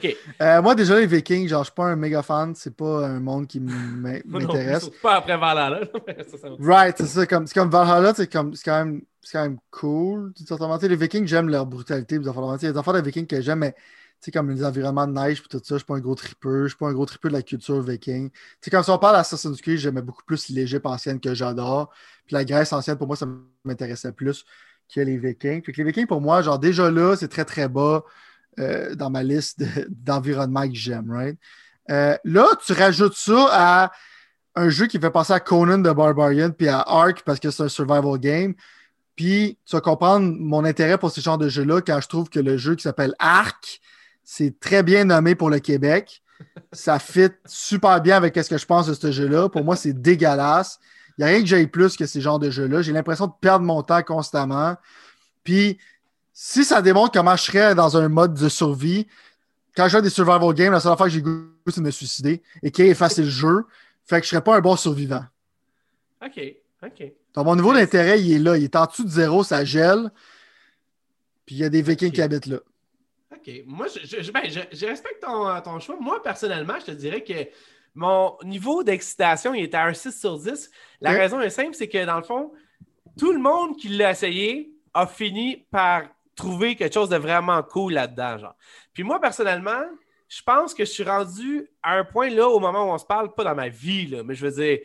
Euh, 0.42 0.62
moi, 0.62 0.74
déjà, 0.74 0.98
les 0.98 1.06
Vikings, 1.06 1.48
genre, 1.48 1.62
je 1.62 1.68
suis 1.68 1.74
pas 1.74 1.86
un 1.86 1.96
méga 1.96 2.22
fan. 2.22 2.54
C'est 2.54 2.74
pas 2.76 3.06
un 3.06 3.20
monde 3.20 3.46
qui 3.46 3.60
m'intéresse. 4.26 4.90
pas 5.02 5.16
après 5.16 5.38
Valhalla. 5.38 5.80
right, 6.60 6.96
c'est 6.98 7.06
ça. 7.06 7.26
Comme, 7.26 7.48
comme 7.48 7.70
Valhalla, 7.70 8.12
c'est 8.14 8.26
quand, 8.26 8.44
même, 8.44 9.02
quand 9.32 9.42
même 9.42 9.58
cool. 9.70 10.32
Les 10.82 10.96
Vikings, 10.96 11.26
j'aime 11.26 11.48
leur 11.48 11.66
brutalité. 11.66 12.18
Les 12.18 12.28
enfants, 12.28 12.56
les 12.60 12.76
enfants 12.76 12.92
de 12.92 13.00
Vikings 13.00 13.26
que 13.26 13.40
j'aime, 13.40 13.60
mais 13.60 13.74
sais, 14.20 14.30
comme 14.30 14.50
les 14.50 14.64
environnements 14.64 15.06
de 15.06 15.12
neige 15.12 15.42
et 15.44 15.48
tout 15.48 15.59
ça, 15.59 15.74
je 15.74 15.76
suis 15.76 15.85
pas 15.85 15.96
un 15.96 16.00
gros 16.00 16.14
tripeux, 16.14 16.64
je 16.64 16.68
suis 16.68 16.76
pas 16.78 16.88
un 16.88 16.92
gros 16.92 17.06
tripeux 17.06 17.28
de 17.28 17.35
la 17.35 17.42
culture 17.42 17.80
viking. 17.80 18.30
sais, 18.61 18.70
quand 18.70 18.83
on 18.88 18.98
parle 18.98 19.16
d'Assassin's 19.16 19.61
Creed, 19.61 19.78
j'aimais 19.78 20.02
beaucoup 20.02 20.24
plus 20.24 20.48
l'Égypte 20.48 20.87
ancienne 20.87 21.20
que 21.20 21.35
j'adore. 21.35 21.90
Puis 22.26 22.35
la 22.35 22.44
Grèce 22.44 22.72
ancienne, 22.72 22.96
pour 22.96 23.06
moi, 23.06 23.16
ça 23.16 23.26
m'intéressait 23.64 24.12
plus 24.12 24.44
que 24.92 25.00
les 25.00 25.18
Vikings. 25.18 25.62
Fait 25.62 25.72
que 25.72 25.78
les 25.78 25.85
Vikings, 25.85 26.06
pour 26.06 26.20
moi, 26.20 26.42
genre 26.42 26.59
déjà 26.59 26.90
là, 26.90 27.16
c'est 27.16 27.28
très 27.28 27.44
très 27.44 27.68
bas. 27.68 28.04
Euh, 28.59 28.94
dans 28.94 29.11
ma 29.11 29.22
liste 29.22 29.62
d'environnements 29.88 30.68
que 30.68 30.74
j'aime, 30.74 31.11
right? 31.11 31.38
Euh, 31.90 32.16
là, 32.24 32.48
tu 32.64 32.72
rajoutes 32.72 33.14
ça 33.14 33.48
à 33.50 33.92
un 34.56 34.68
jeu 34.68 34.87
qui 34.87 34.98
fait 34.98 35.11
penser 35.11 35.33
à 35.33 35.40
Conan 35.40 35.80
the 35.80 35.94
Barbarian 35.94 36.50
puis 36.50 36.68
à 36.68 36.80
Ark 36.80 37.22
parce 37.24 37.38
que 37.38 37.50
c'est 37.50 37.62
un 37.62 37.68
survival 37.68 38.18
game. 38.18 38.54
Puis 39.16 39.56
tu 39.64 39.76
vas 39.76 39.80
comprendre 39.80 40.35
mon 40.38 40.64
intérêt 40.64 40.98
pour 40.98 41.11
ce 41.11 41.20
genre 41.20 41.38
de 41.38 41.48
jeu-là 41.48 41.80
quand 41.80 42.00
je 42.00 42.09
trouve 42.09 42.28
que 42.28 42.40
le 42.40 42.56
jeu 42.56 42.74
qui 42.74 42.83
s'appelle 42.83 43.14
Ark, 43.18 43.80
c'est 44.24 44.59
très 44.61 44.83
bien 44.83 45.04
nommé 45.04 45.35
pour 45.35 45.50
le 45.50 45.59
Québec. 45.59 46.22
Ça 46.72 46.98
fit 46.98 47.30
super 47.46 48.00
bien 48.00 48.16
avec 48.16 48.37
ce 48.37 48.48
que 48.48 48.59
je 48.59 48.66
pense 48.66 48.87
de 48.87 48.94
ce 48.94 49.12
jeu-là. 49.12 49.48
Pour 49.48 49.64
moi, 49.64 49.76
c'est 49.76 49.92
dégueulasse. 49.92 50.78
Il 51.18 51.24
n'y 51.24 51.24
a 51.24 51.33
rien 51.35 51.40
que 51.40 51.46
j'aille 51.46 51.66
plus 51.66 51.96
que 51.96 52.06
ces 52.06 52.20
genres 52.20 52.38
de 52.38 52.50
jeux-là. 52.50 52.83
J'ai 52.83 52.92
l'impression 52.92 53.26
de 53.26 53.33
perdre 53.40 53.64
mon 53.64 53.83
temps 53.83 54.02
constamment. 54.02 54.76
Puis 55.44 55.78
si 56.33 56.64
ça 56.64 56.80
démontre 56.80 57.12
comment 57.12 57.37
je 57.37 57.42
serais 57.42 57.74
dans 57.74 57.96
un 57.96 58.09
mode 58.09 58.35
de 58.35 58.48
survie, 58.48 59.06
quand 59.76 59.88
je 59.88 59.96
joue 59.96 60.00
des 60.00 60.11
survival 60.11 60.54
games, 60.54 60.72
la 60.72 60.80
seule 60.80 60.96
fois 60.96 61.06
que 61.06 61.12
j'ai 61.12 61.22
goûté, 61.22 61.50
c'est 61.66 61.80
de 61.80 61.87
me 61.87 61.90
suicider 61.90 62.42
et 62.62 62.70
qui 62.70 62.83
effacer 62.83 63.22
le 63.22 63.28
jeu. 63.28 63.66
Fait 64.04 64.20
que 64.20 64.24
je 64.24 64.30
serais 64.30 64.42
pas 64.42 64.56
un 64.56 64.61
bon 64.61 64.76
survivant. 64.76 65.24
OK. 66.24 66.40
OK. 66.83 67.12
Donc, 67.35 67.44
mon 67.44 67.56
niveau 67.56 67.72
d'intérêt, 67.74 68.20
il 68.20 68.33
est 68.33 68.38
là. 68.38 68.56
Il 68.56 68.64
est 68.64 68.76
en 68.76 68.87
dessous 68.87 69.04
de 69.04 69.11
zéro, 69.11 69.44
ça 69.44 69.64
gèle. 69.64 70.11
Puis 71.46 71.56
il 71.56 71.59
y 71.59 71.64
a 71.64 71.68
des 71.68 71.83
Vikings 71.83 72.11
qui 72.11 72.22
habitent 72.22 72.46
là. 72.46 72.59
OK. 73.40 73.62
Moi, 73.66 73.87
je, 73.88 74.31
ben, 74.31 74.42
respecte 74.42 75.22
ton, 75.22 75.81
choix. 75.81 75.96
Moi, 76.00 76.22
personnellement, 76.22 76.74
je 76.81 76.87
te 76.87 76.90
dirais 76.92 77.22
que 77.22 77.48
mon 77.94 78.37
niveau 78.44 78.83
d'excitation, 78.83 79.55
il 79.55 79.64
est 79.64 79.74
à 79.74 79.85
un 79.85 79.94
6 79.94 80.18
sur 80.18 80.38
10. 80.38 80.70
La 81.00 81.12
raison 81.12 81.40
est 81.40 81.50
simple, 81.50 81.74
c'est 81.74 81.88
que 81.88 82.05
dans 82.05 82.16
le 82.16 82.22
fond, 82.22 82.53
tout 83.18 83.33
le 83.33 83.38
monde 83.38 83.76
qui 83.76 83.88
l'a 83.88 84.12
essayé 84.12 84.72
a 84.94 85.07
fini 85.07 85.66
par 85.70 86.05
trouver 86.37 86.76
quelque 86.76 86.94
chose 86.94 87.09
de 87.09 87.16
vraiment 87.16 87.62
cool 87.62 87.94
là-dedans. 87.94 88.38
Genre. 88.38 88.55
Puis 88.92 89.03
moi, 89.03 89.20
personnellement, 89.20 89.83
je 90.29 90.42
pense 90.42 90.74
que 90.74 90.85
je 90.85 90.90
suis 90.90 91.03
rendu 91.03 91.66
à 91.83 91.96
un 91.96 92.05
point 92.05 92.31
là, 92.31 92.48
au 92.48 92.61
moment 92.61 92.85
où 92.85 92.92
on 92.92 92.98
se 92.98 93.05
parle, 93.05 93.35
pas 93.35 93.44
dans 93.44 93.55
ma 93.55 93.68
vie, 93.68 94.07
là, 94.07 94.22
mais 94.22 94.35
je 94.35 94.46
veux 94.46 94.53
dire, 94.53 94.79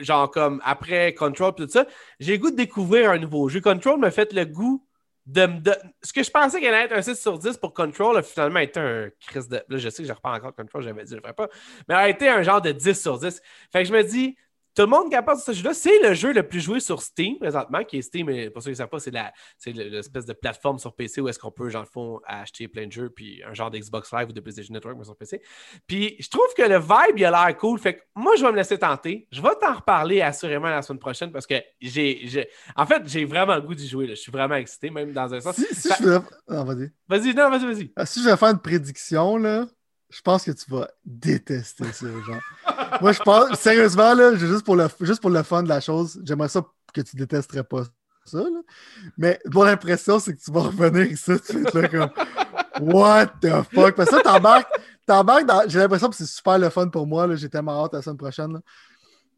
genre 0.00 0.30
comme 0.30 0.60
après 0.64 1.12
Control 1.14 1.54
tout 1.54 1.68
ça, 1.68 1.86
j'ai 2.20 2.36
le 2.36 2.38
goût 2.38 2.50
de 2.50 2.56
découvrir 2.56 3.10
un 3.10 3.18
nouveau 3.18 3.48
jeu. 3.48 3.60
Control 3.60 3.98
me 3.98 4.10
fait 4.10 4.32
le 4.32 4.44
goût 4.44 4.85
de, 5.26 5.72
ce 6.02 6.12
que 6.12 6.22
je 6.22 6.30
pensais 6.30 6.60
qu'elle 6.60 6.72
allait 6.72 6.84
être 6.84 6.92
un 6.92 7.02
6 7.02 7.20
sur 7.20 7.38
10 7.38 7.56
pour 7.56 7.74
Control 7.74 8.16
a 8.16 8.22
finalement 8.22 8.60
été 8.60 8.78
un 8.78 9.10
Chris 9.20 9.48
de. 9.50 9.56
Là, 9.68 9.76
je 9.76 9.88
sais 9.88 10.02
que 10.02 10.08
je 10.08 10.12
repars 10.12 10.34
encore 10.34 10.54
Control, 10.54 10.82
j'avais 10.82 11.02
dit, 11.02 11.10
je 11.10 11.16
le 11.16 11.20
ferais 11.20 11.34
pas. 11.34 11.48
Mais 11.88 11.94
a 11.94 12.08
été 12.08 12.28
un 12.28 12.42
genre 12.42 12.60
de 12.60 12.70
10 12.70 13.00
sur 13.00 13.18
10. 13.18 13.42
Fait 13.72 13.82
que 13.82 13.88
je 13.88 13.92
me 13.92 14.04
dis, 14.04 14.36
tout 14.76 14.82
le 14.82 14.88
monde 14.88 15.10
capable 15.10 15.40
de 15.40 15.44
ce 15.44 15.52
jeu-là. 15.52 15.72
C'est 15.72 15.98
le 16.02 16.12
jeu 16.12 16.34
le 16.34 16.46
plus 16.46 16.60
joué 16.60 16.80
sur 16.80 17.00
Steam 17.00 17.38
présentement, 17.38 17.82
qui 17.82 17.96
est 17.96 18.02
Steam, 18.02 18.26
mais 18.26 18.50
pour 18.50 18.62
ceux 18.62 18.66
qui 18.66 18.72
ne 18.72 18.76
savent 18.76 18.88
pas, 18.88 18.98
c'est 19.00 19.72
l'espèce 19.72 20.26
de 20.26 20.34
plateforme 20.34 20.78
sur 20.78 20.94
PC 20.94 21.22
où 21.22 21.28
est-ce 21.28 21.38
qu'on 21.38 21.50
peut, 21.50 21.70
genre, 21.70 21.82
le 21.82 21.88
fond, 21.88 22.20
acheter 22.26 22.68
plein 22.68 22.86
de 22.86 22.92
jeux, 22.92 23.08
puis 23.08 23.42
un 23.48 23.54
genre 23.54 23.70
d'Xbox 23.70 24.12
Live 24.12 24.28
ou 24.28 24.32
de 24.32 24.40
PlayStation 24.40 24.74
Network, 24.74 24.98
mais 24.98 25.04
sur 25.04 25.16
PC. 25.16 25.40
Puis 25.86 26.16
je 26.20 26.28
trouve 26.28 26.46
que 26.54 26.62
le 26.62 26.78
vibe, 26.78 27.16
il 27.16 27.24
a 27.24 27.30
l'air 27.30 27.56
cool. 27.56 27.78
Fait 27.78 27.94
que 27.94 28.02
moi, 28.14 28.36
je 28.36 28.44
vais 28.44 28.52
me 28.52 28.56
laisser 28.56 28.78
tenter. 28.78 29.26
Je 29.32 29.40
vais 29.40 29.54
t'en 29.58 29.74
reparler 29.74 30.20
assurément 30.20 30.68
la 30.68 30.82
semaine 30.82 31.00
prochaine 31.00 31.32
parce 31.32 31.46
que 31.46 31.54
j'ai. 31.80 32.46
En 32.76 32.84
fait, 32.84 33.02
j'ai 33.06 33.24
vraiment 33.24 33.54
le 33.54 33.62
goût 33.62 33.74
d'y 33.74 33.88
jouer. 33.88 34.08
Je 34.08 34.14
suis 34.14 34.30
vraiment 34.30 34.56
excité, 34.56 34.90
même 34.90 35.12
dans 35.12 35.32
un 35.32 35.40
sens. 35.40 35.56
Si, 35.56 35.88
je 35.98 36.04
veux... 36.04 36.20
vas-y. 36.46 36.90
Vas-y, 37.08 37.34
non, 37.34 37.48
vas-y, 37.48 37.66
vas-y. 37.66 37.92
Ah, 37.96 38.04
si 38.04 38.22
je 38.22 38.28
vais 38.28 38.36
faire 38.36 38.50
une 38.50 38.60
prédiction, 38.60 39.38
là 39.38 39.66
je 40.10 40.20
pense 40.20 40.44
que 40.44 40.52
tu 40.52 40.70
vas 40.70 40.88
détester 41.04 41.92
ça, 41.92 42.06
genre. 42.06 43.00
Moi, 43.00 43.12
je 43.12 43.20
pense, 43.20 43.58
sérieusement, 43.58 44.14
là, 44.14 44.34
juste 44.36 44.64
pour, 44.64 44.76
le, 44.76 44.88
juste 45.00 45.20
pour 45.20 45.30
le 45.30 45.42
fun 45.42 45.62
de 45.62 45.68
la 45.68 45.80
chose, 45.80 46.20
j'aimerais 46.24 46.48
ça 46.48 46.62
que 46.94 47.00
tu 47.00 47.16
détesterais 47.16 47.64
pas 47.64 47.82
ça. 48.24 48.42
Mais 49.18 49.38
mon 49.52 49.64
impression, 49.64 50.18
c'est 50.18 50.34
que 50.34 50.40
tu 50.40 50.50
vas 50.52 50.62
revenir 50.62 51.10
ici, 51.10 51.32
tu 51.46 51.62
vas 51.62 51.82
là 51.82 51.88
comme 51.88 52.10
What 52.92 53.26
the 53.40 53.62
fuck? 53.72 53.94
Parce 53.94 54.10
que 54.10 54.16
ça, 54.16 54.22
t'embarques, 55.06 55.46
dans. 55.46 55.68
J'ai 55.68 55.78
l'impression 55.78 56.08
que 56.08 56.16
c'est 56.16 56.26
super 56.26 56.58
le 56.58 56.70
fun 56.70 56.88
pour 56.88 57.06
moi, 57.06 57.26
là. 57.26 57.34
J'ai 57.34 57.48
tellement 57.48 57.84
hâte 57.84 57.94
la 57.94 58.02
semaine 58.02 58.18
prochaine. 58.18 58.60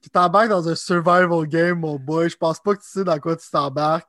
Tu 0.02 0.10
t'embarques 0.10 0.48
dans 0.48 0.68
un 0.68 0.74
survival 0.74 1.46
game, 1.46 1.80
mon 1.80 1.96
boy. 1.96 2.28
Je 2.28 2.36
pense 2.36 2.60
pas 2.60 2.74
que 2.74 2.82
tu 2.82 2.88
sais 2.88 3.04
dans 3.04 3.18
quoi 3.18 3.36
tu 3.36 3.48
t'embarques. 3.50 4.08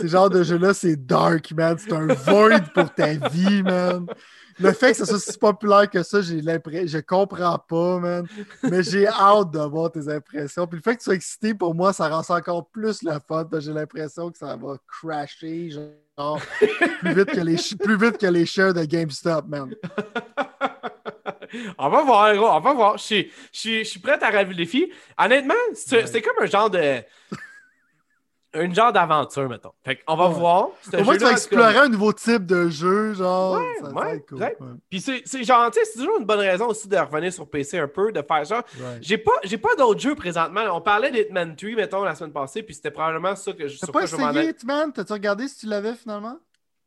Ces 0.00 0.08
genres 0.08 0.30
de 0.30 0.44
jeux-là, 0.44 0.74
c'est 0.74 0.96
dark, 0.96 1.50
man. 1.52 1.76
C'est 1.76 1.92
un 1.92 2.06
void 2.06 2.60
pour 2.72 2.94
ta 2.94 3.14
vie, 3.14 3.62
man 3.62 4.06
le 4.60 4.72
fait 4.72 4.92
que 4.92 4.98
ça 4.98 5.06
soit 5.06 5.18
si 5.18 5.38
populaire 5.38 5.88
que 5.88 6.02
ça, 6.02 6.20
j'ai 6.20 6.40
l'impression, 6.40 6.86
je 6.86 6.98
comprends 6.98 7.58
pas, 7.58 7.98
man. 7.98 8.26
Mais 8.62 8.82
j'ai 8.82 9.06
hâte 9.06 9.50
de 9.50 9.60
voir 9.60 9.90
tes 9.90 10.08
impressions. 10.08 10.66
Puis 10.66 10.78
le 10.78 10.82
fait 10.82 10.94
que 10.94 11.00
tu 11.00 11.04
sois 11.04 11.14
excité, 11.14 11.54
pour 11.54 11.74
moi, 11.74 11.92
ça 11.92 12.08
rend 12.08 12.22
ça 12.22 12.34
encore 12.34 12.66
plus 12.68 13.02
le 13.02 13.12
fun. 13.26 13.46
J'ai 13.58 13.72
l'impression 13.72 14.30
que 14.30 14.38
ça 14.38 14.56
va 14.56 14.76
crasher, 14.86 15.70
genre, 15.70 16.40
plus 17.00 17.14
vite 17.14 17.26
que 17.26 17.40
les, 17.40 17.56
plus 17.78 17.96
vite 17.96 18.18
que 18.18 18.26
les 18.26 18.46
shares 18.46 18.74
de 18.74 18.84
GameStop, 18.84 19.46
man. 19.46 19.74
On 21.78 21.88
va 21.88 22.02
voir, 22.02 22.34
gros, 22.34 22.48
on 22.48 22.60
va 22.60 22.72
voir. 22.74 22.98
Je 22.98 23.02
suis, 23.02 23.32
je 23.52 23.84
suis, 23.84 24.00
prêt 24.00 24.22
à 24.22 24.28
relever 24.28 24.50
le 24.50 24.54
défi. 24.56 24.92
Honnêtement, 25.16 25.54
c'est 25.74 26.22
comme 26.22 26.42
un 26.42 26.46
genre 26.46 26.70
de 26.70 27.02
un 28.54 28.72
genre 28.72 28.92
d'aventure, 28.92 29.48
mettons. 29.48 29.72
Fait 29.84 30.00
on 30.06 30.16
va 30.16 30.28
voir. 30.28 30.68
Au 30.92 31.04
moins, 31.04 31.16
tu 31.16 31.24
vas 31.24 31.32
explorer 31.32 31.76
un 31.76 31.88
nouveau 31.88 32.12
type 32.12 32.46
de 32.46 32.68
jeu, 32.68 33.14
genre. 33.14 33.60
Ouais, 33.60 33.92
ouais, 33.92 34.24
cool. 34.28 34.40
Puis 34.88 35.00
c'est 35.00 35.44
genre, 35.44 35.70
tu 35.70 35.78
sais, 35.78 35.84
c'est 35.84 35.98
toujours 35.98 36.18
une 36.18 36.24
bonne 36.24 36.40
raison 36.40 36.68
aussi 36.68 36.88
de 36.88 36.96
revenir 36.96 37.32
sur 37.32 37.48
PC 37.48 37.78
un 37.78 37.88
peu, 37.88 38.10
de 38.10 38.22
faire 38.22 38.44
genre. 38.44 38.62
J'ai 39.00 39.18
pas, 39.18 39.32
pas 39.62 39.76
d'autres 39.76 40.00
jeux 40.00 40.14
présentement. 40.14 40.62
On 40.72 40.80
parlait 40.80 41.10
d'Hitman 41.10 41.56
3, 41.56 41.70
mettons, 41.72 42.04
la 42.04 42.14
semaine 42.14 42.32
passée, 42.32 42.62
puis 42.62 42.74
c'était 42.74 42.90
probablement 42.90 43.36
ça 43.36 43.52
que 43.52 43.68
je 43.68 43.78
T'as 43.78 43.86
pas 43.88 44.02
essayé 44.04 44.48
Hitman? 44.48 44.92
T'as-tu 44.92 45.12
regardé 45.12 45.48
si 45.48 45.58
tu 45.58 45.66
l'avais 45.66 45.94
finalement? 45.94 46.38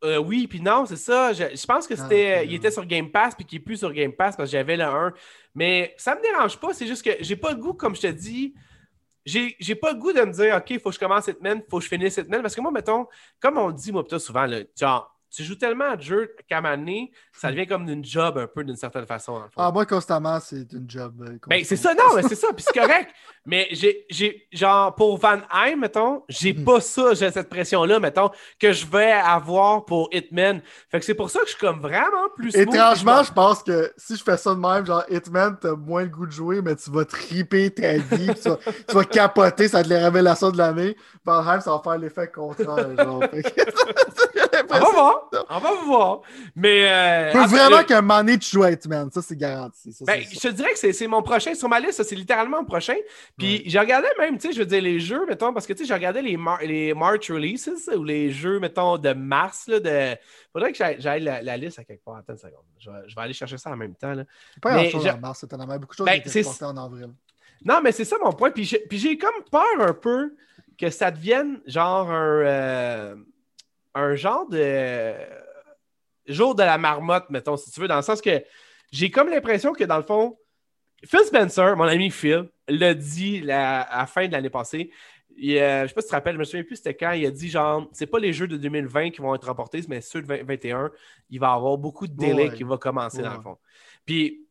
Euh, 0.04 0.18
oui, 0.18 0.48
puis 0.48 0.60
non, 0.60 0.84
c'est 0.84 0.96
ça. 0.96 1.32
Je, 1.32 1.66
pense 1.66 1.86
que 1.86 1.94
ah, 1.94 1.96
c'était. 1.96 2.44
il 2.44 2.54
était 2.54 2.72
sur 2.72 2.84
Game 2.84 3.10
Pass, 3.12 3.36
puis 3.36 3.44
qu'il 3.44 3.60
n'est 3.60 3.64
plus 3.64 3.76
sur 3.76 3.92
Game 3.92 4.12
Pass 4.12 4.36
parce 4.36 4.50
que 4.50 4.56
j'avais 4.56 4.76
le 4.76 4.84
1. 4.84 5.12
Mais 5.54 5.94
ça 5.96 6.16
me 6.16 6.22
dérange 6.22 6.58
pas, 6.58 6.74
c'est 6.74 6.88
juste 6.88 7.04
que 7.04 7.12
j'ai 7.20 7.36
pas 7.36 7.52
le 7.52 7.58
goût, 7.58 7.74
comme 7.74 7.94
je 7.94 8.00
te 8.00 8.06
dis 8.08 8.52
j'ai 9.24 9.74
pas 9.74 9.92
le 9.92 9.98
goût 9.98 10.12
de 10.12 10.20
me 10.20 10.32
dire, 10.32 10.56
OK, 10.56 10.70
il 10.70 10.80
faut 10.80 10.90
que 10.90 10.94
je 10.94 11.00
commence 11.00 11.24
cette 11.24 11.38
semaine, 11.38 11.62
il 11.64 11.70
faut 11.70 11.78
que 11.78 11.84
je 11.84 11.88
finisse 11.88 12.14
cette 12.14 12.26
semaine. 12.26 12.42
Parce 12.42 12.54
que 12.54 12.60
moi, 12.60 12.70
mettons, 12.70 13.06
comme 13.40 13.58
on 13.58 13.70
dit, 13.70 13.92
moi, 13.92 14.04
souvent, 14.18 14.46
là, 14.46 14.60
genre, 14.78 15.12
tu 15.30 15.44
joues 15.44 15.54
tellement 15.54 15.90
à 15.90 15.98
jeu 15.98 16.34
qu'à 16.46 16.58
un 16.58 16.86
ça 17.32 17.50
devient 17.50 17.66
comme 17.66 17.88
une 17.88 18.04
job 18.04 18.36
un 18.36 18.46
peu 18.46 18.64
d'une 18.64 18.76
certaine 18.76 19.06
façon. 19.06 19.42
Ah, 19.56 19.72
moi, 19.72 19.86
constamment, 19.86 20.38
c'est 20.40 20.70
une 20.72 20.88
job. 20.88 21.26
Euh, 21.26 21.38
ben, 21.46 21.64
c'est 21.64 21.76
ça, 21.76 21.94
non, 21.94 22.14
mais 22.14 22.22
c'est 22.22 22.34
ça, 22.34 22.48
puis 22.52 22.64
c'est 22.66 22.78
correct. 22.78 23.10
mais 23.44 23.68
j'ai, 23.72 24.46
genre, 24.52 24.94
pour 24.94 25.18
Van 25.18 25.38
Heim, 25.52 25.80
mettons, 25.80 26.22
j'ai 26.28 26.52
hmm. 26.52 26.64
pas 26.64 26.80
ça, 26.80 27.14
j'ai 27.14 27.30
cette 27.30 27.48
pression-là, 27.48 27.98
mettons, 27.98 28.30
que 28.60 28.72
je 28.72 28.86
vais 28.86 29.10
avoir 29.10 29.84
pour 29.84 30.08
Hitman. 30.12 30.62
Fait 30.90 31.00
que 31.00 31.04
c'est 31.04 31.14
pour 31.14 31.28
ça 31.28 31.40
que 31.40 31.46
je 31.46 31.50
suis 31.50 31.60
comme 31.60 31.80
vraiment 31.80 32.28
plus. 32.36 32.54
Étrangement, 32.54 33.24
je 33.24 33.32
pense 33.32 33.62
que 33.64 33.92
si 33.96 34.16
je 34.16 34.22
fais 34.22 34.36
ça 34.36 34.54
de 34.54 34.60
même, 34.60 34.86
genre, 34.86 35.04
Hitman, 35.10 35.56
t'as 35.60 35.74
moins 35.74 36.02
le 36.02 36.08
goût 36.08 36.26
de 36.26 36.32
jouer, 36.32 36.62
mais 36.62 36.76
tu 36.76 36.90
vas 36.90 37.04
triper 37.04 37.70
ta 37.70 37.94
vie, 37.94 38.30
tu, 38.42 38.94
vas, 38.94 39.04
capoter, 39.04 39.66
ça 39.66 39.80
être 39.80 39.88
les 39.88 39.98
révélations 39.98 40.50
de 40.50 40.58
l'année. 40.58 40.96
Van 41.24 41.44
Heim, 41.44 41.60
ça 41.60 41.72
va 41.72 41.80
faire 41.82 41.98
l'effet 41.98 42.28
contraire, 42.28 42.96
genre. 42.96 43.24
On 44.70 44.78
va 44.78 44.90
voir. 44.90 45.30
On 45.48 45.58
va 45.58 45.74
voir. 45.84 46.20
Mais. 46.54 46.90
Euh, 46.90 47.32
Faut 47.32 47.46
vraiment 47.46 47.82
qu'un 47.84 48.02
moment 48.02 48.18
donné, 48.18 48.38
tu 48.38 48.50
joues 48.50 48.62
à 48.62 48.70
Hitman. 48.70 49.10
Ça, 49.10 49.22
c'est 49.22 49.36
garanti. 49.36 49.94
ben, 50.02 50.22
je 50.22 50.38
te 50.38 50.48
dirais 50.48 50.72
que 50.72 50.92
c'est 50.92 51.06
mon 51.06 51.22
prochain. 51.22 51.54
Sur 51.54 51.68
ma 51.68 51.80
liste, 51.80 52.02
c'est 52.02 52.14
littéralement 52.14 52.58
mon 52.58 52.64
prochain. 52.66 52.96
Puis 53.38 53.62
j'ai 53.66 53.78
regardé 53.78 54.08
même, 54.18 54.38
tu 54.38 54.48
sais, 54.48 54.52
je 54.52 54.58
veux 54.58 54.66
dire, 54.66 54.82
les 54.82 55.00
jeux, 55.00 55.24
mettons, 55.26 55.52
parce 55.52 55.66
que, 55.66 55.72
tu 55.72 55.80
sais, 55.80 55.84
j'ai 55.88 55.94
regardé 55.94 56.22
les, 56.22 56.38
les 56.66 56.94
March 56.94 57.30
releases 57.30 57.90
ou 57.96 58.04
les 58.04 58.30
jeux, 58.30 58.58
mettons, 58.60 58.98
de 58.98 59.12
mars. 59.12 59.66
Là, 59.68 59.80
de... 59.80 60.16
Faudrait 60.52 60.72
que 60.72 60.78
j'aille 60.98 61.22
la, 61.22 61.42
la, 61.42 61.56
liste 61.56 61.78
à 61.78 61.84
quelque 61.84 62.04
part. 62.04 62.16
Attends 62.16 62.34
une 62.34 62.38
seconde. 62.38 62.64
Je 62.78 62.90
vais, 62.90 63.22
aller 63.22 63.32
chercher 63.32 63.58
ça 63.58 63.70
en 63.70 63.76
même 63.76 63.94
temps. 63.94 64.12
Là. 64.12 64.24
Pas 64.60 64.74
grand 64.74 64.90
chose 64.90 65.06
en 65.06 65.18
mars. 65.18 65.44
As 65.44 65.56
beaucoup 65.78 65.94
de 65.94 65.96
choses 65.96 66.06
ben, 66.06 66.20
qui 66.20 66.38
étaient 66.38 66.64
en 66.64 66.76
avril. 66.76 67.10
Non, 67.64 67.80
mais 67.82 67.92
c'est 67.92 68.04
ça 68.04 68.16
mon 68.22 68.32
point. 68.32 68.50
Puis 68.50 68.78
j'ai 68.90 69.18
comme 69.18 69.42
peur 69.50 69.80
un 69.80 69.94
peu 69.94 70.34
que 70.78 70.90
ça 70.90 71.10
devienne 71.10 71.60
genre 71.66 72.10
un. 72.10 72.42
Euh, 72.44 73.14
un 73.94 74.14
genre 74.14 74.48
de 74.48 75.14
jour 76.26 76.54
de 76.54 76.62
la 76.62 76.78
marmotte, 76.78 77.30
mettons, 77.30 77.56
si 77.56 77.70
tu 77.70 77.80
veux, 77.80 77.88
dans 77.88 77.96
le 77.96 78.02
sens 78.02 78.20
que 78.20 78.42
j'ai 78.90 79.10
comme 79.10 79.28
l'impression 79.28 79.72
que 79.72 79.84
dans 79.84 79.96
le 79.96 80.02
fond, 80.02 80.36
Phil 81.04 81.20
Spencer, 81.20 81.76
mon 81.76 81.84
ami 81.84 82.10
Phil, 82.10 82.48
l'a 82.68 82.94
dit 82.94 83.50
à 83.50 83.88
la 83.98 84.06
fin 84.06 84.26
de 84.26 84.32
l'année 84.32 84.50
passée. 84.50 84.90
Je 85.36 85.56
euh, 85.56 85.82
je 85.82 85.88
sais 85.88 85.94
pas 85.94 86.00
si 86.02 86.06
tu 86.06 86.10
te 86.10 86.14
rappelles, 86.14 86.34
je 86.34 86.38
me 86.38 86.44
souviens 86.44 86.62
plus 86.62 86.76
c'était 86.76 86.94
quand. 86.94 87.12
Il 87.12 87.24
a 87.26 87.30
dit 87.30 87.48
genre, 87.48 87.88
c'est 87.92 88.06
pas 88.06 88.18
les 88.18 88.32
jeux 88.32 88.46
de 88.46 88.56
2020 88.56 89.10
qui 89.10 89.20
vont 89.20 89.34
être 89.34 89.46
remportés, 89.46 89.80
mais 89.88 90.00
ceux 90.00 90.20
de 90.20 90.26
2021, 90.26 90.90
il 91.30 91.40
va 91.40 91.48
y 91.48 91.50
avoir 91.50 91.78
beaucoup 91.78 92.06
de 92.06 92.14
délais 92.14 92.52
qui 92.52 92.62
vont 92.62 92.76
commencer 92.76 93.22
dans 93.22 93.34
le 93.34 93.40
fond. 93.40 93.56
Puis 94.04 94.46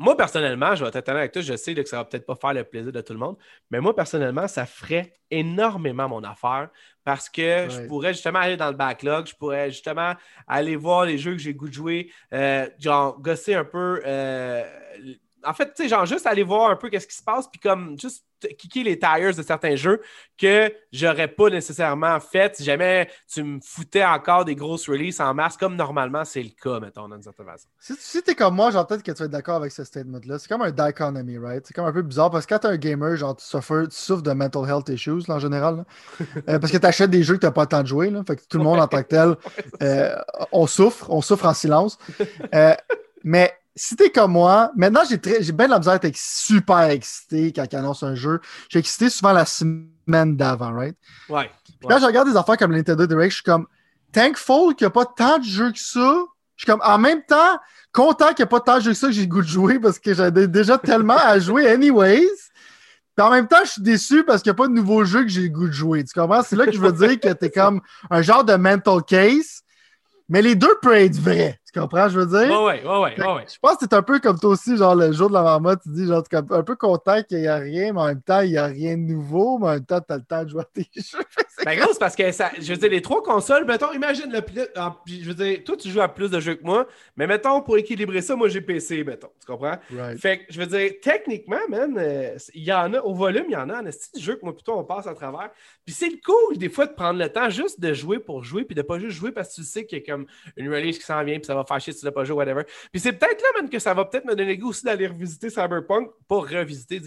moi, 0.00 0.16
personnellement, 0.16 0.74
je 0.74 0.82
vais 0.82 0.90
être 0.94 1.08
avec 1.10 1.30
toi, 1.30 1.42
je 1.42 1.54
sais 1.56 1.74
que 1.74 1.86
ça 1.86 1.98
va 1.98 2.06
peut-être 2.06 2.24
pas 2.24 2.34
faire 2.34 2.54
le 2.54 2.64
plaisir 2.64 2.90
de 2.90 3.02
tout 3.02 3.12
le 3.12 3.18
monde, 3.18 3.36
mais 3.70 3.80
moi, 3.80 3.94
personnellement, 3.94 4.48
ça 4.48 4.64
ferait 4.64 5.12
énormément 5.30 6.08
mon 6.08 6.24
affaire 6.24 6.70
parce 7.04 7.28
que 7.28 7.68
je 7.68 7.86
pourrais 7.86 8.14
justement 8.14 8.38
aller 8.38 8.56
dans 8.56 8.70
le 8.70 8.76
backlog, 8.76 9.26
je 9.26 9.34
pourrais 9.34 9.70
justement 9.70 10.14
aller 10.46 10.74
voir 10.74 11.04
les 11.04 11.18
jeux 11.18 11.32
que 11.32 11.38
j'ai 11.38 11.52
goût 11.52 11.68
de 11.68 11.74
jouer, 11.74 12.10
euh, 12.32 12.66
genre 12.78 13.20
gosser 13.20 13.52
un 13.52 13.64
peu. 13.64 14.00
Euh, 14.06 14.64
en 15.44 15.54
fait, 15.54 15.74
tu 15.74 15.82
sais, 15.82 15.88
genre 15.88 16.06
juste 16.06 16.26
aller 16.26 16.42
voir 16.42 16.70
un 16.70 16.76
peu 16.76 16.88
qu'est-ce 16.88 17.06
qui 17.06 17.16
se 17.16 17.22
passe, 17.22 17.48
puis 17.48 17.60
comme 17.60 17.98
juste 17.98 18.24
kicker 18.48 18.84
les 18.84 18.98
tires 18.98 19.34
de 19.36 19.42
certains 19.42 19.76
jeux 19.76 20.00
que 20.38 20.72
j'aurais 20.92 21.28
pas 21.28 21.50
nécessairement 21.50 22.18
fait 22.20 22.56
si 22.56 22.64
jamais 22.64 23.10
tu 23.30 23.42
me 23.42 23.60
foutais 23.62 24.04
encore 24.04 24.44
des 24.44 24.54
grosses 24.54 24.88
releases 24.88 25.20
en 25.20 25.34
masse, 25.34 25.56
comme 25.56 25.76
normalement 25.76 26.24
c'est 26.24 26.42
le 26.42 26.50
cas, 26.50 26.80
mettons, 26.80 27.08
dans 27.08 27.16
une 27.16 27.22
certaine 27.22 27.46
façon. 27.46 27.68
Si, 27.78 27.94
si 27.98 28.22
t'es 28.22 28.34
comme 28.34 28.54
moi, 28.54 28.70
peut-être 28.70 29.02
que 29.02 29.12
tu 29.12 29.22
être 29.22 29.30
d'accord 29.30 29.56
avec 29.56 29.72
ce 29.72 29.84
statement-là. 29.84 30.38
C'est 30.38 30.48
comme 30.48 30.62
un 30.62 30.70
dichotomy, 30.70 31.38
right? 31.38 31.66
C'est 31.66 31.74
comme 31.74 31.86
un 31.86 31.92
peu 31.92 32.02
bizarre 32.02 32.30
parce 32.30 32.46
que 32.46 32.54
quand 32.54 32.60
t'es 32.60 32.68
un 32.68 32.76
gamer, 32.76 33.16
genre 33.16 33.36
tu 33.36 33.44
souffres, 33.44 33.84
tu 33.84 33.96
souffres 33.96 34.22
de 34.22 34.32
mental 34.32 34.68
health 34.68 34.88
issues 34.88 35.28
en 35.28 35.38
général. 35.38 35.84
Euh, 36.48 36.58
parce 36.58 36.72
que 36.72 36.78
tu 36.78 36.86
achètes 36.86 37.10
des 37.10 37.22
jeux 37.22 37.34
que 37.34 37.40
t'as 37.40 37.50
pas 37.50 37.62
le 37.62 37.66
temps 37.66 37.82
de 37.82 37.86
jouer. 37.86 38.08
Là. 38.08 38.22
Fait 38.26 38.36
que 38.36 38.42
tout 38.48 38.56
le 38.56 38.64
monde 38.64 38.80
en 38.80 38.86
tant 38.86 39.02
que 39.02 39.08
tel, 39.08 39.36
euh, 39.82 40.16
on 40.52 40.66
souffre, 40.66 41.10
on 41.10 41.20
souffre 41.20 41.44
en 41.44 41.54
silence. 41.54 41.98
Euh, 42.54 42.74
mais 43.24 43.52
si 43.76 43.96
t'es 43.96 44.10
comme 44.10 44.32
moi, 44.32 44.70
maintenant 44.76 45.02
j'ai 45.08 45.18
j'ai 45.42 45.52
bien 45.52 45.68
la 45.68 45.78
misère 45.78 46.00
d'être 46.00 46.16
super 46.16 46.82
excité 46.84 47.52
quand 47.52 47.64
ils 47.70 47.76
annoncent 47.76 48.06
un 48.06 48.14
jeu. 48.14 48.40
J'ai 48.68 48.78
excité 48.78 49.08
souvent 49.08 49.32
la 49.32 49.44
semaine 49.44 50.36
d'avant, 50.36 50.72
right? 50.72 50.96
Ouais. 51.28 51.50
Quand 51.82 51.98
je 51.98 52.04
regarde 52.04 52.28
des 52.28 52.36
affaires 52.36 52.56
comme 52.56 52.72
Nintendo 52.72 53.06
Direct, 53.06 53.30
je 53.30 53.36
suis 53.36 53.44
comme 53.44 53.66
thankful 54.12 54.74
qu'il 54.74 54.86
n'y 54.86 54.88
a 54.88 54.90
pas 54.90 55.06
tant 55.06 55.38
de 55.38 55.44
jeux 55.44 55.72
que 55.72 55.78
ça. 55.78 56.24
Je 56.56 56.64
suis 56.64 56.66
comme 56.66 56.82
en 56.84 56.98
même 56.98 57.22
temps 57.22 57.58
content 57.92 58.28
qu'il 58.28 58.42
n'y 58.42 58.42
ait 58.42 58.46
pas 58.46 58.60
tant 58.60 58.78
de 58.78 58.82
jeux 58.82 58.90
que 58.90 58.96
ça 58.96 59.06
que 59.06 59.12
j'ai 59.12 59.22
le 59.22 59.28
goût 59.28 59.42
de 59.42 59.46
jouer 59.46 59.78
parce 59.78 59.98
que 59.98 60.12
j'avais 60.12 60.46
déjà 60.46 60.76
tellement 60.76 61.16
à 61.16 61.38
jouer 61.38 61.68
anyways. 61.68 62.26
Puis 63.16 63.26
en 63.26 63.30
même 63.30 63.48
temps, 63.48 63.64
je 63.64 63.70
suis 63.70 63.82
déçu 63.82 64.24
parce 64.24 64.42
qu'il 64.42 64.50
n'y 64.50 64.56
a 64.56 64.58
pas 64.58 64.68
de 64.68 64.72
nouveaux 64.72 65.04
jeux 65.04 65.22
que 65.22 65.28
j'ai 65.28 65.42
le 65.42 65.48
goût 65.48 65.68
de 65.68 65.72
jouer. 65.72 66.04
Tu 66.04 66.18
comprends? 66.18 66.42
C'est 66.42 66.56
là 66.56 66.66
que 66.66 66.72
je 66.72 66.80
veux 66.80 66.92
dire 66.92 67.18
que 67.18 67.32
t'es 67.32 67.50
comme 67.50 67.80
un 68.10 68.22
genre 68.22 68.44
de 68.44 68.54
mental 68.54 69.02
case 69.06 69.62
mais 70.30 70.40
les 70.42 70.54
deux 70.54 70.74
peuvent 70.80 70.94
être 70.94 71.18
vrais. 71.18 71.59
Tu 71.72 71.78
comprends, 71.78 72.08
je 72.08 72.18
veux 72.18 72.26
dire? 72.26 72.50
Ouais, 72.50 72.82
ouais, 72.82 72.84
ouais, 72.84 73.16
ouais, 73.16 73.44
Je 73.48 73.58
pense 73.60 73.76
que 73.76 73.78
c'est 73.82 73.94
un 73.94 74.02
peu 74.02 74.18
comme 74.18 74.38
toi 74.38 74.50
aussi, 74.50 74.76
genre 74.76 74.96
le 74.96 75.12
jour 75.12 75.28
de 75.28 75.34
la 75.34 75.42
marmotte, 75.42 75.80
tu 75.82 75.90
dis, 75.90 76.06
genre, 76.06 76.22
tu 76.26 76.34
es 76.34 76.38
un 76.38 76.62
peu 76.62 76.74
content 76.74 77.22
qu'il 77.22 77.38
n'y 77.38 77.46
a 77.46 77.56
rien, 77.56 77.92
mais 77.92 78.00
en 78.00 78.06
même 78.06 78.22
temps, 78.22 78.40
il 78.40 78.50
n'y 78.50 78.58
a 78.58 78.66
rien 78.66 78.96
de 78.96 79.02
nouveau, 79.02 79.58
mais 79.58 79.66
en 79.66 79.72
même 79.74 79.84
temps, 79.84 80.00
tu 80.00 80.12
as 80.12 80.16
le 80.16 80.24
temps 80.24 80.42
de 80.42 80.48
jouer 80.48 80.62
à 80.62 80.64
tes 80.64 80.86
jeux. 80.96 81.18
ben, 81.64 81.78
gros, 81.78 81.92
c'est 81.92 82.00
parce 82.00 82.16
que, 82.16 82.32
ça, 82.32 82.50
je 82.58 82.72
veux 82.72 82.76
dire, 82.76 82.90
les 82.90 83.02
trois 83.02 83.22
consoles, 83.22 83.64
mettons, 83.66 83.92
imagine, 83.92 84.32
le, 84.32 84.40
je 85.06 85.28
veux 85.28 85.34
dire, 85.34 85.62
toi, 85.64 85.76
tu 85.76 85.88
joues 85.90 86.00
à 86.00 86.08
plus 86.08 86.30
de 86.30 86.40
jeux 86.40 86.56
que 86.56 86.64
moi, 86.64 86.88
mais 87.16 87.28
mettons, 87.28 87.60
pour 87.60 87.78
équilibrer 87.78 88.20
ça, 88.20 88.34
moi, 88.34 88.48
j'ai 88.48 88.60
PC, 88.60 89.04
mettons, 89.04 89.30
tu 89.38 89.46
comprends? 89.46 89.78
Fait 90.18 90.38
que, 90.38 90.52
je 90.52 90.60
veux 90.60 90.66
dire, 90.66 90.92
techniquement, 91.00 91.60
man, 91.68 91.94
euh, 91.98 92.36
il 92.52 92.64
y 92.64 92.72
en 92.72 92.94
a, 92.94 93.00
au 93.00 93.14
volume, 93.14 93.44
il 93.48 93.52
y 93.52 93.56
en 93.56 93.70
a, 93.70 93.80
en 93.80 93.86
esti 93.86 94.18
de 94.18 94.20
jeux 94.24 94.34
que 94.34 94.44
moi, 94.44 94.54
plutôt, 94.54 94.76
on 94.76 94.84
passe 94.84 95.06
à 95.06 95.14
travers. 95.14 95.50
Puis 95.84 95.94
c'est 95.94 96.20
cool, 96.20 96.58
des 96.58 96.68
fois, 96.68 96.86
de 96.86 96.94
prendre 96.94 97.18
le 97.18 97.28
temps 97.28 97.48
juste 97.48 97.80
de 97.80 97.92
jouer 97.94 98.18
pour 98.18 98.42
jouer, 98.42 98.64
puis 98.64 98.74
de 98.74 98.82
pas 98.82 98.98
juste 98.98 99.16
jouer 99.16 99.30
parce 99.30 99.50
que 99.50 99.60
tu 99.60 99.64
sais 99.64 99.86
qu'il 99.86 99.98
y 99.98 100.02
a 100.02 100.04
comme 100.04 100.26
une 100.56 100.72
release 100.72 100.98
qui 100.98 101.04
s'en 101.04 101.22
vient, 101.22 101.36
puis 101.36 101.46
ça 101.46 101.54
va 101.54 101.59
faire 101.64 101.80
chier 101.80 101.92
si 101.92 102.00
tu 102.00 102.04
l'as 102.06 102.12
pas 102.12 102.24
joué, 102.24 102.36
whatever. 102.36 102.64
Puis 102.90 103.00
c'est 103.00 103.12
peut-être 103.12 103.40
là, 103.42 103.48
même 103.60 103.70
que 103.70 103.78
ça 103.78 103.94
va 103.94 104.04
peut-être 104.04 104.24
me 104.24 104.34
donner 104.34 104.54
le 104.54 104.60
goût 104.60 104.70
aussi 104.70 104.84
d'aller 104.84 105.06
revisiter 105.06 105.50
Cyberpunk, 105.50 106.10
pas 106.28 106.40
revisiter, 106.40 107.00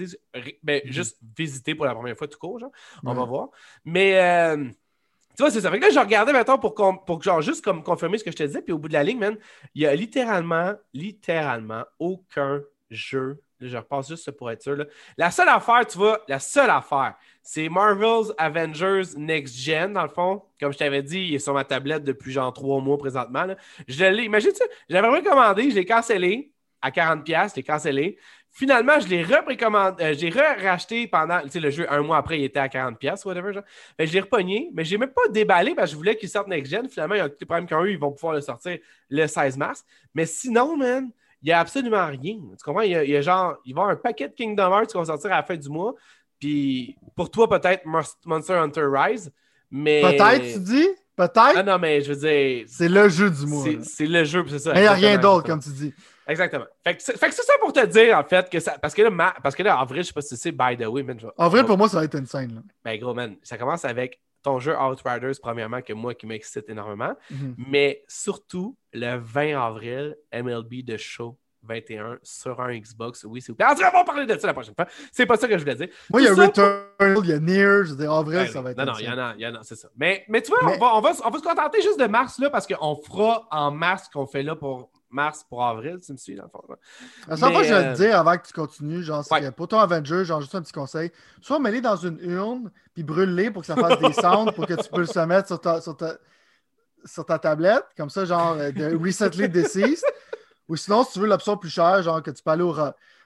ben, 0.64 0.80
mm-hmm. 0.80 0.92
juste 0.92 1.18
visiter 1.38 1.76
pour 1.76 1.86
la 1.86 1.94
première 1.94 2.18
fois 2.18 2.28
tout 2.28 2.40
court, 2.40 2.60
genre. 2.60 2.72
On 3.04 3.14
va 3.14 3.26
voir. 3.26 3.50
Mais. 3.86 4.20
Euh, 4.20 4.66
tu 5.36 5.42
vois, 5.42 5.50
c'est 5.50 5.62
ça. 5.62 5.72
Fait 5.72 5.80
que 5.80 5.86
là, 5.86 5.90
je 5.90 6.00
regardais 6.00 6.32
maintenant 6.32 6.60
pour, 6.60 6.76
pour 6.76 7.22
genre, 7.24 7.42
juste 7.42 7.64
comme 7.64 7.82
confirmer 7.82 8.20
ce 8.20 8.24
que 8.24 8.30
je 8.30 8.36
te 8.36 8.44
disais, 8.44 8.62
puis 8.62 8.72
au 8.72 8.78
bout 8.78 8.88
de 8.88 8.94
la 8.94 9.04
ligne, 9.04 9.18
man, 9.18 9.36
il 9.74 9.82
y 9.82 9.88
a 9.88 9.96
littéralement, 9.96 10.74
littéralement 10.94 11.86
aucun 11.98 12.62
jeu. 12.92 13.42
je 13.60 13.76
repasse 13.76 14.10
juste 14.10 14.30
pour 14.32 14.52
être 14.52 14.62
sûr. 14.62 14.76
Là. 14.76 14.86
La 15.18 15.32
seule 15.32 15.50
affaire, 15.50 15.88
tu 15.88 15.98
vois, 15.98 16.22
la 16.28 16.40
seule 16.40 16.70
affaire, 16.70 17.16
c'est 17.44 17.68
Marvel's 17.68 18.34
Avengers 18.38 19.18
Next 19.18 19.58
Gen, 19.58 19.92
dans 19.94 20.04
le 20.04 20.10
fond. 20.10 20.42
Comme 20.60 20.72
je 20.72 20.78
t'avais 20.78 21.04
dit, 21.04 21.28
il 21.28 21.36
est 21.36 21.40
sur 21.40 21.54
ma 21.54 21.66
tablette 21.66 22.06
depuis 22.06 22.32
genre 22.32 22.54
trois 22.54 22.80
mois 22.80 22.98
présentement. 22.98 23.46
Je 23.86 24.06
l'ai, 24.06 24.24
imagine-tu, 24.24 24.64
j'avais 24.90 25.08
recommandé, 25.10 25.70
je 25.70 25.76
l'ai 25.76 25.86
cancellé 25.86 26.54
à 26.82 26.90
40$, 26.90 27.50
je 27.52 27.56
l'ai 27.58 27.64
cancellé. 27.64 28.18
Finalement, 28.50 28.98
je 29.00 29.08
l'ai 29.08 29.24
reprécommandé, 29.24 30.04
euh, 30.04 30.14
j'ai 30.14 30.30
re-racheté 30.30 31.08
pendant, 31.08 31.42
tu 31.42 31.50
sais, 31.50 31.60
le 31.60 31.70
jeu, 31.70 31.92
un 31.92 32.02
mois 32.02 32.18
après, 32.18 32.40
il 32.40 32.44
était 32.46 32.60
à 32.60 32.68
40$, 32.68 33.26
whatever. 33.26 33.60
Je 34.00 34.06
l'ai 34.06 34.20
repogné, 34.22 34.70
mais 34.74 34.86
je 34.86 34.92
n'ai 34.92 35.00
même 35.00 35.12
pas 35.12 35.28
déballé 35.30 35.76
parce 35.76 35.90
que 35.90 35.94
je 35.94 35.98
voulais 35.98 36.16
qu'il 36.16 36.30
sorte 36.30 36.48
Next 36.48 36.72
Gen. 36.72 36.88
Finalement, 36.88 37.16
il 37.16 37.18
y 37.18 37.22
a 37.22 37.30
des 37.30 37.46
problèmes 37.46 37.68
qu'ils 37.68 37.76
ont 37.76 37.84
eu, 37.84 37.92
ils 37.92 38.00
vont 38.00 38.12
pouvoir 38.12 38.36
le 38.36 38.42
sortir 38.42 38.78
le 39.10 39.28
16 39.28 39.58
mars. 39.58 39.84
Mais 40.14 40.26
sinon, 40.26 40.78
man, 40.78 41.10
il 41.42 41.48
n'y 41.48 41.52
a 41.52 41.60
absolument 41.60 42.06
rien. 42.06 42.40
Tu 42.58 42.64
comprends? 42.64 42.82
Il 42.82 42.92
y, 42.92 43.18
a, 43.18 43.22
genre, 43.22 43.58
il 43.66 43.76
va 43.76 43.82
y 43.82 43.84
avoir 43.84 43.90
un 43.90 43.96
paquet 43.98 44.30
de 44.30 44.34
Kingdom 44.34 44.72
Hearts 44.72 44.88
qui 44.88 44.98
va 44.98 45.04
sortir 45.06 45.34
à 45.34 45.38
la 45.38 45.44
fin 45.44 45.58
du 45.58 45.68
mois. 45.68 45.94
Puis 46.44 46.98
pour 47.16 47.32
toi, 47.32 47.48
peut-être 47.48 47.86
Monster 48.26 48.54
Hunter 48.54 48.86
Rise. 48.92 49.32
Mais... 49.72 50.02
Peut-être, 50.02 50.54
tu 50.54 50.60
dis? 50.60 50.88
Peut-être? 51.16 51.54
Ah 51.56 51.64
non, 51.64 51.80
mais 51.80 52.02
je 52.02 52.12
veux 52.12 52.20
dire. 52.20 52.66
C'est 52.68 52.90
le 52.90 53.08
jeu 53.08 53.30
du 53.30 53.46
mois. 53.46 53.66
C'est 53.84 54.06
le 54.06 54.26
jeu, 54.26 54.44
c'est 54.50 54.60
ça. 54.60 54.74
Mais 54.74 54.80
il 54.80 54.84
n'y 54.84 54.88
a 54.88 54.94
rien 54.94 55.18
d'autre, 55.18 55.48
comme 55.48 55.62
tu 55.62 55.70
dis. 55.70 55.94
Exactement. 56.28 56.66
Fait 56.84 56.96
que 56.96 57.02
c'est 57.02 57.18
ça 57.18 57.54
pour 57.62 57.72
te 57.72 57.86
dire, 57.86 58.18
en 58.18 58.24
fait, 58.24 58.50
que 58.50 58.60
ça. 58.60 58.78
Parce 58.78 58.94
que 58.94 59.04
là, 59.04 59.34
parce 59.42 59.56
que 59.56 59.64
là 59.64 59.82
en 59.82 59.86
vrai, 59.86 60.00
je 60.00 60.08
sais 60.08 60.14
pas 60.14 60.22
si 60.22 60.36
c'est 60.36 60.52
by 60.52 60.76
the 60.78 60.86
way, 60.86 61.02
man. 61.04 61.18
En 61.38 61.48
vrai, 61.48 61.64
pour 61.66 61.78
moi, 61.78 61.88
ça 61.88 61.98
va 61.98 62.04
être 62.04 62.18
une 62.18 62.26
scène. 62.26 62.56
Là. 62.56 62.62
Ben, 62.84 63.00
gros, 63.00 63.14
man, 63.14 63.38
ça 63.42 63.58
commence 63.58 63.86
avec 63.86 64.20
ton 64.42 64.60
jeu 64.60 64.76
Outriders, 64.78 65.36
premièrement, 65.42 65.82
que 65.82 65.94
moi 65.94 66.14
qui 66.14 66.28
m'excite 66.28 66.70
énormément. 66.70 67.16
Mhm. 67.32 67.56
Mais 67.70 68.04
surtout, 68.10 68.76
le 68.92 69.18
20 69.18 69.58
avril, 69.58 70.18
MLB 70.34 70.84
de 70.84 70.98
Show 70.98 71.38
21 71.64 72.18
sur 72.22 72.60
un 72.62 72.78
Xbox. 72.78 73.24
Oui, 73.24 73.42
plaît. 73.42 73.66
En 73.66 73.76
tout 73.76 73.82
cas, 73.82 73.92
on 73.94 73.98
va 73.98 74.04
parler 74.04 74.26
de 74.26 74.38
ça 74.38 74.48
la 74.48 74.54
prochaine 74.54 74.76
fois. 74.76 74.88
C'est 75.12 75.26
pas 75.26 75.38
ça 75.38 75.48
que 75.48 75.58
je 75.58 75.64
voulais 75.64 75.76
dire. 75.76 75.90
Moi, 76.10 76.22
il 76.22 76.26
y 76.26 76.28
a 76.28 76.34
Returnal, 76.34 77.18
il 77.24 77.30
y 77.30 77.34
a 77.34 77.40
Nier. 77.40 77.84
Je 77.84 77.92
veux 77.92 77.98
dire, 77.98 78.14
en 78.14 78.24
vrai, 78.24 78.48
ça 78.48 78.62
va 78.62 78.72
être. 78.72 78.78
Non, 78.78 78.86
non, 78.86 78.94
il 79.00 79.06
y 79.06 79.10
en 79.10 79.18
a, 79.18 79.34
il 79.38 79.42
y 79.42 79.48
en 79.48 79.56
a, 79.56 79.64
c'est 79.64 79.76
ça. 79.76 79.90
Mais, 79.98 80.26
mais 80.28 80.42
tu 80.42 80.52
vois, 80.52 80.60
On, 80.64 80.78
va, 80.78 80.96
on, 80.96 81.02
va, 81.02 81.12
on 81.26 81.30
va 81.30 81.38
se 81.38 81.44
contenter 81.44 81.82
juste 81.82 82.00
de 82.00 82.08
mars, 82.08 82.40
là, 82.40 82.50
parce 82.50 82.68
qu'on 82.68 82.96
fera 82.96 83.48
en 83.52 83.72
mars 83.72 84.06
ce 84.06 84.10
qu'on 84.12 84.26
fait 84.26 84.44
là 84.44 84.56
pour 84.56 84.90
mars 85.14 85.46
pour 85.48 85.64
avril, 85.64 86.00
tu 86.04 86.12
me 86.12 86.18
suis, 86.18 86.36
dans 86.36 86.44
le 86.44 86.50
fond. 86.50 86.62
La 87.28 87.38
seule 87.38 87.54
fois 87.54 87.64
je 87.64 87.74
vais 87.74 87.84
te 87.84 88.02
euh, 88.02 88.08
dire 88.08 88.20
avant 88.20 88.38
que 88.38 88.48
tu 88.48 88.54
continues, 88.54 89.04
genre, 89.04 89.24
c'est 89.24 89.40
que 89.40 89.50
pour 89.52 89.68
ton 89.68 89.78
Avenger, 89.78 90.26
genre, 90.26 90.42
juste 90.42 90.56
un 90.56 90.62
petit 90.62 90.74
conseil, 90.74 91.12
soit 91.42 91.60
mets-les 91.60 91.82
dans 91.82 91.96
une 91.96 92.18
urne, 92.20 92.72
puis 92.94 93.04
brûle-les 93.04 93.52
pour 93.52 93.62
que 93.62 93.68
ça 93.68 93.76
fasse 93.76 94.00
des 94.00 94.14
sounds, 94.14 94.52
pour 94.54 94.66
que 94.68 94.74
tu 94.74 94.90
puisses 94.92 95.16
le 95.16 95.26
mettre 95.26 95.48
sur 95.48 95.62
ta, 95.62 95.80
sur 95.80 95.96
ta, 95.96 96.16
sur 97.06 97.26
ta 97.26 97.40
tablette, 97.40 97.86
comme 97.96 98.10
ça, 98.10 98.26
genre, 98.26 98.56
euh, 98.58 98.72
de 98.72 98.96
recently 98.96 99.48
deceased. 99.48 100.04
Ou 100.70 100.76
sinon, 100.76 101.04
si 101.04 101.14
tu 101.14 101.20
veux 101.20 101.28
l'option 101.28 101.58
plus 101.58 101.70
chère, 101.70 102.02
genre 102.02 102.22
que 102.22 102.32
tu 102.32 102.42
peux 102.42 102.52
aller 102.52 102.64
au, 102.64 102.76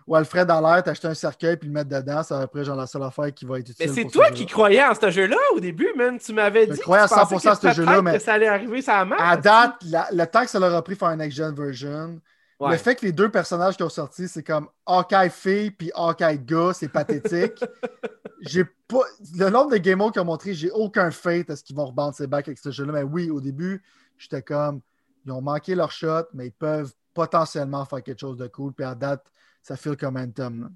au 0.07 0.15
Alfred 0.15 0.47
dans 0.47 0.61
l'air, 0.61 0.81
t'acheter 0.81 1.07
un 1.07 1.13
cercueil 1.13 1.57
puis 1.57 1.67
le 1.67 1.73
mettre 1.73 1.89
dedans, 1.89 2.23
c'est 2.23 2.33
après 2.33 2.63
genre 2.63 2.77
la 2.77 2.87
seule 2.87 3.03
affaire 3.03 3.33
qui 3.33 3.45
va 3.45 3.59
être 3.59 3.69
utile. 3.69 3.85
Mais 3.87 3.93
c'est 3.93 4.05
toi 4.05 4.31
qui 4.31 4.45
croyais 4.45 4.83
en 4.83 4.95
ce 4.95 5.11
jeu-là 5.11 5.37
au 5.53 5.59
début, 5.59 5.91
man. 5.95 6.17
Tu 6.17 6.33
m'avais 6.33 6.65
dit. 6.67 6.77
Je 6.77 6.81
croyais 6.81 7.03
à 7.03 7.07
100% 7.07 7.49
à 7.49 7.55
ce 7.55 7.71
jeu-là, 7.73 8.01
mais. 8.01 8.13
Que 8.13 8.19
ça 8.19 8.33
allait 8.33 8.47
arriver, 8.47 8.81
ça 8.81 9.01
a 9.01 9.31
À 9.31 9.37
date, 9.37 9.75
le 9.83 10.25
temps 10.25 10.43
que 10.43 10.49
ça 10.49 10.59
leur 10.59 10.73
a 10.73 10.81
pris 10.81 10.95
faire 10.95 11.09
une 11.09 11.19
next-gen 11.19 11.53
version, 11.53 12.19
le 12.59 12.77
fait 12.77 12.95
que 12.95 13.05
les 13.05 13.11
deux 13.11 13.29
personnages 13.29 13.75
qui 13.75 13.83
ont 13.83 13.89
sorti, 13.89 14.27
c'est 14.27 14.43
comme 14.43 14.67
Hawkeye 14.85 15.29
fille 15.29 15.71
puis 15.71 15.91
Hawkeye 15.93 16.39
gars, 16.39 16.71
c'est 16.73 16.89
pathétique. 16.89 17.63
j'ai 18.41 18.63
pas. 18.87 19.03
Le 19.35 19.49
nombre 19.49 19.71
de 19.71 19.77
game 19.77 19.99
qu'ils 20.11 20.21
ont 20.21 20.25
montré, 20.25 20.53
j'ai 20.53 20.71
aucun 20.71 21.11
fait 21.11 21.49
à 21.49 21.55
ce 21.55 21.63
qu'ils 21.63 21.75
vont 21.75 21.85
rebendre 21.85 22.15
ses 22.15 22.27
bacs 22.27 22.47
avec 22.47 22.57
ce 22.57 22.71
jeu-là. 22.71 22.93
Mais 22.93 23.03
oui, 23.03 23.29
au 23.29 23.41
début, 23.41 23.83
j'étais 24.17 24.41
comme. 24.41 24.81
Ils 25.27 25.31
ont 25.33 25.41
manqué 25.41 25.75
leur 25.75 25.91
shot, 25.91 26.23
mais 26.33 26.47
ils 26.47 26.53
peuvent 26.53 26.91
potentiellement 27.13 27.85
faire 27.85 28.01
quelque 28.01 28.19
chose 28.19 28.37
de 28.37 28.47
cool. 28.47 28.73
Puis 28.73 28.85
à 28.85 28.95
date, 28.95 29.25
ça 29.61 29.75
file 29.75 29.97
comme 29.97 30.17
un 30.17 30.29
tome. 30.29 30.71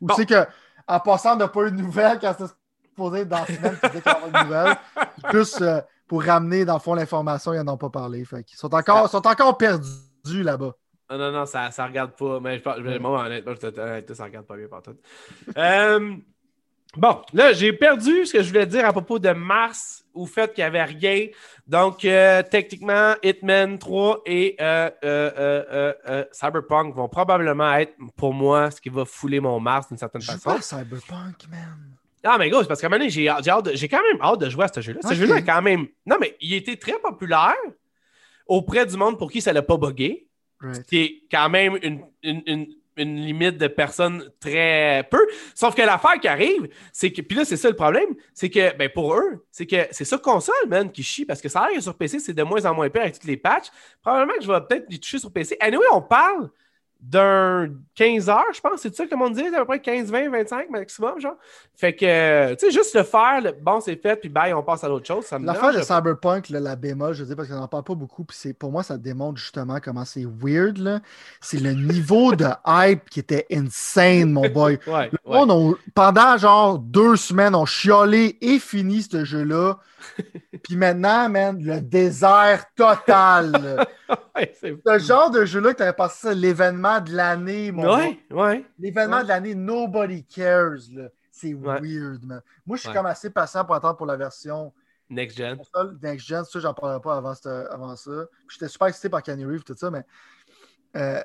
Ou 0.00 0.08
c'est 0.16 0.26
que, 0.26 0.46
en 0.88 1.00
passant 1.00 1.36
de 1.36 1.44
pas 1.44 1.68
une 1.68 1.76
nouvelle, 1.76 2.18
quand 2.18 2.34
c'est 2.38 2.46
supposé 2.88 3.26
dans 3.26 3.40
la 3.40 3.46
semaine, 3.46 3.76
tu 3.82 3.90
dis 3.90 4.02
qu'il 4.02 4.12
y 4.12 4.14
aura 4.14 4.26
une 4.28 4.46
nouvelle, 4.46 4.76
plus 5.30 5.60
euh, 5.60 5.80
pour 6.08 6.22
ramener, 6.22 6.64
dans 6.64 6.74
le 6.74 6.80
fond, 6.80 6.94
l'information, 6.94 7.52
ils 7.52 7.60
n'en 7.60 7.74
ont 7.74 7.76
pas 7.78 7.90
parlé. 7.90 8.24
Fait 8.24 8.44
ils 8.50 8.56
sont 8.56 8.74
encore, 8.74 9.10
sont 9.10 9.26
encore 9.26 9.58
perdus 9.58 10.42
là-bas. 10.42 10.74
Non, 11.10 11.18
non, 11.18 11.32
non, 11.32 11.46
ça 11.46 11.68
ne 11.68 11.82
regarde 11.86 12.12
pas. 12.12 12.40
Mais 12.40 12.58
je, 12.58 12.98
moi, 12.98 13.26
honnêtement, 13.26 13.52
je, 13.54 14.14
ça 14.14 14.24
regarde 14.24 14.46
pas 14.46 14.56
bien 14.56 14.68
partout. 14.68 14.96
euh, 15.56 16.16
Bon, 16.96 17.20
là, 17.34 17.52
j'ai 17.52 17.74
perdu 17.74 18.24
ce 18.24 18.32
que 18.32 18.42
je 18.42 18.48
voulais 18.48 18.66
dire 18.66 18.86
à 18.86 18.92
propos 18.92 19.18
de 19.18 19.30
mars, 19.30 20.05
au 20.16 20.26
fait 20.26 20.52
qu'il 20.54 20.62
n'y 20.62 20.66
avait 20.66 20.82
rien. 20.82 21.26
Donc, 21.66 22.04
euh, 22.04 22.42
techniquement, 22.42 23.14
Hitman 23.22 23.78
3 23.78 24.22
et 24.26 24.56
euh, 24.60 24.90
euh, 25.04 26.24
Cyberpunk 26.32 26.94
vont 26.94 27.08
probablement 27.08 27.74
être, 27.74 27.94
pour 28.16 28.34
moi, 28.34 28.70
ce 28.70 28.80
qui 28.80 28.88
va 28.88 29.04
fouler 29.04 29.40
mon 29.40 29.60
mars 29.60 29.88
d'une 29.88 29.98
certaine 29.98 30.22
façon. 30.22 30.50
Pas 30.50 30.60
Cyberpunk, 30.60 31.48
man. 31.50 31.96
Ah, 32.24 32.36
mais 32.38 32.50
gros, 32.50 32.62
c'est 32.62 32.68
parce 32.68 32.80
qu'à 32.80 32.88
un 32.88 32.90
moment 32.90 32.98
donné, 32.98 33.10
j'ai, 33.10 33.32
j'ai, 33.74 33.88
quand 33.88 34.02
même 34.02 34.20
hâte 34.20 34.40
de 34.40 34.50
jouer 34.50 34.64
à 34.64 34.68
ce 34.68 34.80
jeu-là. 34.80 35.00
Ce 35.06 35.14
jeu-là, 35.14 35.42
quand 35.42 35.62
même. 35.62 35.86
Non, 36.06 36.16
mais 36.20 36.36
il 36.40 36.54
était 36.54 36.76
très 36.76 36.98
populaire 36.98 37.54
auprès 38.48 38.84
du 38.84 38.96
monde 38.96 39.16
pour 39.16 39.30
qui 39.30 39.40
ça 39.40 39.52
l'a 39.52 39.62
pas 39.62 39.76
buggé. 39.76 40.26
C'est 40.88 41.22
quand 41.30 41.48
même 41.50 41.78
une, 41.82 42.02
une 42.22 42.42
une 42.46 42.66
limite 42.96 43.58
de 43.58 43.66
personnes 43.66 44.30
très 44.40 45.06
peu. 45.10 45.24
Sauf 45.54 45.74
que 45.74 45.82
l'affaire 45.82 46.18
qui 46.20 46.28
arrive, 46.28 46.68
c'est 46.92 47.12
que, 47.12 47.22
puis 47.22 47.36
là, 47.36 47.44
c'est 47.44 47.56
ça 47.56 47.68
le 47.68 47.76
problème, 47.76 48.14
c'est 48.34 48.50
que, 48.50 48.76
ben 48.76 48.88
pour 48.88 49.14
eux, 49.14 49.44
c'est 49.50 49.66
que 49.66 49.86
c'est 49.90 50.04
ça 50.04 50.18
console, 50.18 50.54
man, 50.68 50.90
qui 50.90 51.02
chie, 51.02 51.24
parce 51.24 51.40
que 51.40 51.48
ça 51.48 51.60
a 51.60 51.68
l'air 51.68 51.76
que 51.76 51.82
sur 51.82 51.96
PC, 51.96 52.18
c'est 52.18 52.34
de 52.34 52.42
moins 52.42 52.64
en 52.64 52.74
moins 52.74 52.88
pire 52.88 53.02
avec 53.02 53.14
toutes 53.14 53.24
les 53.24 53.36
patchs. 53.36 53.68
Probablement 54.02 54.38
que 54.38 54.44
je 54.44 54.50
vais 54.50 54.60
peut-être 54.68 54.86
les 54.88 54.98
toucher 54.98 55.18
sur 55.18 55.32
PC. 55.32 55.56
Anyway, 55.60 55.86
on 55.92 56.02
parle 56.02 56.50
d'un 57.00 57.68
15 57.94 58.28
heures, 58.28 58.52
je 58.52 58.60
pense. 58.60 58.80
C'est 58.80 58.94
ça 58.94 59.04
que 59.04 59.10
le 59.10 59.16
monde 59.16 59.34
dit, 59.34 59.46
à 59.46 59.58
peu 59.60 59.64
près 59.64 59.80
15, 59.80 60.10
20, 60.10 60.30
25 60.30 60.70
maximum, 60.70 61.20
genre. 61.20 61.36
Fait 61.74 61.94
que, 61.94 62.54
tu 62.54 62.66
sais, 62.66 62.72
juste 62.72 62.94
le 62.94 63.02
faire, 63.02 63.42
bon, 63.62 63.80
c'est 63.80 63.96
fait, 63.96 64.16
puis 64.16 64.28
bye, 64.28 64.52
on 64.54 64.62
passe 64.62 64.82
à 64.82 64.88
l'autre 64.88 65.06
chose. 65.06 65.26
L'affaire 65.42 65.72
de 65.72 65.82
Cyberpunk, 65.82 66.48
la 66.48 66.74
bémol, 66.74 67.14
je 67.14 67.24
dis 67.24 67.34
parce 67.34 67.48
qu'on 67.48 67.56
n'en 67.56 67.68
parle 67.68 67.84
pas 67.84 67.94
beaucoup, 67.94 68.24
puis 68.24 68.52
pour 68.54 68.72
moi, 68.72 68.82
ça 68.82 68.96
démontre 68.96 69.38
justement 69.38 69.78
comment 69.82 70.04
c'est 70.04 70.24
weird, 70.24 70.78
là. 70.78 71.00
C'est 71.40 71.60
le 71.60 71.72
niveau 71.72 72.34
de 72.34 72.48
hype 72.66 73.08
qui 73.10 73.20
était 73.20 73.46
insane, 73.52 74.32
mon 74.32 74.48
boy. 74.48 74.78
pendant 75.94 76.36
genre 76.38 76.78
deux 76.78 77.16
semaines, 77.16 77.54
on 77.54 77.66
chiolé 77.66 78.38
et 78.40 78.58
fini 78.58 79.02
ce 79.02 79.24
jeu-là. 79.24 79.78
Puis 80.62 80.76
maintenant, 80.76 81.28
man, 81.28 81.62
le 81.62 81.80
désert 81.80 82.64
total. 82.74 83.86
c'est 84.60 84.76
ce 84.84 84.98
genre 84.98 85.30
de 85.30 85.44
jeu-là 85.44 85.72
que 85.72 85.78
tu 85.78 85.82
avais 85.82 85.92
passé 85.92 86.34
l'événement 86.34 87.00
de 87.00 87.14
l'année, 87.14 87.72
mon 87.72 87.96
Ouais, 87.96 88.18
ouais. 88.30 88.66
L'événement 88.78 89.22
de 89.22 89.28
l'année, 89.28 89.54
nobody 89.54 90.24
cares. 90.24 90.78
C'est 91.30 91.52
weird, 91.52 92.24
man. 92.24 92.40
Moi, 92.64 92.76
je 92.76 92.82
suis 92.82 92.92
comme 92.92 93.06
assez 93.06 93.30
patient 93.30 93.64
pour 93.64 93.74
attendre 93.74 93.96
pour 93.96 94.06
la 94.06 94.16
version 94.16 94.72
Next 95.08 95.36
Gen. 95.36 95.58
Next 96.02 96.26
Gen, 96.26 96.44
ça, 96.44 96.60
j'en 96.60 96.74
parlerai 96.74 97.00
pas 97.00 97.16
avant, 97.16 97.34
avant 97.70 97.96
ça. 97.96 98.26
J'étais 98.48 98.68
super 98.68 98.88
excité 98.88 99.08
par 99.08 99.22
Kenny 99.22 99.44
Reeve, 99.44 99.62
tout 99.62 99.76
ça, 99.76 99.90
mais 99.90 100.02
euh, 100.96 101.22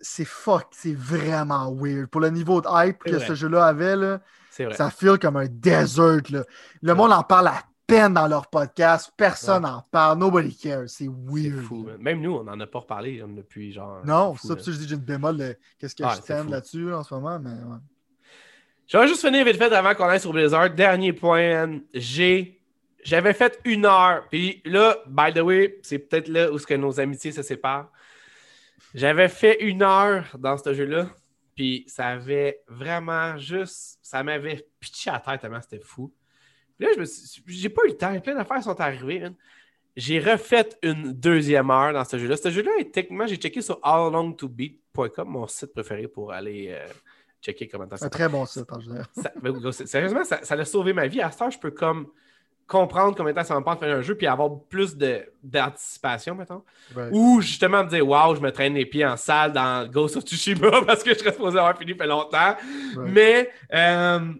c'est 0.00 0.24
fuck, 0.24 0.68
c'est 0.72 0.94
vraiment 0.94 1.72
weird. 1.72 2.06
Pour 2.06 2.20
le 2.20 2.30
niveau 2.30 2.60
de 2.60 2.68
hype 2.70 2.98
que 2.98 3.18
ce 3.18 3.34
jeu-là 3.34 3.66
avait, 3.66 3.96
là, 3.96 4.20
ça 4.50 4.90
feel 4.90 5.18
comme 5.18 5.36
un 5.36 5.46
desert. 5.48 6.22
Là. 6.30 6.44
Le 6.82 6.94
monde 6.94 7.12
en 7.12 7.22
parle 7.22 7.48
à 7.48 7.62
peine 7.86 8.14
dans 8.14 8.26
leur 8.26 8.48
podcast. 8.48 9.12
Personne 9.16 9.62
n'en 9.62 9.82
parle. 9.90 10.18
Nobody 10.18 10.56
cares. 10.56 10.88
C'est 10.88 11.08
weird. 11.08 11.62
Fou, 11.62 11.88
Même 11.98 12.20
nous, 12.20 12.34
on 12.34 12.44
n'en 12.44 12.58
a 12.58 12.66
pas 12.66 12.80
reparlé 12.80 13.22
depuis 13.26 13.72
genre. 13.72 14.04
Non, 14.04 14.34
ça, 14.36 14.54
je 14.58 14.72
dis 14.72 14.88
j'ai 14.88 14.94
une 14.94 15.00
bémol 15.00 15.36
de 15.36 15.56
qu'est-ce 15.78 15.94
que 15.94 16.04
je 16.04 16.20
t'aime 16.22 16.50
là-dessus 16.50 16.92
en 16.92 17.02
ce 17.02 17.14
moment. 17.14 17.38
Mais 17.38 17.50
ouais. 17.50 17.78
Je 18.86 18.98
vais 18.98 19.08
juste 19.08 19.24
finir 19.24 19.44
vite 19.44 19.56
fait 19.56 19.72
avant 19.72 19.94
qu'on 19.94 20.06
aille 20.06 20.20
sur 20.20 20.32
Blizzard. 20.32 20.70
Dernier 20.70 21.12
point, 21.12 21.80
j'ai 21.92 22.60
j'avais 23.02 23.32
fait 23.32 23.60
une 23.64 23.86
heure. 23.86 24.26
Puis 24.30 24.60
là, 24.64 24.96
by 25.06 25.32
the 25.32 25.40
way, 25.40 25.78
c'est 25.82 25.98
peut-être 25.98 26.28
là 26.28 26.50
où 26.50 26.58
ce 26.58 26.66
que 26.66 26.74
nos 26.74 26.98
amitiés 26.98 27.32
se 27.32 27.42
séparent. 27.42 27.90
J'avais 28.94 29.28
fait 29.28 29.62
une 29.62 29.82
heure 29.82 30.24
dans 30.38 30.56
ce 30.56 30.74
jeu-là. 30.74 31.08
Puis 31.54 31.84
ça 31.86 32.08
avait 32.08 32.62
vraiment 32.68 33.38
juste. 33.38 33.98
Ça 34.02 34.22
m'avait 34.22 34.66
pitché 34.78 35.10
à 35.10 35.14
la 35.14 35.20
tête 35.20 35.40
tellement 35.40 35.60
c'était 35.60 35.82
fou. 35.82 36.12
Puis 36.78 36.86
là, 36.86 36.92
je 36.94 37.00
me 37.00 37.04
suis... 37.04 37.42
j'ai 37.46 37.68
pas 37.68 37.82
eu 37.84 37.88
le 37.88 37.96
temps. 37.96 38.18
Plein 38.20 38.34
d'affaires 38.34 38.62
sont 38.62 38.80
arrivées. 38.80 39.28
J'ai 39.96 40.18
refait 40.18 40.68
une 40.82 41.12
deuxième 41.12 41.70
heure 41.70 41.92
dans 41.92 42.04
ce 42.04 42.18
jeu-là. 42.18 42.36
Ce 42.36 42.50
jeu-là, 42.50 42.70
techniquement, 42.92 43.26
j'ai 43.26 43.36
checké 43.36 43.62
sur 43.62 43.78
allalongtobeat.com, 43.82 45.28
mon 45.28 45.46
site 45.46 45.72
préféré 45.72 46.06
pour 46.06 46.32
aller 46.32 46.68
euh, 46.70 46.86
checker 47.40 47.66
comment 47.66 47.88
ça 47.88 47.96
C'est 47.96 48.04
un 48.04 48.10
très 48.10 48.28
bon 48.28 48.44
site 48.44 48.70
en 48.70 48.80
général. 48.80 49.06
Ben, 49.40 49.72
sérieusement, 49.72 50.24
ça, 50.24 50.40
ça, 50.42 50.54
a 50.54 50.64
sauvé 50.66 50.92
ma 50.92 51.06
vie. 51.06 51.22
À 51.22 51.30
ce 51.30 51.38
temps, 51.38 51.50
je 51.50 51.58
peux 51.58 51.70
comme 51.70 52.08
comprendre 52.66 53.16
combien 53.16 53.32
de 53.32 53.38
temps 53.38 53.44
ça 53.44 53.54
va 53.54 53.60
me 53.60 53.64
prendre 53.64 53.80
de 53.80 53.86
faire 53.86 53.96
un 53.96 54.02
jeu 54.02 54.16
puis 54.16 54.26
avoir 54.26 54.50
plus 54.68 54.96
d'anticipation, 55.42 56.34
mettons. 56.34 56.62
Ou 57.12 57.40
justement 57.40 57.84
me 57.84 57.88
dire, 57.88 58.06
waouh, 58.06 58.34
je 58.34 58.40
me 58.40 58.50
traîne 58.50 58.74
les 58.74 58.86
pieds 58.86 59.06
en 59.06 59.16
salle 59.16 59.52
dans 59.52 59.88
Ghost 59.88 60.16
of 60.16 60.24
Tsushima 60.24 60.82
parce 60.86 61.02
que 61.02 61.14
je 61.14 61.18
serais 61.18 61.32
supposé 61.32 61.58
avoir 61.58 61.78
fini 61.78 61.92
depuis 61.92 62.08
longtemps. 62.08 62.56
Mais 62.98 63.50
euh, 63.72 64.32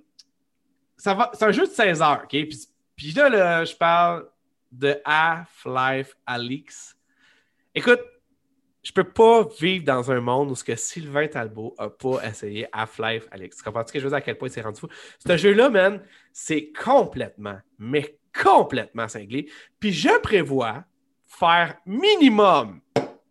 ça 0.96 1.14
va, 1.14 1.30
c'est 1.34 1.44
un 1.44 1.52
jeu 1.52 1.66
de 1.66 1.72
16 1.72 2.02
heures, 2.02 2.22
OK? 2.24 2.30
Puis, 2.30 2.68
puis 2.96 3.12
là, 3.12 3.28
là, 3.28 3.64
je 3.64 3.74
parle 3.74 4.28
de 4.72 4.96
Half-Life 5.04 6.16
Alix. 6.26 6.96
Écoute, 7.74 8.00
je 8.82 8.92
peux 8.92 9.04
pas 9.04 9.46
vivre 9.60 9.84
dans 9.84 10.12
un 10.12 10.20
monde 10.20 10.50
où 10.50 10.54
ce 10.54 10.62
que 10.62 10.76
Sylvain 10.76 11.26
Talbot 11.26 11.74
a 11.76 11.90
pas 11.90 12.20
essayé 12.24 12.68
Half-Life 12.72 13.26
Alex. 13.32 13.56
Tu 13.56 13.64
comprends 13.64 13.84
ce 13.84 13.92
que 13.92 13.98
je 13.98 14.04
veux 14.04 14.10
dire 14.10 14.18
à 14.18 14.20
quel 14.20 14.38
point 14.38 14.48
c'est 14.48 14.60
rendu 14.60 14.78
fou? 14.80 14.88
Ce 15.26 15.36
jeu-là, 15.36 15.68
man, 15.70 16.00
c'est 16.32 16.72
complètement, 16.72 17.58
mais 17.78 18.18
complètement 18.32 19.08
cinglé. 19.08 19.50
Puis 19.80 19.92
je 19.92 20.16
prévois 20.20 20.84
faire 21.26 21.76
minimum 21.84 22.80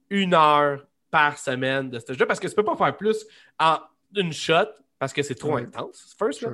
une 0.09 0.34
heure 0.34 0.86
par 1.09 1.38
semaine 1.38 1.89
de 1.89 1.99
ce 1.99 2.11
jeu 2.13 2.26
parce 2.26 2.39
que 2.39 2.47
tu 2.47 2.55
peux 2.55 2.66
pas 2.66 2.76
faire 2.76 2.97
plus 2.97 3.26
en 3.57 3.80
une 4.13 4.34
shot 4.34 4.68
parce 4.99 5.13
que 5.13 5.24
c'est 5.24 5.36
trop 5.36 5.55
intense, 5.55 6.16
first. 6.20 6.45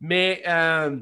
Mais 0.00 0.42
euh, 0.46 0.98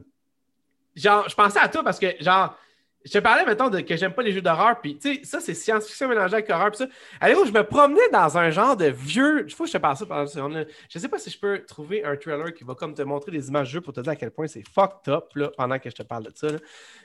genre, 0.95 1.29
je 1.29 1.35
pensais 1.35 1.59
à 1.59 1.69
toi 1.69 1.83
parce 1.83 1.99
que 1.99 2.07
genre 2.21 2.57
je 3.05 3.13
te 3.13 3.19
parlais, 3.19 3.45
mettons, 3.45 3.69
de, 3.69 3.81
que 3.81 3.97
j'aime 3.97 4.15
pas 4.15 4.23
les 4.23 4.33
jeux 4.33 4.41
d'horreur, 4.41 4.81
puis 4.81 4.97
tu 4.97 5.17
sais, 5.17 5.25
ça, 5.25 5.41
c'est 5.41 5.53
science-fiction 5.53 6.09
mélangée 6.09 6.35
avec 6.35 6.49
horreur, 6.49 6.71
puis 6.71 6.79
ça. 6.79 6.87
Allez, 7.21 7.35
je 7.35 7.53
me 7.53 7.63
promenais 7.63 8.09
dans 8.11 8.39
un 8.39 8.51
genre 8.51 8.77
de 8.77 8.87
vieux. 8.87 9.45
Il 9.47 9.53
faut 9.53 9.65
que 9.65 9.69
je 9.69 9.75
te 9.75 9.79
passe 9.79 9.99
ça 9.99 10.07
pendant 10.07 10.23
une 10.23 10.29
seconde. 10.29 10.67
Je 10.89 10.99
sais 10.99 11.09
pas 11.09 11.19
si 11.19 11.29
je 11.29 11.39
peux 11.39 11.63
trouver 11.67 12.03
un 12.03 12.17
trailer 12.17 12.55
qui 12.55 12.65
va 12.65 12.75
comme 12.75 12.95
te 12.95 13.03
montrer 13.03 13.31
des 13.31 13.49
images 13.49 13.69
de 13.69 13.73
jeux 13.75 13.81
pour 13.83 13.93
te 13.93 14.01
dire 14.01 14.13
à 14.13 14.17
quel 14.17 14.31
point 14.31 14.47
c'est 14.47 14.67
fucked 14.67 15.13
up, 15.13 15.31
là, 15.35 15.51
pendant 15.55 15.79
que 15.79 15.91
je 15.91 15.95
te 15.95 16.03
parle 16.03 16.25
de 16.25 16.33
ça. 16.35 16.49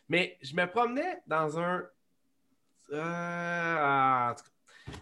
Mais 0.07 0.37
je 0.41 0.55
me 0.55 0.65
promenais 0.67 1.21
dans 1.27 1.59
un. 1.59 1.83
Euh, 2.91 4.33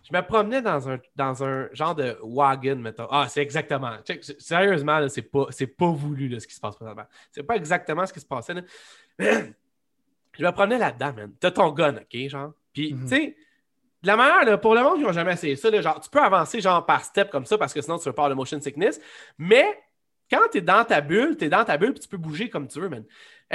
je 0.04 0.16
me 0.16 0.22
promenais 0.22 0.62
dans 0.62 0.90
un, 0.90 1.00
dans 1.16 1.44
un 1.44 1.70
genre 1.74 1.96
de 1.96 2.18
wagon, 2.24 2.76
mettons. 2.78 3.08
Ah, 3.10 3.28
c'est 3.30 3.42
exactement. 3.42 3.92
sérieusement, 4.40 5.08
c'est 5.10 5.22
pas, 5.22 5.48
pas 5.78 5.92
voulu 5.92 6.28
là, 6.28 6.40
ce 6.40 6.48
qui 6.48 6.56
se 6.56 6.60
passe 6.60 6.76
présentement. 6.76 7.06
C'est 7.32 7.44
pas 7.44 7.56
exactement 7.56 8.06
ce 8.06 8.14
qui 8.14 8.20
se 8.20 8.26
passait. 8.26 8.54
Là. 8.54 8.62
Je 9.20 10.46
me 10.46 10.52
promenais 10.52 10.78
là-dedans, 10.78 11.14
man. 11.14 11.32
T'as 11.40 11.52
ton 11.52 11.72
gun, 11.72 11.96
OK, 11.96 12.30
genre? 12.30 12.54
Puis, 12.72 12.94
mhm. 12.94 13.04
tu 13.04 13.16
sais, 13.16 13.36
de 14.04 14.08
la 14.08 14.16
manière, 14.16 14.62
pour 14.62 14.76
le 14.76 14.84
monde 14.84 15.00
qui 15.00 15.04
n'a 15.04 15.12
jamais 15.12 15.34
essayé 15.34 15.56
ça, 15.56 15.82
genre, 15.82 16.00
tu 16.00 16.10
peux 16.10 16.22
avancer 16.22 16.62
genre 16.62 16.86
par 16.86 17.04
step 17.04 17.32
comme 17.32 17.46
ça 17.46 17.58
parce 17.58 17.74
que 17.74 17.82
sinon 17.82 17.98
tu 17.98 18.06
vas 18.06 18.14
pas 18.14 18.24
avoir 18.24 18.30
le 18.30 18.36
motion 18.36 18.62
sickness. 18.62 19.02
Mais 19.40 19.66
quand 20.30 20.42
tu 20.52 20.60
es 20.60 20.62
dans 20.62 20.86
ta 20.86 21.02
bulle, 21.02 21.36
tu 21.38 21.46
es 21.46 21.50
dans 21.50 21.66
ta 21.66 21.78
bulle 21.78 21.94
puis 21.94 22.02
tu 22.02 22.08
peux 22.08 22.18
bouger 22.18 22.50
comme 22.50 22.68
tu 22.68 22.80
veux, 22.80 22.90
man 22.90 23.04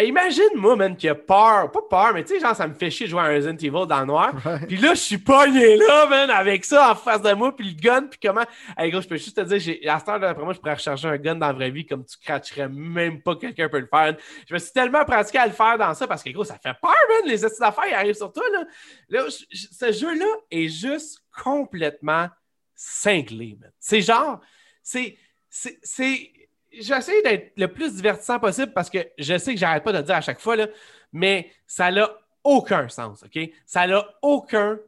imagine, 0.01 0.49
moi, 0.55 0.75
man, 0.75 0.97
qui 0.97 1.07
a 1.07 1.15
peur, 1.15 1.71
pas 1.71 1.83
peur, 1.91 2.15
mais 2.15 2.25
tu 2.25 2.35
sais, 2.35 2.41
genre, 2.41 2.57
ça 2.57 2.67
me 2.67 2.73
fait 2.73 2.91
chier 2.91 3.07
de 3.07 3.11
jouer 3.11 3.21
à 3.21 3.27
Resident 3.27 3.57
Evil 3.57 3.87
dans 3.87 4.01
le 4.01 4.07
noir. 4.07 4.33
Puis 4.67 4.79
là, 4.79 4.95
je 4.95 5.01
suis 5.01 5.19
pogné 5.19 5.77
là, 5.77 6.07
man, 6.07 6.31
avec 6.31 6.65
ça 6.65 6.93
en 6.93 6.95
face 6.95 7.21
de 7.21 7.33
moi, 7.35 7.55
puis 7.55 7.69
le 7.69 7.81
gun, 7.81 8.07
puis 8.07 8.19
comment. 8.23 8.45
Hey, 8.79 8.91
gros, 8.91 9.03
je 9.03 9.09
peux 9.09 9.17
juste 9.17 9.37
te 9.37 9.43
dire, 9.43 9.93
à 9.93 9.99
cette 9.99 10.09
heure, 10.09 10.25
après 10.25 10.45
moi, 10.45 10.55
je 10.55 10.59
pourrais 10.59 10.75
recharger 10.75 11.09
un 11.09 11.19
gun 11.19 11.35
dans 11.35 11.49
la 11.49 11.53
vraie 11.53 11.71
vie 11.71 11.85
comme 11.85 12.07
tu 12.07 12.17
cracherais 12.25 12.69
même 12.71 13.21
pas 13.21 13.37
quelqu'un 13.37 13.69
peut 13.69 13.81
le 13.81 13.87
faire. 13.87 14.17
Je 14.49 14.55
me 14.55 14.59
suis 14.59 14.73
tellement 14.73 15.05
pratiqué 15.05 15.39
à 15.39 15.47
le 15.47 15.53
faire 15.53 15.77
dans 15.77 15.93
ça 15.93 16.07
parce 16.07 16.23
que, 16.23 16.31
gros, 16.31 16.45
ça 16.45 16.55
fait 16.55 16.75
peur, 16.81 16.95
man, 17.11 17.29
les 17.31 17.45
essais 17.45 17.61
d'affaires, 17.61 17.89
ils 17.89 17.95
arrivent 17.95 18.15
sur 18.15 18.33
toi, 18.33 18.45
là. 18.51 18.65
Là, 19.11 19.27
ce 19.29 19.93
jeu-là 19.93 20.27
est 20.51 20.69
juste 20.69 21.23
complètement 21.43 22.29
cinglé, 22.75 23.59
man. 23.61 23.71
C'est 23.79 24.01
genre, 24.01 24.41
c'est. 24.83 25.19
C'est 25.55 26.33
j'essaie 26.73 27.23
d'être 27.23 27.53
le 27.57 27.69
plus 27.69 27.95
divertissant 27.95 28.39
possible 28.39 28.73
parce 28.73 28.91
que 28.91 28.99
je 29.19 29.39
sais 29.39 29.55
que 29.55 29.61
j'arrête 29.61 29.85
pas 29.85 29.93
de 29.93 29.99
le 29.99 30.05
dire 30.05 30.17
à 30.17 30.21
chaque 30.21 30.41
fois, 30.41 30.57
là, 30.57 30.69
mais 31.13 31.51
ça 31.67 31.91
n'a 31.91 32.11
aucun 32.45 32.89
sens, 32.89 33.25
OK? 33.25 33.39
Ça 33.67 33.87
n'a 33.87 34.05
aucun 34.23 34.79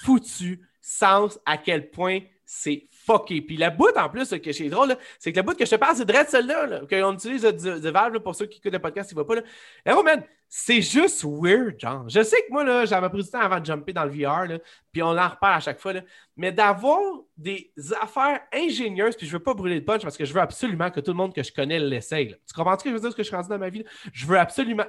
foutu 0.00 0.60
sens 0.80 1.38
à 1.46 1.58
quel 1.58 1.90
point 1.90 2.20
c'est 2.44 2.88
fucké. 3.04 3.42
Puis 3.42 3.56
la 3.56 3.70
bout 3.70 3.96
en 3.96 4.08
plus, 4.08 4.28
que 4.28 4.52
c'est 4.52 4.68
drôle, 4.68 4.96
c'est 5.18 5.32
que 5.32 5.36
la 5.36 5.42
bout 5.42 5.56
que 5.56 5.64
je 5.64 5.70
te 5.70 5.76
parle, 5.76 5.96
c'est 5.96 6.04
de 6.04 6.12
celle-là, 6.28 6.80
qu'on 6.88 7.14
utilise 7.14 7.42
de, 7.42 7.90
Valve 7.90 8.20
pour 8.20 8.34
ceux 8.34 8.46
qui 8.46 8.58
écoutent 8.58 8.72
le 8.72 8.78
podcast, 8.78 9.10
il 9.10 9.14
va 9.14 9.24
pas. 9.24 9.36
Là. 9.36 9.42
Là, 9.84 10.02
man, 10.02 10.22
c'est 10.54 10.82
juste 10.82 11.24
weird, 11.24 11.80
genre. 11.80 12.06
Je 12.10 12.22
sais 12.22 12.36
que 12.42 12.52
moi, 12.52 12.84
j'avais 12.84 13.08
pris 13.08 13.22
du 13.22 13.30
temps 13.30 13.40
avant 13.40 13.58
de 13.58 13.64
jumper 13.64 13.94
dans 13.94 14.04
le 14.04 14.10
VR, 14.10 14.44
là, 14.46 14.58
puis 14.92 15.02
on 15.02 15.16
en 15.16 15.28
reparle 15.28 15.54
à 15.54 15.60
chaque 15.60 15.80
fois, 15.80 15.94
là. 15.94 16.02
mais 16.36 16.52
d'avoir 16.52 17.00
des 17.38 17.72
affaires 18.02 18.38
ingénieuses, 18.52 19.16
puis 19.16 19.26
je 19.26 19.32
veux 19.32 19.42
pas 19.42 19.54
brûler 19.54 19.76
le 19.76 19.84
punch 19.84 20.02
parce 20.02 20.14
que 20.14 20.26
je 20.26 20.34
veux 20.34 20.42
absolument 20.42 20.90
que 20.90 21.00
tout 21.00 21.12
le 21.12 21.16
monde 21.16 21.34
que 21.34 21.42
je 21.42 21.50
connais 21.50 21.78
l'essaye. 21.78 22.36
Tu 22.46 22.54
comprends 22.54 22.78
ce 22.78 22.84
que 22.84 22.90
je 22.90 22.94
veux 22.96 23.00
dire, 23.00 23.10
ce 23.10 23.16
que 23.16 23.22
je 23.22 23.28
suis 23.28 23.34
rendu 23.34 23.48
dans 23.48 23.58
ma 23.58 23.70
vie? 23.70 23.82
Je 24.12 24.26
veux 24.26 24.38
absolument. 24.38 24.84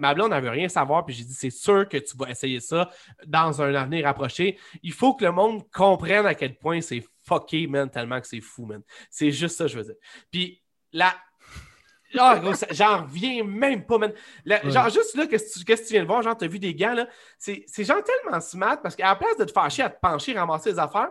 ma 0.00 0.12
blonde 0.12 0.30
n'avait 0.30 0.50
rien 0.50 0.68
savoir, 0.68 1.06
puis 1.06 1.14
j'ai 1.14 1.22
dit, 1.22 1.34
c'est 1.34 1.50
sûr 1.50 1.88
que 1.88 1.96
tu 1.96 2.16
vas 2.16 2.28
essayer 2.28 2.58
ça 2.58 2.90
dans 3.28 3.62
un 3.62 3.72
avenir 3.76 4.08
approché. 4.08 4.58
Il 4.82 4.92
faut 4.92 5.14
que 5.14 5.24
le 5.24 5.30
monde 5.30 5.62
comprenne 5.70 6.26
à 6.26 6.34
quel 6.34 6.56
point 6.56 6.80
c'est 6.80 7.04
fucké, 7.30 7.66
man, 7.66 7.90
tellement 7.90 8.20
que 8.20 8.26
c'est 8.26 8.40
fou, 8.40 8.66
man. 8.66 8.82
C'est 9.10 9.30
juste 9.30 9.56
ça, 9.56 9.66
je 9.66 9.78
veux 9.78 9.84
dire. 9.84 9.96
Puis 10.30 10.62
la 10.92 11.14
ah, 12.18 12.40
j'en 12.72 13.02
reviens 13.04 13.44
même 13.44 13.86
pas, 13.86 13.98
man. 13.98 14.12
Genre, 14.44 14.90
juste 14.90 15.14
là, 15.14 15.26
qu'est-ce 15.26 15.64
que 15.64 15.74
tu 15.74 15.92
viens 15.92 16.02
de 16.02 16.06
voir? 16.06 16.22
Genre, 16.22 16.36
t'as 16.36 16.48
vu 16.48 16.58
des 16.58 16.74
gants, 16.74 16.94
là? 16.94 17.06
C'est 17.38 17.84
genre 17.84 18.02
tellement 18.02 18.40
smart 18.40 18.80
parce 18.82 18.96
qu'à 18.96 19.06
la 19.06 19.16
place 19.16 19.36
de 19.36 19.44
te 19.44 19.52
fâcher 19.52 19.82
à 19.82 19.90
te 19.90 20.00
pencher, 20.00 20.32
ramasser 20.32 20.72
les 20.72 20.78
affaires, 20.78 21.10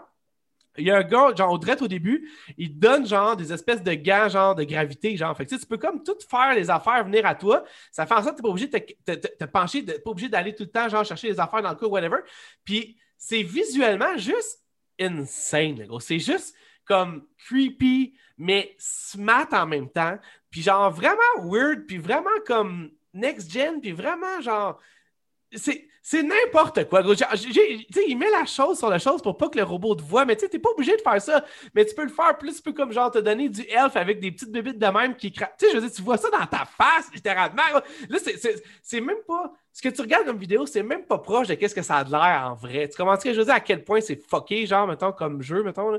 il 0.78 0.86
y 0.86 0.92
a 0.92 0.98
un 0.98 1.04
gars, 1.04 1.34
genre, 1.36 1.52
au 1.52 1.58
au 1.58 1.88
début, 1.88 2.30
il 2.58 2.74
te 2.74 2.80
donne, 2.80 3.06
genre, 3.06 3.36
des 3.36 3.52
espèces 3.52 3.82
de 3.82 3.94
gants, 3.94 4.30
genre, 4.30 4.56
de 4.56 4.64
gravité, 4.64 5.16
genre. 5.18 5.36
Fait 5.36 5.46
que, 5.46 5.56
tu 5.56 5.66
peux 5.66 5.78
comme 5.78 6.04
tout 6.04 6.18
faire 6.30 6.54
les 6.54 6.70
affaires 6.70 7.04
venir 7.04 7.26
à 7.26 7.36
toi. 7.36 7.64
Ça 7.92 8.06
fait 8.06 8.14
en 8.14 8.24
sorte 8.24 8.36
que 8.36 8.38
tu 8.38 8.44
pas 8.44 8.50
obligé 8.50 8.68
de 8.68 9.16
te, 9.16 9.46
pencher, 9.46 9.84
pas 9.84 10.12
obligé 10.12 10.30
d'aller 10.30 10.54
tout 10.54 10.64
le 10.64 10.70
temps, 10.70 10.88
genre, 10.90 11.04
chercher 11.04 11.30
les 11.30 11.40
affaires 11.40 11.62
dans 11.62 11.72
le 11.72 11.76
cours, 11.76 11.92
whatever. 11.92 12.20
Puis, 12.64 12.98
c'est 13.18 13.44
visuellement 13.44 14.18
juste 14.18 14.64
insane, 15.00 15.86
gros. 15.86 16.00
C'est 16.00 16.20
juste 16.20 16.56
comme 16.86 17.28
creepy, 17.48 18.16
mais 18.38 18.76
smart 18.78 19.48
en 19.52 19.66
même 19.66 19.90
temps. 19.90 20.18
Puis 20.50 20.62
genre 20.62 20.92
vraiment 20.92 21.22
weird, 21.44 21.86
puis 21.86 21.98
vraiment 21.98 22.30
comme 22.46 22.92
next-gen, 23.14 23.82
puis 23.82 23.92
vraiment 23.92 24.42
genre... 24.42 24.80
C'est 25.52 25.89
n'importe 26.14 26.88
quoi. 26.90 27.04
Tu 27.04 27.16
sais, 27.16 28.06
il 28.08 28.18
met 28.18 28.30
la 28.30 28.46
chose 28.46 28.78
sur 28.78 28.90
la 28.90 29.00
chose 29.00 29.22
pour 29.22 29.38
pas 29.38 29.50
que 29.50 29.58
le 29.58 29.64
robot 29.64 29.96
te 29.96 30.02
voit, 30.02 30.26
mais 30.26 30.36
tu 30.36 30.42
sais, 30.42 30.50
t'es 30.50 30.60
pas 30.60 30.70
obligé 30.72 30.96
de 30.96 31.02
faire 31.02 31.22
ça. 31.22 31.46
Mais 31.76 31.86
tu 31.86 31.96
peux 31.96 32.04
le 32.04 32.10
faire 32.10 32.38
plus, 32.38 32.62
peu 32.62 32.74
comme 32.74 32.92
genre 32.92 33.12
te 33.12 33.20
donner 33.20 33.50
du 33.50 33.62
elf 33.70 33.96
avec 33.96 34.20
des 34.20 34.32
petites 34.32 34.52
bébites 34.52 34.80
de 34.80 34.88
même 34.88 35.16
qui 35.16 35.32
Tu 35.32 35.44
sais, 35.58 35.68
je 35.72 35.78
veux 35.78 35.82
dire, 35.82 35.92
tu 35.92 36.02
vois 36.02 36.18
ça 36.18 36.30
dans 36.30 36.46
ta 36.46 36.66
face, 36.66 37.10
littéralement. 37.14 37.64
Là, 38.10 38.18
c'est 38.82 39.02
même 39.02 39.22
pas. 39.28 39.54
Ce 39.72 39.82
que 39.82 39.90
tu 39.90 40.02
regardes 40.02 40.26
comme 40.26 40.38
vidéo, 40.38 40.66
c'est 40.66 40.84
même 40.84 41.06
pas 41.06 41.20
proche 41.20 41.48
de 41.48 41.54
qu'est-ce 41.54 41.76
que 41.76 41.82
ça 41.82 41.98
a 41.98 42.04
de 42.04 42.12
l'air 42.12 42.50
en 42.52 42.56
vrai. 42.56 42.90
Tu 42.90 42.98
ce 42.98 43.34
je 43.34 43.40
veux 43.40 43.46
dire? 43.46 43.54
À 43.54 43.60
quel 43.60 43.84
point 43.84 44.02
c'est 44.02 44.20
fucké, 44.30 44.66
genre, 44.66 44.88
mettons, 44.88 45.12
comme 45.12 45.42
jeu, 45.42 45.64
mettons. 45.64 45.98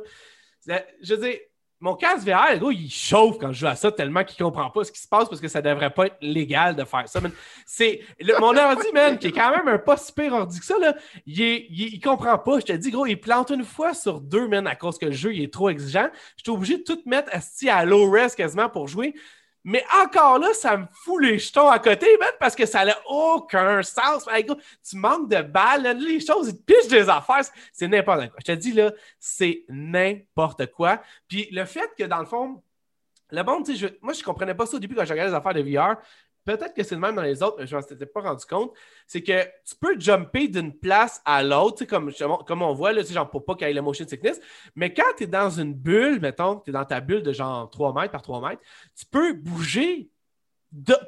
Je 0.66 1.14
veux 1.14 1.16
dire, 1.16 1.38
mon 1.80 1.94
casque 1.94 2.26
VR, 2.26 2.58
gars, 2.58 2.68
il 2.70 2.90
chauffe 2.90 3.38
quand 3.38 3.52
je 3.52 3.60
joue 3.60 3.66
à 3.66 3.74
ça 3.74 3.90
tellement 3.90 4.22
qu'il 4.22 4.42
comprend 4.42 4.68
pas 4.68 4.84
ce 4.84 4.92
qui 4.92 5.00
se 5.00 5.08
passe 5.08 5.28
parce 5.28 5.40
que 5.40 5.48
ça 5.48 5.62
devrait 5.62 5.90
pas 5.90 6.06
être 6.06 6.18
légal 6.20 6.76
de 6.76 6.84
faire 6.84 7.08
ça. 7.08 7.20
C'est 7.64 8.00
mon 8.38 8.54
ordi, 8.54 8.86
man, 8.92 9.18
qui 9.18 9.28
est 9.28 9.32
quand 9.32 9.50
même 9.50 9.66
un 9.66 9.78
pas 9.78 9.96
super 9.96 10.34
ordi 10.34 10.60
que 10.60 10.66
ça, 10.66 10.78
là, 10.78 10.94
il, 11.26 11.40
il, 11.40 12.00
comprend 12.00 12.36
pas. 12.36 12.60
Je 12.60 12.66
te 12.66 12.72
dis, 12.72 12.90
gros, 12.90 13.06
il 13.06 13.18
plante 13.18 13.50
une 13.50 13.64
fois 13.64 13.94
sur 13.94 14.20
deux, 14.20 14.46
man, 14.46 14.66
à 14.66 14.76
cause 14.76 14.98
que 14.98 15.06
le 15.06 15.12
jeu 15.12 15.34
il 15.34 15.42
est 15.42 15.52
trop 15.52 15.70
exigeant. 15.70 16.08
Je 16.36 16.42
suis 16.42 16.52
obligé 16.52 16.76
de 16.78 16.82
tout 16.82 17.00
mettre 17.06 17.30
à 17.32 17.84
low 17.86 18.10
res 18.10 18.34
quasiment 18.36 18.68
pour 18.68 18.86
jouer. 18.86 19.14
Mais 19.62 19.84
encore 20.02 20.38
là, 20.38 20.52
ça 20.54 20.76
me 20.76 20.86
fout 20.92 21.22
les 21.22 21.38
jetons 21.38 21.68
à 21.68 21.78
côté, 21.78 22.06
man, 22.18 22.30
parce 22.38 22.54
que 22.54 22.64
ça 22.64 22.84
n'a 22.84 22.96
aucun 23.06 23.82
sens. 23.82 24.26
tu 24.88 24.96
manques 24.96 25.28
de 25.28 25.42
balles, 25.42 25.98
les 25.98 26.20
choses, 26.20 26.48
ils 26.48 26.56
te 26.56 26.62
pichent 26.62 26.88
des 26.88 27.08
affaires. 27.08 27.42
C'est 27.72 27.88
n'importe 27.88 28.30
quoi. 28.30 28.38
Je 28.38 28.52
te 28.52 28.58
dis, 28.58 28.72
là, 28.72 28.92
c'est 29.18 29.64
n'importe 29.68 30.66
quoi. 30.72 31.02
Puis 31.28 31.48
le 31.52 31.64
fait 31.66 31.90
que, 31.98 32.04
dans 32.04 32.20
le 32.20 32.26
fond, 32.26 32.62
le 33.30 33.42
monde, 33.42 33.68
moi, 34.00 34.12
je 34.12 34.22
comprenais 34.22 34.54
pas 34.54 34.66
ça 34.66 34.76
au 34.76 34.80
début 34.80 34.94
quand 34.94 35.04
je 35.04 35.12
regardais 35.12 35.30
les 35.30 35.36
affaires 35.36 35.54
de 35.54 35.62
VR 35.62 35.96
peut-être 36.56 36.74
que 36.74 36.82
c'est 36.82 36.94
le 36.94 37.00
même 37.00 37.14
dans 37.14 37.22
les 37.22 37.42
autres, 37.42 37.56
mais 37.58 37.66
je 37.66 37.74
ne 37.74 37.80
m'en 37.80 37.86
étais 37.86 38.06
pas 38.06 38.20
rendu 38.20 38.44
compte, 38.46 38.72
c'est 39.06 39.22
que 39.22 39.44
tu 39.64 39.74
peux 39.80 39.98
jumper 39.98 40.48
d'une 40.48 40.72
place 40.72 41.20
à 41.24 41.42
l'autre, 41.42 41.84
comme, 41.84 42.12
comme 42.46 42.62
on 42.62 42.74
voit, 42.74 42.92
là, 42.92 43.02
genre 43.02 43.28
pour 43.30 43.44
pas 43.44 43.54
qu'il 43.54 43.66
y 43.66 43.70
ait 43.70 43.74
le 43.74 43.82
motion 43.82 44.06
sickness, 44.06 44.40
mais 44.74 44.92
quand 44.92 45.12
tu 45.16 45.24
es 45.24 45.26
dans 45.26 45.50
une 45.50 45.74
bulle, 45.74 46.20
mettons, 46.20 46.60
tu 46.60 46.70
es 46.70 46.72
dans 46.72 46.84
ta 46.84 47.00
bulle 47.00 47.22
de 47.22 47.32
genre 47.32 47.70
3 47.70 47.94
mètres 47.94 48.12
par 48.12 48.22
3 48.22 48.48
mètres, 48.48 48.62
tu 48.96 49.06
peux 49.06 49.32
bouger 49.32 50.09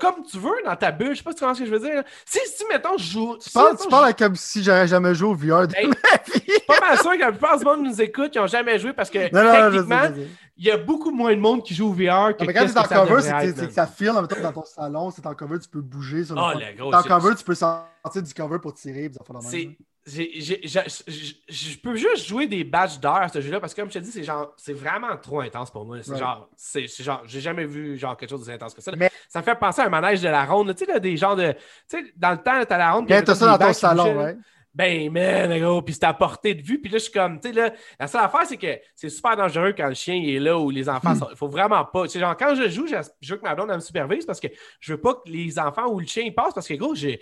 comme 0.01 0.25
tu 0.29 0.39
veux 0.39 0.51
dans 0.65 0.77
ta 0.77 0.91
bulle. 0.91 1.13
Je 1.13 1.19
sais 1.19 1.23
pas 1.23 1.31
si 1.31 1.37
tu 1.37 1.41
comprends 1.41 1.55
ce 1.55 1.61
que 1.61 1.67
je 1.67 1.71
veux 1.71 1.79
dire. 1.79 2.03
Si, 2.25 2.41
si 2.47 2.65
mettons, 2.71 2.97
je 2.99 3.05
joue. 3.05 3.39
Tu 3.39 3.51
parles, 3.51 3.77
tu 3.81 3.89
parles 3.89 4.15
comme 4.15 4.35
si 4.35 4.63
j'aurais 4.63 4.89
jamais 4.89 5.15
joué 5.15 5.29
au 5.29 5.35
VR 5.35 5.69
de 5.69 5.75
ma 5.87 6.35
vie. 6.35 6.53
pas 6.67 6.81
mal 6.81 6.99
sûr 6.99 7.13
que 7.13 7.19
la 7.19 7.31
plupart 7.31 7.59
du 7.59 7.65
monde 7.65 7.85
nous 7.85 8.01
écoute 8.01 8.33
qui 8.33 8.39
n'ont 8.39 8.47
jamais 8.47 8.79
joué 8.79 8.93
parce 8.93 9.11
que 9.11 9.19
techniquement, 9.19 10.15
il 10.57 10.65
y 10.65 10.71
a 10.71 10.77
beaucoup 10.77 11.11
moins 11.11 11.35
de 11.35 11.41
monde 11.41 11.63
qui 11.63 11.75
joue 11.75 11.89
au 11.89 11.93
VR 11.93 12.37
que. 12.37 12.45
mais 12.45 12.53
quand 12.53 12.67
tu 12.67 12.73
es 12.73 12.79
en 12.79 13.07
cover, 13.07 13.23
c'est 13.23 13.67
que 13.67 13.73
ça 13.73 13.87
file 13.87 14.13
dans 14.13 14.53
ton 14.53 14.65
salon, 14.65 15.11
c'est 15.11 15.27
en 15.27 15.35
cover, 15.35 15.59
tu 15.59 15.69
peux 15.69 15.81
bouger. 15.81 16.25
Sur 16.25 16.35
le 16.35 16.43
oh, 16.81 16.95
en 16.95 17.03
cover, 17.03 17.35
tu 17.37 17.45
peux 17.45 17.55
sortir 17.55 18.23
du 18.23 18.35
cover 18.35 18.59
pour 18.59 18.75
tirer. 18.75 19.11
C'est 19.41 19.77
je 20.05 21.79
peux 21.79 21.95
juste 21.95 22.27
jouer 22.27 22.47
des 22.47 22.65
badges 22.65 22.99
d'heure 22.99 23.17
à 23.17 23.29
ce 23.29 23.41
jeu-là 23.41 23.61
parce 23.61 23.73
que, 23.73 23.81
comme 23.81 23.91
je 23.91 23.99
te 23.99 24.05
dis, 24.05 24.11
c'est 24.11 24.25
genre, 24.25 24.53
c'est 24.57 24.73
vraiment 24.73 25.17
trop 25.17 25.41
intense 25.41 25.71
pour 25.71 25.85
moi. 25.85 25.99
C'est 26.03 26.17
genre, 26.17 26.49
c'est 26.57 26.87
genre, 27.03 27.23
j'ai 27.27 27.41
jamais 27.41 27.65
vu 27.67 27.97
genre 27.99 28.17
quelque 28.17 28.31
chose 28.31 28.41
d'aussi 28.41 28.53
intense 28.53 28.75
que 28.75 28.81
ça. 28.81 28.93
Mais... 28.97 29.11
Ça 29.29 29.39
me 29.41 29.45
fait 29.45 29.55
penser 29.55 29.81
à 29.81 29.87
un 29.87 29.89
manège 29.89 30.21
de 30.21 30.29
la 30.29 30.45
ronde. 30.45 30.75
Tu 30.75 30.85
sais, 30.85 31.01
des 31.01 31.17
genres 31.17 31.37
de. 31.37 31.53
Tu 31.53 31.59
sais, 31.89 32.13
dans 32.17 32.33
le 32.33 32.39
temps, 32.39 32.65
t'as 32.69 32.79
la 32.79 32.93
ronde. 32.93 33.07
tu 33.07 33.25
t'as 33.25 33.35
ça 33.35 33.57
dans 33.57 33.67
ton 33.67 33.73
salon, 33.73 34.17
ouais. 34.19 34.37
Ben, 34.75 35.13
man, 35.13 35.59
gros, 35.61 35.83
puis 35.83 35.93
c'est 35.95 36.05
à 36.05 36.15
portée 36.15 36.55
de 36.55 36.63
vue. 36.63 36.81
Puis 36.81 36.91
là, 36.91 36.97
je 36.97 37.05
suis 37.05 37.13
comme, 37.13 37.39
tu 37.39 37.49
sais, 37.49 37.55
là, 37.55 37.73
la 38.01 38.07
seule 38.07 38.23
affaire, 38.23 38.47
c'est 38.47 38.57
que 38.57 38.79
c'est 38.95 39.11
super 39.11 39.37
dangereux 39.37 39.75
quand 39.77 39.89
le 39.89 39.95
chien 39.95 40.15
est 40.15 40.39
là 40.39 40.59
ou 40.59 40.71
les 40.71 40.89
enfants 40.89 41.15
sont. 41.15 41.29
Il 41.31 41.37
faut 41.37 41.49
vraiment 41.49 41.85
pas. 41.85 42.05
Tu 42.05 42.13
sais, 42.13 42.21
genre, 42.21 42.35
quand 42.37 42.55
je 42.55 42.69
joue, 42.71 42.87
je, 42.87 43.31
veux 43.31 43.37
que 43.37 43.43
ma 43.43 43.55
blonde 43.55 43.69
me 43.69 43.81
supervise 43.81 44.25
parce 44.25 44.41
que 44.41 44.49
je 44.81 44.93
veux 44.93 45.01
pas 45.01 45.15
que 45.15 45.29
les 45.29 45.59
enfants 45.59 45.89
ou 45.89 46.01
le 46.01 46.07
chien 46.07 46.31
passent 46.35 46.55
parce 46.55 46.67
que, 46.67 46.75
gros, 46.75 46.95
j'ai. 46.95 47.21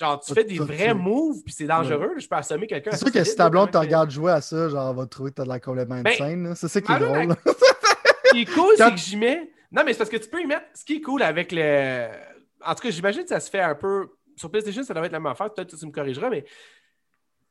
Genre, 0.00 0.18
tu 0.18 0.34
fais 0.34 0.44
des 0.44 0.58
vrais 0.58 0.92
moves, 0.92 1.42
puis 1.44 1.54
c'est 1.54 1.66
dangereux. 1.66 2.14
Je 2.18 2.26
peux 2.26 2.36
assommer 2.36 2.66
quelqu'un. 2.66 2.90
C'est 2.92 2.98
sûr 2.98 3.12
que 3.12 3.22
si 3.22 3.36
ta 3.36 3.48
blonde 3.48 3.70
te 3.70 3.78
regarde 3.78 4.10
jouer 4.10 4.32
à 4.32 4.40
ça, 4.40 4.68
genre, 4.68 4.90
elle 4.90 4.96
va 4.96 5.04
te 5.04 5.10
trouver 5.10 5.30
que 5.30 5.36
t'as 5.36 5.44
de 5.44 5.48
la 5.48 5.60
complètement 5.60 6.00
ben, 6.02 6.12
insane. 6.12 6.54
C'est 6.56 6.68
ça 6.68 6.80
qui 6.80 6.90
est 6.90 6.98
drôle. 6.98 7.36
Ce 8.24 8.32
qui 8.32 8.42
est 8.42 8.54
cool, 8.54 8.74
c'est 8.76 8.90
que 8.90 8.96
j'y 8.96 9.16
mets. 9.16 9.50
Non, 9.72 9.82
mais 9.84 9.92
c'est 9.92 9.98
parce 9.98 10.10
que 10.10 10.16
tu 10.16 10.28
peux 10.28 10.40
y 10.40 10.46
mettre. 10.46 10.66
Ce 10.74 10.84
qui 10.84 10.96
est 10.96 11.00
cool 11.00 11.22
avec 11.22 11.52
le. 11.52 12.08
En 12.64 12.74
tout 12.74 12.82
cas, 12.82 12.90
j'imagine 12.90 13.22
que 13.22 13.28
ça 13.28 13.40
se 13.40 13.50
fait 13.50 13.60
un 13.60 13.74
peu 13.74 14.08
sur 14.40 14.50
PlayStation, 14.50 14.82
ça 14.82 14.94
doit 14.94 15.06
être 15.06 15.12
la 15.12 15.20
même 15.20 15.30
affaire. 15.30 15.52
Peut-être 15.52 15.70
que 15.70 15.76
tu 15.76 15.86
me 15.86 15.92
corrigeras, 15.92 16.30
mais. 16.30 16.44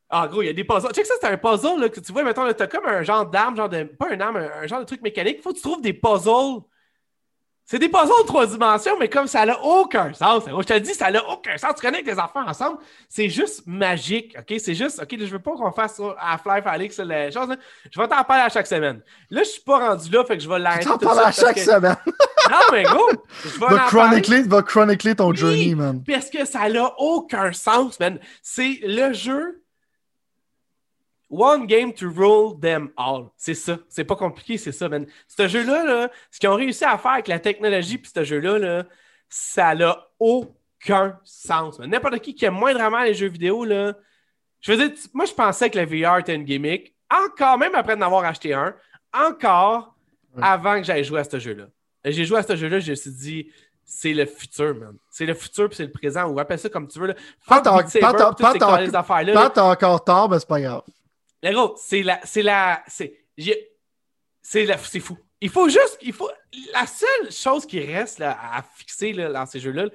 Ah, 0.09 0.27
gros, 0.27 0.41
il 0.41 0.47
y 0.47 0.49
a 0.49 0.53
des 0.53 0.63
puzzles. 0.63 0.91
Check 0.91 1.05
ça, 1.05 1.13
c'est 1.21 1.27
un 1.27 1.37
puzzle 1.37 1.79
là, 1.79 1.89
que 1.89 1.99
tu 1.99 2.11
vois, 2.11 2.23
mettons, 2.23 2.51
tu 2.51 2.63
as 2.63 2.67
comme 2.67 2.87
un 2.87 3.03
genre 3.03 3.25
d'arme, 3.25 3.55
genre 3.55 3.69
de. 3.69 3.83
Pas 3.83 4.11
un 4.11 4.19
arme, 4.19 4.37
un, 4.37 4.65
genre 4.65 4.79
de 4.79 4.85
truc 4.85 5.01
mécanique. 5.01 5.41
Faut 5.41 5.51
que 5.51 5.57
tu 5.57 5.61
trouves 5.61 5.81
des 5.81 5.93
puzzles. 5.93 6.61
C'est 7.63 7.77
des 7.77 7.89
puzzles 7.89 8.23
de 8.23 8.25
trois 8.25 8.47
dimensions, 8.47 8.97
mais 8.97 9.07
comme 9.07 9.27
ça 9.27 9.45
n'a 9.45 9.63
aucun 9.63 10.11
sens. 10.13 10.43
Je 10.47 10.63
te 10.63 10.79
dis, 10.79 10.95
ça 10.95 11.11
n'a 11.11 11.23
aucun 11.29 11.55
sens. 11.55 11.75
Tu 11.75 11.81
connectes 11.85 12.07
les 12.07 12.17
enfants 12.17 12.43
ensemble. 12.47 12.79
C'est 13.07 13.29
juste 13.29 13.61
magique. 13.67 14.35
OK? 14.39 14.59
C'est 14.59 14.73
juste. 14.73 14.99
OK, 14.99 15.15
je 15.19 15.25
veux 15.25 15.37
pas 15.37 15.51
qu'on 15.51 15.71
fasse 15.71 16.01
Half-Life 16.17 16.65
Alex 16.65 16.99
les 17.01 17.31
choses. 17.31 17.55
Je 17.91 18.01
vais 18.01 18.07
t'en 18.07 18.23
parler 18.23 18.45
à 18.45 18.49
chaque 18.49 18.65
semaine. 18.65 19.03
Là, 19.29 19.43
je 19.43 19.49
suis 19.49 19.61
pas 19.61 19.89
rendu 19.89 20.09
là, 20.09 20.25
fait 20.25 20.37
que 20.37 20.43
je 20.43 20.49
vais 20.49 20.57
l'arrêter. 20.57 20.85
Tu 20.85 20.89
t'en 20.89 20.97
parles 20.97 21.19
à 21.19 21.31
chaque 21.31 21.59
semaine. 21.59 21.95
Non, 22.49 22.57
mais 22.71 22.83
gros, 22.83 23.09
je 23.43 23.59
vais 23.59 23.67
va, 23.67 23.79
chronicler, 23.87 24.41
va 24.43 24.61
chronicler 24.61 25.15
ton 25.15 25.33
journey, 25.33 25.75
man. 25.75 26.03
Parce 26.05 26.29
que 26.29 26.45
ça 26.45 26.69
n'a 26.69 26.93
aucun 26.97 27.51
sens, 27.51 27.99
man. 27.99 28.19
C'est 28.41 28.79
le 28.83 29.13
jeu 29.13 29.61
One 31.31 31.67
game 31.67 31.93
to 31.93 32.09
rule 32.09 32.59
them 32.59 32.89
all. 32.97 33.29
C'est 33.37 33.53
ça. 33.53 33.77
C'est 33.87 34.03
pas 34.03 34.15
compliqué, 34.15 34.57
c'est 34.57 34.71
ça, 34.71 34.89
man. 34.89 35.05
Ce 35.27 35.47
jeu-là, 35.47 36.09
ce 36.31 36.39
qu'ils 36.39 36.49
ont 36.49 36.55
réussi 36.55 36.83
à 36.83 36.97
faire 36.97 37.11
avec 37.11 37.27
la 37.27 37.39
technologie 37.39 37.99
puis 37.99 38.11
ce 38.13 38.23
jeu-là, 38.23 38.57
là, 38.57 38.85
ça 39.29 39.75
n'a 39.75 40.07
aucun 40.19 41.19
sens. 41.23 41.79
N'importe 41.79 42.19
qui 42.19 42.33
qui 42.33 42.45
aime 42.45 42.55
moindrement 42.55 43.03
les 43.03 43.13
jeux 43.13 43.29
vidéo, 43.29 43.63
là, 43.63 43.93
je 44.59 44.73
veux 44.73 44.89
dire, 44.89 44.97
moi, 45.13 45.25
je 45.25 45.33
pensais 45.33 45.69
que 45.69 45.77
la 45.77 45.85
VR 45.85 46.17
était 46.17 46.33
une 46.33 46.43
gimmick, 46.43 46.95
encore, 47.11 47.59
même 47.59 47.75
après 47.75 47.93
en 47.93 48.01
avoir 48.01 48.25
acheté 48.25 48.55
un, 48.55 48.75
encore 49.13 49.95
avant 50.41 50.77
que 50.77 50.83
j'aille 50.83 51.03
jouer 51.03 51.19
à 51.19 51.23
ce 51.23 51.37
jeu-là. 51.37 51.65
J'ai 52.05 52.25
joué 52.25 52.39
à 52.39 52.43
ce 52.43 52.55
jeu-là, 52.55 52.79
je 52.79 52.91
me 52.91 52.95
suis 52.95 53.11
dit, 53.11 53.51
c'est 53.85 54.13
le 54.13 54.25
futur, 54.25 54.75
man. 54.75 54.95
C'est 55.09 55.25
le 55.25 55.33
futur 55.33 55.67
puis 55.67 55.75
c'est 55.75 55.85
le 55.85 55.91
présent, 55.91 56.27
ou 56.27 56.39
appelle 56.39 56.59
ça 56.59 56.69
comme 56.69 56.87
tu 56.87 56.99
veux. 56.99 57.07
Là. 57.07 57.15
Pas, 57.47 57.61
pas, 57.61 57.83
pas, 57.83 58.13
pas 58.13 58.49
encore 59.63 60.03
tard, 60.03 60.29
mais 60.29 60.39
c'est 60.39 60.47
pas 60.47 60.61
grave. 60.61 60.83
Mais 61.41 61.53
gros, 61.53 61.75
c'est 61.77 62.03
la. 62.03 62.19
C'est 62.23 62.43
la. 62.43 62.83
C'est. 62.87 63.25
C'est 64.41 64.99
fou. 64.99 65.17
Il 65.41 65.49
faut 65.49 65.69
juste. 65.69 65.97
Il 66.01 66.13
faut. 66.13 66.29
La 66.73 66.85
seule 66.85 67.31
chose 67.31 67.65
qui 67.65 67.79
reste 67.79 68.19
là, 68.19 68.37
à 68.53 68.61
fixer 68.61 69.13
là, 69.13 69.31
dans 69.31 69.45
ces 69.45 69.59
jeux-là, 69.59 69.85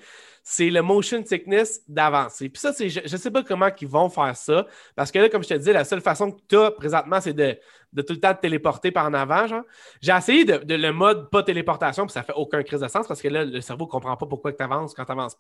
c'est 0.47 0.69
le 0.69 0.83
motion 0.83 1.25
sickness 1.25 1.81
d'avancer. 1.89 2.51
Puis 2.51 2.61
ça, 2.61 2.75
c'est, 2.75 2.91
je 2.91 3.01
ne 3.01 3.17
sais 3.17 3.31
pas 3.31 3.43
comment 3.43 3.71
ils 3.81 3.89
vont 3.89 4.11
faire 4.11 4.37
ça. 4.37 4.67
Parce 4.95 5.11
que 5.11 5.19
là, 5.19 5.31
comme 5.31 5.43
je 5.43 5.49
te 5.49 5.55
dis, 5.55 5.73
la 5.73 5.85
seule 5.85 6.03
façon 6.03 6.33
que 6.33 6.41
tu 6.47 6.57
as 6.57 6.71
présentement, 6.71 7.19
c'est 7.19 7.33
de, 7.33 7.59
de, 7.95 8.03
tout 8.03 8.13
le 8.13 8.21
temps 8.21 8.35
te 8.35 8.43
téléporter 8.43 8.91
par 8.91 9.07
en 9.07 9.15
avant. 9.15 9.47
Genre. 9.47 9.63
J'ai 10.03 10.13
essayé 10.13 10.45
de, 10.45 10.59
de, 10.59 10.75
le 10.75 10.93
mode 10.93 11.31
pas 11.31 11.43
téléportation, 11.43 12.05
puis 12.05 12.13
ça 12.13 12.23
fait 12.23 12.35
aucun 12.37 12.63
crise 12.63 12.81
de 12.81 12.89
sens 12.89 13.09
parce 13.09 13.23
que 13.23 13.29
là, 13.29 13.47
le 13.47 13.61
cerveau 13.63 13.87
ne 13.87 13.91
comprend 13.91 14.19
pas 14.19 14.27
pourquoi 14.27 14.53
tu 14.53 14.63
avances 14.63 14.93
quand 14.93 15.07
tu 15.07 15.13
avances. 15.13 15.35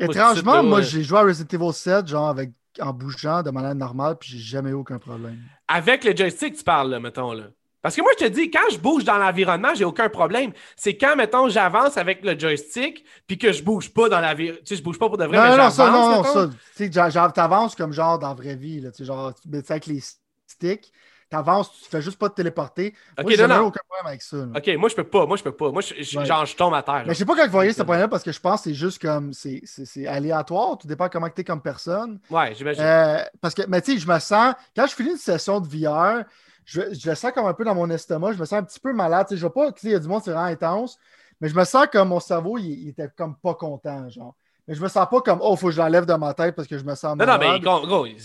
Étrangement, 0.00 0.64
moi, 0.64 0.82
j'ai 0.82 1.04
joué 1.04 1.18
à 1.18 1.22
Resident 1.22 1.64
Evil 1.64 1.72
7, 1.72 2.08
genre 2.08 2.28
avec 2.28 2.50
en 2.80 2.92
bougeant 2.92 3.42
de 3.42 3.50
manière 3.50 3.74
normale, 3.76 4.16
puis 4.18 4.30
j'ai 4.30 4.38
jamais 4.38 4.70
eu 4.70 4.74
aucun 4.74 4.98
problème. 4.98 5.38
Avec 5.68 6.02
le 6.02 6.14
joystick, 6.14 6.56
tu 6.56 6.64
parles, 6.64 6.90
là, 6.90 7.00
mettons, 7.00 7.32
là. 7.32 7.44
Parce 7.82 7.96
que 7.96 8.02
moi, 8.02 8.10
je 8.18 8.26
te 8.26 8.30
dis, 8.30 8.50
quand 8.50 8.68
je 8.70 8.78
bouge 8.78 9.04
dans 9.04 9.16
l'environnement, 9.16 9.74
j'ai 9.74 9.84
aucun 9.84 10.08
problème. 10.08 10.52
C'est 10.76 10.96
quand, 10.96 11.16
mettons, 11.16 11.48
j'avance 11.48 11.96
avec 11.96 12.22
le 12.24 12.38
joystick, 12.38 13.04
puis 13.26 13.38
que 13.38 13.52
je 13.52 13.62
bouge 13.62 13.92
pas 13.92 14.08
dans 14.08 14.20
la 14.20 14.34
vie. 14.34 14.52
Tu 14.52 14.58
sais, 14.64 14.76
je 14.76 14.82
bouge 14.82 14.98
pas 14.98 15.08
pour 15.08 15.16
de 15.16 15.24
vrai, 15.24 15.36
non, 15.36 15.42
mais 15.44 15.56
non, 15.56 15.70
ça, 15.70 15.90
non, 15.90 16.10
non, 16.16 16.24
ça. 16.24 16.50
Tu 16.76 16.92
sais, 16.92 17.30
t'avances 17.34 17.74
comme 17.74 17.92
genre 17.92 18.18
dans 18.18 18.28
la 18.28 18.34
vraie 18.34 18.56
vie, 18.56 18.80
là. 18.80 18.90
Tu 18.90 18.98
sais, 18.98 19.04
genre, 19.04 19.32
avec 19.52 19.86
les 19.86 20.00
sticks, 20.46 20.92
t'avances, 21.30 21.72
tu 21.72 21.88
fais 21.88 22.02
juste 22.02 22.18
pas 22.18 22.28
te 22.28 22.34
téléporter. 22.34 22.94
Ok, 23.18 23.24
moi, 23.24 23.32
j'ai 23.34 23.44
aucun 23.44 23.80
problème 23.88 24.06
avec 24.06 24.20
ça. 24.20 24.36
Ok, 24.54 24.68
moi, 24.76 24.88
je 24.88 24.94
peux 24.96 25.04
pas. 25.04 25.24
Moi, 25.24 25.36
je 25.38 25.42
peux 25.42 25.52
pas. 25.52 25.70
Moi, 25.70 25.80
je, 25.80 26.02
genre, 26.02 26.44
je 26.44 26.56
tombe 26.56 26.74
à 26.74 26.82
terre. 26.82 27.04
Mais 27.06 27.14
je 27.14 27.18
sais 27.18 27.24
pas 27.24 27.34
quand 27.34 27.46
vous 27.46 27.52
voyez 27.52 27.72
ce 27.72 27.82
point-là 27.82 28.08
parce 28.08 28.22
que 28.22 28.32
je 28.32 28.40
pense 28.40 28.60
que 28.60 28.70
c'est 28.70 28.74
juste 28.74 29.00
comme. 29.00 29.32
C'est 29.32 30.06
aléatoire. 30.06 30.76
Tout 30.76 30.86
dépend 30.86 31.08
comment 31.08 31.30
tu 31.30 31.40
es 31.40 31.44
comme 31.44 31.62
personne. 31.62 32.18
Ouais, 32.28 32.54
j'imagine. 32.54 32.82
Euh, 32.82 33.22
parce 33.40 33.54
que, 33.54 33.62
mais 33.68 33.80
tu 33.80 33.94
sais, 33.94 33.98
je 33.98 34.06
me 34.06 34.18
sens. 34.18 34.54
Quand 34.76 34.86
je 34.86 34.94
finis 34.94 35.12
une 35.12 35.16
session 35.16 35.60
de 35.60 35.68
VR, 35.68 36.24
je, 36.70 36.94
je, 36.94 37.10
le 37.10 37.16
sens 37.16 37.32
comme 37.32 37.46
un 37.46 37.54
peu 37.54 37.64
dans 37.64 37.74
mon 37.74 37.90
estomac. 37.90 38.32
Je 38.32 38.38
me 38.38 38.44
sens 38.44 38.60
un 38.60 38.62
petit 38.64 38.80
peu 38.80 38.92
malade. 38.92 39.26
Je 39.30 39.36
vois 39.40 39.52
pas. 39.52 39.72
Tu 39.72 39.80
sais, 39.80 39.88
il 39.88 39.92
y 39.92 39.94
a 39.94 39.98
du 39.98 40.06
monde, 40.08 40.22
c'est 40.24 40.30
vraiment 40.30 40.46
intense. 40.46 40.98
Mais 41.40 41.48
je 41.48 41.56
me 41.56 41.64
sens 41.64 41.86
comme 41.92 42.08
mon 42.08 42.20
cerveau, 42.20 42.58
il, 42.58 42.66
il 42.66 42.88
était 42.90 43.08
comme 43.16 43.36
pas 43.36 43.54
content. 43.54 44.08
Genre. 44.08 44.36
Mais 44.70 44.76
je 44.76 44.82
me 44.82 44.86
sens 44.86 45.04
pas 45.10 45.20
comme, 45.20 45.40
oh, 45.42 45.56
faut 45.56 45.66
que 45.66 45.72
je 45.72 45.78
l'enlève 45.78 46.06
de 46.06 46.14
ma 46.14 46.32
tête 46.32 46.54
parce 46.54 46.68
que 46.68 46.78
je 46.78 46.84
me 46.84 46.94
sens 46.94 47.16
mal. 47.16 47.26
Non, 47.26 47.32
non, 47.32 47.38
mais 47.40 47.58
gros, 47.58 48.06
il 48.06 48.16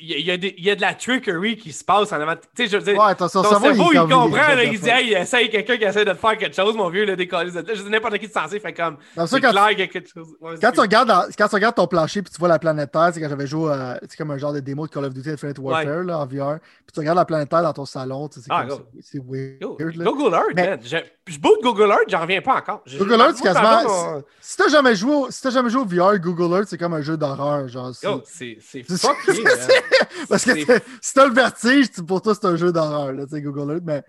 y, 0.00 0.22
y, 0.22 0.70
a 0.70 0.76
de 0.76 0.80
la 0.80 0.94
trickery 0.94 1.56
qui 1.56 1.72
se 1.72 1.82
passe 1.82 2.12
en 2.12 2.20
avant. 2.20 2.36
Tu 2.36 2.42
sais, 2.54 2.68
je 2.68 2.76
veux 2.76 2.92
dire, 2.92 3.02
ouais, 3.02 3.16
ton 3.16 3.26
cerveau, 3.26 3.90
il, 3.92 3.98
comprend, 3.98 4.30
là, 4.30 4.62
il 4.62 4.78
dit, 4.78 4.88
hey, 4.88 5.14
essaye 5.14 5.50
quelqu'un 5.50 5.76
qui 5.76 5.82
essaie 5.82 6.04
de 6.04 6.14
faire 6.14 6.38
quelque 6.38 6.54
chose, 6.54 6.76
mon 6.76 6.88
vieux, 6.88 7.04
le 7.04 7.16
décoller. 7.16 7.50
Je 7.50 7.82
dis, 7.82 7.90
n'importe 7.90 8.16
qui 8.18 8.26
est 8.26 8.32
censé, 8.32 8.60
fait 8.60 8.72
comme, 8.72 8.98
c'est 9.26 9.40
clair 9.40 9.64
a 9.64 9.74
quelque 9.74 10.08
chose. 10.08 10.36
quand, 10.60 10.70
tu 10.70 10.80
regardes 10.80 11.12
quand 11.36 11.48
tu 11.48 11.54
regardes 11.56 11.74
ton 11.74 11.88
plancher 11.88 12.22
puis 12.22 12.32
tu 12.32 12.38
vois 12.38 12.48
la 12.48 12.60
planète 12.60 12.92
Terre, 12.92 13.10
c'est 13.12 13.20
quand 13.20 13.28
j'avais 13.28 13.48
joué, 13.48 13.74
c'est 14.08 14.16
comme 14.16 14.30
un 14.30 14.38
genre 14.38 14.52
de 14.52 14.60
démo 14.60 14.86
de 14.86 14.92
Call 14.92 15.04
of 15.04 15.12
Duty 15.12 15.30
Infinite 15.30 15.58
Warfare, 15.58 16.04
là, 16.04 16.20
en 16.20 16.26
VR, 16.26 16.60
puis 16.60 16.92
tu 16.94 17.00
regardes 17.00 17.18
la 17.18 17.24
planète 17.24 17.48
Terre 17.48 17.62
dans 17.62 17.72
ton 17.72 17.86
salon, 17.86 18.28
c'est 18.30 18.42
ah, 18.50 18.66
c'est 19.00 19.18
weird. 19.18 19.58
Google 19.96 20.32
Earth, 20.32 20.54
man. 20.54 20.78
Je 21.26 21.38
boot 21.40 21.58
Google 21.60 21.88
Earth, 21.90 22.08
j'en 22.08 22.20
reviens 22.20 22.40
pas 22.40 22.58
encore. 22.58 22.84
Google 22.98 23.18
Earth, 23.18 23.38
c'est 23.38 23.42
quasiment. 23.42 24.22
Si 24.40 24.56
t'as 24.56 24.68
jamais 24.68 24.94
joué 24.94 25.82
au 25.82 25.87
VR, 25.88 26.18
Google 26.18 26.56
Earth, 26.56 26.68
c'est 26.68 26.78
comme 26.78 26.94
un 26.94 27.02
jeu 27.02 27.16
d'horreur. 27.16 27.68
Genre, 27.68 27.92
c'est 27.94 28.58
fucké. 28.60 29.44
Parce 30.28 30.44
que 30.44 30.54
si 31.00 31.14
t'as 31.14 31.26
le 31.26 31.34
vertige, 31.34 31.90
pour 32.06 32.22
toi, 32.22 32.34
c'est 32.34 32.46
un 32.46 32.56
jeu 32.56 32.72
d'horreur, 32.72 33.12
là, 33.12 33.24
Google 33.30 33.72
Earth. 33.72 33.84
Mais 33.84 34.02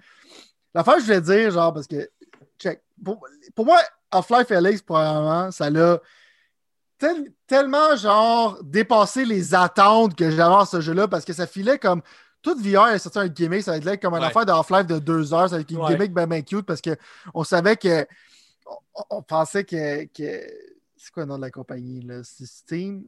l'affaire, 0.74 1.00
je 1.00 1.06
voulais 1.06 1.22
dire, 1.22 1.52
genre, 1.52 1.74
parce 1.74 1.88
que, 1.88 2.10
check, 2.60 2.82
pour, 3.04 3.26
pour 3.56 3.66
moi, 3.66 3.80
Half-Life 4.12 4.52
Alyx, 4.52 4.82
probablement, 4.82 5.52
ça 5.52 5.70
l'a 5.70 6.00
tellement, 7.48 7.96
genre, 7.96 8.60
dépassé 8.64 9.26
les 9.26 9.56
attentes 9.56 10.16
que 10.16 10.30
j'avais 10.30 10.56
à 10.56 10.66
ce 10.66 10.82
jeu-là, 10.82 11.08
parce 11.08 11.26
que 11.26 11.34
ça 11.34 11.48
filait 11.48 11.80
comme. 11.80 12.02
Toute 12.42 12.62
VR 12.62 12.88
est 12.88 13.00
sorti 13.00 13.20
un 13.20 13.28
gimmick, 13.28 13.64
ça 13.64 13.78
va 13.78 13.92
être 13.94 14.02
comme 14.02 14.14
une 14.14 14.24
affaire 14.24 14.46
de 14.46 14.52
Half-Life 14.54 14.88
de 14.88 14.98
deux 14.98 15.34
heures, 15.34 15.50
ça 15.50 15.58
va 15.58 15.62
être 15.62 15.72
une 15.72 15.86
gimmick 15.86 16.14
bien, 16.14 16.26
bien 16.26 16.42
cute 16.42 16.66
parce 16.66 16.80
qu'on 16.82 17.44
savait 17.44 17.76
que. 17.76 18.08
On, 19.10 19.22
pensait 19.22 19.66
que, 19.66 20.06
que 20.06 20.42
c'est 21.00 21.12
quoi 21.12 21.24
le 21.24 21.30
nom 21.30 21.38
de 21.38 21.42
la 21.42 21.52
compagnie? 21.52 22.02
Là? 22.02 22.22
C'est 22.24 22.46
Steam? 22.46 23.06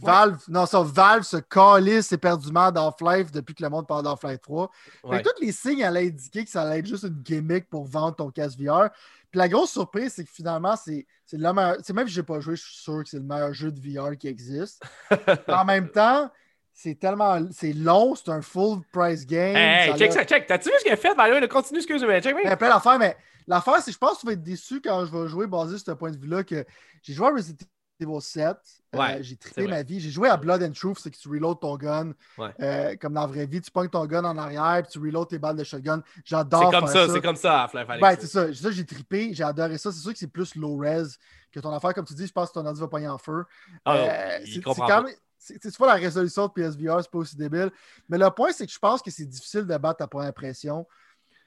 Valve, 0.00 0.38
non, 0.48 0.64
ça, 0.64 0.80
Valve 0.80 1.24
se 1.24 1.38
calisse 1.38 2.12
éperdument 2.12 2.70
dans 2.70 2.86
Half-Life 2.88 3.32
depuis 3.32 3.54
que 3.54 3.64
le 3.64 3.68
monde 3.68 3.86
parle 3.86 4.04
d'Half-Life 4.04 4.40
3. 4.40 4.70
Fait 5.10 5.22
tous 5.22 5.42
les 5.42 5.50
signes 5.50 5.82
allaient 5.82 6.06
indiquer 6.06 6.44
que 6.44 6.50
ça 6.50 6.62
allait 6.62 6.78
être 6.78 6.86
juste 6.86 7.02
une 7.02 7.20
gimmick 7.20 7.68
pour 7.68 7.84
vendre 7.84 8.14
ton 8.14 8.30
casque 8.30 8.60
VR. 8.60 8.90
Puis 9.30 9.38
la 9.38 9.48
grosse 9.48 9.72
surprise, 9.72 10.12
c'est 10.14 10.24
que 10.24 10.30
finalement, 10.30 10.76
c'est 10.76 11.06
le 11.32 11.52
meilleur. 11.52 11.76
Même 11.92 12.06
si 12.06 12.14
j'ai 12.14 12.22
pas 12.22 12.38
joué, 12.38 12.54
je 12.54 12.62
suis 12.62 12.76
sûr 12.76 13.02
que 13.02 13.08
c'est 13.08 13.18
le 13.18 13.24
meilleur 13.24 13.52
jeu 13.52 13.72
de 13.72 13.80
VR 13.80 14.16
qui 14.16 14.28
existe. 14.28 14.82
en 15.48 15.64
même 15.64 15.90
temps, 15.90 16.30
c'est 16.78 16.94
tellement. 16.94 17.40
C'est 17.50 17.72
long, 17.72 18.14
c'est 18.14 18.30
un 18.30 18.40
full 18.40 18.82
price 18.92 19.26
game. 19.26 19.56
Hey, 19.56 19.92
check 19.98 20.12
ça, 20.12 20.24
check. 20.24 20.46
T'as-tu 20.46 20.68
vu 20.68 20.74
ce 20.78 20.84
qu'il 20.84 20.92
a 20.92 20.96
fait? 20.96 21.12
Ben, 21.16 21.48
continue, 21.48 21.78
excuse-moi. 21.80 22.20
Check, 22.20 22.36
Il 22.44 22.48
y 22.48 22.52
a 22.52 22.56
plein 22.56 22.68
d'affaires, 22.68 23.00
mais 23.00 23.16
l'affaire, 23.48 23.78
c'est 23.78 23.86
que 23.86 23.92
je 23.94 23.98
pense 23.98 24.14
que 24.14 24.20
tu 24.20 24.26
vas 24.26 24.32
être 24.34 24.44
déçu 24.44 24.80
quand 24.80 25.04
je 25.04 25.10
vais 25.10 25.26
jouer 25.26 25.48
basé 25.48 25.76
sur 25.76 25.86
ce 25.86 25.90
point 25.92 26.12
de 26.12 26.16
vue-là 26.16 26.44
que 26.44 26.64
j'ai 27.02 27.14
joué 27.14 27.26
à 27.26 27.30
Resident 27.30 27.66
Evil 28.00 28.20
7. 28.20 28.56
Euh, 28.94 29.18
j'ai 29.22 29.36
trippé 29.36 29.66
ma 29.66 29.82
vie. 29.82 29.98
J'ai 29.98 30.10
joué 30.10 30.28
à 30.28 30.36
Blood 30.36 30.62
and 30.62 30.70
Truth, 30.70 31.00
c'est 31.00 31.10
que 31.10 31.16
tu 31.16 31.28
reloads 31.28 31.56
ton 31.56 31.76
gun. 31.76 32.12
Euh, 32.60 32.94
comme 33.00 33.14
dans 33.14 33.22
la 33.22 33.26
vraie 33.26 33.46
vie, 33.46 33.60
tu 33.60 33.72
pognes 33.72 33.88
ton 33.88 34.06
gun 34.06 34.24
en 34.24 34.38
arrière 34.38 34.80
puis 34.84 34.92
tu 34.92 35.00
reloads 35.00 35.26
tes 35.26 35.40
balles 35.40 35.56
de 35.56 35.64
shotgun. 35.64 36.00
J'adore 36.24 36.70
C'est 36.72 36.78
comme 36.78 36.86
ça, 36.86 37.08
c'est 37.08 37.20
comme 37.20 37.36
ça 37.36 37.64
à 37.64 37.98
Ben, 37.98 38.16
c'est 38.20 38.28
ça. 38.28 38.54
ça 38.54 38.70
j'ai 38.70 38.86
trippé, 38.86 39.34
j'ai 39.34 39.42
adoré 39.42 39.78
ça. 39.78 39.90
C'est 39.90 39.98
sûr 39.98 40.12
que 40.12 40.18
c'est 40.18 40.30
plus 40.30 40.54
low 40.54 40.76
res 40.76 41.18
que 41.50 41.58
ton 41.58 41.72
affaire. 41.72 41.92
Comme 41.92 42.06
tu 42.06 42.14
dis, 42.14 42.28
je 42.28 42.32
pense 42.32 42.50
que 42.50 42.54
ton 42.54 42.64
ordi 42.64 42.80
va 42.80 42.86
pogner 42.86 43.08
en 43.08 43.18
feu. 43.18 43.44
Ah, 43.84 43.96
euh, 43.96 44.38
c'est 44.44 44.60
quand 44.62 45.02
même. 45.02 45.12
C'est 45.38 45.78
pas 45.78 45.86
la 45.86 45.94
résolution 45.94 46.46
de 46.46 46.52
PSVR, 46.52 47.00
c'est 47.02 47.10
pas 47.10 47.18
aussi 47.18 47.36
débile. 47.36 47.70
Mais 48.08 48.18
le 48.18 48.28
point, 48.30 48.52
c'est 48.52 48.66
que 48.66 48.72
je 48.72 48.78
pense 48.78 49.00
que 49.00 49.10
c'est 49.10 49.26
difficile 49.26 49.66
de 49.66 49.76
battre 49.76 49.98
ta 49.98 50.06
première 50.06 50.28
impression. 50.28 50.86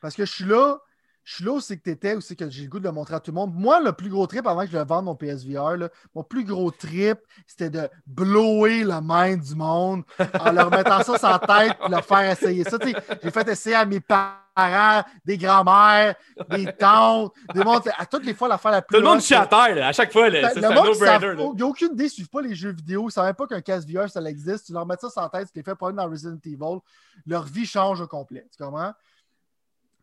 Parce 0.01 0.15
que 0.15 0.25
je 0.25 0.31
suis 0.31 0.45
là, 0.45 0.79
je 1.23 1.35
suis 1.35 1.43
là 1.43 1.51
où 1.51 1.59
c'est 1.59 1.77
que 1.77 1.83
tu 1.83 1.91
étais, 1.91 2.15
où 2.15 2.21
c'est 2.21 2.35
que 2.35 2.49
j'ai 2.49 2.63
le 2.63 2.69
goût 2.69 2.79
de 2.79 2.85
le 2.85 2.91
montrer 2.91 3.15
à 3.15 3.19
tout 3.19 3.31
le 3.31 3.35
monde. 3.35 3.53
Moi, 3.53 3.79
le 3.79 3.93
plus 3.93 4.09
gros 4.09 4.25
trip 4.25 4.47
avant 4.47 4.61
que 4.61 4.71
je 4.71 4.77
le 4.77 4.83
vende 4.83 5.05
mon 5.05 5.15
PSVR, 5.15 5.89
mon 6.15 6.23
plus 6.23 6.43
gros 6.43 6.71
trip, 6.71 7.19
c'était 7.45 7.69
de 7.69 7.87
blower 8.07 8.83
la 8.83 9.01
main 9.01 9.37
du 9.37 9.55
monde 9.55 10.03
en 10.39 10.51
leur 10.51 10.71
mettant 10.71 11.03
ça 11.03 11.17
sur 11.17 11.29
la 11.29 11.39
tête 11.39 11.77
et 11.85 11.89
leur 11.89 12.03
faire 12.03 12.31
essayer 12.31 12.63
ça. 12.63 12.77
J'ai 13.23 13.31
fait 13.31 13.47
essayer 13.47 13.75
à 13.75 13.85
mes 13.85 13.99
parents, 13.99 15.03
des 15.23 15.37
grands-mères, 15.37 16.15
des 16.49 16.65
tantes, 16.73 17.33
des 17.53 17.63
mondes, 17.63 17.83
à 17.97 18.05
toutes 18.05 18.25
les 18.25 18.33
fois 18.33 18.47
l'affaire 18.47 18.71
la 18.71 18.81
plus. 18.81 18.97
Tout 18.97 19.03
le 19.03 19.07
monde 19.07 19.21
chie 19.21 19.35
à 19.35 19.45
terre, 19.45 19.85
à 19.85 19.91
chaque 19.93 20.11
fois. 20.11 20.27
Là, 20.27 20.51
ben, 20.55 20.69
le 20.69 21.35
monde, 21.35 21.53
il 21.53 21.57
n'y 21.57 21.61
a 21.61 21.67
aucune 21.67 21.93
idée, 21.93 22.07
ne 22.17 22.25
pas 22.25 22.41
les 22.41 22.55
jeux 22.55 22.71
vidéo, 22.71 23.03
ils 23.03 23.05
ne 23.05 23.11
savent 23.11 23.33
pas 23.35 23.45
qu'un 23.45 23.61
casque 23.61 23.87
VR, 23.87 24.09
ça 24.09 24.21
existe. 24.23 24.65
Tu 24.65 24.73
leur 24.73 24.87
mets 24.87 24.95
ça 24.99 25.09
sur 25.09 25.21
la 25.21 25.29
tête, 25.29 25.49
tu 25.53 25.59
les 25.59 25.63
fais 25.63 25.75
pas 25.75 25.91
dans 25.91 26.09
Resident 26.09 26.39
Evil, 26.43 26.79
leur 27.27 27.43
vie 27.43 27.65
change 27.65 28.01
au 28.01 28.07
complet. 28.07 28.47
Tu 28.51 28.63
comprends? 28.63 28.93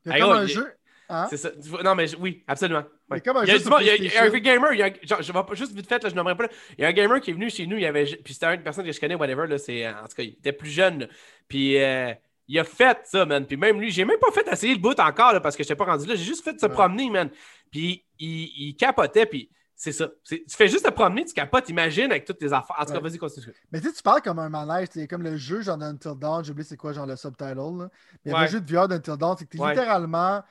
C'est 0.04 0.18
comme 0.20 0.30
un 0.30 0.46
jeu. 0.46 0.72
Hein? 1.08 1.26
C'est 1.30 1.36
ça. 1.36 1.50
Non, 1.82 1.94
mais 1.94 2.14
oui, 2.16 2.44
absolument. 2.46 2.84
Ouais. 3.10 3.20
Comme 3.20 3.38
un 3.38 3.44
il, 3.44 3.48
y 3.48 3.52
a, 3.52 3.56
il, 3.56 3.86
y 3.86 3.90
a, 3.90 3.96
il 3.96 4.04
y 4.04 4.16
a 4.16 4.24
un 4.24 4.28
gamer, 4.28 4.72
il 4.72 4.78
y 4.78 4.82
a, 4.82 4.92
genre, 5.02 5.22
je 5.22 5.32
vais 5.32 5.42
pas 5.42 5.54
juste 5.54 5.72
vite 5.72 5.88
fait, 5.88 6.02
là, 6.02 6.10
je 6.10 6.14
n'aimerais 6.14 6.36
pas. 6.36 6.46
Il 6.76 6.82
y 6.82 6.84
a 6.84 6.88
un 6.88 6.92
gamer 6.92 7.20
qui 7.20 7.30
est 7.30 7.34
venu 7.34 7.48
chez 7.48 7.66
nous, 7.66 7.76
il 7.76 7.82
y 7.82 7.86
avait, 7.86 8.04
puis 8.04 8.34
c'était 8.34 8.54
une 8.54 8.62
personne 8.62 8.84
que 8.84 8.92
je 8.92 9.00
connais, 9.00 9.14
whatever, 9.14 9.46
là, 9.46 9.56
c'est, 9.58 9.88
en 9.88 10.02
tout 10.02 10.16
cas, 10.16 10.22
il 10.22 10.34
était 10.34 10.52
plus 10.52 10.70
jeune. 10.70 11.08
Puis 11.48 11.82
euh, 11.82 12.12
il 12.46 12.58
a 12.58 12.64
fait 12.64 12.98
ça, 13.04 13.24
man. 13.24 13.46
Puis 13.46 13.56
même 13.56 13.80
lui, 13.80 13.90
j'ai 13.90 14.04
même 14.04 14.18
pas 14.18 14.30
fait 14.32 14.46
essayer 14.52 14.74
le 14.74 14.80
boot 14.80 14.98
encore, 15.00 15.32
là, 15.32 15.40
parce 15.40 15.56
que 15.56 15.62
je 15.62 15.68
n'étais 15.68 15.76
pas 15.76 15.84
rendu 15.84 16.06
là. 16.06 16.14
J'ai 16.14 16.24
juste 16.24 16.44
fait 16.44 16.58
se 16.60 16.66
promener, 16.66 17.08
man. 17.08 17.30
Puis 17.70 18.04
il, 18.18 18.68
il 18.68 18.76
capotait, 18.76 19.26
puis 19.26 19.50
c'est 19.78 19.92
ça. 19.92 20.08
Tu 20.24 20.42
fais 20.48 20.66
juste 20.66 20.84
te 20.84 20.90
promener, 20.90 21.24
tu 21.24 21.32
capotes, 21.32 21.68
imagine 21.68 22.10
avec 22.10 22.24
toutes 22.24 22.38
tes 22.38 22.52
affaires. 22.52 22.76
En 22.78 22.84
tout 22.84 22.92
cas, 22.92 23.00
vas-y, 23.00 23.16
continue. 23.16 23.46
Mais 23.70 23.80
tu 23.80 23.86
sais, 23.86 23.92
tu 23.94 24.02
parles 24.02 24.22
comme 24.22 24.40
un 24.40 24.84
c'est 24.90 25.06
comme 25.06 25.22
le 25.22 25.36
jeu 25.36 25.62
genre 25.62 25.78
d'Until 25.78 26.16
Dawn, 26.16 26.44
j'ai 26.44 26.50
oublié 26.50 26.66
c'est 26.68 26.76
quoi, 26.76 26.92
genre 26.92 27.06
le 27.06 27.14
subtitle. 27.14 27.54
Là. 27.54 27.88
Mais 28.24 28.32
le 28.32 28.46
jeu 28.48 28.60
de 28.60 28.74
VR 28.74 28.88
d'Until 28.88 29.16
Dawn, 29.16 29.36
c'est 29.38 29.44
que 29.44 29.56
tu 29.56 29.64
littéralement 29.64 30.42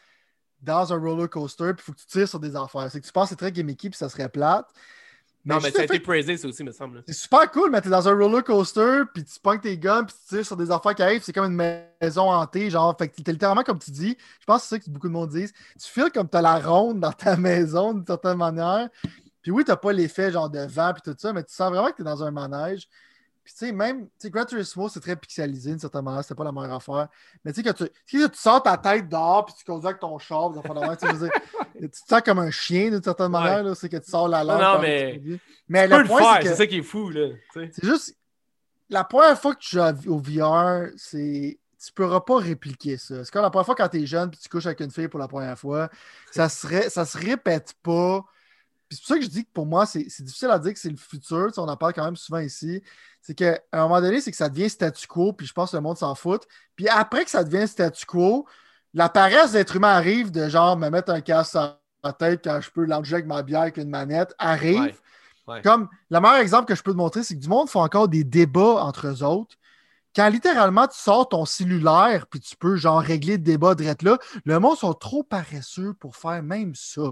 dans 0.61 0.93
un 0.93 0.99
roller 0.99 1.29
coaster, 1.29 1.73
puis 1.73 1.83
il 1.83 1.85
faut 1.85 1.93
que 1.93 1.99
tu 1.99 2.07
tires 2.07 2.27
sur 2.27 2.39
des 2.39 2.55
affaires. 2.55 2.87
C'est 2.91 2.99
que 2.99 3.05
tu 3.05 3.11
penses 3.11 3.25
que 3.25 3.29
c'est 3.29 3.35
très 3.35 3.51
gimmicky, 3.51 3.89
puis 3.89 3.97
ça 3.97 4.09
serait 4.09 4.29
plate. 4.29 4.67
non, 5.45 5.59
mais 5.61 5.71
ça 5.71 5.81
a 5.81 5.83
été 5.85 5.99
praisé, 5.99 6.35
ça 6.37 6.47
aussi, 6.47 6.63
me 6.63 6.71
semble. 6.71 7.03
C'est 7.07 7.13
super 7.13 7.49
cool, 7.51 7.71
mais 7.71 7.81
t'es 7.81 7.89
dans 7.89 8.07
un 8.07 8.13
roller 8.13 8.43
coaster, 8.43 9.03
puis 9.13 9.23
tu 9.23 9.39
pognes 9.39 9.59
tes 9.59 9.77
guns, 9.77 10.03
puis 10.03 10.15
tu 10.21 10.35
tires 10.35 10.45
sur 10.45 10.57
des 10.57 10.71
affaires 10.71 10.95
qui 10.95 11.03
arrivent. 11.03 11.23
C'est 11.23 11.33
comme 11.33 11.51
une 11.51 11.85
maison 12.01 12.31
hantée, 12.31 12.69
genre. 12.69 12.95
Fait 12.97 13.07
que 13.07 13.21
t'es 13.21 13.31
littéralement 13.31 13.63
comme 13.63 13.79
tu 13.79 13.91
dis. 13.91 14.17
Je 14.39 14.45
pense 14.45 14.63
que 14.63 14.67
c'est 14.67 14.75
ça 14.75 14.79
que 14.79 14.89
beaucoup 14.89 15.07
de 15.07 15.13
monde 15.13 15.29
disent. 15.29 15.53
Tu 15.79 15.87
files 15.87 16.11
comme 16.13 16.27
t'as 16.27 16.41
la 16.41 16.59
ronde 16.59 16.99
dans 16.99 17.13
ta 17.13 17.37
maison, 17.37 17.93
d'une 17.93 18.05
certaine 18.05 18.37
manière. 18.37 18.89
Puis 19.41 19.51
oui, 19.51 19.63
t'as 19.63 19.77
pas 19.77 19.93
l'effet 19.93 20.31
genre 20.31 20.49
de 20.49 20.59
vent, 20.59 20.91
puis 20.93 21.01
tout 21.03 21.15
ça, 21.17 21.31
mais 21.31 21.43
tu 21.43 21.53
sens 21.53 21.69
vraiment 21.69 21.89
que 21.91 21.97
t'es 21.97 22.03
dans 22.03 22.23
un 22.23 22.31
manège. 22.31 22.89
Puis 23.47 23.55
tu 23.57 23.65
sais, 23.65 23.71
même, 23.71 24.07
tu 24.07 24.11
sais, 24.17 24.29
Gran 24.29 24.43
Turismo, 24.43 24.89
c'est 24.89 24.99
très 24.99 25.15
pixelisé 25.15 25.69
d'une 25.69 25.79
certaine 25.79 26.01
manière, 26.01 26.21
c'était 26.21 26.35
pas 26.35 26.43
la 26.43 26.51
meilleure 26.51 26.73
affaire. 26.73 27.07
Mais 27.45 27.53
tu 27.53 27.61
sais, 27.61 27.63
quand 27.63 27.85
tu, 27.85 27.87
tu 28.05 28.27
sors 28.33 28.61
ta 28.61 28.75
tête 28.75 29.07
dehors, 29.07 29.45
puis 29.45 29.55
tu 29.57 29.63
conduis 29.63 29.87
avec 29.87 30.01
ton 30.01 30.19
char, 30.19 30.51
tu, 30.51 31.07
tu 31.79 31.89
te 31.89 31.95
sens 31.95 32.21
comme 32.25 32.39
un 32.39 32.51
chien 32.51 32.89
d'une 32.89 33.01
certaine 33.01 33.31
manière, 33.31 33.73
c'est 33.77 33.87
que 33.87 33.95
tu 33.95 34.11
sors 34.11 34.27
la 34.27 34.43
lampe. 34.43 34.61
Non, 34.61 34.81
mais. 34.81 35.21
Mais 35.69 35.87
le 35.87 36.03
point, 36.03 36.41
c'est 36.41 36.55
ça 36.55 36.67
qui 36.67 36.79
est 36.79 36.83
fou, 36.83 37.09
là. 37.09 37.29
C'est 37.53 37.85
juste, 37.85 38.17
la 38.89 39.05
première 39.05 39.39
fois 39.39 39.55
que 39.55 39.61
tu 39.61 39.77
joues 39.77 40.13
au 40.13 40.19
VR, 40.19 40.89
c'est 40.97 41.57
tu 41.81 41.93
pourras 41.93 42.19
pas 42.19 42.39
répliquer 42.39 42.97
ça. 42.97 43.23
C'est 43.23 43.31
comme 43.31 43.43
la 43.43 43.49
première 43.49 43.65
fois 43.65 43.75
quand 43.75 43.87
tu 43.87 44.01
es 44.01 44.05
jeune 44.05 44.29
puis 44.29 44.41
tu 44.41 44.49
couches 44.49 44.65
avec 44.65 44.81
une 44.81 44.91
fille 44.91 45.07
pour 45.07 45.21
la 45.21 45.29
première 45.29 45.57
fois, 45.57 45.87
ça, 46.31 46.49
serait, 46.49 46.89
ça 46.89 47.05
se 47.05 47.17
répète 47.17 47.75
pas. 47.81 48.25
C'est 48.89 48.99
pour 48.99 49.07
ça 49.07 49.15
que 49.17 49.23
je 49.23 49.29
dis 49.29 49.43
que 49.45 49.51
pour 49.53 49.65
moi, 49.65 49.85
c'est 49.85 50.03
difficile 50.21 50.49
à 50.49 50.59
dire 50.59 50.73
que 50.73 50.79
c'est 50.79 50.89
le 50.89 50.97
futur. 50.97 51.51
on 51.57 51.67
en 51.67 51.77
parle 51.77 51.93
quand 51.93 52.05
même 52.05 52.15
souvent 52.15 52.39
ici 52.39 52.81
c'est 53.27 53.35
qu'à 53.35 53.59
un 53.73 53.81
moment 53.81 53.99
donné, 53.99 54.21
c'est 54.21 54.31
que 54.31 54.37
ça 54.37 54.47
devient 54.47 54.69
statu 54.69 55.05
quo, 55.05 55.33
puis 55.33 55.45
je 55.45 55.51
pense 55.51 55.71
que 55.71 55.75
le 55.75 55.81
monde 55.81 55.97
s'en 55.97 56.15
fout. 56.15 56.47
Puis 56.77 56.87
après 56.87 57.25
que 57.25 57.29
ça 57.29 57.43
devient 57.43 57.67
statu 57.67 58.05
quo, 58.05 58.47
la 58.93 59.09
paresse 59.09 59.51
d'être 59.51 59.75
humain 59.75 59.89
arrive 59.89 60.31
de 60.31 60.47
genre 60.47 60.77
me 60.77 60.89
mettre 60.89 61.11
un 61.11 61.19
casque 61.19 61.51
sur 61.51 61.77
la 62.05 62.13
tête 62.13 62.39
quand 62.41 62.61
je 62.61 62.71
peux 62.71 62.85
l'enlever 62.85 63.15
avec 63.15 63.25
ma 63.25 63.43
bière 63.43 63.63
avec 63.63 63.75
une 63.75 63.89
manette, 63.89 64.33
arrive. 64.39 64.97
Comme 65.61 65.89
le 66.09 66.21
meilleur 66.21 66.37
exemple 66.37 66.67
que 66.67 66.75
je 66.75 66.81
peux 66.81 66.93
te 66.93 66.97
montrer, 66.97 67.21
c'est 67.21 67.35
que 67.35 67.41
du 67.41 67.49
monde 67.49 67.69
fait 67.69 67.79
encore 67.79 68.07
des 68.07 68.23
débats 68.23 68.81
entre 68.81 69.07
eux 69.07 69.23
autres. 69.23 69.57
Quand 70.15 70.29
littéralement 70.29 70.87
tu 70.87 70.97
sors 70.97 71.27
ton 71.27 71.43
cellulaire 71.43 72.27
puis 72.27 72.39
tu 72.39 72.55
peux 72.55 72.77
genre 72.77 73.01
régler 73.01 73.33
le 73.33 73.43
débat 73.43 73.75
direct 73.75 74.03
là, 74.03 74.17
le 74.45 74.59
monde 74.59 74.77
sont 74.77 74.93
trop 74.93 75.23
paresseux 75.23 75.93
pour 75.95 76.15
faire 76.15 76.41
même 76.43 76.75
ça. 76.75 77.11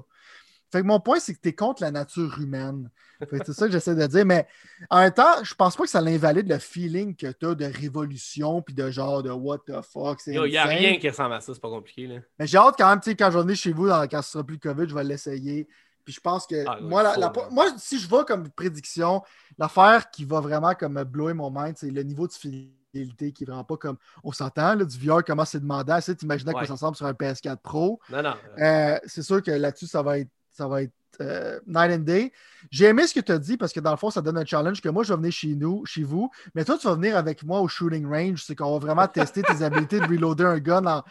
Fait 0.72 0.82
que 0.82 0.86
mon 0.86 1.00
point, 1.00 1.20
c'est 1.20 1.34
que 1.34 1.40
tu 1.42 1.50
es 1.50 1.54
contre 1.54 1.82
la 1.82 1.92
nature 1.92 2.40
humaine. 2.40 2.90
C'est 3.32 3.54
ça 3.54 3.66
que 3.66 3.72
j'essaie 3.72 3.96
de 3.96 4.06
dire. 4.08 4.26
Mais 4.26 4.48
en 4.90 5.00
même 5.00 5.14
temps, 5.14 5.44
je 5.44 5.54
pense 5.54 5.76
pas 5.76 5.84
que 5.84 5.90
ça 5.90 6.02
l'invalide 6.02 6.50
le 6.50 6.60
feeling 6.60 7.16
que 7.16 7.28
tu 7.32 7.46
as 7.46 7.56
de 7.56 7.66
révolution 7.66 8.62
puis 8.62 8.74
de 8.74 8.90
genre 8.92 9.24
de 9.24 9.32
what 9.32 9.60
the 9.68 9.82
fuck. 9.82 10.20
Il 10.28 10.42
n'y 10.42 10.58
a 10.58 10.66
rien 10.66 10.98
qui 10.98 11.10
ressemble 11.10 11.34
à 11.34 11.42
ça, 11.42 11.54
c'est 11.54 11.62
pas 11.62 11.70
compliqué. 11.70 12.08
Là. 12.08 12.16
Mais 12.40 12.48
j'ai 12.48 12.58
hâte 12.58 12.76
quand 12.78 12.90
même, 12.90 13.00
quand 13.16 13.32
je 13.32 13.40
vais 13.40 13.56
chez 13.56 13.74
vous, 13.74 13.88
dans, 13.88 14.08
quand 14.08 14.22
ce 14.22 14.32
sera 14.32 14.44
plus 14.44 14.60
le 14.62 14.74
COVID, 14.74 14.90
je 14.90 14.96
vais 14.96 15.04
l'essayer. 15.04 15.68
Puis 16.04 16.14
je 16.14 16.20
pense 16.20 16.46
que 16.46 16.64
ah, 16.68 16.78
moi, 16.82 17.16
moi, 17.50 17.66
si 17.78 18.00
je 18.00 18.08
vois 18.08 18.26
comme 18.26 18.50
prédiction, 18.50 19.24
l'affaire 19.58 20.12
qui 20.12 20.24
va 20.24 20.40
vraiment 20.40 20.74
comme 20.76 20.94
me 20.94 21.04
blower 21.04 21.34
mon 21.34 21.50
mind, 21.50 21.76
c'est 21.78 21.90
le 21.90 22.04
niveau 22.04 22.28
de 22.28 22.34
fidélité 22.34 23.32
qui 23.32 23.44
est 23.44 23.48
vraiment 23.48 23.64
pas 23.64 23.78
comme 23.78 23.98
on 24.24 24.32
s'entend. 24.32 24.76
Du 24.76 25.00
VR, 25.00 25.24
comment 25.24 25.46
c'est 25.46 25.60
demandant. 25.60 26.00
Tu 26.00 26.12
imaginais 26.22 26.52
ouais. 26.52 26.60
quoi 26.60 26.68
ça 26.68 26.74
ressemble 26.74 26.96
sur 26.96 27.08
un 27.08 27.14
PS4 27.14 27.58
Pro. 27.58 28.00
Non, 28.12 28.22
non. 28.22 28.36
Euh, 28.60 29.00
c'est 29.06 29.24
sûr 29.24 29.42
que 29.42 29.50
là-dessus, 29.50 29.88
ça 29.88 30.04
va 30.04 30.20
être 30.20 30.30
ça 30.56 30.68
va 30.68 30.84
être 30.84 30.94
euh, 31.22 31.60
night 31.68 31.92
and 31.92 32.04
day. 32.04 32.32
J'ai 32.72 32.86
aimé 32.86 33.06
ce 33.08 33.14
que 33.14 33.20
tu 33.20 33.32
as 33.32 33.38
dit 33.38 33.58
parce 33.58 33.72
que 33.72 33.80
dans 33.80 33.92
le 33.92 33.98
fond, 33.98 34.10
ça 34.10 34.22
donne 34.22 34.38
un 34.38 34.46
challenge 34.46 34.82
que 34.82 34.90
moi, 34.90 35.04
je 35.04 35.10
vais 35.14 35.18
venir 35.18 35.32
chez 35.32 35.56
nous, 35.56 35.86
chez 35.86 36.04
vous, 36.04 36.30
mais 36.54 36.64
toi, 36.66 36.78
tu 36.78 36.88
vas 36.88 36.96
venir 36.96 37.18
avec 37.18 37.44
moi 37.44 37.62
au 37.62 37.68
shooting 37.68 38.06
range. 38.08 38.44
C'est 38.44 38.56
qu'on 38.56 38.78
va 38.78 38.80
vraiment 38.80 39.08
tester 39.08 39.42
tes 39.42 39.64
habiletés 39.64 40.00
de 40.00 40.06
reloader 40.06 40.46
un 40.46 40.60
gun 40.60 40.86
en, 40.86 41.04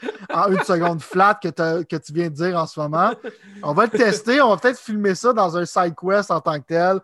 une 0.50 0.62
seconde 0.64 1.00
flat 1.00 1.38
que, 1.42 1.82
que, 1.82 1.96
tu 1.96 2.12
viens 2.12 2.28
de 2.28 2.34
dire 2.34 2.58
en 2.58 2.66
ce 2.66 2.80
moment. 2.80 3.12
On 3.62 3.72
va 3.72 3.84
le 3.84 3.90
tester. 3.90 4.40
On 4.40 4.50
va 4.50 4.56
peut-être 4.56 4.78
filmer 4.78 5.14
ça 5.14 5.32
dans 5.32 5.56
un 5.56 5.64
side 5.64 5.94
quest 5.94 6.30
en 6.30 6.40
tant 6.40 6.58
que 6.58 6.66
tel. 6.66 7.00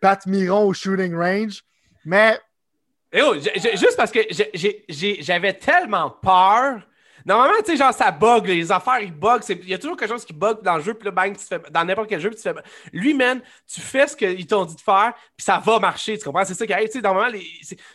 Pat 0.00 0.24
Miron 0.26 0.66
au 0.66 0.72
shooting 0.72 1.14
range. 1.14 1.62
Mais. 2.04 2.38
Eh 3.12 3.22
oh, 3.22 3.34
juste 3.34 3.96
parce 3.96 4.10
que 4.10 4.20
j'avais 5.20 5.52
tellement 5.54 6.10
peur 6.10 6.82
Normalement, 7.24 7.54
tu 7.64 7.72
sais, 7.72 7.76
genre, 7.76 7.94
ça 7.94 8.10
bug, 8.10 8.46
les 8.46 8.70
affaires, 8.70 9.00
ils 9.00 9.12
bug. 9.12 9.42
Il 9.48 9.68
y 9.68 9.74
a 9.74 9.78
toujours 9.78 9.96
quelque 9.96 10.10
chose 10.10 10.24
qui 10.24 10.34
bug 10.34 10.62
dans 10.62 10.76
le 10.76 10.82
jeu, 10.82 10.92
puis 10.92 11.06
là, 11.06 11.10
bang, 11.10 11.34
tu 11.34 11.44
fais, 11.44 11.58
dans 11.70 11.84
n'importe 11.84 12.08
quel 12.08 12.20
jeu, 12.20 12.28
puis 12.28 12.36
tu 12.36 12.42
fais. 12.42 12.54
Lui, 12.92 13.14
man, 13.14 13.40
tu 13.66 13.80
fais 13.80 14.06
ce 14.06 14.14
qu'ils 14.14 14.46
t'ont 14.46 14.66
dit 14.66 14.76
de 14.76 14.80
faire, 14.80 15.14
puis 15.34 15.44
ça 15.44 15.58
va 15.64 15.78
marcher, 15.78 16.18
tu 16.18 16.24
comprends? 16.24 16.44
C'est 16.44 16.54
ça 16.54 16.66
qui 16.66 16.72
arrive, 16.72 16.88
tu 16.88 16.92
sais, 16.92 17.00
normalement, 17.00 17.32
les... 17.32 17.46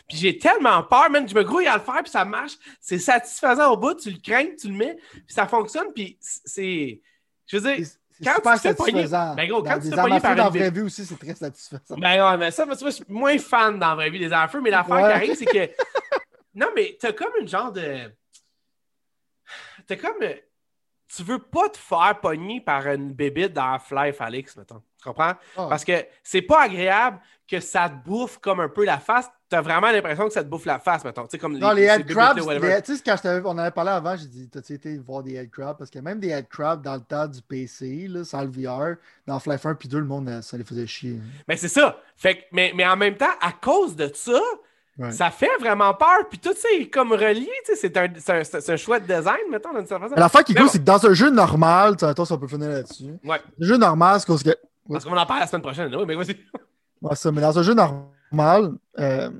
puis 0.08 0.18
j'ai 0.18 0.36
tellement 0.36 0.82
peur, 0.82 1.08
man, 1.10 1.28
je 1.28 1.34
me 1.34 1.44
grouille 1.44 1.68
à 1.68 1.76
le 1.76 1.82
faire, 1.82 2.02
puis 2.02 2.10
ça 2.10 2.24
marche. 2.24 2.54
C'est 2.80 2.98
satisfaisant 2.98 3.72
au 3.72 3.76
bout, 3.76 3.94
tu 3.94 4.10
le 4.10 4.18
crains, 4.18 4.48
tu 4.60 4.68
le 4.68 4.74
mets, 4.74 4.96
puis 5.12 5.24
ça 5.28 5.46
fonctionne, 5.46 5.92
puis 5.94 6.18
c'est. 6.20 7.00
Je 7.46 7.56
veux 7.56 7.74
dire. 7.74 7.86
Quand 8.22 8.34
super 8.34 8.52
tu 8.52 8.60
satisfaisant. 8.60 9.34
ben 9.34 9.48
gros, 9.48 9.62
quand 9.62 9.78
dans 9.78 9.80
tu 9.80 9.90
par 10.20 10.36
dans 10.36 10.44
la 10.44 10.48
vraie 10.50 10.70
vie 10.70 10.82
aussi, 10.82 11.06
c'est 11.06 11.18
très 11.18 11.34
satisfaisant. 11.34 11.96
Ben 11.96 12.22
ouais, 12.22 12.36
mais 12.36 12.50
ça, 12.50 12.66
vois, 12.66 12.74
je 12.74 12.90
suis 12.90 13.04
moins 13.08 13.38
fan 13.38 13.78
dans 13.78 13.90
la 13.90 13.94
vraie 13.94 14.10
vie 14.10 14.18
des 14.18 14.30
affaires, 14.30 14.60
mais 14.60 14.70
l'affaire 14.70 14.98
qui 14.98 15.02
arrive, 15.04 15.34
c'est 15.36 15.46
que. 15.46 15.70
non, 16.54 16.66
mais 16.76 16.98
t'as 17.00 17.12
comme 17.12 17.32
une 17.40 17.48
genre 17.48 17.72
de 17.72 18.10
c'est 19.90 19.96
comme. 19.96 20.22
Euh, 20.22 20.34
tu 21.14 21.24
veux 21.24 21.40
pas 21.40 21.68
te 21.68 21.76
faire 21.76 22.20
pogner 22.22 22.60
par 22.60 22.86
une 22.86 23.12
bébite 23.12 23.52
dans 23.52 23.72
Half-Life, 23.72 24.20
Alex, 24.20 24.56
mettons. 24.56 24.80
Tu 24.96 25.08
comprends? 25.08 25.32
Ah. 25.56 25.66
Parce 25.68 25.84
que 25.84 26.06
c'est 26.22 26.42
pas 26.42 26.62
agréable 26.62 27.18
que 27.48 27.58
ça 27.58 27.88
te 27.88 28.08
bouffe 28.08 28.38
comme 28.38 28.60
un 28.60 28.68
peu 28.68 28.84
la 28.84 29.00
face. 29.00 29.28
Tu 29.50 29.56
as 29.56 29.60
vraiment 29.60 29.90
l'impression 29.90 30.28
que 30.28 30.32
ça 30.32 30.44
te 30.44 30.48
bouffe 30.48 30.66
la 30.66 30.78
face, 30.78 31.04
mettons. 31.04 31.24
Tu 31.24 31.30
sais, 31.30 31.38
comme 31.38 31.58
non, 31.58 31.72
les, 31.72 31.82
headcrabs, 31.82 32.38
tu 32.38 32.96
sais, 32.96 33.02
quand 33.04 33.16
on 33.44 33.58
avait 33.58 33.72
parlé 33.72 33.90
avant, 33.90 34.16
j'ai 34.16 34.28
dit, 34.28 34.48
t'as-tu 34.48 34.74
été 34.74 34.96
voir 34.98 35.24
des 35.24 35.34
headcrabs? 35.34 35.76
Parce 35.76 35.90
que 35.90 35.98
même 35.98 36.20
des 36.20 36.28
headcrabs 36.28 36.80
dans 36.82 36.94
le 36.94 37.00
temps 37.00 37.26
du 37.26 37.42
PC, 37.42 38.06
là, 38.06 38.22
sans 38.22 38.42
le 38.42 38.50
VR, 38.50 38.94
dans 39.26 39.34
Half-Life 39.34 39.66
1 39.66 39.74
puis 39.74 39.88
2, 39.88 39.98
le 39.98 40.04
monde, 40.04 40.28
euh, 40.28 40.42
ça 40.42 40.56
les 40.56 40.64
faisait 40.64 40.86
chier. 40.86 41.18
Mais 41.48 41.56
c'est 41.56 41.66
ça. 41.66 41.98
Fait 42.16 42.46
mais, 42.52 42.72
mais 42.76 42.86
en 42.86 42.96
même 42.96 43.16
temps, 43.16 43.34
à 43.40 43.50
cause 43.50 43.96
de 43.96 44.08
ça, 44.14 44.40
ça 45.10 45.30
fait 45.30 45.50
vraiment 45.60 45.94
peur. 45.94 46.28
Puis 46.28 46.38
tout 46.38 46.52
ça 46.54 46.68
est 46.78 46.86
comme 46.86 47.12
relié. 47.12 47.48
C'est 47.74 47.96
un, 47.96 48.04
un, 48.04 48.42
un, 48.68 48.76
chouette 48.76 49.04
design, 49.04 49.38
mettons, 49.50 49.72
d'une 49.72 49.86
certaine 49.86 50.08
façon. 50.08 50.20
L'affaire 50.20 50.44
qui 50.44 50.52
est 50.52 50.56
cool, 50.56 50.68
c'est 50.68 50.78
que 50.78 50.84
dans 50.84 51.04
un 51.04 51.14
jeu 51.14 51.30
normal, 51.30 51.96
attends, 52.00 52.24
si 52.24 52.32
on 52.32 52.38
peut 52.38 52.48
finir 52.48 52.68
là-dessus. 52.68 53.14
Ouais. 53.24 53.40
Un 53.60 53.66
jeu 53.66 53.76
normal, 53.76 54.20
c'est 54.20 54.26
parce 54.26 54.42
que. 54.42 54.56
Parce 54.90 55.04
qu'on 55.04 55.16
en 55.16 55.26
parle 55.26 55.40
la 55.40 55.46
semaine 55.46 55.62
prochaine, 55.62 55.94
oui, 55.94 56.04
mais 56.06 56.14
vas-y. 56.14 56.36
Ouais, 57.00 57.14
ça, 57.14 57.32
mais 57.32 57.40
dans 57.40 57.58
un 57.58 57.62
jeu 57.62 57.74
normal, 57.74 58.72
euh, 58.98 59.30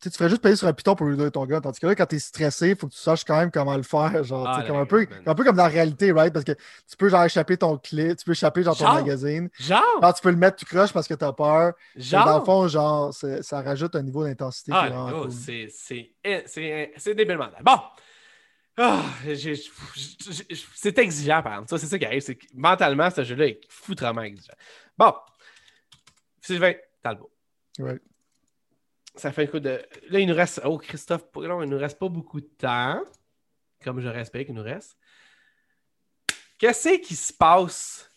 tu 0.00 0.10
ferais 0.10 0.28
juste 0.28 0.42
payer 0.42 0.56
sur 0.56 0.68
un 0.68 0.72
piton 0.72 0.94
pour 0.94 1.06
lui 1.06 1.16
donner 1.16 1.30
ton 1.30 1.44
gun. 1.46 1.60
Tandis 1.60 1.80
que 1.80 1.86
là, 1.86 1.94
quand 1.94 2.06
t'es 2.06 2.18
stressé, 2.18 2.70
il 2.70 2.76
faut 2.76 2.86
que 2.86 2.92
tu 2.92 2.98
saches 2.98 3.24
quand 3.24 3.36
même 3.36 3.50
comment 3.50 3.76
le 3.76 3.82
faire. 3.82 4.22
Genre, 4.24 4.46
ah, 4.46 4.62
comme 4.66 4.76
un, 4.76 4.86
peu, 4.86 5.06
un 5.24 5.34
peu 5.34 5.44
comme 5.44 5.56
dans 5.56 5.62
la 5.62 5.68
réalité, 5.68 6.12
right? 6.12 6.32
Parce 6.32 6.44
que 6.44 6.52
tu 6.52 6.96
peux 6.98 7.08
genre 7.08 7.24
échapper 7.24 7.56
ton 7.56 7.78
clé, 7.78 8.14
tu 8.14 8.24
peux 8.24 8.32
échapper 8.32 8.62
genre, 8.62 8.76
ton 8.76 8.92
magazine. 8.92 9.48
Genre? 9.58 9.82
Genre, 10.02 10.14
tu 10.14 10.22
peux 10.22 10.30
le 10.30 10.36
mettre 10.36 10.58
tout 10.58 10.66
croche 10.66 10.92
parce 10.92 11.08
que 11.08 11.14
t'as 11.14 11.32
peur. 11.32 11.72
Genre. 11.96 12.24
dans 12.24 12.38
le 12.38 12.44
fond, 12.44 12.68
genre, 12.68 13.14
ça 13.14 13.62
rajoute 13.62 13.96
un 13.96 14.02
niveau 14.02 14.24
d'intensité. 14.24 14.72
Ah, 14.74 14.88
c'est 16.46 17.14
débilement. 17.14 17.48
Bon. 17.62 17.78
Ah, 18.78 19.02
c'est 20.74 20.98
exigeant, 20.98 21.42
par 21.42 21.54
exemple. 21.54 21.80
C'est 21.80 21.86
ça 21.86 21.98
qui 21.98 22.04
arrive. 22.04 22.20
C'est 22.20 22.38
mentalement, 22.52 23.08
ce 23.10 23.24
jeu-là 23.24 23.46
est 23.46 23.60
foutrement 23.68 24.22
exigeant. 24.22 24.52
Bon. 24.98 25.14
Sylvain 26.42 26.74
Talbot. 27.02 27.30
Ouais. 27.78 27.98
Ça 29.16 29.32
fait 29.32 29.44
un 29.44 29.46
coup 29.46 29.60
de. 29.60 29.82
Là, 30.10 30.20
il 30.20 30.26
nous 30.26 30.34
reste. 30.34 30.60
Oh, 30.64 30.78
Christophe, 30.78 31.24
il 31.36 31.48
nous 31.48 31.78
reste 31.78 31.98
pas 31.98 32.08
beaucoup 32.08 32.40
de 32.40 32.50
temps. 32.58 33.02
Comme 33.82 34.00
je 34.00 34.08
respecte 34.08 34.46
qu'il 34.46 34.54
nous 34.54 34.62
reste. 34.62 34.96
Qu'est-ce 36.58 37.00
qui 37.00 37.14
se 37.14 37.32
passe 37.32 38.10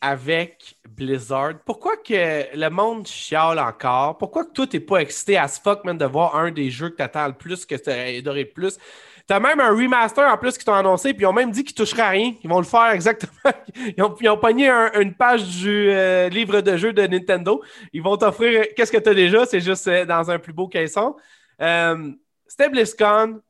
avec 0.00 0.76
Blizzard? 0.88 1.60
Pourquoi 1.64 1.96
que 1.96 2.54
le 2.54 2.68
monde 2.68 3.06
chiale 3.06 3.58
encore? 3.58 4.18
Pourquoi 4.18 4.44
que 4.44 4.52
toi, 4.52 4.66
t'es 4.66 4.80
pas 4.80 4.98
excité 4.98 5.38
à 5.38 5.48
ce 5.48 5.60
fuck, 5.60 5.84
man, 5.84 5.96
de 5.96 6.04
voir 6.04 6.36
un 6.36 6.50
des 6.50 6.70
jeux 6.70 6.90
que 6.90 6.96
t'attends 6.96 7.26
le 7.26 7.32
plus, 7.32 7.64
que 7.64 7.74
tu 7.74 7.90
adoré 7.90 8.44
le 8.44 8.50
plus? 8.50 8.78
T'as 9.26 9.40
même 9.40 9.58
un 9.58 9.70
remaster 9.70 10.24
en 10.32 10.38
plus 10.38 10.56
qui 10.56 10.64
t'ont 10.64 10.74
annoncé, 10.74 11.12
puis 11.12 11.22
ils 11.22 11.26
ont 11.26 11.32
même 11.32 11.50
dit 11.50 11.64
qu'ils 11.64 11.74
toucheraient 11.74 12.02
à 12.02 12.10
rien. 12.10 12.34
Ils 12.44 12.48
vont 12.48 12.58
le 12.58 12.64
faire 12.64 12.90
exactement. 12.90 13.32
Ils 13.96 14.28
ont, 14.28 14.36
pogné 14.36 14.70
une 14.70 15.14
page 15.14 15.42
du 15.58 15.90
euh, 15.90 16.28
livre 16.28 16.60
de 16.60 16.76
jeu 16.76 16.92
de 16.92 17.02
Nintendo. 17.02 17.60
Ils 17.92 18.02
vont 18.02 18.16
t'offrir 18.16 18.66
qu'est-ce 18.76 18.92
que 18.92 18.98
tu 18.98 19.08
as 19.08 19.14
déjà, 19.14 19.44
c'est 19.44 19.60
juste 19.60 19.88
euh, 19.88 20.04
dans 20.04 20.30
un 20.30 20.38
plus 20.38 20.52
beau 20.52 20.68
caisson. 20.68 21.16
Euh, 21.60 22.12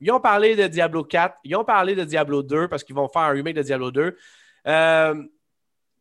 ils 0.00 0.10
ont 0.10 0.20
parlé 0.20 0.56
de 0.56 0.66
Diablo 0.66 1.04
4, 1.04 1.36
ils 1.44 1.54
ont 1.54 1.64
parlé 1.64 1.94
de 1.94 2.04
Diablo 2.04 2.42
2 2.42 2.68
parce 2.68 2.82
qu'ils 2.82 2.96
vont 2.96 3.08
faire 3.08 3.22
un 3.22 3.30
remake 3.30 3.54
de 3.56 3.62
Diablo 3.62 3.90
2. 3.90 4.16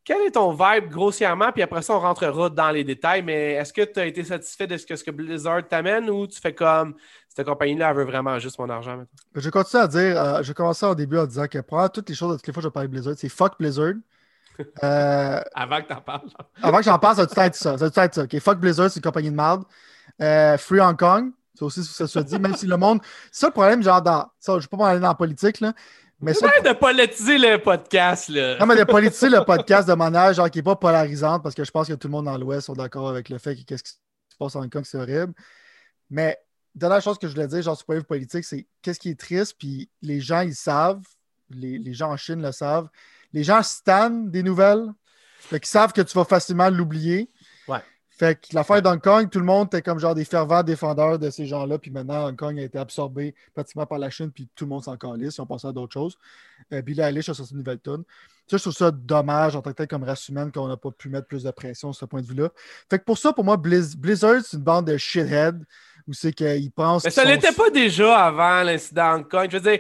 Quel 0.06 0.22
est 0.22 0.32
ton 0.32 0.52
vibe 0.52 0.90
grossièrement? 0.90 1.52
Puis 1.52 1.64
après 1.64 1.82
ça, 1.82 1.96
on 1.96 2.00
rentrera 2.00 2.50
dans 2.52 2.70
les 2.70 2.84
détails. 2.84 3.24
Mais 3.24 3.54
est-ce 3.54 3.74
que 3.74 3.82
tu 3.82 4.00
as 4.00 4.06
été 4.06 4.24
satisfait 4.24 4.68
de 4.68 4.78
ce 4.78 4.86
que, 4.86 4.96
ce 4.96 5.04
que 5.04 5.10
Blizzard 5.10 5.68
t'amène 5.68 6.12
ou 6.12 6.28
tu 6.28 6.40
fais 6.40 6.54
comme 6.54 6.94
cette 7.28 7.48
compagnie-là 7.48 7.92
veut 7.92 8.04
vraiment 8.04 8.38
juste 8.38 8.60
mon 8.60 8.70
argent 8.70 8.98
maintenant? 8.98 9.08
Je 9.34 9.50
continue 9.50 9.82
à 9.82 9.88
dire, 9.88 10.22
euh, 10.22 10.44
je 10.44 10.54
commençais 10.54 10.86
au 10.86 10.94
début 10.94 11.18
en 11.18 11.26
disant 11.26 11.48
que 11.48 11.58
pour 11.58 11.92
toutes 11.92 12.08
les 12.08 12.16
choses, 12.16 12.38
toutes 12.38 12.46
les 12.46 12.54
fois 12.54 12.62
que 12.62 12.70
je 12.70 12.72
parle 12.72 12.86
de 12.86 12.92
Blizzard, 12.92 13.16
c'est 13.18 13.30
fuck 13.30 13.54
Blizzard. 13.60 13.94
Euh, 14.86 15.42
avant 15.54 15.82
que 15.82 15.88
t'en 15.90 16.00
parles. 16.00 16.30
avant 16.64 16.78
que 16.78 16.84
j'en 16.86 16.98
parle, 16.98 17.18
ça 17.18 17.26
doit 17.26 17.46
être 17.46 17.56
ça. 17.56 17.78
Ça 17.78 17.90
doit 17.90 18.04
être 18.06 18.14
ça. 18.14 18.40
Fuck 18.40 18.58
Blizzard, 18.58 18.90
c'est 18.90 19.00
une 19.00 19.04
compagnie 19.04 19.30
de 19.30 19.36
merde. 19.36 19.66
Euh, 20.22 20.58
Free 20.58 20.80
Hong 20.80 20.98
Kong, 20.98 21.32
c'est 21.54 21.64
aussi 21.64 21.84
ce 21.84 21.90
que 21.90 21.94
ça 21.94 22.08
se 22.08 22.20
dit, 22.20 22.40
même 22.40 22.56
si 22.56 22.66
le 22.66 22.78
monde. 22.78 23.02
C'est 23.34 23.42
ça 23.42 23.48
le 23.48 23.52
problème, 23.52 23.84
genre, 23.84 24.02
dans. 24.02 24.30
Ça, 24.40 24.54
je 24.54 24.58
ne 24.58 24.62
vais 24.62 24.68
pas 24.68 24.78
m'aller 24.78 25.02
dans 25.02 25.10
la 25.10 25.16
politique, 25.16 25.60
là. 25.60 25.74
Mais 26.22 26.34
ça, 26.34 26.48
de 26.48 26.74
politiser 26.74 27.38
le 27.38 27.58
podcast, 27.58 28.30
là. 28.30 28.58
Non, 28.58 28.66
mais 28.66 28.78
de 28.78 28.84
politiser 28.84 29.30
le 29.30 29.44
podcast 29.46 29.88
de 29.88 29.94
manière 29.94 30.34
genre 30.34 30.50
qui 30.50 30.60
n'est 30.60 30.64
pas 30.64 30.76
polarisante, 30.76 31.44
parce 31.44 31.56
que 31.56 31.64
je 31.64 31.72
pense 31.72 31.88
que 31.88 31.94
tout 31.94 32.08
le 32.08 32.14
monde 32.14 32.26
dans 32.26 32.38
l'Ouest 32.38 32.68
sont 32.68 32.74
d'accord 32.74 33.10
avec 33.10 33.30
le 33.30 33.38
fait 33.38 33.56
que 33.56 33.64
qu'est-ce 33.64 33.84
qui 33.84 33.92
se 33.92 34.38
passe 34.40 34.56
en 34.56 34.62
Hong 34.62 34.72
Kong, 34.72 34.84
c'est 34.86 34.98
horrible. 34.98 35.34
Mais 36.10 36.38
dernière 36.74 37.02
chose 37.02 37.18
que 37.18 37.28
je 37.28 37.34
voulais 37.34 37.48
dire, 37.48 37.62
genre, 37.62 37.76
sur 37.76 37.86
point 37.86 37.96
de 37.96 38.00
vue 38.02 38.06
politique, 38.06 38.46
c'est 38.46 38.66
qu'est-ce 38.82 39.00
qui 39.00 39.10
est 39.10 39.20
triste, 39.20 39.56
puis 39.60 39.90
les 40.02 40.22
gens, 40.22 40.42
ils 40.42 40.56
savent, 40.56 41.04
les, 41.50 41.78
les, 41.78 41.94
gens 41.94 42.12
en 42.12 42.18
Chine 42.18 42.42
le 42.42 42.52
savent, 42.52 42.88
les 43.34 43.44
gens 43.44 43.62
stannent 43.62 44.32
des 44.32 44.42
nouvelles, 44.42 44.86
fait 45.40 45.60
qu'ils 45.60 45.70
savent 45.70 45.94
que 45.94 46.02
tu 46.02 46.18
vas 46.18 46.26
facilement 46.26 46.70
l'oublier. 46.70 47.30
Fait 48.18 48.40
que 48.40 48.56
l'affaire 48.56 48.82
d'Hong 48.82 49.02
Kong, 49.02 49.30
tout 49.30 49.40
le 49.40 49.46
monde 49.46 49.68
était 49.68 49.82
comme 49.82 50.00
genre 50.00 50.16
des 50.16 50.24
fervents 50.24 50.64
défendeurs 50.64 51.20
de 51.20 51.30
ces 51.30 51.46
gens-là. 51.46 51.78
Puis 51.78 51.92
maintenant, 51.92 52.30
Hong 52.30 52.36
Kong 52.38 52.58
a 52.58 52.64
été 52.64 52.78
absorbé 52.78 53.36
pratiquement 53.54 53.86
par 53.86 54.00
la 54.00 54.10
Chine, 54.10 54.32
puis 54.32 54.48
tout 54.56 54.64
le 54.64 54.70
monde 54.70 54.84
s'en 54.86 54.96
calisse. 54.96 55.36
Ils 55.36 55.42
ont 55.42 55.46
pensé 55.46 55.68
à 55.68 55.74
d'autres 55.74 55.92
choses. 55.92 56.18
Euh, 56.72 56.82
Billy 56.82 57.02
Eilish 57.02 57.28
a 57.28 57.34
sorti 57.34 57.52
une 57.52 57.58
nouvelle 57.58 57.80
tonne. 57.80 58.04
Ça, 58.48 58.56
je 58.56 58.62
trouve 58.62 58.74
ça 58.74 58.92
dommage 58.92 59.58
en 59.58 59.62
tant 59.62 59.72
que 59.72 59.76
tel 59.76 59.88
comme 59.88 60.04
race 60.04 60.30
humaine 60.30 60.50
qu'on 60.50 60.70
n'a 60.70 60.78
pas 60.78 60.92
pu 60.92 61.10
mettre 61.10 61.28
plus 61.28 61.44
de 61.44 61.52
pression 61.52 61.92
sur 61.92 62.02
ce 62.02 62.06
point 62.06 62.22
de 62.22 62.28
vue-là. 62.28 62.52
Fait 62.90 63.00
que 63.00 63.04
pour 63.04 63.18
ça, 63.18 63.34
pour 63.34 63.44
moi, 63.44 63.58
Blizzard, 63.58 64.42
c'est 64.46 64.56
une 64.56 64.64
bande 64.64 64.88
de 64.88 64.96
shitheads 64.96 65.60
où 66.08 66.14
c'est 66.14 66.34
qu'ils 66.34 66.72
pensent. 66.72 67.04
Mais 67.04 67.10
ça 67.10 67.26
n'était 67.26 67.52
pas 67.52 67.70
déjà 67.70 68.26
avant 68.26 68.64
l'incident 68.64 69.16
Hong 69.16 69.28
Kong. 69.28 69.48
Je 69.52 69.58
veux 69.58 69.72
dire, 69.72 69.80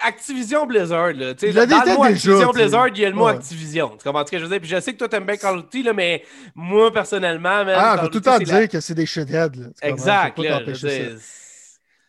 Activision 0.00 0.66
Blizzard, 0.66 1.12
là. 1.12 1.34
Tu 1.34 1.52
sais, 1.52 1.66
dans 1.66 1.84
le 1.84 1.96
mot 1.96 2.04
Activision 2.04 2.50
Blizzard, 2.50 2.88
il 2.88 2.98
y 2.98 3.04
a 3.04 3.10
le 3.10 3.16
mot 3.16 3.26
Activision. 3.26 3.96
Tu 3.96 4.04
comprends 4.04 4.24
ce 4.24 4.30
que 4.30 4.38
je 4.38 4.44
veux 4.44 4.50
dire? 4.50 4.60
Puis 4.60 4.70
je 4.70 4.80
sais 4.80 4.92
que 4.92 4.98
toi, 4.98 5.08
t'aimes 5.08 5.26
bien 5.26 5.36
Call 5.36 5.58
of 5.58 5.64
Duty, 5.64 5.82
là, 5.82 5.92
mais 5.92 6.22
moi, 6.54 6.92
personnellement. 6.92 7.64
Même, 7.64 7.76
ah, 7.78 7.98
je 8.02 8.06
tout 8.06 8.18
le 8.18 8.20
temps 8.20 8.38
dire 8.38 8.68
que 8.68 8.80
c'est 8.80 8.94
des 8.94 9.06
shitheads. 9.06 9.72
Exact. 9.82 10.38
Là, 10.38 10.60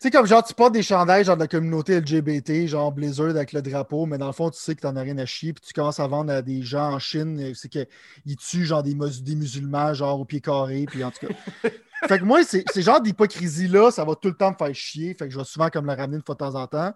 sais, 0.06 0.12
comme 0.12 0.28
genre, 0.28 0.44
tu 0.44 0.54
portes 0.54 0.74
des 0.74 0.84
chandails 0.84 1.24
genre 1.24 1.36
de 1.36 1.42
la 1.42 1.48
communauté 1.48 2.00
LGBT, 2.00 2.68
genre 2.68 2.92
Blizzard 2.92 3.32
avec 3.32 3.54
le 3.54 3.62
drapeau, 3.62 4.06
mais 4.06 4.18
dans 4.18 4.28
le 4.28 4.34
fond, 4.34 4.52
tu 4.52 4.60
sais 4.60 4.76
que 4.76 4.82
t'en 4.82 4.96
as 4.96 5.02
rien 5.02 5.18
à 5.18 5.26
chier, 5.26 5.52
puis 5.54 5.64
tu 5.66 5.74
commences 5.74 6.00
à 6.00 6.08
vendre 6.08 6.32
à 6.32 6.42
des 6.42 6.62
gens 6.62 6.94
en 6.94 7.00
Chine, 7.00 7.54
c'est 7.56 7.70
qu'ils 7.70 8.38
tuent 8.38 8.66
genre 8.66 8.84
des, 8.84 8.94
des 8.94 9.36
musulmans, 9.36 9.94
genre 9.94 10.20
au 10.20 10.26
pied 10.26 10.42
carré, 10.42 10.86
puis 10.88 11.04
en 11.04 11.10
tout 11.10 11.26
cas. 11.28 11.34
fait 12.08 12.20
que 12.20 12.24
moi, 12.24 12.42
c'est 12.44 12.82
genre 12.82 13.02
d'hypocrisie-là, 13.02 13.90
ça 13.90 14.06
va 14.06 14.16
tout 14.16 14.28
le 14.28 14.36
temps 14.36 14.52
me 14.52 14.56
faire 14.56 14.76
chier, 14.76 15.16
fait 15.16 15.26
que 15.26 15.34
je 15.34 15.40
vais 15.40 15.46
souvent 15.46 15.70
comme 15.70 15.88
le 15.88 15.94
ramener 15.94 16.18
une 16.18 16.24
fois 16.24 16.36
de 16.36 16.40
temps 16.40 16.56
en 16.56 16.68
temps. 16.68 16.94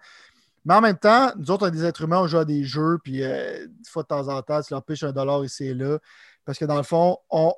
Mais 0.65 0.73
en 0.75 0.81
même 0.81 0.97
temps, 0.97 1.31
nous 1.37 1.49
autres, 1.49 1.65
on 1.65 1.69
est 1.69 1.75
des 1.75 1.85
êtres 1.85 2.03
humains, 2.03 2.19
on 2.19 2.27
joue 2.27 2.37
à 2.37 2.45
des 2.45 2.63
jeux, 2.63 2.99
puis 3.03 3.23
euh, 3.23 3.65
une 3.65 3.85
fois 3.87 4.03
de 4.03 4.07
temps 4.07 4.27
en 4.27 4.41
temps, 4.43 4.61
tu 4.61 4.73
leur 4.73 4.83
piches 4.83 5.03
un 5.03 5.11
dollar 5.11 5.43
ici 5.43 5.65
et 5.65 5.73
là. 5.73 5.97
Parce 6.45 6.59
que 6.59 6.65
dans 6.65 6.77
le 6.77 6.83
fond, 6.83 7.17
on 7.29 7.53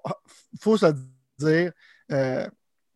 faut 0.61 0.77
se 0.77 0.85
dire, 1.39 1.71
euh, 2.11 2.47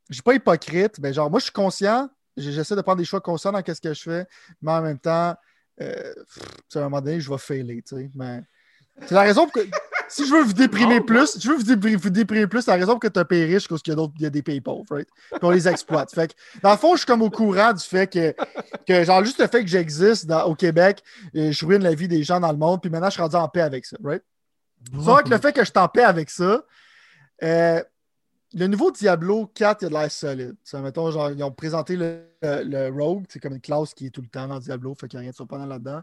je 0.10 0.14
suis 0.14 0.24
pas 0.24 0.36
hypocrite, 0.36 1.00
mais 1.00 1.12
genre, 1.12 1.30
moi, 1.30 1.40
je 1.40 1.46
suis 1.46 1.54
conscient 1.54 2.10
j'essaie 2.38 2.76
de 2.76 2.82
prendre 2.82 2.98
des 2.98 3.06
choix 3.06 3.22
conscients 3.22 3.52
dans 3.52 3.64
ce 3.66 3.82
que 3.82 3.94
je 3.94 4.02
fais, 4.02 4.28
mais 4.62 4.72
en 4.72 4.82
même 4.82 5.00
temps, 5.00 5.36
euh, 5.82 6.14
à 6.74 6.80
un 6.80 6.82
moment 6.84 7.02
donné, 7.02 7.20
je 7.20 7.30
vais 7.30 7.38
failer, 7.38 7.82
tu 7.84 7.96
sais. 7.96 8.10
Mais 8.16 8.42
c'est 9.02 9.16
la 9.16 9.22
raison 9.22 9.46
pour 9.46 9.54
que. 9.54 9.68
si 10.08 10.28
je 10.28 10.34
veux 10.34 10.44
vous 10.44 10.54
déprimer 10.54 11.02
plus, 11.02 11.40
je 11.40 11.50
veux 11.50 11.56
vous, 11.56 12.10
déprimer 12.10 12.48
plus, 12.48 12.62
c'est 12.62 12.72
la 12.72 12.78
raison 12.78 12.94
pour 12.94 13.00
que 13.00 13.08
tu 13.08 13.20
as 13.20 13.26
payé 13.26 13.46
riche 13.46 13.68
parce 13.68 13.82
qu'il 13.82 13.94
y 13.94 14.24
y 14.24 14.26
a 14.26 14.30
des 14.30 14.42
pays 14.42 14.62
pauvres, 14.62 14.86
right? 14.90 15.08
Puis 15.32 15.40
on 15.42 15.50
les 15.50 15.68
exploite. 15.68 16.14
Fait 16.14 16.28
que, 16.28 16.34
dans 16.62 16.72
le 16.72 16.78
fond, 16.78 16.94
je 16.94 17.00
suis 17.00 17.06
comme 17.06 17.22
au 17.22 17.30
courant 17.30 17.74
du 17.74 17.84
fait 17.84 18.08
que, 18.08 18.36
que 18.88 19.04
genre, 19.04 19.24
juste 19.24 19.40
le 19.40 19.48
fait 19.48 19.64
que 19.64 19.70
j'existe 19.70 20.32
au 20.46 20.56
Québec, 20.56 21.04
euh, 21.36 21.52
je 21.52 21.66
ruine 21.66 21.84
la 21.84 21.96
vie 21.96 22.08
des 22.08 22.24
gens 22.24 22.40
dans 22.40 22.52
le 22.52 22.58
monde, 22.58 22.82
puis 22.82 22.90
maintenant, 22.90 23.08
je 23.08 23.14
suis 23.14 23.22
rendu 23.22 23.36
en 23.36 23.48
paix 23.48 23.62
avec 23.62 23.86
ça, 23.86 23.98
right? 24.04 24.24
C'est 24.92 24.98
vrai 25.00 25.24
que 25.24 25.30
le 25.30 25.40
fait 25.40 25.52
que 25.52 25.62
je 25.62 25.66
suis 25.66 25.80
en 25.80 25.88
paix 25.88 26.04
avec 26.04 26.30
ça, 26.30 26.64
euh, 27.44 27.84
le 28.56 28.68
nouveau 28.68 28.90
Diablo 28.90 29.48
4, 29.48 29.82
il 29.82 29.86
a 29.86 29.90
de 29.90 29.94
l'air 29.94 30.12
solide. 30.12 30.56
Mettons, 30.76 31.12
genre, 31.12 31.30
ils 31.30 31.44
ont 31.44 31.52
présenté 31.52 31.98
le, 31.98 32.90
Rogue, 32.90 33.26
c'est 33.28 33.40
comme 33.40 33.54
une 33.54 33.62
classe 33.62 33.94
qui 33.94 34.08
est 34.08 34.10
tout 34.10 34.22
le 34.22 34.30
temps 34.30 34.48
dans 34.48 34.60
Diablo, 34.60 34.96
fait 34.96 35.10
qu'il 35.10 35.18
n'y 35.18 35.22
a 35.22 35.24
rien 35.24 35.32
de 35.32 35.36
surprenant 35.36 35.66
là-dedans. 35.66 36.02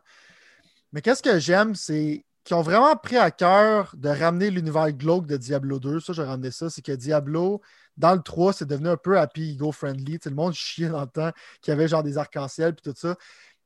Mais 0.93 1.01
qu'est-ce 1.01 1.23
que 1.23 1.39
j'aime, 1.39 1.75
c'est 1.75 2.27
qu'ils 2.45 2.57
ont 2.57 2.63
vraiment 2.63 2.95
pris 2.97 3.17
à 3.17 3.31
cœur 3.31 3.95
de 3.97 4.11
ramener 4.11 4.51
l'univers 4.51 4.93
glauque 4.93 5.27
de 5.27 5.39
Diablo 5.39 5.79
2. 5.79 6.01
Ça, 6.01 6.13
j'ai 6.13 6.25
ramené 6.25 6.51
ça. 6.51 6.69
C'est 6.69 6.83
que 6.83 6.93
Diablo, 6.93 7.63
dans 7.97 8.15
le 8.15 8.21
3, 8.21 8.53
c'est 8.53 8.67
devenu 8.67 8.89
un 8.89 8.97
peu 8.99 9.19
happy 9.19 9.53
ego-friendly. 9.53 10.19
Le 10.23 10.31
monde 10.33 10.53
chiait 10.53 10.91
dans 10.91 11.03
le 11.03 11.07
temps 11.07 11.31
qu'il 11.63 11.71
y 11.71 11.75
avait 11.75 11.89
genre 11.89 12.03
des 12.03 12.19
arcs-en-ciel 12.19 12.75
et 12.77 12.83
tout 12.83 12.93
ça. 12.95 13.17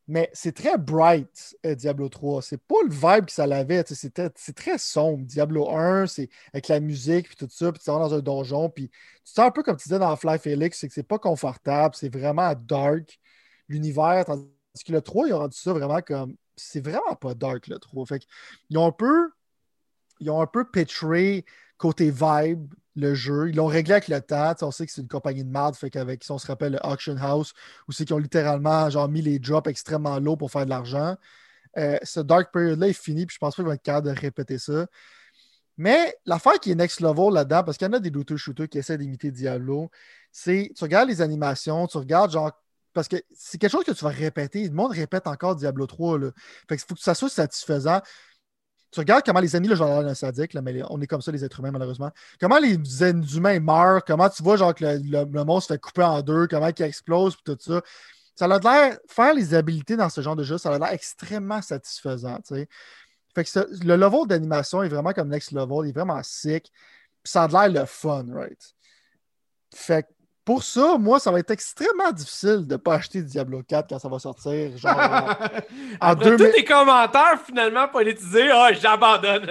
Mais 0.07 0.29
c'est 0.33 0.55
très 0.55 0.77
bright, 0.77 1.57
euh, 1.65 1.75
Diablo 1.75 2.07
3. 2.07 2.41
C'est 2.41 2.61
pas 2.61 2.77
le 2.83 2.89
vibe 2.89 3.25
que 3.25 3.31
ça 3.31 3.43
avait. 3.43 3.83
C'est 3.85 4.55
très 4.55 4.77
sombre. 4.77 5.25
Diablo 5.25 5.69
1, 5.69 6.07
c'est 6.07 6.29
avec 6.53 6.69
la 6.69 6.79
musique 6.79 7.27
puis 7.27 7.35
tout 7.35 7.49
ça, 7.49 7.71
puis 7.73 7.81
tu 7.83 7.91
vas 7.91 7.99
dans 7.99 8.13
un 8.13 8.19
donjon, 8.19 8.69
puis 8.69 8.89
tu 8.89 8.97
sens 9.23 9.47
un 9.47 9.51
peu 9.51 9.63
comme 9.63 9.75
tu 9.75 9.89
disais 9.89 9.99
dans 9.99 10.15
Fly 10.15 10.39
Felix, 10.39 10.79
c'est 10.79 10.87
que 10.87 10.93
c'est 10.93 11.03
pas 11.03 11.19
confortable, 11.19 11.93
c'est 11.95 12.13
vraiment 12.13 12.53
dark, 12.55 13.19
l'univers. 13.67 14.23
Tandis 14.25 14.47
que 14.85 14.93
le 14.93 15.01
3, 15.01 15.27
ils 15.27 15.33
ont 15.33 15.39
rendu 15.39 15.57
ça 15.57 15.73
vraiment 15.73 16.01
comme. 16.01 16.35
C'est 16.55 16.81
vraiment 16.81 17.15
pas 17.15 17.33
dark, 17.33 17.67
le 17.67 17.77
3. 17.77 18.05
Fait 18.05 18.23
ils 18.69 18.77
ont 18.77 18.87
un 18.87 18.91
peu. 18.91 19.31
Ils 20.19 20.31
ont 20.31 20.41
un 20.41 20.47
peu 20.47 20.65
pitché 20.69 21.45
côté 21.77 22.11
vibe 22.11 22.73
le 22.97 23.13
jeu. 23.13 23.49
Ils 23.49 23.55
l'ont 23.55 23.67
réglé 23.67 23.93
avec 23.93 24.07
le 24.07 24.19
temps. 24.21 24.53
on 24.61 24.71
sait 24.71 24.85
que 24.85 24.91
c'est 24.91 25.01
une 25.01 25.07
compagnie 25.07 25.43
de 25.43 25.49
merde, 25.49 25.75
fait 25.75 25.89
qu'avec, 25.89 26.23
si 26.23 26.31
on 26.31 26.37
se 26.37 26.47
rappelle 26.47 26.73
le 26.73 26.79
Auction 26.83 27.15
House, 27.17 27.53
où 27.87 27.91
c'est 27.91 28.05
qu'ils 28.05 28.15
ont 28.15 28.19
littéralement 28.19 28.89
genre, 28.89 29.07
mis 29.07 29.21
les 29.21 29.39
drops 29.39 29.69
extrêmement 29.69 30.19
low 30.19 30.35
pour 30.35 30.51
faire 30.51 30.65
de 30.65 30.69
l'argent. 30.69 31.15
Euh, 31.77 31.97
ce 32.03 32.19
Dark 32.19 32.51
Period-là 32.51 32.87
est 32.87 32.93
fini, 32.93 33.25
puis 33.25 33.35
je 33.35 33.39
pense 33.39 33.55
pas 33.55 33.61
qu'ils 33.61 33.67
vont 33.67 33.73
être 33.73 33.83
capables 33.83 34.07
de 34.13 34.19
répéter 34.19 34.57
ça. 34.57 34.87
Mais 35.77 36.15
l'affaire 36.25 36.59
qui 36.59 36.71
est 36.71 36.75
next 36.75 37.01
level 37.01 37.33
là-dedans, 37.33 37.63
parce 37.63 37.77
qu'il 37.77 37.87
y 37.87 37.89
en 37.89 37.93
a 37.93 37.99
des 37.99 38.09
looter 38.09 38.35
shooters 38.35 38.67
qui 38.67 38.79
essaient 38.79 38.97
d'imiter 38.97 39.31
Diablo, 39.31 39.91
c'est 40.31 40.71
tu 40.75 40.83
regardes 40.83 41.07
les 41.07 41.21
animations, 41.21 41.87
tu 41.87 41.97
regardes 41.97 42.31
genre. 42.31 42.51
Parce 42.93 43.07
que 43.07 43.17
c'est 43.31 43.59
quelque 43.59 43.71
chose 43.71 43.83
que 43.83 43.91
tu 43.91 44.03
vas 44.03 44.09
répéter. 44.09 44.63
Le 44.63 44.73
monde 44.73 44.91
répète 44.91 45.27
encore 45.27 45.55
Diablo 45.55 45.85
3. 45.85 46.17
Là. 46.17 46.31
Fait 46.67 46.79
faut 46.79 46.95
que 46.95 47.01
ça 47.01 47.13
soit 47.13 47.29
satisfaisant. 47.29 48.01
Tu 48.91 48.99
regardes 48.99 49.23
comment 49.25 49.39
les 49.39 49.55
ennemis, 49.55 49.67
là, 49.67 49.75
genre 49.75 49.99
un 49.99 50.13
sadique, 50.13 50.53
là, 50.53 50.61
mais 50.61 50.81
on 50.89 51.01
est 51.01 51.07
comme 51.07 51.21
ça, 51.21 51.31
les 51.31 51.43
êtres 51.43 51.59
humains, 51.59 51.71
malheureusement. 51.71 52.09
Comment 52.39 52.57
les 52.57 52.77
humains 53.35 53.59
meurent, 53.59 54.03
comment 54.05 54.29
tu 54.29 54.41
vois 54.41 54.55
genre 54.55 54.73
que 54.73 54.85
le, 54.85 55.25
le, 55.25 55.43
monstre 55.43 55.69
se 55.69 55.73
fait 55.73 55.79
couper 55.79 56.03
en 56.03 56.21
deux, 56.21 56.47
comment 56.47 56.67
il 56.67 56.83
explose, 56.83 57.35
puis 57.35 57.55
tout 57.55 57.57
ça. 57.59 57.81
Ça 58.35 58.45
a 58.45 58.59
l'air, 58.59 58.97
faire 59.07 59.33
les 59.33 59.53
habilités 59.53 59.97
dans 59.97 60.09
ce 60.09 60.21
genre 60.21 60.35
de 60.35 60.43
jeu, 60.43 60.57
ça 60.57 60.73
a 60.73 60.79
l'air 60.79 60.91
extrêmement 60.91 61.61
satisfaisant, 61.61 62.37
tu 62.37 62.55
sais. 62.55 62.69
Fait 63.35 63.43
que 63.43 63.85
le 63.85 63.95
level 63.95 64.25
d'animation 64.27 64.81
est 64.81 64.89
vraiment 64.89 65.13
comme 65.13 65.29
next 65.29 65.51
level, 65.51 65.85
il 65.85 65.89
est 65.89 65.93
vraiment 65.93 66.21
sick. 66.23 66.71
Puis 67.23 67.31
ça 67.31 67.43
a 67.43 67.47
l'air 67.47 67.81
le 67.81 67.85
fun, 67.85 68.25
right? 68.33 68.73
Fait 69.75 70.03
que 70.03 70.07
pour 70.47 70.63
ça, 70.63 70.97
moi, 70.97 71.19
ça 71.19 71.29
va 71.29 71.39
être 71.39 71.51
extrêmement 71.51 72.09
difficile 72.09 72.65
de 72.65 72.75
ne 72.75 72.77
pas 72.77 72.93
acheter 72.93 73.21
Diablo 73.21 73.63
4 73.63 73.89
quand 73.89 73.99
ça 73.99 74.07
va 74.07 74.17
sortir. 74.17 74.77
Genre, 74.77 74.97
en, 75.99 76.15
tous 76.15 76.37
tes 76.37 76.63
commentaires 76.63 77.41
finalement 77.45 77.89
politisés, 77.89 78.49
ah, 78.49 78.71
j'abandonne. 78.71 79.45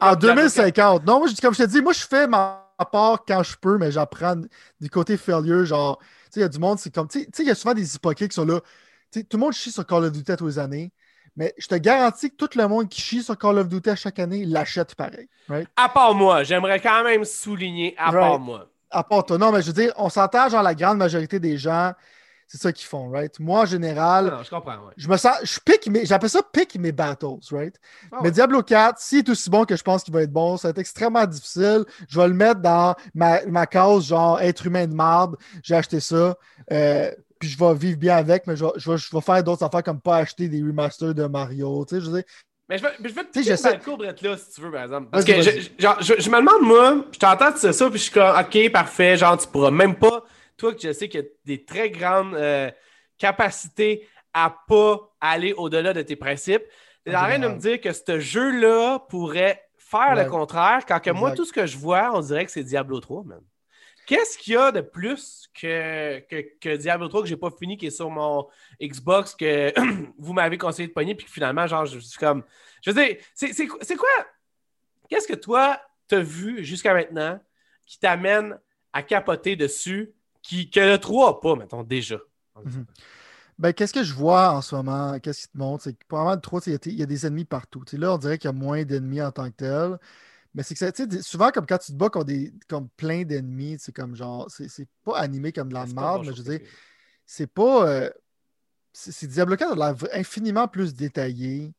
En 0.00 0.14
2050. 0.14 1.04
Non, 1.04 1.18
moi, 1.18 1.28
comme 1.42 1.52
je 1.52 1.64
te 1.64 1.68
dis, 1.68 1.82
moi, 1.82 1.92
je 1.92 2.00
fais 2.00 2.26
ma 2.26 2.66
part 2.90 3.26
quand 3.28 3.42
je 3.42 3.58
peux, 3.58 3.76
mais 3.76 3.92
j'apprends 3.92 4.36
du 4.80 4.88
côté 4.88 5.18
failure. 5.18 5.66
Genre, 5.66 5.98
tu 5.98 6.06
sais, 6.30 6.40
il 6.40 6.42
y 6.44 6.46
a 6.46 6.48
du 6.48 6.58
monde, 6.58 6.78
c'est 6.78 6.94
comme, 6.94 7.08
tu 7.08 7.20
sais, 7.20 7.42
il 7.42 7.48
y 7.48 7.50
a 7.50 7.54
souvent 7.54 7.74
des 7.74 7.96
hypocrites 7.96 8.30
qui 8.30 8.36
sont 8.36 8.46
là. 8.46 8.58
tout 9.12 9.26
le 9.30 9.38
monde 9.38 9.52
chie 9.52 9.70
sur 9.70 9.86
Call 9.86 10.04
of 10.04 10.12
Duty 10.12 10.34
tous 10.34 10.46
les 10.46 10.58
années. 10.58 10.92
Mais 11.36 11.52
je 11.58 11.66
te 11.66 11.74
garantis 11.74 12.30
que 12.30 12.36
tout 12.36 12.58
le 12.58 12.66
monde 12.66 12.88
qui 12.88 13.02
chie 13.02 13.22
sur 13.22 13.36
Call 13.36 13.58
of 13.58 13.68
Duty 13.68 13.90
à 13.90 13.96
chaque 13.96 14.18
année 14.18 14.46
l'achète 14.46 14.94
pareil. 14.94 15.28
À 15.76 15.90
part 15.90 16.14
moi, 16.14 16.42
j'aimerais 16.42 16.80
quand 16.80 17.04
même 17.04 17.26
souligner, 17.26 17.94
à 17.98 18.10
part 18.12 18.38
moi 18.38 18.66
à 18.90 19.04
part 19.04 19.24
toi. 19.24 19.38
Non, 19.38 19.52
mais 19.52 19.62
je 19.62 19.68
veux 19.68 19.72
dire, 19.72 19.92
on 19.96 20.08
s'entend, 20.08 20.48
genre, 20.48 20.62
la 20.62 20.74
grande 20.74 20.98
majorité 20.98 21.38
des 21.40 21.58
gens, 21.58 21.92
c'est 22.48 22.58
ça 22.58 22.72
qu'ils 22.72 22.86
font, 22.86 23.10
right? 23.10 23.38
Moi, 23.40 23.60
en 23.60 23.66
général. 23.66 24.26
Non, 24.30 24.42
je 24.42 24.48
comprends, 24.48 24.76
ouais. 24.86 24.94
Je 24.96 25.06
me 25.06 25.16
sens. 25.18 25.36
Je 25.42 25.60
pique 25.60 25.86
mes. 25.88 26.06
J'appelle 26.06 26.30
ça 26.30 26.40
pique 26.42 26.76
mes 26.76 26.92
battles, 26.92 27.40
right? 27.52 27.78
Ah 28.10 28.20
mais 28.22 28.30
Diablo 28.30 28.62
4, 28.62 28.98
s'il 28.98 29.18
est 29.18 29.28
aussi 29.28 29.50
bon 29.50 29.66
que 29.66 29.76
je 29.76 29.82
pense 29.82 30.02
qu'il 30.02 30.14
va 30.14 30.22
être 30.22 30.32
bon, 30.32 30.56
ça 30.56 30.68
va 30.68 30.70
être 30.70 30.78
extrêmement 30.78 31.26
difficile. 31.26 31.84
Je 32.08 32.18
vais 32.18 32.26
le 32.26 32.34
mettre 32.34 32.62
dans 32.62 32.94
ma, 33.14 33.44
ma 33.44 33.66
case, 33.66 34.06
genre, 34.06 34.40
être 34.40 34.66
humain 34.66 34.86
de 34.86 34.94
marde. 34.94 35.36
J'ai 35.62 35.74
acheté 35.74 36.00
ça. 36.00 36.36
Euh, 36.72 37.10
puis 37.38 37.50
je 37.50 37.58
vais 37.58 37.74
vivre 37.74 37.98
bien 37.98 38.16
avec, 38.16 38.46
mais 38.46 38.56
je 38.56 38.64
vais, 38.64 38.72
je 38.76 38.90
vais, 38.90 38.96
je 38.96 39.14
vais 39.14 39.20
faire 39.20 39.44
d'autres 39.44 39.64
affaires 39.64 39.82
comme 39.82 40.00
pas 40.00 40.16
acheter 40.16 40.48
des 40.48 40.62
remasters 40.62 41.14
de 41.14 41.26
Mario. 41.26 41.84
Tu 41.84 41.96
sais, 41.96 42.00
je 42.00 42.10
veux 42.10 42.16
dire, 42.16 42.24
mais 42.68 42.76
je 42.76 42.82
vais, 42.82 42.90
je 43.02 43.08
vais 43.08 43.24
te 43.24 43.38
piquer 43.38 43.50
le 43.50 43.84
courbe 43.84 44.02
là, 44.02 44.36
si 44.36 44.50
tu 44.54 44.60
veux, 44.60 44.70
par 44.70 44.82
exemple. 44.82 45.08
Parce 45.10 45.24
que 45.24 45.40
je, 45.40 45.68
genre, 45.78 45.96
je, 46.02 46.30
me 46.30 46.36
demande, 46.36 46.62
moi, 46.62 47.04
je 47.12 47.18
t'entends 47.18 47.50
dire 47.50 47.74
ça, 47.74 47.88
puis 47.88 47.98
je 47.98 48.04
suis 48.04 48.12
comme, 48.12 48.36
OK, 48.38 48.72
parfait, 48.72 49.16
genre, 49.16 49.38
tu 49.38 49.48
pourras 49.48 49.70
même 49.70 49.94
pas, 49.94 50.24
toi 50.56 50.74
que 50.74 50.80
je 50.80 50.92
sais 50.92 51.08
qu'il 51.08 51.20
y 51.20 51.24
a 51.24 51.26
des 51.46 51.64
très 51.64 51.90
grandes 51.90 52.34
euh, 52.34 52.70
capacités 53.16 54.06
à 54.34 54.54
pas 54.68 55.14
aller 55.20 55.54
au-delà 55.54 55.94
de 55.94 56.02
tes 56.02 56.16
principes, 56.16 56.64
tu 57.06 57.12
es 57.12 57.16
en 57.16 57.20
train 57.20 57.38
de 57.38 57.48
me 57.48 57.58
dire 57.58 57.80
que 57.80 57.92
ce 57.92 58.20
jeu-là 58.20 58.98
pourrait 59.08 59.62
faire 59.78 60.14
le 60.14 60.26
contraire, 60.26 60.80
quand 60.86 61.00
que 61.00 61.10
moi, 61.10 61.32
tout 61.32 61.46
ce 61.46 61.52
que 61.52 61.64
je 61.66 61.78
vois, 61.78 62.10
on 62.12 62.20
dirait 62.20 62.44
que 62.44 62.50
c'est 62.50 62.64
Diablo 62.64 63.00
3, 63.00 63.24
même. 63.24 63.40
Qu'est-ce 64.08 64.38
qu'il 64.38 64.54
y 64.54 64.56
a 64.56 64.72
de 64.72 64.80
plus 64.80 65.50
que, 65.52 66.20
que, 66.58 66.76
Diablo 66.76 67.08
3 67.08 67.20
que 67.20 67.28
j'ai 67.28 67.36
pas 67.36 67.50
fini, 67.50 67.76
qui 67.76 67.88
est 67.88 67.90
sur 67.90 68.08
mon 68.08 68.48
Xbox, 68.80 69.34
que 69.34 69.70
vous 70.18 70.32
m'avez 70.32 70.56
conseillé 70.56 70.88
de 70.88 70.94
pogner, 70.94 71.14
puis 71.14 71.26
que 71.26 71.30
finalement, 71.30 71.66
genre, 71.66 71.84
je 71.84 71.98
suis 71.98 72.18
comme. 72.18 72.42
Je 72.82 72.90
veux 72.90 73.04
dire, 73.04 73.18
c'est 73.34 73.96
quoi? 73.96 74.08
Qu'est-ce 75.10 75.28
que 75.28 75.34
toi, 75.34 75.78
t'as 76.06 76.20
vu 76.20 76.64
jusqu'à 76.64 76.94
maintenant 76.94 77.38
qui 77.84 77.98
t'amène 77.98 78.58
à 78.94 79.02
capoter 79.02 79.56
dessus, 79.56 80.14
qui, 80.40 80.70
que 80.70 80.80
le 80.80 80.96
3 80.96 81.26
n'a 81.26 81.34
pas, 81.34 81.56
mettons, 81.56 81.82
déjà? 81.82 82.16
Mhm. 82.64 82.86
Ben, 83.58 83.74
qu'est-ce 83.74 83.92
que 83.92 84.04
je 84.04 84.14
vois 84.14 84.52
en 84.52 84.62
ce 84.62 84.74
moment? 84.74 85.18
Qu'est-ce 85.20 85.48
qui 85.48 85.52
te 85.52 85.58
montre? 85.58 85.84
C'est 85.84 85.92
que 85.92 86.06
probablement 86.08 86.36
le 86.36 86.40
3, 86.40 86.60
il 86.68 86.98
y, 86.98 87.02
a 87.02 87.06
des 87.06 87.26
ennemis 87.26 87.44
partout. 87.44 87.84
là, 87.92 88.14
on 88.14 88.16
dirait 88.16 88.38
qu'il 88.38 88.48
y 88.48 88.54
a 88.54 88.56
moins 88.56 88.84
d'ennemis 88.84 89.20
en 89.20 89.32
tant 89.32 89.50
que 89.50 89.56
tel. 89.56 89.98
Mais 90.54 90.62
c'est 90.62 90.74
que 90.74 91.22
souvent, 91.22 91.50
comme 91.50 91.66
quand 91.66 91.78
tu 91.78 91.92
te 91.92 91.96
bats 91.96 92.08
contre 92.08 92.26
des, 92.26 92.52
comme 92.68 92.88
plein 92.90 93.22
d'ennemis, 93.24 93.76
c'est 93.78 93.94
comme 93.94 94.16
genre, 94.16 94.48
c'est 94.50 94.88
pas 95.04 95.18
animé 95.18 95.52
comme 95.52 95.68
de 95.68 95.74
la 95.74 95.86
merde, 95.86 96.24
mais 96.26 96.32
je 96.32 96.42
veux 96.42 96.58
dire, 96.58 96.68
c'est 97.26 97.46
pas. 97.46 97.88
Euh, 97.88 98.10
c'est 98.92 99.28
Diablo 99.28 99.56
4 99.56 99.72
a 99.72 99.92
l'air 99.92 100.08
infiniment 100.14 100.66
plus 100.66 100.94
détaillé. 100.94 101.72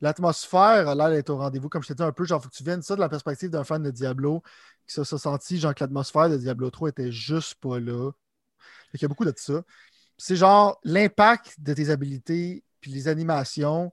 L'atmosphère 0.00 0.88
a 0.88 0.94
l'air 0.94 1.10
d'être 1.10 1.30
au 1.30 1.36
rendez-vous, 1.36 1.68
comme 1.68 1.82
je 1.82 1.88
t'ai 1.88 1.94
dit 1.94 2.02
un 2.02 2.12
peu, 2.12 2.24
genre, 2.24 2.42
faut 2.42 2.48
que 2.48 2.54
tu 2.54 2.64
viennes 2.64 2.82
ça 2.82 2.94
de 2.94 3.00
la 3.00 3.08
perspective 3.08 3.50
d'un 3.50 3.64
fan 3.64 3.82
de 3.82 3.90
Diablo 3.90 4.42
qui 4.86 4.94
se 4.94 5.04
senti 5.04 5.58
genre 5.58 5.74
que 5.74 5.84
l'atmosphère 5.84 6.28
de 6.28 6.36
Diablo 6.36 6.70
3 6.70 6.90
était 6.90 7.12
juste 7.12 7.56
pas 7.56 7.78
là. 7.78 8.10
Il 8.94 9.02
y 9.02 9.04
a 9.04 9.08
beaucoup 9.08 9.24
de 9.24 9.32
ça. 9.36 9.62
C'est 10.16 10.36
genre 10.36 10.78
l'impact 10.84 11.56
de 11.58 11.74
tes 11.74 11.90
habilités 11.90 12.64
puis 12.80 12.90
les 12.90 13.08
animations 13.08 13.92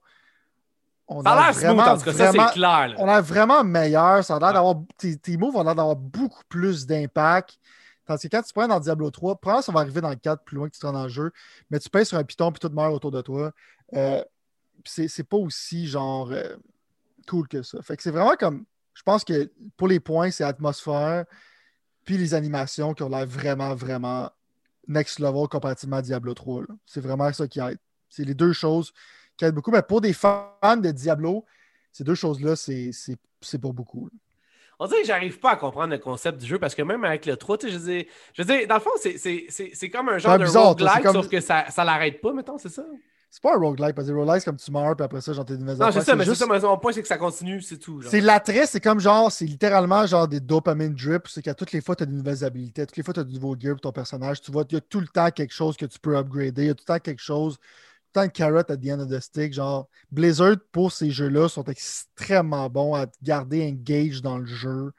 on 1.09 1.23
ça 1.23 1.31
a 1.31 1.51
l'air 1.51 1.55
smooth, 1.55 1.79
en 1.79 1.97
tout 1.97 2.03
cas, 2.03 2.13
ça 2.13 2.31
c'est 2.31 2.53
clair. 2.53 2.93
On 2.99 3.07
a 3.07 3.19
vraiment 3.19 3.63
meilleur. 3.63 4.23
Ça 4.23 4.35
a 4.35 4.39
l'air 4.39 4.53
d'avoir. 4.53 4.75
Tes, 4.97 5.37
moves 5.37 5.55
ont 5.55 5.63
l'air 5.63 5.75
d'avoir 5.75 5.95
beaucoup 5.95 6.43
plus 6.47 6.85
d'impact. 6.85 7.57
Tandis 8.05 8.29
que 8.29 8.37
quand 8.37 8.43
tu 8.43 8.53
prends 8.53 8.67
dans 8.67 8.79
Diablo 8.79 9.09
3, 9.09 9.35
probablement 9.35 9.61
ça 9.61 9.71
va 9.71 9.79
arriver 9.81 10.01
dans 10.01 10.09
le 10.09 10.15
4 10.15 10.43
plus 10.43 10.55
loin 10.55 10.69
que 10.69 10.73
tu 10.73 10.79
te 10.79 10.85
rends 10.85 10.93
dans 10.93 11.03
le 11.03 11.09
jeu, 11.09 11.31
mais 11.69 11.79
tu 11.79 11.89
pèses 11.89 12.09
sur 12.09 12.17
un 12.17 12.23
piton 12.23 12.51
puis 12.51 12.59
tout 12.59 12.73
meurt 12.73 12.93
autour 12.93 13.11
de 13.11 13.21
toi. 13.21 13.51
Euh, 13.93 14.23
c'est 14.85 15.27
pas 15.27 15.37
aussi 15.37 15.87
genre 15.87 16.29
euh, 16.31 16.55
cool 17.27 17.47
que 17.47 17.63
ça. 17.63 17.81
Fait 17.81 17.97
que 17.97 18.03
c'est 18.03 18.11
vraiment 18.11 18.35
comme. 18.35 18.65
Je 18.93 19.03
pense 19.03 19.23
que 19.23 19.51
pour 19.77 19.87
les 19.87 19.99
points, 19.99 20.29
c'est 20.29 20.43
l'atmosphère 20.43 21.25
puis 22.05 22.17
les 22.17 22.33
animations 22.33 22.93
qui 22.93 23.03
ont 23.03 23.09
l'air 23.09 23.25
vraiment, 23.25 23.75
vraiment 23.75 24.31
next 24.87 25.19
level 25.19 25.47
comparativement 25.47 25.97
à 25.97 26.01
Diablo 26.01 26.33
3. 26.33 26.63
C'est 26.85 27.01
vraiment 27.01 27.31
ça 27.31 27.47
qui 27.47 27.59
aide. 27.59 27.77
C'est 28.09 28.25
les 28.25 28.33
deux 28.33 28.53
choses 28.53 28.91
beaucoup. 29.53 29.71
Mais 29.71 29.81
pour 29.81 30.01
des 30.01 30.13
fans 30.13 30.77
de 30.77 30.91
Diablo, 30.91 31.45
ces 31.91 32.03
deux 32.03 32.15
choses-là, 32.15 32.55
c'est 32.55 33.57
pour 33.61 33.73
beaucoup. 33.73 34.09
On 34.81 34.87
dirait 34.87 35.01
que 35.01 35.07
j'arrive 35.07 35.39
pas 35.39 35.51
à 35.51 35.55
comprendre 35.57 35.91
le 35.91 35.99
concept 35.99 36.39
du 36.39 36.45
jeu 36.47 36.57
parce 36.57 36.73
que 36.73 36.81
même 36.81 37.03
avec 37.03 37.25
le 37.25 37.35
3, 37.35 37.57
je 37.63 37.77
veux 37.77 38.05
je 38.33 38.43
veux 38.43 38.65
dans 38.65 38.75
le 38.75 38.79
fond, 38.79 38.91
c'est 38.95 39.89
comme 39.89 40.07
un 40.07 40.17
genre 40.17 40.39
de 40.39 40.45
roguelike, 40.45 41.07
sauf 41.11 41.27
que 41.27 41.41
ça, 41.41 41.65
ça 41.69 41.83
l'arrête 41.83 42.21
pas, 42.21 42.31
mettons, 42.31 42.57
c'est 42.57 42.69
ça? 42.69 42.85
C'est 43.29 43.43
pas 43.43 43.55
un 43.55 43.59
roguelike, 43.59 43.93
parce 43.93 44.07
que 44.07 44.13
roguelike, 44.13 44.39
c'est 44.39 44.45
comme 44.45 44.57
tu 44.57 44.71
meurs, 44.71 44.95
puis 44.95 45.03
après 45.03 45.21
ça, 45.21 45.33
j'en 45.33 45.43
ai 45.43 45.47
des 45.47 45.57
nouvelles 45.57 45.77
Non, 45.77 45.91
c'est 45.91 46.01
ça, 46.01 46.15
mais 46.15 46.25
c'est 46.25 46.33
ça, 46.33 46.47
mon 46.47 46.77
point, 46.77 46.93
c'est 46.93 47.01
que 47.01 47.07
ça 47.07 47.17
continue, 47.17 47.61
c'est 47.61 47.77
tout. 47.77 48.01
C'est 48.01 48.21
l'attrait, 48.21 48.65
c'est 48.65 48.79
comme 48.79 48.99
genre, 49.01 49.31
c'est 49.31 49.45
littéralement 49.45 50.07
genre 50.07 50.27
des 50.27 50.39
dopamine 50.39 50.95
drips, 50.95 51.27
c'est 51.27 51.41
qu'à 51.41 51.53
toutes 51.53 51.73
les 51.73 51.81
fois, 51.81 51.95
tu 51.97 52.03
as 52.03 52.05
de 52.05 52.13
nouvelles 52.13 52.43
habilités, 52.45 52.85
toutes 52.87 52.97
les 52.97 53.03
fois, 53.03 53.13
tu 53.13 53.19
as 53.19 53.25
du 53.25 53.33
nouveau 53.33 53.55
gear 53.59 53.73
pour 53.73 53.81
ton 53.81 53.91
personnage, 53.91 54.39
tu 54.41 54.51
vois, 54.51 54.63
il 54.69 54.75
y 54.75 54.77
a 54.77 54.81
tout 54.81 55.01
le 55.01 55.07
temps 55.07 55.29
quelque 55.29 55.53
chose 55.53 55.75
que 55.75 55.85
tu 55.85 55.99
peux 55.99 56.15
upgrader, 56.15 56.63
il 56.63 56.67
y 56.67 56.69
a 56.69 56.73
tout 56.73 56.85
le 56.87 56.93
temps 56.93 56.99
quelque 56.99 57.21
chose 57.21 57.57
tant 58.13 58.25
de 58.25 58.31
carrot 58.31 58.69
at 58.69 58.77
the 58.77 58.89
end 58.89 58.99
of 59.01 59.09
the 59.09 59.19
stick. 59.19 59.53
Genre, 59.53 59.87
Blizzard, 60.11 60.57
pour 60.71 60.91
ces 60.91 61.11
jeux-là, 61.11 61.49
sont 61.49 61.63
extrêmement 61.65 62.69
bons 62.69 62.95
à 62.95 63.07
garder 63.21 63.67
engaged 63.67 64.21
dans 64.21 64.37
le 64.37 64.45
jeu, 64.45 64.91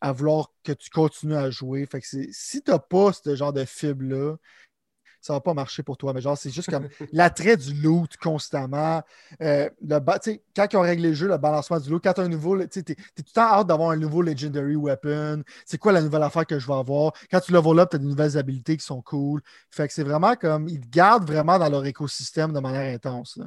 à 0.00 0.12
vouloir 0.12 0.52
que 0.64 0.72
tu 0.72 0.90
continues 0.90 1.36
à 1.36 1.50
jouer. 1.50 1.86
Fait 1.86 2.00
que 2.00 2.06
si 2.06 2.62
tu 2.62 2.70
n'as 2.70 2.78
pas 2.78 3.12
ce 3.12 3.34
genre 3.36 3.52
de 3.52 3.64
fibre-là, 3.64 4.36
ça 5.28 5.34
va 5.34 5.40
pas 5.40 5.52
marcher 5.52 5.82
pour 5.82 5.98
toi. 5.98 6.14
Mais 6.14 6.22
genre, 6.22 6.38
c'est 6.38 6.50
juste 6.50 6.70
comme 6.70 6.88
l'attrait 7.12 7.58
du 7.58 7.74
loot 7.74 8.16
constamment. 8.16 9.02
Euh, 9.42 9.68
le 9.86 9.98
quand 10.56 10.66
ils 10.72 10.76
ont 10.76 10.80
réglé 10.80 11.10
le 11.10 11.14
jeu, 11.14 11.28
le 11.28 11.36
balancement 11.36 11.78
du 11.78 11.90
loot, 11.90 12.02
quand 12.02 12.14
tu 12.14 12.20
as 12.22 12.24
un 12.24 12.28
nouveau, 12.28 12.56
tu 12.66 12.78
es, 12.78 12.82
tout 12.82 12.94
le 13.18 13.32
temps 13.32 13.42
hâte 13.42 13.66
d'avoir 13.66 13.90
un 13.90 13.96
nouveau 13.96 14.22
Legendary 14.22 14.74
Weapon. 14.74 15.42
C'est 15.66 15.76
quoi 15.76 15.92
la 15.92 16.00
nouvelle 16.00 16.22
affaire 16.22 16.46
que 16.46 16.58
je 16.58 16.66
vais 16.66 16.74
avoir? 16.74 17.12
Quand 17.30 17.40
tu 17.40 17.52
level 17.52 17.78
up, 17.78 17.90
tu 17.90 17.96
as 17.96 17.98
des 17.98 18.06
nouvelles 18.06 18.38
habilités 18.38 18.78
qui 18.78 18.84
sont 18.84 19.02
cool. 19.02 19.42
Fait 19.70 19.86
que 19.86 19.92
c'est 19.92 20.02
vraiment 20.02 20.34
comme, 20.34 20.66
ils 20.68 20.80
te 20.80 20.88
gardent 20.88 21.26
vraiment 21.26 21.58
dans 21.58 21.68
leur 21.68 21.84
écosystème 21.84 22.52
de 22.52 22.60
manière 22.60 22.94
intense. 22.94 23.38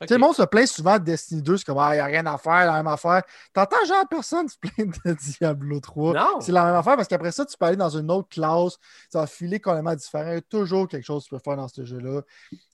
Okay. 0.00 0.14
Le 0.14 0.18
monde 0.18 0.34
se 0.34 0.42
plaint 0.42 0.66
souvent 0.66 0.98
de 0.98 1.04
Destiny 1.04 1.42
2, 1.42 1.58
c'est 1.58 1.64
comme, 1.64 1.78
ah, 1.78 1.90
il 1.92 1.96
n'y 1.96 2.00
a 2.00 2.06
rien 2.06 2.24
à 2.24 2.38
faire, 2.38 2.64
la 2.64 2.72
même 2.72 2.86
affaire. 2.86 3.22
T'entends 3.52 3.84
genre 3.86 4.08
personne 4.08 4.48
se 4.48 4.56
plaindre 4.58 4.94
de 5.04 5.12
Diablo 5.38 5.80
3. 5.80 6.40
C'est 6.40 6.52
la 6.52 6.64
même 6.64 6.76
affaire 6.76 6.96
parce 6.96 7.08
qu'après 7.08 7.30
ça, 7.30 7.44
tu 7.44 7.56
peux 7.58 7.66
aller 7.66 7.76
dans 7.76 7.90
une 7.90 8.10
autre 8.10 8.28
classe, 8.28 8.78
ça 9.10 9.20
va 9.20 9.26
filer 9.26 9.60
complètement 9.60 9.94
différent. 9.94 10.30
Il 10.30 10.34
y 10.34 10.38
a 10.38 10.40
toujours 10.40 10.88
quelque 10.88 11.04
chose 11.04 11.25
tu 11.26 11.34
peux 11.34 11.40
faire 11.42 11.56
dans 11.56 11.68
ce 11.68 11.84
jeu-là. 11.84 12.22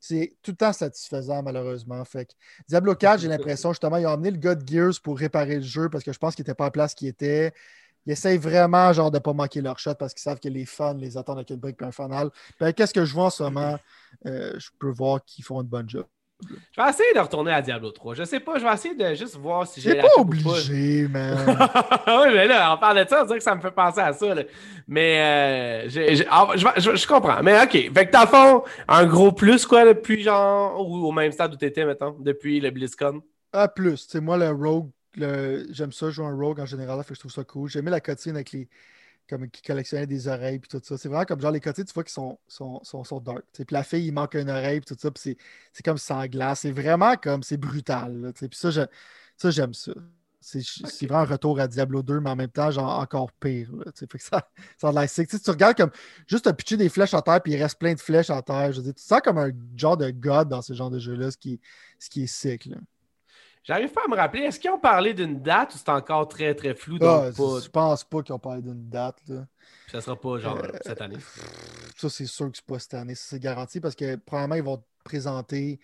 C'est 0.01 0.37
tout 0.43 0.53
le 0.53 0.57
temps 0.57 0.73
satisfaisant, 0.73 1.43
malheureusement. 1.43 2.05
Fait 2.05 2.27
que 2.27 2.33
Diablo 2.69 2.95
4, 2.95 3.21
j'ai 3.21 3.29
l'impression, 3.29 3.73
justement, 3.73 3.97
ils 3.97 4.07
ont 4.07 4.11
amené 4.11 4.31
le 4.31 4.39
God 4.39 4.69
Gears 4.69 5.01
pour 5.03 5.19
réparer 5.19 5.57
le 5.57 5.63
jeu 5.63 5.89
parce 5.89 6.05
que 6.05 6.13
je 6.13 6.19
pense 6.19 6.35
qu'il 6.35 6.43
n'était 6.43 6.55
pas 6.55 6.65
à 6.65 6.67
la 6.69 6.73
place 6.73 6.95
qu'il 6.95 7.09
était. 7.09 7.53
Ils 8.07 8.13
essayent 8.13 8.39
vraiment 8.39 8.93
genre 8.93 9.11
de 9.11 9.17
ne 9.17 9.23
pas 9.23 9.33
manquer 9.33 9.61
leur 9.61 9.79
shot 9.79 9.95
parce 9.95 10.13
qu'ils 10.13 10.23
savent 10.23 10.41
que 10.41 10.49
les 10.49 10.67
fans 10.67 10.95
les 10.95 11.17
attendent 11.17 11.39
avec 11.39 11.51
une 11.51 11.57
brique 11.57 11.81
et 11.81 11.85
un 11.85 11.93
fanal. 11.93 12.31
Ben, 12.59 12.73
qu'est-ce 12.73 12.93
que 12.93 13.05
je 13.05 13.13
vois 13.15 13.27
en 13.27 13.31
ce 13.31 13.43
moment? 13.45 13.79
Euh, 14.27 14.59
je 14.59 14.71
peux 14.79 14.91
voir 14.91 15.25
qu'ils 15.25 15.45
font 15.45 15.61
une 15.63 15.69
bonne 15.69 15.89
job. 15.89 16.07
Je 16.49 16.81
vais 16.83 16.89
essayer 16.89 17.15
de 17.15 17.21
retourner 17.21 17.53
à 17.53 17.63
Diablo 17.63 17.91
3. 17.91 18.15
Je 18.15 18.25
sais 18.25 18.41
pas, 18.41 18.59
je 18.59 18.65
vais 18.65 18.73
essayer 18.73 18.95
de 18.95 19.15
juste 19.15 19.37
voir 19.37 19.67
si 19.67 19.81
j'ai 19.81 19.95
la 19.95 20.03
pas 20.03 20.09
obligé, 20.19 21.07
man. 21.09 21.37
oui, 22.07 22.29
mais 22.35 22.47
là, 22.47 22.75
on 22.75 22.79
parle 22.79 23.05
de 23.05 23.09
ça, 23.09 23.23
on 23.23 23.27
dirait 23.27 23.39
que 23.39 23.45
ça 23.45 23.55
me 23.55 23.61
fait 23.61 23.71
penser 23.71 24.01
à 24.01 24.13
ça. 24.13 24.35
Mais 24.89 25.87
euh, 25.89 26.25
ah, 26.31 26.49
je, 26.57 27.07
comprends. 27.07 27.43
Mais 27.43 27.63
OK. 27.63 27.73
Fait 27.73 28.07
que 28.07 28.13
dans 28.13 28.23
le 28.23 28.27
fond, 28.27 28.65
un 28.89 29.07
gros 29.07 29.33
plus, 29.33 29.67
quoi, 29.67 29.85
depuis 29.85 30.23
genre, 30.23 30.81
ou 30.81 31.07
au 31.07 31.13
même 31.13 31.33
stade 31.33 31.55
où 31.55 31.57
tu 31.57 31.67
étais, 31.67 31.85
maintenant, 31.85 32.17
depuis 32.19 32.61
le 32.61 32.71
BlizzCon? 32.71 33.23
Ah, 33.53 33.69
plus. 33.69 34.07
Tu 34.07 34.13
sais, 34.13 34.21
moi, 34.21 34.37
le 34.39 34.51
Rogue, 34.51 34.91
j'aime 35.17 35.93
ça, 35.93 36.11
jouer 36.11 36.27
un 36.27 36.37
Rogue 36.37 36.61
en 36.61 36.67
général, 36.67 37.03
fait 37.05 37.11
que 37.11 37.15
je 37.15 37.21
trouve 37.21 37.33
ça 37.33 37.45
cool. 37.45 37.69
J'aimais 37.69 37.91
la 37.91 38.01
cotine 38.01 38.35
avec 38.35 38.53
les 38.53 38.69
comme 39.29 39.49
qui 39.51 39.63
collectionnait 39.63 40.07
des 40.07 40.29
oreilles 40.29 40.59
puis 40.59 40.69
tout 40.69 40.81
ça. 40.83 40.99
C'est 40.99 41.09
vraiment 41.09 41.25
comme 41.25 41.41
genre 41.41 41.51
les 41.51 41.61
côtés, 41.61 41.85
tu 41.85 41.93
vois, 41.93 42.05
qui 42.05 42.13
sont, 42.13 42.39
sont, 42.47 42.83
sont, 42.85 43.05
sont 43.05 43.21
dark. 43.21 43.45
Puis 43.53 43.65
la 43.71 43.83
fille, 43.83 44.07
il 44.07 44.13
manque 44.13 44.35
une 44.35 44.51
oreille 44.51 44.81
puis 44.81 44.95
tout 44.95 45.01
ça, 45.01 45.11
puis 45.11 45.37
c'est 45.73 45.83
comme 45.83 45.99
sans 45.99 46.27
glace. 46.27 46.61
C'est 46.61 46.73
vraiment 46.73 47.17
comme, 47.17 47.43
c'est 47.43 47.57
brutal. 47.57 48.33
Puis 48.35 48.49
ça, 48.53 49.51
j'aime 49.51 49.75
ça. 49.75 49.93
C'est 50.41 51.07
vraiment 51.07 51.23
un 51.23 51.25
retour 51.25 51.61
à 51.61 51.69
Diablo 51.69 52.03
2, 52.03 52.19
mais 52.21 52.31
en 52.31 52.37
même 52.37 52.51
temps, 52.51 52.71
genre 52.73 52.99
encore 52.99 53.31
pire. 53.33 53.71
fait 53.95 54.07
que 54.07 54.23
ça, 54.23 54.49
ça 54.77 54.89
a 54.89 55.07
tu 55.07 55.51
regardes 55.51 55.77
comme 55.77 55.93
juste 56.27 56.49
un 56.49 56.53
pitcher 56.53 56.77
des 56.77 56.89
flèches 56.89 57.15
en 57.15 57.23
terre, 57.23 57.41
puis 57.41 57.53
il 57.53 57.63
reste 57.63 57.79
plein 57.79 57.95
de 57.95 58.01
flèches 58.01 58.31
en 58.31 58.43
terre. 58.43 58.73
Je 58.73 58.79
veux 58.79 58.83
dire, 58.83 58.95
tu 58.95 59.03
sens 59.03 59.21
comme 59.23 59.39
un 59.39 59.53
genre 59.77 59.97
de 59.97 60.11
god 60.11 60.49
dans 60.49 60.61
ce 60.61 60.73
genre 60.73 60.91
de 60.91 60.99
jeu-là, 60.99 61.31
ce 61.31 61.37
qui, 61.37 61.61
ce 62.01 62.11
qui 62.11 62.25
est 62.25 62.27
sick. 62.27 62.67
Là. 62.67 62.77
J'arrive 63.65 63.93
pas 63.93 64.03
à 64.05 64.09
me 64.09 64.17
rappeler. 64.17 64.43
Est-ce 64.43 64.59
qu'ils 64.59 64.71
ont 64.71 64.79
parlé 64.79 65.15
d'une 65.15 65.41
date 65.41 65.75
ou 65.75 65.79
c'est 65.79 65.89
encore 65.89 66.27
très 66.27 66.55
très 66.55 66.75
flou? 66.75 66.99
Ah, 67.01 67.31
Je 67.31 67.69
pense 67.69 68.03
pas 68.03 68.23
qu'ils 68.23 68.35
ont 68.35 68.39
parlé 68.39 68.61
d'une 68.61 68.89
date. 68.89 69.21
Là. 69.29 69.47
Ça 69.91 70.01
sera 70.01 70.21
pas 70.21 70.39
genre 70.39 70.59
euh, 70.59 70.71
cette 70.81 71.01
année. 71.01 71.19
ça, 71.97 72.09
c'est 72.09 72.27
sûr 72.27 72.51
que 72.51 72.57
c'est 72.57 72.67
pas 72.67 72.79
cette 72.79 72.95
année. 72.95 73.15
C'est 73.15 73.39
garanti 73.39 73.81
parce 73.81 73.95
que, 73.95 74.17
probablement, 74.17 74.57
ils 74.57 74.63
vont 74.63 74.83
présenter 75.05 75.79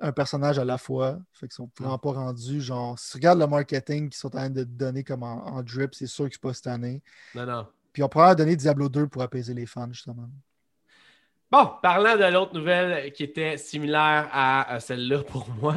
un 0.00 0.10
personnage 0.10 0.58
à 0.58 0.64
la 0.64 0.76
fois. 0.76 1.18
Fait 1.32 1.46
qu'ils 1.46 1.54
sont 1.54 1.70
vraiment 1.78 1.98
pas 1.98 2.12
rendus. 2.12 2.60
Genre, 2.60 2.98
si 2.98 3.12
tu 3.12 3.16
regardes 3.18 3.38
le 3.38 3.46
marketing 3.46 4.08
qu'ils 4.08 4.18
sont 4.18 4.28
en 4.28 4.38
train 4.38 4.50
de 4.50 4.64
donner 4.64 5.04
comme 5.04 5.22
en, 5.22 5.62
drip, 5.62 5.94
c'est 5.94 6.06
sûr 6.06 6.26
que 6.26 6.32
c'est 6.32 6.42
pas 6.42 6.52
cette 6.52 6.66
année. 6.66 7.00
Non, 7.34 7.46
non. 7.46 7.66
Puis 7.92 8.02
on 8.02 8.08
pourrait 8.08 8.34
donner 8.34 8.56
Diablo 8.56 8.88
2 8.88 9.06
pour 9.06 9.22
apaiser 9.22 9.54
les 9.54 9.66
fans, 9.66 9.92
justement. 9.92 10.28
Bon, 11.50 11.70
parlant 11.82 12.16
de 12.16 12.24
l'autre 12.32 12.54
nouvelle 12.54 13.12
qui 13.12 13.22
était 13.22 13.56
similaire 13.58 14.28
à, 14.32 14.80
celle-là 14.80 15.22
pour 15.22 15.46
moi, 15.60 15.76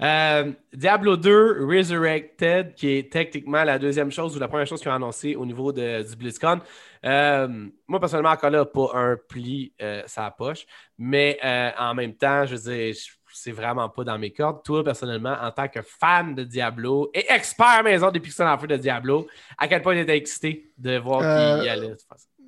euh, 0.00 0.52
Diablo 0.72 1.16
2 1.16 1.66
Resurrected, 1.66 2.74
qui 2.74 2.96
est 2.96 3.12
techniquement 3.12 3.62
la 3.64 3.78
deuxième 3.78 4.10
chose 4.10 4.36
ou 4.36 4.38
la 4.38 4.48
première 4.48 4.66
chose 4.66 4.80
qu'ils 4.80 4.90
ont 4.90 4.94
annoncé 4.94 5.34
au 5.34 5.44
niveau 5.44 5.72
de, 5.72 6.08
du 6.08 6.16
BlizzCon. 6.16 6.60
Euh, 7.04 7.66
moi, 7.86 8.00
personnellement, 8.00 8.30
encore 8.30 8.50
là, 8.50 8.64
pas 8.64 8.90
un 8.94 9.16
pli 9.28 9.72
euh, 9.82 10.02
sa 10.06 10.30
poche, 10.30 10.66
mais 10.96 11.38
en 11.78 11.94
même 11.94 12.14
temps, 12.14 12.46
je 12.46 12.56
veux 12.56 12.72
dire, 12.72 12.94
c'est 13.30 13.52
vraiment 13.52 13.88
pas 13.88 14.04
dans 14.04 14.18
mes 14.18 14.32
cordes. 14.32 14.62
Toi, 14.64 14.82
personnellement, 14.82 15.36
en 15.42 15.50
tant 15.50 15.68
que 15.68 15.82
fan 15.82 16.34
de 16.34 16.44
Diablo 16.44 17.10
et 17.12 17.30
expert 17.30 17.82
maison 17.84 18.10
des 18.10 18.20
pixels 18.20 18.46
en 18.46 18.56
feu 18.56 18.66
de 18.66 18.76
Diablo, 18.76 19.26
à 19.58 19.68
quel 19.68 19.82
point 19.82 19.94
tu 19.94 20.00
étais 20.00 20.16
excité 20.16 20.72
de 20.78 20.96
voir 20.96 21.20
qui 21.20 21.66
y 21.66 21.68
allait? 21.68 21.96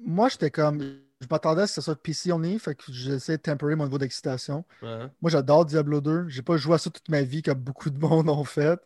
Moi, 0.07 0.29
j'étais 0.31 0.51
comme 0.51 0.81
je 1.21 1.27
m'attendais 1.31 1.63
à 1.63 1.67
ce 1.67 1.73
que 1.73 1.81
ce 1.81 1.83
soit 1.83 2.03
PC 2.03 2.33
only, 2.33 2.59
fait 2.59 2.75
que 2.75 2.85
j'essaie 2.93 3.37
de 3.37 3.43
tempérer 3.43 3.75
mon 3.77 3.85
niveau 3.85 3.99
d'excitation. 3.99 4.65
Moi, 5.21 5.31
j'adore 5.31 5.67
Diablo 5.67 6.01
2. 6.01 6.29
J'ai 6.29 6.43
pas 6.43 6.57
joué 6.57 6.75
à 6.75 6.79
ça 6.79 6.91
toute 6.91 7.09
ma 7.09 7.23
vie 7.23 7.43
comme 7.43 7.59
beaucoup 7.59 7.91
de 7.91 7.99
monde 7.99 8.29
ont 8.31 8.45
fait. 8.45 8.81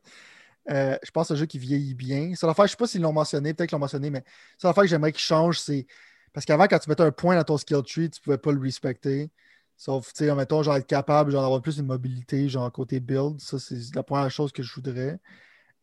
Euh, 0.70 0.96
je 1.04 1.10
pense 1.10 1.24
que 1.24 1.28
c'est 1.28 1.34
un 1.34 1.36
jeu 1.40 1.46
qui 1.46 1.58
vieillit 1.58 1.94
bien. 1.94 2.32
C'est 2.34 2.46
l'affaire, 2.46 2.66
je 2.66 2.72
sais 2.72 2.76
pas 2.76 2.86
s'ils 2.86 3.02
l'ont 3.02 3.12
mentionné, 3.12 3.54
peut-être 3.54 3.68
qu'ils 3.68 3.76
l'ont 3.76 3.80
mentionné, 3.80 4.10
mais 4.10 4.24
c'est 4.58 4.66
l'affaire 4.66 4.84
que 4.84 4.88
j'aimerais 4.88 5.12
qu'il 5.12 5.20
change, 5.20 5.60
c'est 5.60 5.86
parce 6.32 6.46
qu'avant, 6.46 6.64
quand 6.66 6.78
tu 6.80 6.90
mettais 6.90 7.04
un 7.04 7.12
point 7.12 7.36
dans 7.36 7.44
ton 7.44 7.56
skill 7.56 7.82
tree, 7.82 8.10
tu 8.10 8.20
pouvais 8.20 8.38
pas 8.38 8.50
le 8.50 8.60
respecter. 8.60 9.30
Sauf, 9.76 10.12
tu 10.12 10.24
sais, 10.24 10.34
mettons, 10.34 10.62
genre 10.62 10.76
être 10.76 10.86
capable 10.86 11.32
d'avoir 11.32 11.62
plus 11.62 11.76
de 11.76 11.82
mobilité, 11.82 12.48
genre 12.48 12.70
côté 12.72 12.98
build. 13.00 13.40
Ça, 13.40 13.58
c'est 13.58 13.94
la 13.94 14.02
première 14.02 14.30
chose 14.30 14.50
que 14.52 14.62
je 14.62 14.74
voudrais. 14.74 15.20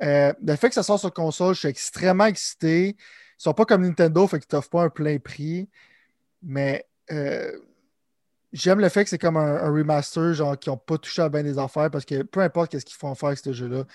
Euh, 0.03 0.33
le 0.45 0.55
fait 0.57 0.69
que 0.69 0.75
ça 0.75 0.83
sort 0.83 0.99
sur 0.99 1.13
console, 1.13 1.53
je 1.55 1.59
suis 1.59 1.67
extrêmement 1.69 2.25
excité. 2.25 2.89
Ils 2.89 2.97
sont 3.37 3.53
pas 3.53 3.65
comme 3.65 3.83
Nintendo, 3.83 4.27
fait 4.27 4.39
qu'ils 4.39 4.47
t'offrent 4.47 4.69
pas 4.69 4.83
un 4.83 4.89
plein 4.89 5.19
prix. 5.19 5.69
Mais 6.41 6.85
euh, 7.11 7.51
j'aime 8.53 8.79
le 8.79 8.89
fait 8.89 9.03
que 9.03 9.09
c'est 9.09 9.17
comme 9.17 9.37
un, 9.37 9.71
remaster, 9.71 10.33
genre, 10.33 10.57
qui 10.57 10.69
n'ont 10.69 10.77
pas 10.77 10.97
touché 10.97 11.21
à 11.21 11.29
bien 11.29 11.43
des 11.43 11.57
affaires, 11.57 11.89
parce 11.91 12.05
que 12.05 12.23
peu 12.23 12.41
importe 12.41 12.77
ce 12.77 12.85
qu'ils 12.85 12.95
font 12.95 13.13
faire 13.15 13.27
avec 13.27 13.39
ce 13.39 13.53
jeu-là, 13.53 13.85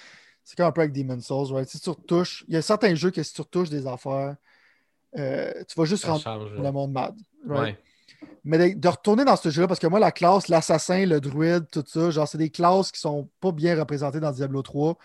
c'est 0.44 0.57
comme 0.57 0.66
un 0.66 0.72
peu 0.72 0.82
avec 0.82 0.92
Demon's 0.92 1.26
Souls, 1.26 1.53
right? 1.53 1.68
Si 1.68 1.80
tu 1.80 1.90
retouches, 1.90 2.44
il 2.49 2.55
y 2.55 2.57
a 2.57 2.62
certains 2.62 2.94
jeux 2.94 3.11
que 3.11 3.22
si 3.22 3.32
tu 3.34 3.40
retouches 3.40 3.68
des 3.68 3.86
affaires, 3.86 4.36
euh, 5.18 5.53
tu 5.66 5.78
vas 5.78 5.84
juste 5.84 6.05
rendre 6.05 6.51
le 6.51 6.70
monde 6.70 6.92
mad. 6.92 7.14
Mais 8.44 8.74
de, 8.74 8.88
retourner 8.88 9.24
dans 9.24 9.36
ce 9.36 9.51
jeu-là, 9.51 9.66
parce 9.66 9.80
que 9.80 9.88
moi, 9.88 9.99
la 9.99 10.12
classe, 10.12 10.49
l'assassin, 10.49 11.05
le 11.05 11.20
druide, 11.20 11.66
tout 11.70 11.84
ça, 11.86 12.11
genre, 12.11 12.28
c'est 12.28 12.38
des 12.38 12.51
classes 12.51 12.92
qui 12.92 13.01
sont 13.01 13.28
pas 13.40 13.51
bien 13.51 13.76
représentées 13.76 14.20
dans 14.20 14.30
Diablo 14.30 14.62
3. 14.62 14.97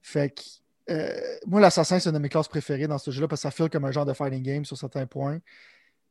Fait 0.00 0.30
que 0.30 0.42
euh, 0.90 1.36
moi, 1.46 1.60
l'assassin, 1.60 2.00
c'est 2.00 2.08
une 2.08 2.14
de 2.16 2.20
mes 2.20 2.28
classes 2.28 2.48
préférées 2.48 2.88
dans 2.88 2.98
ce 2.98 3.10
jeu-là 3.10 3.28
parce 3.28 3.40
que 3.40 3.48
ça 3.48 3.50
feel 3.52 3.70
comme 3.70 3.84
un 3.84 3.92
genre 3.92 4.04
de 4.04 4.12
fighting 4.12 4.42
game 4.42 4.64
sur 4.64 4.76
certains 4.76 5.06
points. 5.06 5.38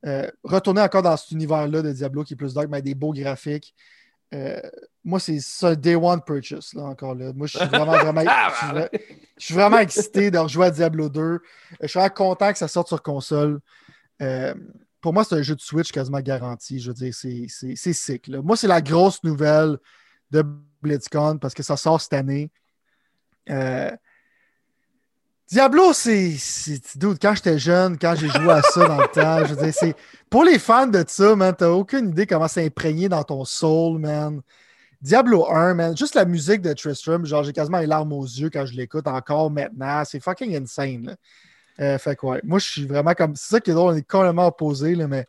Euh, 0.06 0.30
retourner 0.44 0.82
encore 0.82 1.04
dans 1.04 1.16
cet 1.16 1.32
univers-là 1.32 1.82
de 1.82 1.92
Diablo 1.92 2.24
qui 2.24 2.34
est 2.34 2.38
plus 2.38 2.54
dark, 2.54 2.68
mais 2.70 2.82
des 2.82 2.96
beaux 2.96 3.14
graphiques. 3.14 3.76
Euh, 4.34 4.60
moi, 5.04 5.20
c'est 5.20 5.40
ça, 5.40 5.76
Day 5.76 5.96
One 5.96 6.22
Purchase, 6.26 6.74
là, 6.74 6.84
encore 6.84 7.16
là. 7.16 7.34
Moi, 7.34 7.48
je 7.48 7.58
suis 7.58 7.68
vraiment, 7.68 7.92
vraiment, 7.98 8.22
je 9.38 9.46
suis, 9.46 9.54
vraiment 9.54 9.80
excité 9.80 10.32
de 10.32 10.38
rejouer 10.38 10.68
à 10.68 10.72
Diablo 10.72 11.10
2. 11.10 11.22
Euh, 11.22 11.40
je 11.82 11.88
suis 11.88 12.00
vraiment 12.00 12.14
content 12.14 12.52
que 12.52 12.58
ça 12.58 12.68
sorte 12.68 12.88
sur 12.88 13.02
console. 13.02 13.60
pour 15.02 15.14
moi, 15.14 15.24
c'est 15.24 15.36
un 15.36 15.42
jeu 15.42 15.56
de 15.56 15.62
Switch 15.62 15.92
quasiment 15.92 16.22
garanti. 16.22 16.80
Je 16.80 16.90
veux 16.90 16.96
dire, 16.96 17.14
c'est 17.14 17.94
sick. 17.94 18.30
Moi, 18.30 18.56
c'est 18.56 18.68
la 18.68 18.82
grosse 18.82 19.24
nouvelle 19.24 19.78
de 20.32 20.44
BlitzCon 20.82 21.38
parce 21.38 21.54
que 21.54 21.64
ça 21.64 21.78
sort 21.78 22.00
cette 22.00 22.14
année. 22.14 22.50
Diablo, 25.52 25.92
c'est. 25.92 26.38
Quand 27.22 27.36
j'étais 27.36 27.60
jeune, 27.60 27.98
quand 27.98 28.16
j'ai 28.16 28.30
joué 28.30 28.52
à 28.52 28.62
ça 28.62 28.88
dans 28.88 29.02
le 29.02 29.08
temps, 29.14 29.46
je 29.46 29.54
veux 29.54 29.66
dire, 29.66 29.74
c'est. 29.74 29.96
Pour 30.30 30.46
les 30.46 30.58
fans 30.58 30.88
de 30.88 31.04
ça, 31.06 31.36
man, 31.36 31.54
t'as 31.58 31.70
aucune 31.70 32.10
idée 32.10 32.26
comment 32.26 32.48
c'est 32.48 32.66
imprégné 32.66 33.10
dans 33.10 33.24
ton 33.24 33.44
soul, 33.44 34.00
man. 34.00 34.42
Diablo 35.02 35.50
1, 35.52 35.74
man, 35.74 35.98
juste 35.98 36.16
la 36.16 36.24
musique 36.24 36.62
de 36.62 36.72
Tristram, 36.72 37.26
genre, 37.26 37.44
j'ai 37.44 37.52
quasiment 37.52 37.80
les 37.80 37.88
larmes 37.88 38.14
aux 38.14 38.24
yeux 38.24 38.50
quand 38.50 38.66
je 38.66 38.74
l'écoute 38.76 39.08
encore 39.08 39.52
maintenant. 39.52 40.04
C'est 40.06 40.22
fucking 40.22 40.56
insane, 40.56 41.18
euh, 41.82 41.98
fait 41.98 42.16
quoi. 42.16 42.38
moi, 42.46 42.60
je 42.60 42.70
suis 42.70 42.86
vraiment 42.86 43.14
comme. 43.14 43.36
C'est 43.36 43.56
ça 43.56 43.60
qui 43.60 43.72
est 43.72 43.74
drôle, 43.74 43.94
on 43.94 43.98
est 43.98 44.08
complètement 44.08 44.48
opposés, 44.48 44.96
là, 44.96 45.08
mais 45.10 45.26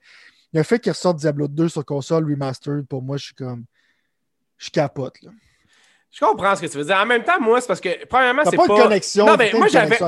le 0.52 0.62
fait 0.62 0.78
qu'il 0.78 0.92
ressorte 0.92 1.18
Diablo 1.18 1.48
2 1.48 1.68
sur 1.68 1.84
console 1.84 2.30
remastered, 2.30 2.86
pour 2.86 3.02
moi, 3.02 3.16
je 3.16 3.24
suis 3.24 3.34
comme. 3.34 3.64
Je 4.58 4.70
capote, 4.70 5.20
là. 5.22 5.32
Je 6.12 6.20
comprends 6.20 6.54
ce 6.54 6.60
que 6.60 6.66
tu 6.66 6.76
veux 6.76 6.84
dire. 6.84 6.96
En 6.96 7.06
même 7.06 7.24
temps, 7.24 7.40
moi, 7.40 7.60
c'est 7.60 7.66
parce 7.66 7.80
que, 7.80 8.04
premièrement, 8.06 8.42
c'est 8.44 8.56
pas. 8.56 8.66
pas 8.66 8.76
une 8.76 8.82
connexion. 8.82 9.26
Non, 9.26 9.36
mais 9.36 9.50
moi, 9.54 9.66
j'avais. 9.68 9.98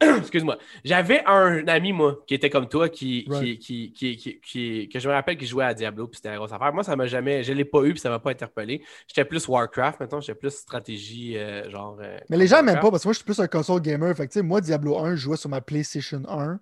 Excuse-moi. 0.18 0.56
J'avais 0.82 1.22
un 1.26 1.68
ami, 1.68 1.92
moi, 1.92 2.18
qui 2.26 2.34
était 2.34 2.48
comme 2.48 2.68
toi, 2.68 2.88
qui, 2.88 3.28
qui, 3.60 3.92
qui, 3.92 4.40
qui, 4.42 4.88
que 4.88 4.98
je 4.98 5.08
me 5.08 5.12
rappelle 5.12 5.36
qui 5.36 5.46
jouait 5.46 5.64
à 5.64 5.74
Diablo, 5.74 6.08
puis 6.08 6.16
c'était 6.16 6.30
une 6.30 6.36
grosse 6.36 6.52
affaire. 6.52 6.72
Moi, 6.72 6.82
ça 6.82 6.96
m'a 6.96 7.06
jamais. 7.06 7.44
Je 7.44 7.52
l'ai 7.52 7.66
pas 7.66 7.82
eu, 7.84 7.92
puis 7.92 8.00
ça 8.00 8.08
m'a 8.08 8.18
pas 8.18 8.30
interpellé. 8.30 8.82
J'étais 9.06 9.24
plus 9.24 9.46
Warcraft, 9.46 10.00
maintenant, 10.00 10.20
j'étais 10.20 10.38
plus 10.38 10.50
stratégie, 10.50 11.36
euh, 11.36 11.70
genre. 11.70 11.98
Euh, 12.00 12.18
mais 12.30 12.36
les 12.36 12.46
gens 12.46 12.62
m'aiment 12.62 12.80
pas, 12.80 12.90
parce 12.90 13.02
que 13.02 13.08
moi, 13.08 13.12
je 13.12 13.18
suis 13.18 13.24
plus 13.24 13.38
un 13.40 13.46
console 13.46 13.80
gamer. 13.80 14.16
Fait 14.16 14.26
que, 14.26 14.40
moi, 14.40 14.60
Diablo 14.60 14.98
1, 14.98 15.16
je 15.16 15.20
jouais 15.20 15.36
sur 15.36 15.50
ma 15.50 15.60
PlayStation 15.60 16.22
1. 16.28 16.58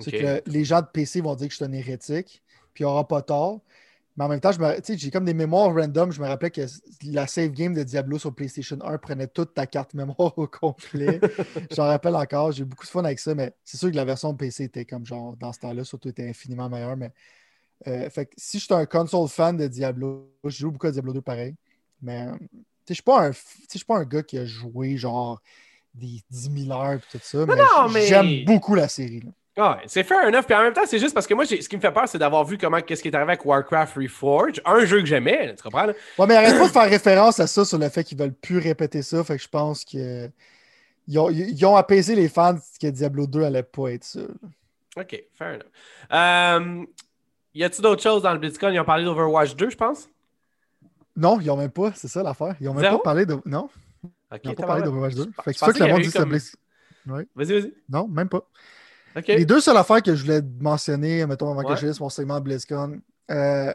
C'est 0.00 0.12
que 0.12 0.50
les 0.50 0.64
gens 0.64 0.80
de 0.80 0.88
PC 0.92 1.20
vont 1.20 1.34
dire 1.34 1.46
que 1.46 1.52
je 1.52 1.56
suis 1.56 1.64
un 1.64 1.72
hérétique, 1.72 2.42
puis 2.74 2.82
il 2.82 2.86
n'y 2.86 2.90
aura 2.90 3.06
pas 3.06 3.22
tort. 3.22 3.60
Mais 4.18 4.24
en 4.24 4.28
même 4.28 4.40
temps, 4.40 4.50
j'ai 4.84 5.10
comme 5.12 5.24
des 5.24 5.32
mémoires 5.32 5.72
random. 5.72 6.10
Je 6.10 6.20
me 6.20 6.26
rappelais 6.26 6.50
que 6.50 6.62
la 7.04 7.28
save 7.28 7.52
game 7.52 7.72
de 7.72 7.84
Diablo 7.84 8.18
sur 8.18 8.34
PlayStation 8.34 8.76
1 8.82 8.98
prenait 8.98 9.28
toute 9.28 9.54
ta 9.54 9.64
carte 9.64 9.94
mémoire 9.94 10.36
au 10.36 10.48
complet. 10.48 11.20
J'en 11.70 11.84
rappelle 11.84 12.16
encore. 12.16 12.50
J'ai 12.50 12.62
eu 12.62 12.66
beaucoup 12.66 12.84
de 12.84 12.90
fun 12.90 13.04
avec 13.04 13.20
ça, 13.20 13.36
mais 13.36 13.54
c'est 13.64 13.76
sûr 13.76 13.92
que 13.92 13.94
la 13.94 14.04
version 14.04 14.34
PC 14.34 14.64
était 14.64 14.84
comme 14.84 15.06
genre 15.06 15.36
dans 15.36 15.52
ce 15.52 15.60
temps-là, 15.60 15.84
surtout 15.84 16.08
était 16.08 16.28
infiniment 16.28 16.68
meilleure. 16.68 16.96
Mais 16.96 17.12
euh, 17.86 18.10
fait 18.10 18.28
si 18.36 18.58
je 18.58 18.64
suis 18.64 18.74
un 18.74 18.86
console 18.86 19.28
fan 19.28 19.56
de 19.56 19.68
Diablo, 19.68 20.28
je 20.42 20.50
joue 20.50 20.72
beaucoup 20.72 20.88
à 20.88 20.90
Diablo 20.90 21.12
2 21.12 21.20
pareil. 21.20 21.54
Mais 22.02 22.26
je 22.26 22.90
ne 22.90 22.94
suis 22.94 23.02
pas, 23.04 23.28
un, 23.28 23.30
pas 23.86 23.98
un 23.98 24.04
gars 24.04 24.24
qui 24.24 24.36
a 24.36 24.44
joué 24.44 24.96
genre 24.96 25.40
des 25.94 26.22
10 26.28 26.64
000 26.66 26.72
heures 26.72 26.94
et 26.94 27.18
tout 27.18 27.18
ça. 27.22 27.46
mais, 27.92 28.06
j'aime 28.08 28.44
beaucoup 28.44 28.74
la 28.74 28.88
série. 28.88 29.22
Ah, 29.60 29.80
c'est 29.86 30.04
fair 30.04 30.24
enough. 30.28 30.44
Puis 30.44 30.54
en 30.54 30.62
même 30.62 30.72
temps, 30.72 30.86
c'est 30.86 31.00
juste 31.00 31.12
parce 31.12 31.26
que 31.26 31.34
moi, 31.34 31.44
ce 31.44 31.56
qui 31.56 31.76
me 31.76 31.80
fait 31.80 31.90
peur, 31.90 32.08
c'est 32.08 32.18
d'avoir 32.18 32.44
vu 32.44 32.56
comment 32.56 32.80
qu'est-ce 32.80 33.02
qui 33.02 33.08
est 33.08 33.14
arrivé 33.14 33.32
avec 33.32 33.44
Warcraft 33.44 33.96
Reforged, 33.96 34.62
un 34.64 34.84
jeu 34.84 35.00
que 35.00 35.06
j'aimais, 35.06 35.52
tu 35.56 35.62
comprends? 35.64 35.86
Là? 35.86 35.94
Ouais, 36.16 36.26
mais 36.28 36.36
arrête 36.36 36.56
pas 36.56 36.68
de 36.68 36.72
faire 36.72 36.88
référence 36.88 37.40
à 37.40 37.48
ça 37.48 37.64
sur 37.64 37.76
le 37.76 37.88
fait 37.88 38.04
qu'ils 38.04 38.16
veulent 38.16 38.32
plus 38.32 38.58
répéter 38.58 39.02
ça. 39.02 39.24
Fait 39.24 39.36
que 39.36 39.42
je 39.42 39.48
pense 39.48 39.84
qu'ils 39.84 40.30
ont, 41.16 41.28
ils 41.28 41.66
ont 41.66 41.74
apaisé 41.74 42.14
les 42.14 42.28
fans 42.28 42.56
que 42.80 42.86
Diablo 42.86 43.26
2 43.26 43.42
allait 43.42 43.64
pas 43.64 43.88
être 43.88 44.04
ça. 44.04 44.20
Ok, 44.96 45.24
fair 45.34 45.54
enough. 45.54 45.66
Euh, 46.12 46.86
y 47.54 47.64
a-t-il 47.64 47.82
d'autres 47.82 48.02
choses 48.02 48.22
dans 48.22 48.32
le 48.32 48.38
BlitzCon? 48.38 48.68
Ils 48.68 48.78
ont 48.78 48.84
parlé 48.84 49.04
d'Overwatch 49.04 49.56
2, 49.56 49.70
je 49.70 49.76
pense? 49.76 50.08
Non, 51.16 51.40
ils 51.40 51.48
n'ont 51.48 51.56
même 51.56 51.70
pas, 51.70 51.90
c'est 51.96 52.06
ça 52.06 52.22
l'affaire. 52.22 52.54
Ils 52.60 52.66
n'ont 52.66 52.74
même 52.74 52.92
pas 52.92 52.98
parlé 53.00 53.26
de. 53.26 53.36
Non. 53.44 53.68
ils 54.32 54.48
n'ont 54.48 54.54
pas 54.54 54.66
parlé 54.66 54.82
d'Overwatch 54.84 55.14
2. 55.14 55.24
Fait 55.42 55.52
que 55.52 55.58
c'est 55.58 55.64
ça 55.64 55.72
que 55.72 55.82
le 55.82 55.88
monde 55.88 56.02
dit 56.02 56.12
comme... 56.12 56.30
ouais. 56.32 57.26
Vas-y, 57.34 57.60
vas-y. 57.60 57.72
Non, 57.88 58.06
même 58.06 58.28
pas. 58.28 58.48
Les 59.26 59.44
deux 59.44 59.60
seules 59.60 59.76
affaires 59.76 60.02
que 60.02 60.14
je 60.14 60.22
voulais 60.22 60.42
mentionner, 60.60 61.24
mettons, 61.26 61.50
avant 61.50 61.62
que 61.62 61.76
je 61.76 61.86
laisse 61.86 62.00
mon 62.00 62.08
segment 62.08 62.40
BlizzCon, 62.40 63.00
euh, 63.30 63.72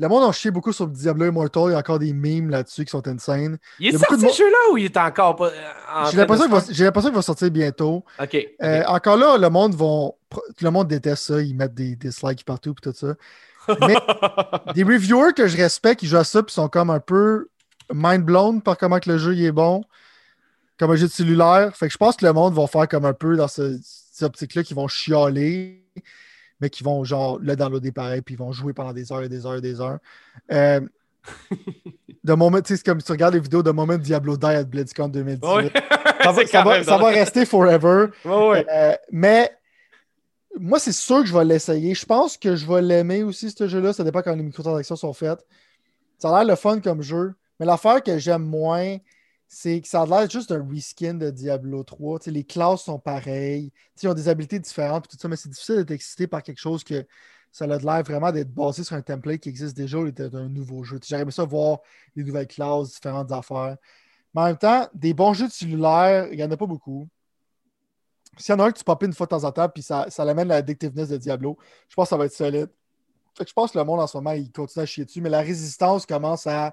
le 0.00 0.08
monde 0.08 0.26
a 0.26 0.32
chié 0.32 0.50
beaucoup 0.50 0.72
sur 0.72 0.86
Diablo 0.86 1.26
Immortal. 1.26 1.64
Il 1.66 1.72
y 1.72 1.74
a 1.74 1.78
encore 1.78 1.98
des 1.98 2.14
memes 2.14 2.48
là-dessus 2.48 2.86
qui 2.86 2.90
sont 2.90 3.06
insane. 3.06 3.58
Il 3.78 3.88
est 3.88 3.90
il 3.90 3.98
sorti 3.98 4.30
ce 4.30 4.38
jeu-là 4.38 4.72
ou 4.72 4.78
il 4.78 4.86
est 4.86 4.96
encore 4.96 5.36
pas. 5.36 5.48
Euh, 5.48 6.10
j'ai 6.10 6.16
l'impression 6.16 6.46
qu'il 6.46 7.12
va, 7.12 7.22
sortir? 7.22 7.50
bientôt. 7.50 8.02
OK. 8.18 8.48
Euh, 8.62 8.82
encore 8.86 9.18
là, 9.18 9.36
le 9.36 9.50
monde 9.50 9.74
vont. 9.74 10.14
Le 10.62 10.70
monde 10.70 10.88
déteste 10.88 11.24
ça. 11.24 11.42
Ils 11.42 11.54
mettent 11.54 11.74
des 11.74 11.96
dislikes 11.96 12.46
partout 12.46 12.70
et 12.70 12.80
tout 12.80 12.94
ça. 12.94 13.14
Mais 13.86 13.94
des 14.74 14.84
reviewers 14.84 15.34
que 15.34 15.46
je 15.46 15.58
respecte, 15.58 16.02
ils 16.02 16.08
jouent 16.08 16.16
à 16.16 16.24
ça 16.24 16.38
et 16.38 16.50
sont 16.50 16.68
comme 16.68 16.88
un 16.88 17.00
peu 17.00 17.48
mind 17.92 18.24
blown 18.24 18.62
par 18.62 18.78
comment 18.78 19.00
que 19.00 19.10
le 19.10 19.18
jeu 19.18 19.38
est 19.38 19.52
bon. 19.52 19.84
Comme 20.78 20.92
un 20.92 20.96
jeu 20.96 21.08
de 21.08 21.12
cellulaire. 21.12 21.76
Fait 21.76 21.88
que 21.88 21.92
je 21.92 21.98
pense 21.98 22.16
que 22.16 22.24
le 22.24 22.32
monde 22.32 22.54
va 22.54 22.66
faire 22.66 22.88
comme 22.88 23.04
un 23.04 23.12
peu 23.12 23.36
dans 23.36 23.48
ce 23.48 23.78
optiques-là 24.22 24.62
qui 24.62 24.74
vont 24.74 24.88
chialer, 24.88 25.84
mais 26.60 26.70
qui 26.70 26.82
vont 26.82 27.04
genre 27.04 27.38
le 27.40 27.56
downloader 27.56 27.92
pareil, 27.92 28.22
puis 28.22 28.34
ils 28.34 28.38
vont 28.38 28.52
jouer 28.52 28.72
pendant 28.72 28.92
des 28.92 29.12
heures 29.12 29.22
et 29.22 29.28
des 29.28 29.46
heures 29.46 29.56
et 29.56 29.60
des 29.60 29.80
heures. 29.80 29.98
Euh, 30.52 30.80
de 32.24 32.32
moment, 32.34 32.58
c'est 32.64 32.82
comme 32.82 33.00
si 33.00 33.06
tu 33.06 33.12
regardes 33.12 33.34
les 33.34 33.40
vidéos 33.40 33.62
de 33.62 33.70
moment 33.70 33.96
Diablo 33.96 34.36
Die 34.36 34.46
at 34.46 34.64
BlizzCon 34.64 35.08
2018. 35.08 35.72
ça, 36.48 36.62
va, 36.62 37.08
rester 37.08 37.46
forever. 37.46 38.06
Euh, 38.26 38.94
mais 39.10 39.50
moi, 40.58 40.78
c'est 40.78 40.92
sûr 40.92 41.20
que 41.20 41.26
je 41.26 41.36
vais 41.36 41.44
l'essayer. 41.44 41.94
Je 41.94 42.06
pense 42.06 42.36
que 42.36 42.56
je 42.56 42.66
vais 42.66 42.82
l'aimer 42.82 43.22
aussi, 43.22 43.50
ce 43.50 43.68
jeu-là. 43.68 43.92
Ça 43.92 44.04
dépend 44.04 44.22
quand 44.22 44.34
les 44.34 44.42
microtransactions 44.42 44.96
sont 44.96 45.12
faites. 45.12 45.44
Ça 46.18 46.28
a 46.28 46.38
l'air 46.38 46.52
le 46.52 46.56
fun 46.56 46.80
comme 46.80 47.02
jeu. 47.02 47.34
Mais 47.58 47.66
l'affaire 47.66 48.02
que 48.02 48.18
j'aime 48.18 48.42
moins, 48.42 48.96
c'est 49.52 49.80
que 49.80 49.88
ça 49.88 50.02
a 50.02 50.06
l'air 50.06 50.30
juste 50.30 50.52
un 50.52 50.64
reskin 50.64 51.14
de 51.14 51.28
Diablo 51.30 51.82
3. 51.82 52.20
les 52.26 52.44
classes 52.44 52.84
sont 52.84 53.00
pareilles. 53.00 53.72
ils 54.00 54.08
ont 54.08 54.14
des 54.14 54.28
habiletés 54.28 54.60
différentes, 54.60 55.08
tout 55.08 55.16
ça, 55.20 55.26
mais 55.26 55.34
c'est 55.34 55.48
difficile 55.48 55.76
d'être 55.78 55.90
excité 55.90 56.28
par 56.28 56.44
quelque 56.44 56.60
chose 56.60 56.84
que 56.84 57.04
ça 57.50 57.64
a 57.64 57.66
l'air 57.66 58.02
vraiment 58.04 58.30
d'être 58.30 58.54
basé 58.54 58.84
sur 58.84 58.94
un 58.94 59.02
template 59.02 59.40
qui 59.40 59.48
existe 59.48 59.76
déjà 59.76 59.98
ou 59.98 60.08
d'un 60.12 60.48
nouveau 60.48 60.84
jeu. 60.84 61.00
J'aimerais 61.02 61.32
ça 61.32 61.44
voir 61.44 61.80
des 62.14 62.22
nouvelles 62.22 62.46
classes, 62.46 62.92
différentes 62.92 63.32
affaires. 63.32 63.76
Mais 64.34 64.40
en 64.42 64.44
même 64.46 64.56
temps, 64.56 64.88
des 64.94 65.14
bons 65.14 65.34
jeux 65.34 65.48
de 65.48 65.52
cellulaire, 65.52 66.28
il 66.30 66.36
n'y 66.36 66.44
en 66.44 66.50
a 66.52 66.56
pas 66.56 66.66
beaucoup. 66.66 67.08
S'il 68.38 68.54
y 68.54 68.56
en 68.56 68.60
a 68.60 68.66
un 68.66 68.70
que 68.70 68.78
tu 68.78 68.84
popes 68.84 69.02
une 69.02 69.12
fois 69.12 69.26
de 69.26 69.30
temps 69.30 69.44
en 69.44 69.50
temps, 69.50 69.68
puis 69.68 69.82
ça, 69.82 70.06
ça 70.10 70.24
l'amène 70.24 70.46
l'addictiveness 70.46 71.08
de 71.08 71.16
Diablo, 71.16 71.58
je 71.88 71.96
pense 71.96 72.06
que 72.06 72.10
ça 72.10 72.16
va 72.16 72.26
être 72.26 72.32
solide. 72.32 72.70
je 73.40 73.52
pense 73.52 73.72
que 73.72 73.78
le 73.78 73.84
monde 73.84 73.98
en 73.98 74.06
ce 74.06 74.16
moment, 74.16 74.30
il 74.30 74.52
continue 74.52 74.84
à 74.84 74.86
chier 74.86 75.04
dessus, 75.04 75.20
mais 75.20 75.28
la 75.28 75.40
résistance 75.40 76.06
commence 76.06 76.46
à 76.46 76.72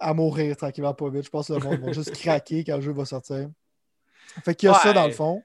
à 0.00 0.14
mourir 0.14 0.56
tranquillement 0.56 0.94
pas 0.94 1.08
vite. 1.08 1.24
Je 1.24 1.30
pense 1.30 1.48
que 1.48 1.54
le 1.54 1.60
monde 1.60 1.80
va 1.80 1.92
juste 1.92 2.12
craquer 2.20 2.64
quand 2.64 2.76
le 2.76 2.82
jeu 2.82 2.92
va 2.92 3.04
sortir. 3.04 3.48
Fait 4.44 4.54
qu'il 4.54 4.68
y 4.68 4.72
a 4.72 4.74
ça 4.74 4.92
dans 4.92 5.06
le 5.06 5.12
fond. 5.12 5.42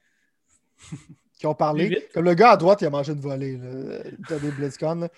qui 1.38 1.48
ont 1.48 1.56
parlé. 1.56 2.08
Comme 2.14 2.26
le 2.26 2.34
gars 2.34 2.52
à 2.52 2.58
droite, 2.58 2.82
il 2.82 2.88
a 2.88 2.90
mangé 2.90 3.14
une 3.14 3.20
volée. 3.20 3.60
T'as 4.28 4.40
des 4.40 4.52
BlizzCon, 4.52 5.10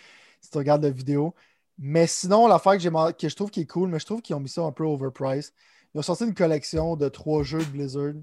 si 0.41 0.49
tu 0.51 0.57
regardes 0.57 0.83
la 0.83 0.89
vidéo. 0.89 1.33
Mais 1.77 2.07
sinon, 2.07 2.47
l'affaire 2.47 2.77
que, 2.77 3.11
que 3.13 3.29
je 3.29 3.35
trouve 3.35 3.51
qui 3.51 3.61
est 3.61 3.65
cool, 3.65 3.89
mais 3.89 3.99
je 3.99 4.05
trouve 4.05 4.21
qu'ils 4.21 4.35
ont 4.35 4.39
mis 4.41 4.49
ça 4.49 4.61
un 4.61 4.71
peu 4.71 4.83
overpriced. 4.83 5.53
Ils 5.93 5.99
ont 5.99 6.03
sorti 6.03 6.25
une 6.25 6.33
collection 6.33 6.95
de 6.95 7.07
trois 7.07 7.43
jeux 7.43 7.59
de 7.59 7.69
Blizzard. 7.69 8.13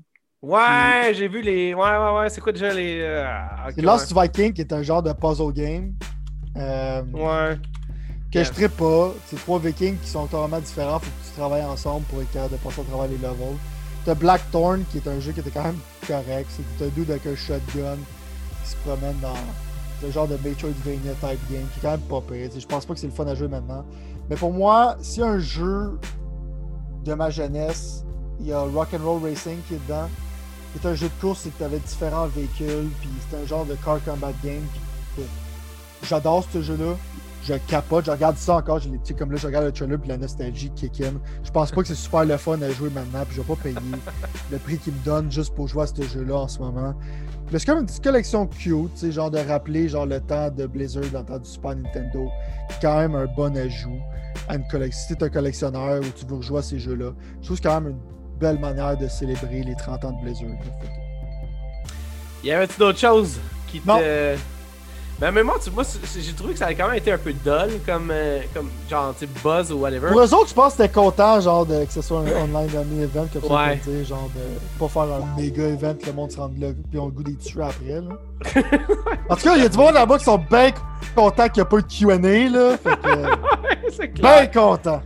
Ouais, 0.43 1.13
j'ai 1.15 1.27
vu 1.27 1.41
les. 1.41 1.75
Ouais, 1.75 1.97
ouais, 1.97 2.19
ouais. 2.19 2.29
C'est 2.29 2.41
quoi 2.41 2.53
déjà 2.53 2.73
les. 2.73 3.01
Euh... 3.01 3.27
c'est 3.75 3.83
Lost 3.83 4.13
Viking 4.15 4.53
qui 4.53 4.61
est 4.61 4.73
un 4.73 4.83
genre 4.83 5.03
de 5.03 5.13
puzzle 5.13 5.53
game. 5.53 5.95
Euh, 6.57 7.03
ouais 7.03 7.59
que 8.37 8.45
je 8.45 8.53
trippe 8.53 8.77
pas. 8.77 9.15
C'est 9.27 9.37
trois 9.37 9.59
vikings 9.59 9.97
qui 9.99 10.09
sont 10.09 10.27
totalement 10.27 10.61
différents. 10.61 10.99
Faut 10.99 11.07
que 11.07 11.27
tu 11.27 11.33
travailles 11.37 11.65
ensemble 11.65 12.05
pour 12.07 12.21
être 12.21 12.31
capable 12.33 12.53
de 12.53 12.59
passer 12.59 12.81
à 12.83 12.85
travers 12.85 13.09
les 13.09 13.17
levels. 13.17 13.57
T'as 14.05 14.15
Blackthorn 14.15 14.85
qui 14.91 14.99
est 14.99 15.09
un 15.09 15.19
jeu 15.21 15.33
qui 15.33 15.41
était 15.41 15.51
quand 15.51 15.65
même 15.65 15.79
correct. 16.07 16.47
C'est 16.51 16.63
t'as 16.79 16.91
dude 16.91 17.11
avec 17.11 17.27
un 17.27 17.35
shotgun 17.35 17.97
qui 18.63 18.71
se 18.71 18.77
promène 18.85 19.19
dans 19.21 19.35
ce 20.03 20.11
genre 20.11 20.29
de 20.29 20.37
Metroidvania 20.45 21.13
type 21.15 21.41
game 21.51 21.67
qui 21.73 21.79
est 21.79 21.83
quand 21.83 21.93
même 21.93 22.01
pas 22.01 22.21
pire. 22.21 22.51
Je 22.57 22.67
pense 22.67 22.85
pas 22.85 22.95
que 22.95 23.01
c'est 23.01 23.07
le 23.07 23.13
fun 23.13 23.27
à 23.27 23.35
jouer 23.35 23.49
maintenant. 23.49 23.85
Mais 24.29 24.37
pour 24.37 24.53
moi, 24.53 24.97
si 25.01 25.23
un 25.23 25.39
jeu 25.39 25.99
de 27.05 27.15
ma 27.15 27.31
jeunesse, 27.31 28.05
il 28.41 28.49
y 28.49 28.53
a 28.53 28.61
Rock'n'Roll 28.61 29.23
Racing 29.23 29.59
qui 29.67 29.75
est 29.75 29.81
dedans. 29.87 30.09
C'est 30.75 30.87
un 30.87 30.95
jeu 30.95 31.07
de 31.07 31.21
course, 31.23 31.41
c'est 31.45 31.51
que 31.51 31.59
tu 31.59 31.65
avais 31.65 31.79
différents 31.79 32.27
véhicules, 32.27 32.91
puis 33.01 33.09
c'est 33.31 33.39
un 33.39 33.47
genre 33.47 33.65
de 33.65 33.77
car 33.83 34.05
combat 34.05 34.33
game. 34.45 34.63
J'adore 36.03 36.45
ce 36.53 36.61
jeu-là 36.61 36.97
je 37.47 37.55
capote, 37.69 38.07
je 38.07 38.11
regarde 38.11 38.37
ça 38.37 38.57
encore, 38.57 38.81
je 38.81 38.89
les, 38.89 39.15
comme 39.15 39.31
là, 39.31 39.39
je 39.39 39.47
regarde 39.47 39.67
le 39.67 39.73
trailer 39.73 39.99
puis 39.99 40.09
la 40.09 40.17
nostalgie 40.17 40.71
kick 40.71 41.01
in. 41.01 41.15
Je 41.45 41.51
pense 41.51 41.71
pas 41.71 41.83
que 41.83 41.89
c'est 41.89 41.95
super 41.95 42.25
le 42.25 42.37
fun 42.37 42.61
à 42.61 42.71
jouer 42.71 42.91
maintenant, 42.91 43.25
puis 43.25 43.37
je 43.37 43.41
vais 43.43 43.47
pas 43.47 43.63
payer 43.63 43.77
le 44.51 44.59
prix 44.59 44.79
qu'ils 44.79 44.93
me 44.93 45.05
donnent 45.05 45.31
juste 45.31 45.55
pour 45.55 45.69
jouer 45.69 45.85
à 45.85 45.87
ce 45.87 46.03
jeu-là 46.03 46.37
en 46.37 46.49
ce 46.49 46.59
moment. 46.59 46.95
Mais 47.53 47.59
c'est 47.59 47.67
comme 47.67 47.79
une 47.79 47.87
petite 47.87 48.03
collection 48.03 48.47
cute, 48.47 48.95
tu 48.99 49.13
genre 49.13 49.31
de 49.31 49.39
rappeler 49.39 49.89
genre 49.89 50.07
le 50.07 50.21
temps 50.21 50.51
de 50.51 50.67
Blizzard 50.67 51.05
dans 51.13 51.21
le 51.21 51.25
temps 51.27 51.39
du 51.39 51.49
Super 51.49 51.77
Nintendo. 51.77 52.29
Quand 52.83 52.99
même 52.99 53.15
un 53.15 53.27
bon 53.27 53.57
ajout 53.57 54.01
à 54.49 54.57
une 54.57 54.67
collection. 54.67 55.07
Si 55.09 55.15
t'es 55.15 55.25
un 55.25 55.29
collectionneur 55.29 56.01
ou 56.01 56.09
tu 56.19 56.27
veux 56.27 56.37
rejouer 56.37 56.59
à 56.59 56.63
ces 56.63 56.81
jeux-là, 56.81 57.13
je 57.41 57.47
trouve 57.47 57.57
que 57.59 57.63
c'est 57.63 57.69
quand 57.69 57.81
même 57.81 57.93
une 57.93 58.39
belle 58.41 58.59
manière 58.59 58.97
de 58.97 59.07
célébrer 59.07 59.63
les 59.63 59.77
30 59.77 60.05
ans 60.05 60.13
de 60.13 60.25
Blizzard. 60.25 60.49
Il 62.43 62.49
y 62.49 62.53
avait-tu 62.53 62.79
d'autres 62.79 62.99
choses 62.99 63.39
qui 63.69 63.81
te. 63.81 64.37
Ben, 65.19 65.31
mais 65.31 65.43
moi, 65.43 65.55
tu, 65.63 65.71
moi 65.71 65.83
j'ai 66.15 66.33
trouvé 66.35 66.53
que 66.53 66.59
ça 66.59 66.67
a 66.67 66.75
quand 66.75 66.89
même 66.89 66.99
été 66.99 67.11
un 67.11 67.17
peu 67.17 67.33
dull, 67.33 67.81
comme, 67.87 68.11
euh, 68.13 68.41
comme 68.53 68.69
genre, 68.91 69.15
type 69.15 69.31
buzz 69.43 69.73
ou 69.73 69.79
whatever. 69.79 70.09
Pour 70.09 70.21
eux 70.21 70.35
autres, 70.35 70.51
je 70.51 70.55
pense 70.55 70.75
que 70.75 70.83
c'était 70.83 70.93
content, 70.93 71.41
genre, 71.41 71.65
de, 71.65 71.87
que 71.87 71.93
ce 71.93 72.03
soit 72.03 72.21
un 72.21 72.45
online 72.45 72.69
only 72.77 73.03
event, 73.03 73.27
comme 73.33 73.43
ça, 73.43 73.55
ouais. 73.55 73.77
dire, 73.77 74.05
genre, 74.05 74.29
de 74.35 74.79
pas 74.79 74.89
faire 74.89 75.03
un 75.15 75.41
méga 75.41 75.63
event, 75.69 75.95
que 75.95 76.07
le 76.07 76.13
monde 76.13 76.31
se 76.31 76.37
rende 76.37 76.59
là, 76.59 76.69
puis 76.91 76.99
on 76.99 77.07
le 77.07 77.13
goût 77.13 77.23
des 77.23 77.37
tuer 77.37 77.63
après, 77.63 78.03
là. 78.03 78.19
en 79.31 79.37
tout 79.37 79.43
cas, 79.43 79.57
il 79.57 79.63
y 79.63 79.67
a 79.67 79.69
du 79.71 79.79
monde 79.79 79.95
là-bas 79.95 80.19
qui 80.19 80.25
sont 80.25 80.39
bien 80.51 80.71
contents 81.15 81.49
qu'il 81.49 81.63
n'y 81.63 81.63
a 81.63 81.65
pas 81.65 81.79
eu 81.79 81.83
de 81.83 81.87
QA, 81.87 82.51
là. 82.51 82.77
Fait 82.77 82.97
que. 83.01 83.91
c'est 83.97 84.09
clair. 84.11 84.51
Bien 84.51 84.63
content. 84.63 85.01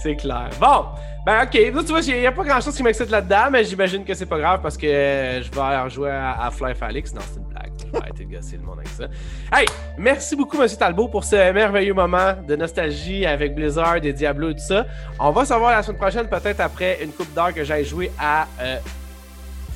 C'est 0.00 0.14
clair. 0.14 0.50
Bon, 0.60 0.84
ben 1.26 1.42
ok, 1.42 1.54
là 1.74 1.82
tu 1.82 1.90
vois, 1.90 2.00
il 2.02 2.20
n'y 2.20 2.26
a 2.26 2.30
pas 2.30 2.44
grand 2.44 2.60
chose 2.60 2.76
qui 2.76 2.84
m'excite 2.84 3.10
là-dedans, 3.10 3.48
mais 3.50 3.64
j'imagine 3.64 4.04
que 4.04 4.14
c'est 4.14 4.26
pas 4.26 4.38
grave 4.38 4.60
parce 4.62 4.76
que 4.76 4.86
je 4.86 5.50
vais 5.50 5.60
aller 5.60 5.82
rejouer 5.82 6.10
à, 6.10 6.44
à 6.44 6.50
Fly 6.52 6.74
Falix. 6.76 7.12
Non, 7.12 7.22
c'est 7.28 7.40
une 7.40 7.46
blague. 7.46 7.72
Je 7.86 7.92
vais 7.92 7.98
arrêter 7.98 8.24
de 8.24 8.32
gasser 8.32 8.56
le 8.56 8.62
monde 8.62 8.78
avec 8.78 8.88
ça. 8.88 9.04
Hey, 9.52 9.66
merci 9.96 10.36
beaucoup, 10.36 10.58
Monsieur 10.58 10.76
Talbot, 10.76 11.08
pour 11.08 11.24
ce 11.24 11.52
merveilleux 11.52 11.94
moment 11.94 12.34
de 12.46 12.56
nostalgie 12.56 13.24
avec 13.24 13.54
Blizzard 13.54 13.96
et 13.96 14.12
Diablo 14.12 14.50
et 14.50 14.54
tout 14.54 14.60
ça. 14.60 14.86
On 15.18 15.30
va 15.30 15.44
savoir 15.44 15.70
la 15.72 15.82
semaine 15.82 15.98
prochaine, 15.98 16.28
peut-être 16.28 16.60
après 16.60 16.98
une 17.02 17.12
coupe 17.12 17.32
d'heure 17.34 17.54
que 17.54 17.64
j'aille 17.64 17.84
jouer 17.84 18.10
à 18.18 18.46
euh, 18.60 18.78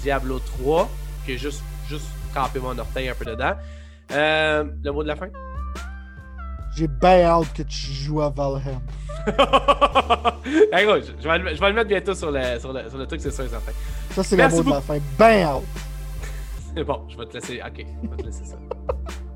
Diablo 0.03 0.39
3, 0.39 0.89
que 1.27 1.37
juste, 1.37 1.62
juste 1.89 2.07
tremper 2.35 2.61
mon 2.61 2.78
orteil 2.78 3.09
un 3.09 3.15
peu 3.15 3.24
dedans. 3.24 3.53
Euh, 4.12 4.65
le 4.82 4.93
mot 4.93 5.03
de 5.03 5.09
la 5.09 5.16
fin? 5.16 5.28
J'ai 6.77 6.89
bien 6.89 7.23
hâte 7.24 7.53
que 7.53 7.62
tu 7.62 7.93
joues 7.93 8.23
à 8.23 8.31
Valheim. 8.31 8.81
hey, 10.73 10.87
gros, 10.87 10.97
je, 10.97 11.12
je, 11.23 11.28
vais, 11.28 11.55
je, 11.55 11.61
vais, 11.61 11.69
le 11.69 11.74
mettre 11.74 11.89
bientôt 11.89 12.15
sur 12.15 12.31
le, 12.31 12.59
sur 12.59 12.73
le, 12.73 12.89
sur 12.89 12.99
le 12.99 13.07
truc, 13.07 13.20
c'est 13.20 13.31
sûr 13.31 13.45
et 13.45 13.49
certain. 13.49 13.73
Ça, 14.15 14.23
c'est 14.23 14.37
le 14.37 14.49
mot 14.49 14.62
de 14.62 14.70
la 14.70 14.81
fin. 14.81 14.99
Ben 15.19 15.47
out! 15.47 15.89
Bon, 16.76 17.09
je 17.09 17.16
vais 17.18 17.26
te 17.26 17.34
laisser. 17.34 17.60
Ok, 17.66 17.84
je 18.02 18.09
vais 18.09 18.16
te 18.16 18.22
laisser 18.22 18.44
ça. 18.44 18.59